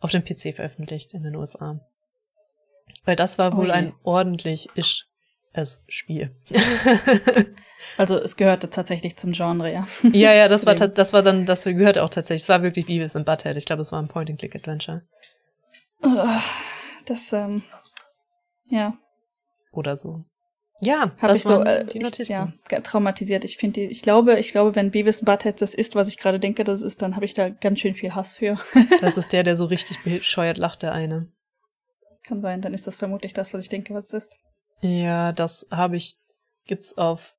auf 0.06 0.10
dem 0.12 0.24
PC 0.24 0.54
veröffentlicht 0.54 1.12
in 1.14 1.22
den 1.22 1.36
USA. 1.36 1.80
Weil 3.04 3.16
das 3.16 3.38
war 3.38 3.54
Oh 3.54 3.58
wohl 3.58 3.66
je. 3.66 3.72
ein 3.72 3.92
ordentlich 4.02 4.68
isch 4.74 5.06
es 5.52 5.84
Spiel. 5.88 6.30
Also 7.98 8.18
es 8.18 8.36
gehörte 8.36 8.68
tatsächlich 8.68 9.16
zum 9.16 9.32
Genre, 9.32 9.72
ja. 9.72 9.86
ja, 10.02 10.34
ja, 10.34 10.48
das 10.48 10.66
war 10.66 10.74
das 10.74 11.12
war 11.12 11.22
dann, 11.22 11.46
das 11.46 11.64
gehört 11.64 11.98
auch 11.98 12.10
tatsächlich. 12.10 12.42
Es 12.42 12.48
war 12.48 12.62
wirklich 12.62 12.86
Beavis 12.86 13.16
and 13.16 13.24
Butthead. 13.24 13.56
Ich 13.56 13.64
glaube, 13.64 13.82
es 13.82 13.92
war 13.92 14.02
ein 14.02 14.08
Point-and-Click-Adventure 14.08 15.02
Das, 17.06 17.32
ähm, 17.32 17.62
ja, 18.66 18.98
oder 19.72 19.96
so. 19.96 20.24
Ja, 20.80 21.12
habe 21.18 21.36
ich 21.36 21.42
so 21.42 21.62
äh, 21.62 21.86
ich, 21.88 22.28
ja, 22.28 22.52
traumatisiert. 22.82 23.44
Ich 23.44 23.56
finde 23.56 23.80
die, 23.80 23.86
ich 23.86 24.02
glaube, 24.02 24.38
ich 24.38 24.52
glaube, 24.52 24.74
wenn 24.74 24.90
Beavis 24.90 25.20
and 25.20 25.26
Butthead 25.26 25.62
das 25.62 25.74
ist, 25.74 25.94
was 25.94 26.08
ich 26.08 26.18
gerade 26.18 26.38
denke, 26.38 26.64
das 26.64 26.82
ist, 26.82 27.00
dann 27.00 27.16
habe 27.16 27.24
ich 27.24 27.34
da 27.34 27.48
ganz 27.48 27.80
schön 27.80 27.94
viel 27.94 28.14
Hass 28.14 28.34
für. 28.34 28.58
Das 29.00 29.16
ist 29.16 29.32
der, 29.32 29.42
der 29.42 29.56
so 29.56 29.64
richtig 29.64 30.02
bescheuert 30.04 30.58
lacht, 30.58 30.82
der 30.82 30.92
eine. 30.92 31.28
Kann 32.24 32.40
sein, 32.40 32.60
dann 32.60 32.74
ist 32.74 32.86
das 32.86 32.96
vermutlich 32.96 33.32
das, 33.32 33.54
was 33.54 33.64
ich 33.64 33.70
denke, 33.70 33.94
was 33.94 34.06
es 34.06 34.24
ist. 34.24 34.36
Ja, 34.80 35.32
das 35.32 35.66
habe 35.70 35.96
ich, 35.96 36.16
gibt's 36.66 36.98
auf 36.98 37.34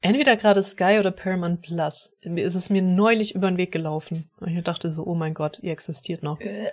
entweder 0.00 0.36
gerade 0.36 0.62
Sky 0.62 0.98
oder 0.98 1.10
Paramount 1.10 1.62
Plus. 1.62 2.16
Ist 2.20 2.54
es 2.54 2.70
mir 2.70 2.82
neulich 2.82 3.34
über 3.34 3.50
den 3.50 3.58
Weg 3.58 3.72
gelaufen. 3.72 4.30
Und 4.40 4.56
ich 4.56 4.64
dachte 4.64 4.90
so, 4.90 5.04
oh 5.04 5.14
mein 5.14 5.34
Gott, 5.34 5.58
ihr 5.60 5.72
existiert 5.72 6.22
noch. 6.22 6.40
Äh. 6.40 6.72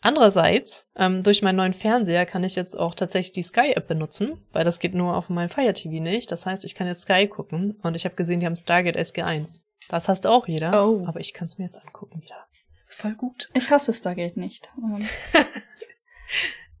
Andererseits, 0.00 0.88
ähm, 0.96 1.22
durch 1.24 1.42
meinen 1.42 1.56
neuen 1.56 1.72
Fernseher 1.74 2.24
kann 2.24 2.44
ich 2.44 2.54
jetzt 2.54 2.78
auch 2.78 2.94
tatsächlich 2.94 3.32
die 3.32 3.42
Sky-App 3.42 3.88
benutzen, 3.88 4.44
weil 4.52 4.64
das 4.64 4.78
geht 4.78 4.94
nur 4.94 5.16
auf 5.16 5.28
meinem 5.28 5.48
Fire 5.48 5.72
TV 5.72 6.00
nicht. 6.02 6.30
Das 6.30 6.46
heißt, 6.46 6.64
ich 6.64 6.74
kann 6.76 6.86
jetzt 6.86 7.02
Sky 7.02 7.26
gucken 7.26 7.72
und 7.82 7.94
ich 7.96 8.04
habe 8.04 8.14
gesehen, 8.14 8.38
die 8.40 8.46
haben 8.46 8.54
Stargate 8.56 8.96
SG1. 8.96 9.60
Das 9.88 10.08
hasst 10.08 10.26
auch 10.26 10.46
jeder, 10.46 10.86
Oh. 10.86 11.04
aber 11.06 11.18
ich 11.20 11.34
kann 11.34 11.46
es 11.46 11.58
mir 11.58 11.64
jetzt 11.64 11.78
angucken 11.84 12.22
wieder. 12.22 12.46
Voll 12.86 13.14
gut. 13.14 13.48
Ich 13.54 13.70
hasse 13.70 13.92
Stargate 13.92 14.36
nicht. 14.36 14.70
Ähm, 14.78 15.08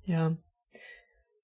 Ja. 0.04 0.36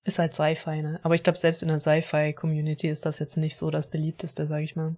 Ist 0.04 0.18
halt 0.18 0.34
Sci-Fi, 0.34 0.82
ne? 0.82 1.00
Aber 1.02 1.14
ich 1.14 1.22
glaube, 1.22 1.38
selbst 1.38 1.62
in 1.62 1.68
der 1.68 1.80
Sci-Fi-Community 1.80 2.88
ist 2.88 3.06
das 3.06 3.18
jetzt 3.18 3.36
nicht 3.36 3.56
so 3.56 3.70
das 3.70 3.88
beliebteste, 3.90 4.46
sag 4.46 4.62
ich 4.62 4.76
mal. 4.76 4.96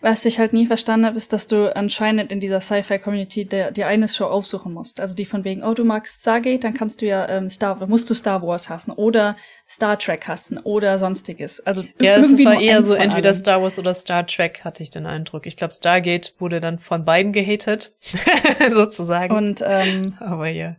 Was 0.00 0.24
ich 0.24 0.38
halt 0.38 0.52
nie 0.52 0.66
verstanden 0.66 1.06
habe, 1.06 1.16
ist, 1.16 1.32
dass 1.32 1.46
du 1.46 1.74
anscheinend 1.74 2.30
in 2.30 2.40
dieser 2.40 2.60
Sci-Fi-Community 2.60 3.48
die 3.72 3.84
eine 3.84 4.08
Show 4.08 4.26
aufsuchen 4.26 4.72
musst. 4.72 5.00
Also 5.00 5.14
die 5.14 5.24
von 5.24 5.44
wegen, 5.44 5.62
oh, 5.62 5.72
du 5.72 5.84
magst 5.84 6.20
Stargate, 6.20 6.62
dann 6.64 6.74
kannst 6.74 7.00
du 7.00 7.06
ja 7.06 7.28
ähm, 7.28 7.48
Star, 7.48 7.78
dann 7.78 7.88
musst 7.88 8.10
du 8.10 8.14
Star 8.14 8.42
Wars 8.42 8.68
hassen 8.68 8.90
oder 8.90 9.36
Star 9.68 9.98
Trek 9.98 10.28
hassen 10.28 10.58
oder 10.58 10.98
sonstiges. 10.98 11.60
Also 11.60 11.84
Ja, 11.98 12.16
es 12.16 12.44
war 12.44 12.60
eher 12.60 12.82
so 12.82 12.94
entweder 12.94 13.30
allem. 13.30 13.38
Star 13.38 13.62
Wars 13.62 13.78
oder 13.78 13.94
Star 13.94 14.26
Trek, 14.26 14.64
hatte 14.64 14.82
ich 14.82 14.90
den 14.90 15.06
Eindruck. 15.06 15.46
Ich 15.46 15.56
glaube, 15.56 15.72
Stargate 15.72 16.34
wurde 16.38 16.60
dann 16.60 16.78
von 16.78 17.04
beiden 17.04 17.32
gehatet, 17.32 17.94
sozusagen. 18.70 19.34
Und 19.34 19.62
ähm, 19.66 20.16
Aber 20.20 20.48
ja. 20.48 20.76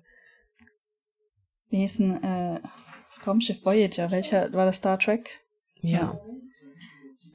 wie 1.69 1.77
hieß 1.77 1.97
denn, 1.97 2.23
äh, 2.23 2.59
Raumschiff 3.25 3.65
Voyager, 3.65 4.11
welcher 4.11 4.53
war 4.53 4.65
das 4.65 4.77
Star 4.77 4.99
Trek? 4.99 5.31
Ja. 5.81 6.19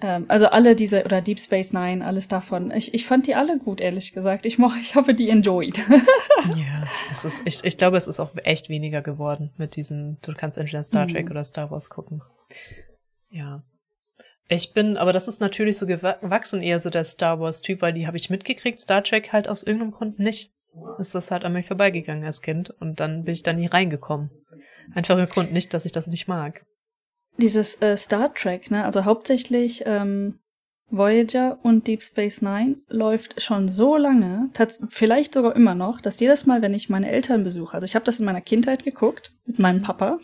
Ähm, 0.02 0.24
also 0.28 0.46
alle 0.46 0.74
diese, 0.74 1.04
oder 1.04 1.20
Deep 1.20 1.38
Space 1.38 1.72
Nine, 1.72 2.04
alles 2.04 2.28
davon. 2.28 2.70
Ich, 2.70 2.94
ich 2.94 3.06
fand 3.06 3.26
die 3.26 3.34
alle 3.34 3.58
gut, 3.58 3.80
ehrlich 3.80 4.12
gesagt. 4.12 4.46
Ich, 4.46 4.58
moch, 4.58 4.74
ich 4.80 4.94
habe 4.94 5.14
die 5.14 5.28
enjoyed. 5.30 5.78
Ja. 6.56 6.86
Es 7.12 7.24
ist, 7.26 7.42
ich, 7.44 7.62
ich 7.64 7.76
glaube, 7.76 7.98
es 7.98 8.08
ist 8.08 8.18
auch 8.18 8.30
echt 8.44 8.70
weniger 8.70 9.02
geworden 9.02 9.52
mit 9.58 9.76
diesen, 9.76 10.18
du 10.22 10.32
kannst 10.32 10.56
entweder 10.56 10.82
Star 10.82 11.06
Trek 11.06 11.26
Mhm. 11.26 11.30
oder 11.32 11.44
Star 11.44 11.70
Wars 11.70 11.90
gucken. 11.90 12.22
Ja. 13.30 13.62
Ich 14.48 14.72
bin, 14.72 14.96
aber 14.96 15.12
das 15.12 15.28
ist 15.28 15.40
natürlich 15.40 15.76
so 15.76 15.86
gewachsen, 15.86 16.62
eher 16.62 16.78
so 16.78 16.88
der 16.90 17.04
Star 17.04 17.38
Wars-Typ, 17.38 17.82
weil 17.82 17.92
die 17.92 18.06
habe 18.06 18.16
ich 18.16 18.30
mitgekriegt, 18.30 18.80
Star 18.80 19.04
Trek 19.04 19.32
halt 19.32 19.48
aus 19.48 19.62
irgendeinem 19.62 19.92
Grund 19.92 20.18
nicht. 20.18 20.50
Ist 20.98 21.14
das 21.14 21.30
halt 21.30 21.44
an 21.44 21.52
mir 21.52 21.62
vorbeigegangen 21.62 22.24
als 22.24 22.40
Kind 22.42 22.70
und 22.70 23.00
dann 23.00 23.24
bin 23.24 23.32
ich 23.34 23.42
da 23.42 23.52
nie 23.52 23.66
reingekommen. 23.66 24.30
Einfacher 24.94 25.26
Grund 25.26 25.52
nicht, 25.52 25.74
dass 25.74 25.84
ich 25.84 25.92
das 25.92 26.06
nicht 26.06 26.26
mag. 26.26 26.64
Dieses 27.40 27.80
äh, 27.82 27.96
Star 27.96 28.32
Trek, 28.34 28.70
ne, 28.70 28.84
also 28.84 29.04
hauptsächlich 29.04 29.82
ähm, 29.86 30.38
Voyager 30.90 31.58
und 31.62 31.86
Deep 31.86 32.02
Space 32.02 32.42
Nine 32.42 32.76
läuft 32.88 33.40
schon 33.40 33.68
so 33.68 33.96
lange, 33.96 34.50
vielleicht 34.90 35.34
sogar 35.34 35.54
immer 35.54 35.74
noch, 35.74 36.00
dass 36.00 36.20
jedes 36.20 36.46
Mal, 36.46 36.62
wenn 36.62 36.74
ich 36.74 36.88
meine 36.88 37.10
Eltern 37.10 37.44
besuche, 37.44 37.74
also 37.74 37.84
ich 37.84 37.94
habe 37.94 38.04
das 38.04 38.18
in 38.18 38.26
meiner 38.26 38.40
Kindheit 38.40 38.82
geguckt 38.84 39.32
mit 39.46 39.58
meinem 39.58 39.82
Papa 39.82 40.18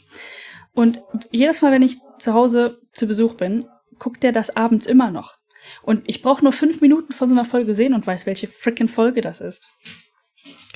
und 0.74 1.00
jedes 1.30 1.62
Mal, 1.62 1.72
wenn 1.72 1.82
ich 1.82 1.98
zu 2.18 2.34
Hause 2.34 2.80
zu 2.92 3.06
Besuch 3.06 3.34
bin, 3.34 3.66
guckt 3.98 4.22
der 4.22 4.32
das 4.32 4.56
abends 4.56 4.86
immer 4.86 5.10
noch. 5.10 5.38
Und 5.82 6.02
ich 6.06 6.22
brauche 6.22 6.44
nur 6.44 6.52
fünf 6.52 6.80
Minuten 6.80 7.12
von 7.12 7.28
so 7.28 7.34
einer 7.34 7.44
Folge 7.44 7.74
sehen 7.74 7.94
und 7.94 8.06
weiß, 8.06 8.26
welche 8.26 8.46
frickin' 8.46 8.88
Folge 8.88 9.20
das 9.20 9.40
ist. 9.40 9.68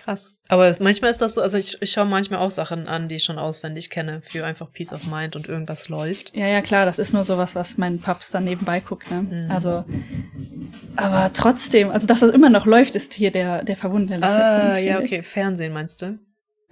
Krass. 0.02 0.34
Aber 0.48 0.74
manchmal 0.80 1.10
ist 1.10 1.20
das 1.20 1.34
so, 1.34 1.42
also 1.42 1.58
ich, 1.58 1.80
ich 1.82 1.90
schaue 1.92 2.06
manchmal 2.06 2.40
auch 2.40 2.50
Sachen 2.50 2.88
an, 2.88 3.08
die 3.08 3.16
ich 3.16 3.24
schon 3.24 3.38
auswendig 3.38 3.90
kenne, 3.90 4.22
für 4.22 4.46
einfach 4.46 4.72
Peace 4.72 4.92
of 4.92 5.06
Mind 5.06 5.36
und 5.36 5.48
irgendwas 5.48 5.88
läuft. 5.88 6.34
Ja, 6.34 6.46
ja, 6.46 6.62
klar, 6.62 6.86
das 6.86 6.98
ist 6.98 7.12
nur 7.12 7.24
sowas, 7.24 7.54
was 7.54 7.76
mein 7.76 7.98
Paps 7.98 8.30
dann 8.30 8.44
nebenbei 8.44 8.80
guckt, 8.80 9.10
ne? 9.10 9.22
Mhm. 9.22 9.50
Also, 9.50 9.84
aber 10.96 11.32
trotzdem, 11.32 11.90
also 11.90 12.06
dass 12.06 12.20
das 12.20 12.30
immer 12.30 12.50
noch 12.50 12.66
läuft, 12.66 12.94
ist 12.94 13.12
hier 13.14 13.30
der, 13.30 13.62
der 13.62 13.76
verwunderliche 13.76 14.26
Ah, 14.26 14.72
Punkt, 14.74 14.86
ja, 14.86 14.98
okay. 14.98 15.22
Fernsehen 15.22 15.72
meinst 15.72 16.02
du? 16.02 16.18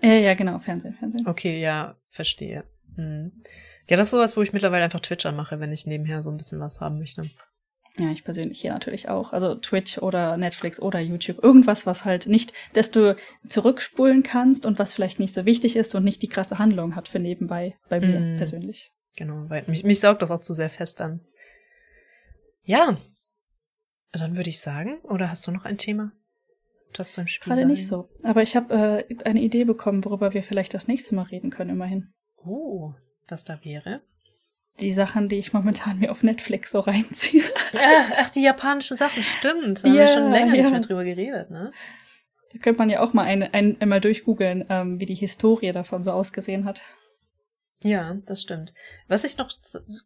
Ich. 0.00 0.08
Ja, 0.08 0.14
ja, 0.14 0.34
genau, 0.34 0.58
Fernsehen, 0.58 0.94
Fernsehen. 0.94 1.26
Okay, 1.26 1.60
ja, 1.60 1.96
verstehe. 2.10 2.64
Hm. 2.96 3.32
Ja, 3.90 3.96
das 3.96 4.08
ist 4.08 4.12
sowas, 4.12 4.36
wo 4.36 4.42
ich 4.42 4.52
mittlerweile 4.52 4.84
einfach 4.84 5.00
Twitch 5.00 5.26
anmache, 5.26 5.60
wenn 5.60 5.72
ich 5.72 5.86
nebenher 5.86 6.22
so 6.22 6.30
ein 6.30 6.36
bisschen 6.36 6.60
was 6.60 6.80
haben 6.80 6.98
möchte. 6.98 7.22
Ja, 7.98 8.10
ich 8.12 8.22
persönlich 8.24 8.60
hier 8.60 8.72
natürlich 8.72 9.08
auch. 9.08 9.32
Also 9.32 9.56
Twitch 9.56 9.98
oder 9.98 10.36
Netflix 10.36 10.80
oder 10.80 11.00
YouTube. 11.00 11.42
Irgendwas, 11.42 11.84
was 11.84 12.04
halt 12.04 12.26
nicht, 12.26 12.52
dass 12.74 12.90
du 12.92 13.16
zurückspulen 13.48 14.22
kannst 14.22 14.66
und 14.66 14.78
was 14.78 14.94
vielleicht 14.94 15.18
nicht 15.18 15.34
so 15.34 15.44
wichtig 15.44 15.74
ist 15.74 15.94
und 15.96 16.04
nicht 16.04 16.22
die 16.22 16.28
krasse 16.28 16.58
Handlung 16.58 16.94
hat 16.94 17.08
für 17.08 17.18
nebenbei, 17.18 17.76
bei 17.88 17.98
mir 18.00 18.20
Mm. 18.20 18.36
persönlich. 18.36 18.92
Genau, 19.16 19.48
weil 19.50 19.64
mich, 19.66 19.82
mich 19.82 19.98
saugt 19.98 20.22
das 20.22 20.30
auch 20.30 20.38
zu 20.40 20.52
sehr 20.52 20.70
fest 20.70 21.00
an. 21.00 21.20
Ja. 22.62 22.96
Dann 24.12 24.36
würde 24.36 24.48
ich 24.48 24.60
sagen, 24.60 24.98
oder 25.02 25.28
hast 25.30 25.46
du 25.46 25.50
noch 25.50 25.64
ein 25.64 25.76
Thema? 25.78 26.12
Das 26.92 27.14
du 27.14 27.22
im 27.22 27.26
Spiel 27.26 27.50
Gerade 27.50 27.62
sein? 27.62 27.68
nicht 27.68 27.86
so. 27.86 28.08
Aber 28.22 28.42
ich 28.42 28.54
habe 28.56 29.04
äh, 29.08 29.16
eine 29.24 29.40
Idee 29.40 29.64
bekommen, 29.64 30.04
worüber 30.04 30.32
wir 30.34 30.42
vielleicht 30.42 30.72
das 30.72 30.86
nächste 30.86 31.14
Mal 31.14 31.24
reden 31.24 31.50
können, 31.50 31.70
immerhin. 31.70 32.12
Oh, 32.36 32.94
das 33.26 33.44
da 33.44 33.58
wäre. 33.64 34.02
Die 34.80 34.92
Sachen, 34.92 35.28
die 35.28 35.36
ich 35.36 35.52
momentan 35.52 35.98
mir 35.98 36.10
auf 36.10 36.22
Netflix 36.22 36.70
so 36.70 36.80
reinziehe. 36.80 37.42
Ach, 37.74 38.10
ach, 38.18 38.30
die 38.30 38.42
japanischen 38.42 38.96
Sachen, 38.96 39.22
stimmt. 39.22 39.82
Da 39.84 39.88
haben 39.88 39.94
wir 39.94 40.00
Ja, 40.02 40.06
schon 40.06 40.30
länger 40.30 40.52
nicht 40.52 40.64
ja. 40.64 40.70
mehr 40.70 40.80
drüber 40.80 41.04
geredet, 41.04 41.50
ne? 41.50 41.72
Da 42.52 42.58
könnte 42.60 42.78
man 42.78 42.88
ja 42.88 43.00
auch 43.00 43.12
mal 43.12 43.24
ein, 43.24 43.42
ein, 43.42 43.76
einmal 43.80 44.00
durchgoogeln, 44.00 44.64
ähm, 44.68 45.00
wie 45.00 45.06
die 45.06 45.14
Historie 45.14 45.72
davon 45.72 46.02
so 46.04 46.12
ausgesehen 46.12 46.64
hat. 46.64 46.80
Ja, 47.82 48.16
das 48.26 48.42
stimmt. 48.42 48.72
Was 49.06 49.24
ich 49.24 49.36
noch 49.36 49.50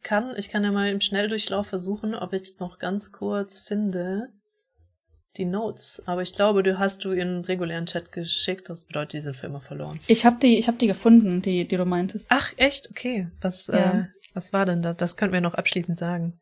kann, 0.02 0.34
ich 0.36 0.48
kann 0.50 0.64
ja 0.64 0.72
mal 0.72 0.90
im 0.90 1.00
Schnelldurchlauf 1.00 1.68
versuchen, 1.68 2.14
ob 2.14 2.32
ich 2.32 2.58
noch 2.58 2.78
ganz 2.78 3.12
kurz 3.12 3.60
finde 3.60 4.28
die 5.36 5.44
Notes. 5.44 6.02
Aber 6.06 6.22
ich 6.22 6.34
glaube, 6.34 6.62
du 6.62 6.78
hast 6.78 7.04
du 7.04 7.12
in 7.12 7.40
regulären 7.44 7.86
Chat 7.86 8.12
geschickt. 8.12 8.68
Das 8.68 8.84
bedeutet, 8.84 9.14
die 9.14 9.20
sind 9.20 9.36
für 9.36 9.46
immer 9.46 9.60
verloren. 9.60 9.98
Ich 10.06 10.24
habe 10.26 10.36
die, 10.40 10.58
ich 10.58 10.68
hab 10.68 10.78
die 10.78 10.86
gefunden, 10.86 11.40
die, 11.42 11.66
die 11.66 11.76
du 11.76 11.84
meintest. 11.84 12.30
Ach, 12.32 12.52
echt? 12.56 12.88
Okay. 12.90 13.28
Was, 13.40 13.66
Ja. 13.68 14.00
äh, 14.00 14.04
was 14.34 14.52
war 14.52 14.66
denn 14.66 14.82
da? 14.82 14.92
Das 14.94 15.16
könnten 15.16 15.32
wir 15.34 15.40
noch 15.40 15.54
abschließend 15.54 15.96
sagen. 15.98 16.38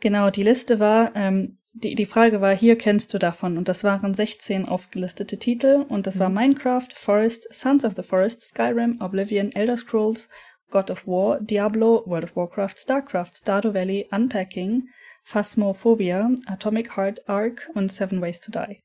Genau, 0.00 0.30
die 0.30 0.42
Liste 0.42 0.80
war, 0.80 1.14
ähm, 1.14 1.58
die, 1.72 1.94
die 1.94 2.06
Frage 2.06 2.40
war, 2.40 2.54
hier 2.54 2.76
kennst 2.78 3.12
du 3.14 3.18
davon. 3.18 3.58
Und 3.58 3.68
das 3.68 3.82
waren 3.84 4.14
16 4.14 4.68
aufgelistete 4.68 5.38
Titel. 5.38 5.84
Und 5.88 6.06
das 6.06 6.18
war 6.18 6.28
Mhm. 6.28 6.34
Minecraft, 6.36 6.88
Forest, 6.94 7.52
Sons 7.52 7.84
of 7.84 7.94
the 7.96 8.02
Forest, 8.02 8.42
Skyrim, 8.42 9.00
Oblivion, 9.00 9.50
Elder 9.52 9.76
Scrolls, 9.76 10.28
God 10.70 10.90
of 10.90 11.06
War, 11.06 11.40
Diablo, 11.40 12.02
World 12.06 12.24
of 12.24 12.36
Warcraft, 12.36 12.74
StarCraft, 12.78 13.34
Stardew 13.34 13.74
Valley, 13.74 14.08
Unpacking, 14.10 14.88
Phasmophobia, 15.24 16.30
Atomic 16.46 16.96
Heart 16.96 17.28
Arc 17.28 17.70
und 17.74 17.90
Seven 17.90 18.20
Ways 18.20 18.40
to 18.40 18.52
Die. 18.52 18.82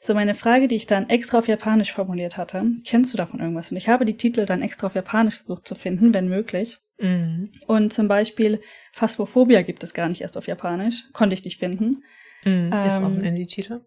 So, 0.00 0.14
meine 0.14 0.34
Frage, 0.34 0.68
die 0.68 0.76
ich 0.76 0.86
dann 0.86 1.10
extra 1.10 1.38
auf 1.38 1.48
Japanisch 1.48 1.92
formuliert 1.92 2.36
hatte, 2.36 2.64
kennst 2.86 3.12
du 3.12 3.18
davon 3.18 3.40
irgendwas? 3.40 3.70
Und 3.70 3.76
ich 3.76 3.88
habe 3.88 4.04
die 4.04 4.16
Titel 4.16 4.46
dann 4.46 4.62
extra 4.62 4.86
auf 4.86 4.94
Japanisch 4.94 5.38
versucht 5.38 5.66
zu 5.66 5.74
finden, 5.74 6.14
wenn 6.14 6.28
möglich. 6.28 6.78
Mhm. 6.98 7.50
Und 7.66 7.92
zum 7.92 8.08
Beispiel 8.08 8.60
Phasmophobia 8.92 9.62
gibt 9.62 9.82
es 9.82 9.92
gar 9.94 10.08
nicht 10.08 10.20
erst 10.20 10.38
auf 10.38 10.46
Japanisch. 10.46 11.04
Konnte 11.12 11.34
ich 11.34 11.44
nicht 11.44 11.58
finden. 11.58 12.04
Mhm. 12.44 12.72
Ist 12.72 13.00
auch 13.00 13.06
ein 13.06 13.18
Ähm, 13.18 13.24
Indie-Titel. 13.24 13.80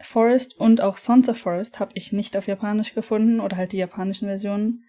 Forest 0.00 0.56
und 0.58 0.80
auch 0.80 0.96
Sons 0.96 1.28
of 1.28 1.38
Forest 1.38 1.80
habe 1.80 1.92
ich 1.94 2.12
nicht 2.12 2.36
auf 2.36 2.46
Japanisch 2.46 2.94
gefunden 2.94 3.40
oder 3.40 3.56
halt 3.56 3.72
die 3.72 3.78
japanischen 3.78 4.28
Versionen. 4.28 4.84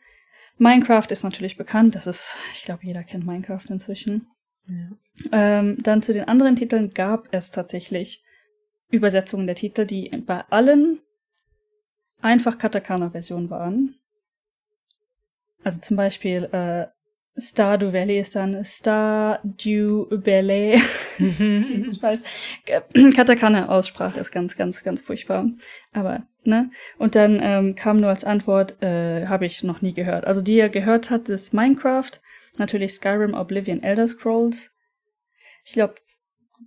Minecraft 0.58 1.08
ist 1.10 1.24
natürlich 1.24 1.58
bekannt. 1.58 1.96
Das 1.96 2.06
ist, 2.06 2.38
ich 2.54 2.64
glaube, 2.64 2.82
jeder 2.84 3.04
kennt 3.04 3.26
Minecraft 3.26 3.66
inzwischen. 3.70 4.28
Ja. 4.70 4.90
Ähm, 5.32 5.78
dann 5.82 6.02
zu 6.02 6.14
den 6.14 6.28
anderen 6.28 6.56
Titeln 6.56 6.94
gab 6.94 7.28
es 7.32 7.52
tatsächlich 7.52 8.24
Übersetzungen 8.90 9.48
der 9.48 9.56
Titel, 9.56 9.86
die 9.86 10.10
bei 10.26 10.44
allen 10.50 11.00
einfach 12.22 12.58
Katakana-Versionen 12.58 13.50
waren. 13.50 13.96
Also 15.64 15.80
zum 15.80 15.98
Beispiel 15.98 16.46
äh, 16.52 16.88
Stardew 17.40 17.94
Valley 17.94 18.20
ist 18.20 18.36
dann 18.36 18.64
Stardew 18.66 20.08
Valley. 20.10 20.82
Jesus 21.18 22.00
Scheiß. 22.00 22.22
Katakana-Aussprache 23.16 24.20
ist 24.20 24.32
ganz, 24.32 24.58
ganz, 24.58 24.84
ganz 24.84 25.02
furchtbar. 25.02 25.46
Aber, 25.94 26.24
ne? 26.44 26.72
Und 26.98 27.16
dann 27.16 27.40
ähm, 27.42 27.76
kam 27.76 27.98
nur 27.98 28.10
als 28.10 28.24
Antwort, 28.24 28.82
äh, 28.82 29.28
habe 29.28 29.46
ich 29.46 29.64
noch 29.64 29.82
nie 29.82 29.94
gehört. 29.94 30.26
Also 30.26 30.42
die 30.42 30.60
er 30.60 30.70
gehört 30.70 31.10
hat, 31.10 31.30
ist 31.30 31.54
Minecraft, 31.54 32.12
natürlich 32.60 32.94
Skyrim, 32.94 33.34
Oblivion, 33.34 33.82
Elder 33.84 34.08
Scrolls. 34.08 34.72
Ich 35.66 35.74
glaube, 35.74 35.96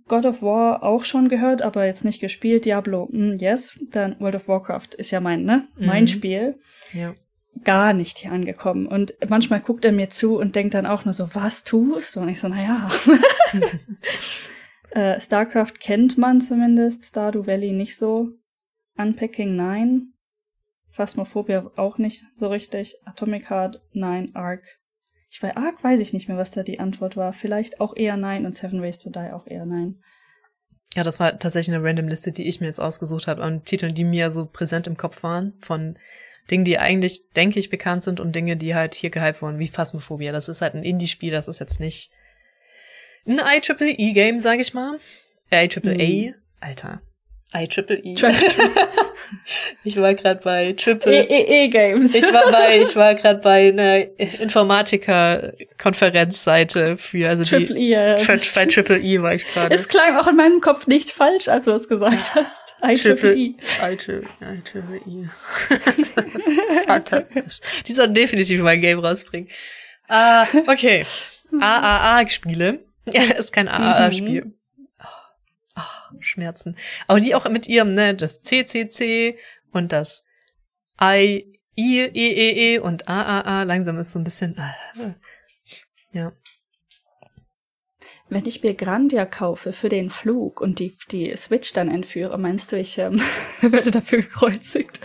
God 0.07 0.25
of 0.25 0.41
War 0.41 0.83
auch 0.83 1.03
schon 1.05 1.29
gehört, 1.29 1.61
aber 1.61 1.85
jetzt 1.85 2.03
nicht 2.03 2.19
gespielt. 2.19 2.65
Diablo, 2.65 3.07
mm, 3.11 3.33
yes. 3.39 3.79
Dann 3.91 4.19
World 4.19 4.35
of 4.35 4.47
Warcraft 4.47 4.95
ist 4.97 5.11
ja 5.11 5.19
mein, 5.19 5.43
ne? 5.43 5.67
Mein 5.77 6.03
Mhm. 6.03 6.07
Spiel. 6.07 6.59
ja. 6.93 7.15
Gar 7.63 7.93
nicht 7.93 8.17
hier 8.17 8.31
angekommen. 8.31 8.87
Und 8.87 9.13
manchmal 9.29 9.61
guckt 9.61 9.85
er 9.85 9.91
mir 9.91 10.09
zu 10.09 10.39
und 10.39 10.55
denkt 10.55 10.73
dann 10.73 10.87
auch 10.87 11.05
nur 11.05 11.13
so, 11.13 11.29
was 11.35 11.63
tust 11.63 12.15
du? 12.15 12.21
Und 12.21 12.29
ich 12.29 12.39
so, 12.39 12.47
naja. 12.47 12.89
äh, 14.91 15.19
StarCraft 15.21 15.73
kennt 15.79 16.17
man 16.17 16.41
zumindest, 16.41 17.03
Stardew 17.03 17.45
Valley 17.45 17.71
nicht 17.71 17.95
so. 17.95 18.29
Unpacking 18.97 19.55
nein. 19.55 20.13
Phasmophobia 20.91 21.71
auch 21.75 21.99
nicht 21.99 22.23
so 22.37 22.47
richtig. 22.47 22.95
Atomic 23.05 23.49
Heart 23.51 23.81
nein. 23.93 24.31
Arc. 24.33 24.63
Ich 25.33 25.39
bei 25.39 25.57
Ark 25.57 25.83
weiß 25.83 25.99
ich 25.99 26.13
nicht 26.13 26.27
mehr, 26.27 26.37
was 26.37 26.51
da 26.51 26.61
die 26.61 26.79
Antwort 26.79 27.17
war. 27.17 27.33
Vielleicht 27.33 27.81
auch 27.81 27.95
eher 27.95 28.17
nein 28.17 28.45
und 28.45 28.55
Seven 28.55 28.83
Ways 28.83 28.99
to 28.99 29.09
Die 29.09 29.33
auch 29.33 29.47
eher 29.47 29.65
nein. 29.65 29.97
Ja, 30.93 31.01
das 31.01 31.19
war 31.19 31.39
tatsächlich 31.39 31.75
eine 31.75 31.83
random 31.83 32.07
Liste, 32.07 32.31
die 32.31 32.47
ich 32.47 32.59
mir 32.59 32.67
jetzt 32.67 32.79
ausgesucht 32.79 33.25
habe 33.25 33.41
an 33.41 33.63
Titeln, 33.63 33.95
die 33.95 34.03
mir 34.03 34.29
so 34.29 34.45
präsent 34.45 34.85
im 34.85 34.95
Kopf 34.95 35.23
waren, 35.23 35.53
von 35.59 35.97
Dingen, 36.51 36.65
die 36.65 36.77
eigentlich, 36.77 37.29
denke 37.35 37.57
ich, 37.57 37.71
bekannt 37.71 38.03
sind 38.03 38.19
und 38.19 38.35
Dinge, 38.35 38.57
die 38.57 38.75
halt 38.75 38.93
hier 38.93 39.09
gehypt 39.09 39.41
wurden, 39.41 39.57
wie 39.57 39.67
Phasmophobia. 39.67 40.31
Das 40.31 40.49
ist 40.49 40.61
halt 40.61 40.75
ein 40.75 40.83
Indie-Spiel, 40.83 41.31
das 41.31 41.47
ist 41.47 41.59
jetzt 41.59 41.79
nicht 41.79 42.11
ein 43.25 43.39
IEEE-Game, 43.39 44.39
sag 44.39 44.59
ich 44.59 44.75
mal. 44.75 44.99
Äh, 45.49 45.65
IEEE, 45.65 46.29
mhm. 46.29 46.35
Alter. 46.59 47.01
IEEE. 47.55 48.17
ich 49.83 49.97
war 49.97 50.13
gerade 50.13 50.41
bei 50.43 50.73
Triple 50.73 51.27
E 51.29 51.67
Games. 51.69 52.15
Ich 52.15 52.23
war 52.23 52.51
bei 52.51 52.81
ich 52.81 52.95
war 52.95 53.15
gerade 53.15 53.39
bei 53.39 53.69
einer 53.69 54.19
Informatiker 54.19 55.53
Konferenzseite 55.77 56.97
für 56.97 57.27
also 57.27 57.43
Triple 57.43 57.75
die 57.75 57.91
E, 57.91 58.15
ja. 58.17 58.17
bei 58.55 58.65
Triple 58.65 58.99
E 58.99 59.21
war 59.21 59.33
ich 59.33 59.45
gerade. 59.45 59.73
Es 59.73 59.87
klang 59.87 60.17
auch 60.17 60.27
in 60.27 60.35
meinem 60.35 60.61
Kopf 60.61 60.87
nicht 60.87 61.11
falsch, 61.11 61.47
als 61.47 61.65
du 61.65 61.71
das 61.71 61.87
gesagt 61.87 62.35
hast. 62.35 62.75
IEEE. 62.83 63.55
IEEE. 63.81 65.29
Fantastisch. 66.87 67.59
Die 67.87 67.93
sollen 67.93 68.13
definitiv 68.13 68.61
mal 68.61 68.71
ein 68.71 68.81
Game 68.81 68.99
rausbringen. 68.99 69.49
Ah, 70.07 70.45
uh, 70.53 70.71
okay. 70.71 71.05
AAA-Spiele. 71.59 72.79
Ja, 73.11 73.23
ist 73.37 73.53
kein 73.53 73.67
AAA-Spiel. 73.67 74.53
Schmerzen. 76.23 76.77
Aber 77.07 77.19
die 77.19 77.35
auch 77.35 77.47
mit 77.49 77.67
ihrem, 77.67 77.93
ne, 77.93 78.15
das 78.15 78.41
CCC 78.41 79.37
und 79.71 79.91
das 79.91 80.23
I, 81.01 81.59
I, 81.75 81.99
E, 81.99 82.09
E, 82.13 82.75
E 82.75 82.79
und 82.79 83.07
AAA 83.07 83.63
langsam 83.63 83.97
ist 83.97 84.11
so 84.11 84.19
ein 84.19 84.23
bisschen, 84.23 84.57
äh, 84.57 85.13
ja. 86.11 86.33
Wenn 88.29 88.45
ich 88.45 88.63
mir 88.63 88.73
Grandia 88.73 89.25
kaufe 89.25 89.73
für 89.73 89.89
den 89.89 90.09
Flug 90.09 90.61
und 90.61 90.79
die, 90.79 90.97
die 91.11 91.35
Switch 91.35 91.73
dann 91.73 91.89
entführe, 91.89 92.37
meinst 92.39 92.71
du, 92.71 92.77
ich 92.77 92.97
ähm, 92.97 93.21
werde 93.61 93.91
dafür 93.91 94.21
gekreuzigt? 94.21 94.99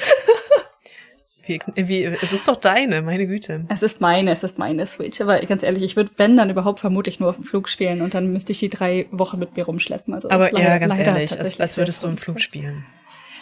Wie, 1.48 1.60
wie, 1.76 2.04
es 2.04 2.32
ist 2.32 2.46
doch 2.48 2.56
deine, 2.56 3.02
meine 3.02 3.26
Güte. 3.26 3.64
Es 3.68 3.82
ist 3.82 4.00
meine, 4.00 4.30
es 4.30 4.44
ist 4.44 4.58
meine 4.58 4.86
Switch. 4.86 5.20
Aber 5.20 5.40
ganz 5.40 5.62
ehrlich, 5.62 5.82
ich 5.82 5.96
würde, 5.96 6.10
wenn 6.16 6.36
dann 6.36 6.50
überhaupt 6.50 6.80
vermutlich 6.80 7.18
nur 7.20 7.30
auf 7.30 7.36
dem 7.36 7.44
Flug 7.44 7.68
spielen 7.68 8.02
und 8.02 8.14
dann 8.14 8.32
müsste 8.32 8.52
ich 8.52 8.58
die 8.58 8.68
drei 8.68 9.06
Wochen 9.10 9.38
mit 9.38 9.56
mir 9.56 9.64
rumschleppen. 9.64 10.14
Also 10.14 10.30
aber 10.30 10.50
leider, 10.52 10.68
ja, 10.68 10.78
ganz 10.78 10.98
ehrlich, 10.98 11.38
als, 11.38 11.58
als 11.58 11.76
würdest 11.76 12.02
du 12.02 12.08
im 12.08 12.18
Flug 12.18 12.40
spielen. 12.40 12.84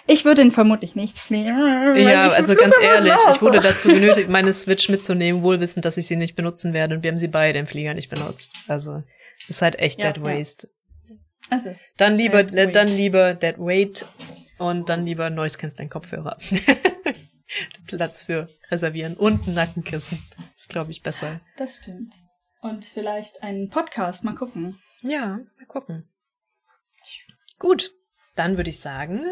Ich 0.08 0.24
würde 0.24 0.42
ihn 0.42 0.52
vermutlich 0.52 0.94
nicht 0.94 1.18
fliegen. 1.18 1.96
Ja, 1.96 2.28
also 2.28 2.54
ganz 2.54 2.76
ehrlich, 2.80 3.12
ich 3.28 3.42
wurde 3.42 3.58
dazu 3.58 3.88
genötigt, 3.88 4.28
meine 4.28 4.52
Switch 4.52 4.88
mitzunehmen, 4.88 5.42
wohl 5.42 5.58
wissend, 5.58 5.84
dass 5.84 5.96
ich 5.96 6.06
sie 6.06 6.16
nicht 6.16 6.36
benutzen 6.36 6.72
werde. 6.72 6.94
Und 6.94 7.02
wir 7.02 7.10
haben 7.10 7.18
sie 7.18 7.28
beide 7.28 7.58
im 7.58 7.66
Flieger 7.66 7.92
nicht 7.92 8.08
benutzt. 8.08 8.54
Also, 8.68 9.02
ist 9.48 9.62
halt 9.62 9.78
echt 9.80 10.02
ja, 10.02 10.12
Dead 10.12 10.22
Waste. 10.22 10.68
Ja. 11.08 11.56
Es 11.56 11.66
ist. 11.66 11.88
Dann 11.96 12.16
lieber, 12.16 12.44
dann 12.44 12.88
lieber 12.88 13.34
Dead 13.34 13.58
Weight 13.58 14.06
und 14.58 14.88
dann 14.88 15.04
lieber 15.04 15.28
Noise 15.30 15.58
Canceling 15.58 15.88
Kopfhörer. 15.88 16.38
Platz 17.86 18.24
für 18.24 18.48
reservieren 18.70 19.16
und 19.16 19.47
ein 19.47 19.55
Nackenkissen. 19.55 20.18
Ist, 20.55 20.68
glaube 20.68 20.90
ich, 20.90 21.02
besser. 21.02 21.40
Das 21.56 21.78
stimmt. 21.78 22.14
Und 22.60 22.85
vielleicht 22.85 23.43
einen 23.43 23.70
Podcast, 23.70 24.24
mal 24.24 24.35
gucken. 24.35 24.81
Ja, 25.02 25.39
mal 25.59 25.66
gucken. 25.68 26.09
Gut, 27.59 27.93
dann 28.35 28.56
würde 28.56 28.70
ich 28.70 28.81
sagen, 28.81 29.23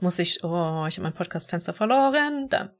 muss 0.00 0.18
ich, 0.18 0.44
oh, 0.44 0.86
ich 0.88 0.96
habe 0.96 1.02
mein 1.02 1.14
Podcastfenster 1.14 1.72
verloren. 1.72 2.48
Dann 2.48 2.70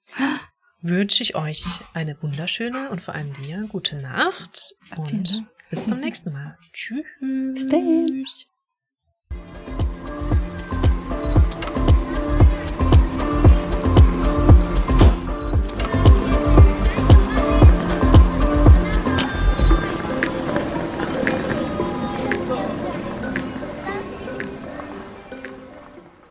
wünsche 0.81 1.22
ich 1.22 1.35
euch 1.35 1.64
eine 1.93 2.20
wunderschöne 2.22 2.90
und 2.90 3.01
vor 3.01 3.14
allem 3.14 3.32
dir 3.35 3.66
gute 3.68 3.97
Nacht 3.97 4.74
und 4.97 5.44
bis 5.70 5.86
zum 5.86 6.01
nächsten 6.01 6.32
Mal. 6.32 6.59
Tschüss. 6.72 7.05
Bis 7.20 8.53